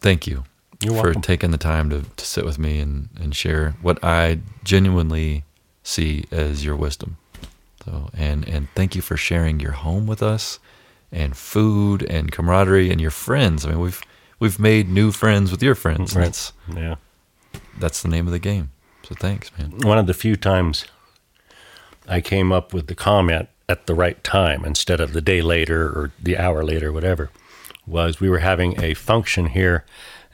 thank 0.00 0.26
you 0.26 0.44
You're 0.80 0.94
for 0.96 1.02
welcome. 1.04 1.22
taking 1.22 1.50
the 1.50 1.58
time 1.58 1.90
to, 1.90 2.02
to 2.02 2.24
sit 2.24 2.44
with 2.44 2.58
me 2.58 2.78
and, 2.80 3.08
and 3.20 3.34
share 3.34 3.74
what 3.82 4.02
I 4.04 4.40
genuinely 4.64 5.44
see 5.82 6.24
as 6.30 6.64
your 6.64 6.76
wisdom. 6.76 7.16
So 7.84 8.10
and 8.14 8.46
and 8.48 8.68
thank 8.74 8.94
you 8.96 9.02
for 9.02 9.16
sharing 9.16 9.60
your 9.60 9.72
home 9.72 10.06
with 10.06 10.22
us, 10.22 10.58
and 11.12 11.36
food 11.36 12.02
and 12.10 12.32
camaraderie 12.32 12.90
and 12.90 13.00
your 13.00 13.12
friends. 13.12 13.64
I 13.64 13.70
mean, 13.70 13.80
we've 13.80 14.02
we've 14.40 14.58
made 14.58 14.88
new 14.88 15.12
friends 15.12 15.50
with 15.50 15.62
your 15.62 15.74
friends. 15.76 16.14
Right. 16.16 16.24
That's 16.24 16.52
Yeah. 16.74 16.96
that's 17.78 18.02
the 18.02 18.08
name 18.08 18.26
of 18.26 18.32
the 18.32 18.38
game. 18.40 18.70
So 19.04 19.14
thanks, 19.14 19.50
man. 19.56 19.78
One 19.82 19.98
of 19.98 20.06
the 20.08 20.14
few 20.14 20.36
times 20.36 20.84
I 22.08 22.20
came 22.20 22.50
up 22.52 22.74
with 22.74 22.88
the 22.88 22.94
comment 22.96 23.48
at 23.68 23.86
the 23.86 23.94
right 23.94 24.22
time 24.24 24.64
instead 24.64 25.00
of 25.00 25.12
the 25.12 25.20
day 25.20 25.40
later 25.42 25.86
or 25.88 26.12
the 26.20 26.36
hour 26.36 26.64
later, 26.64 26.92
whatever, 26.92 27.30
was 27.86 28.20
we 28.20 28.28
were 28.28 28.38
having 28.40 28.80
a 28.82 28.94
function 28.94 29.46
here, 29.46 29.84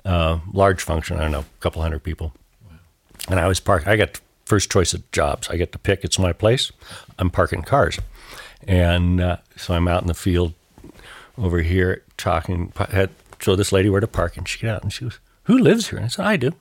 uh, 0.04 0.38
large 0.52 0.82
function, 0.82 1.18
I 1.18 1.22
don't 1.22 1.32
know, 1.32 1.40
a 1.40 1.60
couple 1.60 1.82
hundred 1.82 2.02
people. 2.02 2.32
And 3.28 3.38
I 3.38 3.46
was 3.46 3.60
parked, 3.60 3.86
I 3.86 3.96
got 3.96 4.20
first 4.44 4.70
choice 4.70 4.92
of 4.92 5.08
jobs. 5.12 5.48
I 5.48 5.56
get 5.56 5.72
to 5.72 5.78
pick, 5.78 6.04
it's 6.04 6.18
my 6.18 6.32
place. 6.32 6.72
I'm 7.18 7.30
parking 7.30 7.62
cars. 7.62 7.98
And 8.66 9.20
uh, 9.20 9.38
so 9.56 9.74
I'm 9.74 9.88
out 9.88 10.02
in 10.02 10.08
the 10.08 10.14
field 10.14 10.54
over 11.38 11.62
here 11.62 12.02
talking, 12.16 12.72
had, 12.90 13.10
show 13.38 13.56
this 13.56 13.72
lady 13.72 13.88
where 13.88 14.00
to 14.00 14.06
park, 14.06 14.36
and 14.36 14.48
she 14.48 14.60
got 14.60 14.76
out 14.76 14.82
and 14.82 14.92
she 14.92 15.04
was, 15.04 15.18
Who 15.44 15.58
lives 15.58 15.88
here? 15.88 15.98
And 15.98 16.06
I 16.06 16.08
said, 16.08 16.26
I 16.26 16.36
do. 16.36 16.52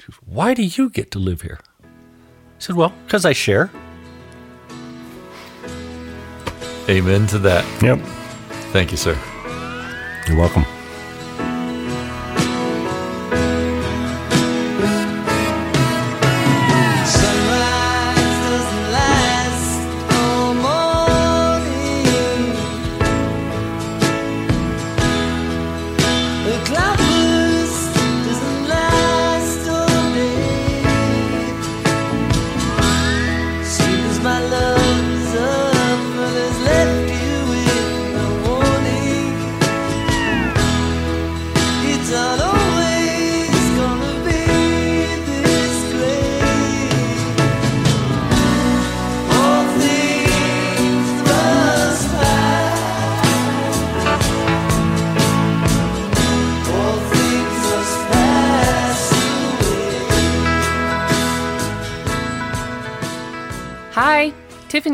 She 0.00 0.12
goes, 0.12 0.20
Why 0.26 0.54
do 0.54 0.62
you 0.62 0.90
get 0.90 1.10
to 1.12 1.18
live 1.18 1.42
here? 1.42 1.60
I 1.82 1.86
said, 2.58 2.76
Well, 2.76 2.92
because 3.06 3.24
I 3.24 3.32
share. 3.32 3.70
Amen 6.88 7.26
to 7.28 7.38
that. 7.38 7.64
Yep. 7.82 7.98
Thank 8.72 8.90
you, 8.90 8.96
sir. 8.96 9.18
You're 10.28 10.36
welcome. 10.36 10.64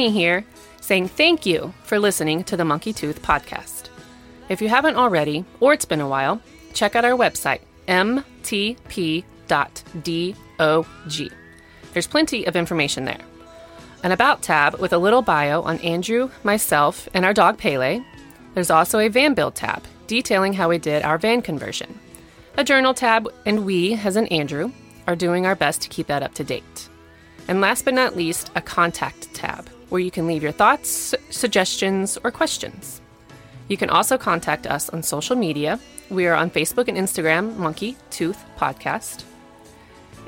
Here, 0.08 0.46
saying 0.80 1.08
thank 1.08 1.44
you 1.44 1.74
for 1.82 1.98
listening 1.98 2.44
to 2.44 2.56
the 2.56 2.64
Monkey 2.64 2.92
Tooth 2.92 3.20
podcast. 3.22 3.88
If 4.48 4.62
you 4.62 4.68
haven't 4.68 4.96
already, 4.96 5.44
or 5.60 5.72
it's 5.74 5.84
been 5.84 6.00
a 6.00 6.08
while, 6.08 6.40
check 6.72 6.96
out 6.96 7.04
our 7.04 7.16
website, 7.16 7.60
mtp.dog. 7.86 9.20
There's 11.92 12.06
plenty 12.06 12.44
of 12.46 12.56
information 12.56 13.04
there. 13.04 13.20
An 14.02 14.12
About 14.12 14.42
tab 14.42 14.80
with 14.80 14.92
a 14.92 14.98
little 14.98 15.22
bio 15.22 15.62
on 15.62 15.78
Andrew, 15.78 16.30
myself, 16.42 17.08
and 17.12 17.24
our 17.24 17.34
dog 17.34 17.58
Pele. 17.58 18.02
There's 18.54 18.70
also 18.70 18.98
a 18.98 19.08
van 19.08 19.34
build 19.34 19.54
tab 19.54 19.84
detailing 20.06 20.54
how 20.54 20.68
we 20.68 20.78
did 20.78 21.02
our 21.02 21.18
van 21.18 21.42
conversion. 21.42 22.00
A 22.56 22.64
journal 22.64 22.94
tab, 22.94 23.28
and 23.46 23.64
we, 23.64 23.94
as 23.94 24.16
in 24.16 24.26
Andrew, 24.28 24.72
are 25.06 25.14
doing 25.14 25.46
our 25.46 25.54
best 25.54 25.82
to 25.82 25.88
keep 25.88 26.08
that 26.08 26.22
up 26.22 26.34
to 26.34 26.44
date. 26.44 26.88
And 27.46 27.60
last 27.60 27.84
but 27.84 27.94
not 27.94 28.16
least, 28.16 28.50
a 28.54 28.60
contact 28.60 29.32
tab 29.34 29.69
where 29.90 30.00
you 30.00 30.10
can 30.10 30.26
leave 30.26 30.42
your 30.42 30.52
thoughts, 30.52 31.14
suggestions, 31.30 32.16
or 32.24 32.30
questions. 32.30 33.00
You 33.68 33.76
can 33.76 33.90
also 33.90 34.18
contact 34.18 34.66
us 34.66 34.88
on 34.88 35.02
social 35.02 35.36
media. 35.36 35.78
We 36.08 36.26
are 36.26 36.34
on 36.34 36.50
Facebook 36.50 36.88
and 36.88 36.96
Instagram, 36.96 37.56
Monkey 37.56 37.96
Tooth 38.10 38.42
Podcast. 38.58 39.24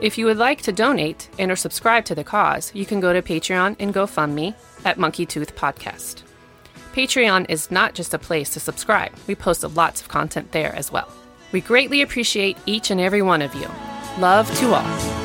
If 0.01 0.19
you 0.19 0.27
would 0.27 0.37
like 0.37 0.63
to 0.63 0.73
donate 0.73 1.29
and 1.39 1.51
or 1.51 1.57
subscribe 1.57 2.05
to 2.07 2.15
the 2.15 2.25
cause, 2.25 2.73
you 2.75 2.87
can 2.87 3.01
go 3.01 3.13
to 3.13 3.23
Patreon 3.23 3.77
and 3.79 3.95
GoFundMe 3.95 4.55
at 4.85 4.99
Monkey 4.99 5.27
Tooth 5.27 5.57
Podcast. 5.57 6.23
Patreon 6.93 7.47
is 7.49 7.71
not 7.71 7.95
just 7.95 8.13
a 8.13 8.19
place 8.19 8.51
to 8.51 8.61
subscribe. 8.61 9.13
We 9.27 9.35
post 9.35 9.65
lots 9.65 10.01
of 10.01 10.09
content 10.09 10.53
there 10.53 10.75
as 10.75 10.93
well. 10.93 11.09
We 11.53 11.61
greatly 11.61 12.03
appreciate 12.03 12.59
each 12.67 12.91
and 12.91 13.01
every 13.01 13.23
one 13.23 13.43
of 13.43 13.55
you. 13.55 13.69
Love 14.19 14.53
to 14.59 14.75
all. 14.75 15.22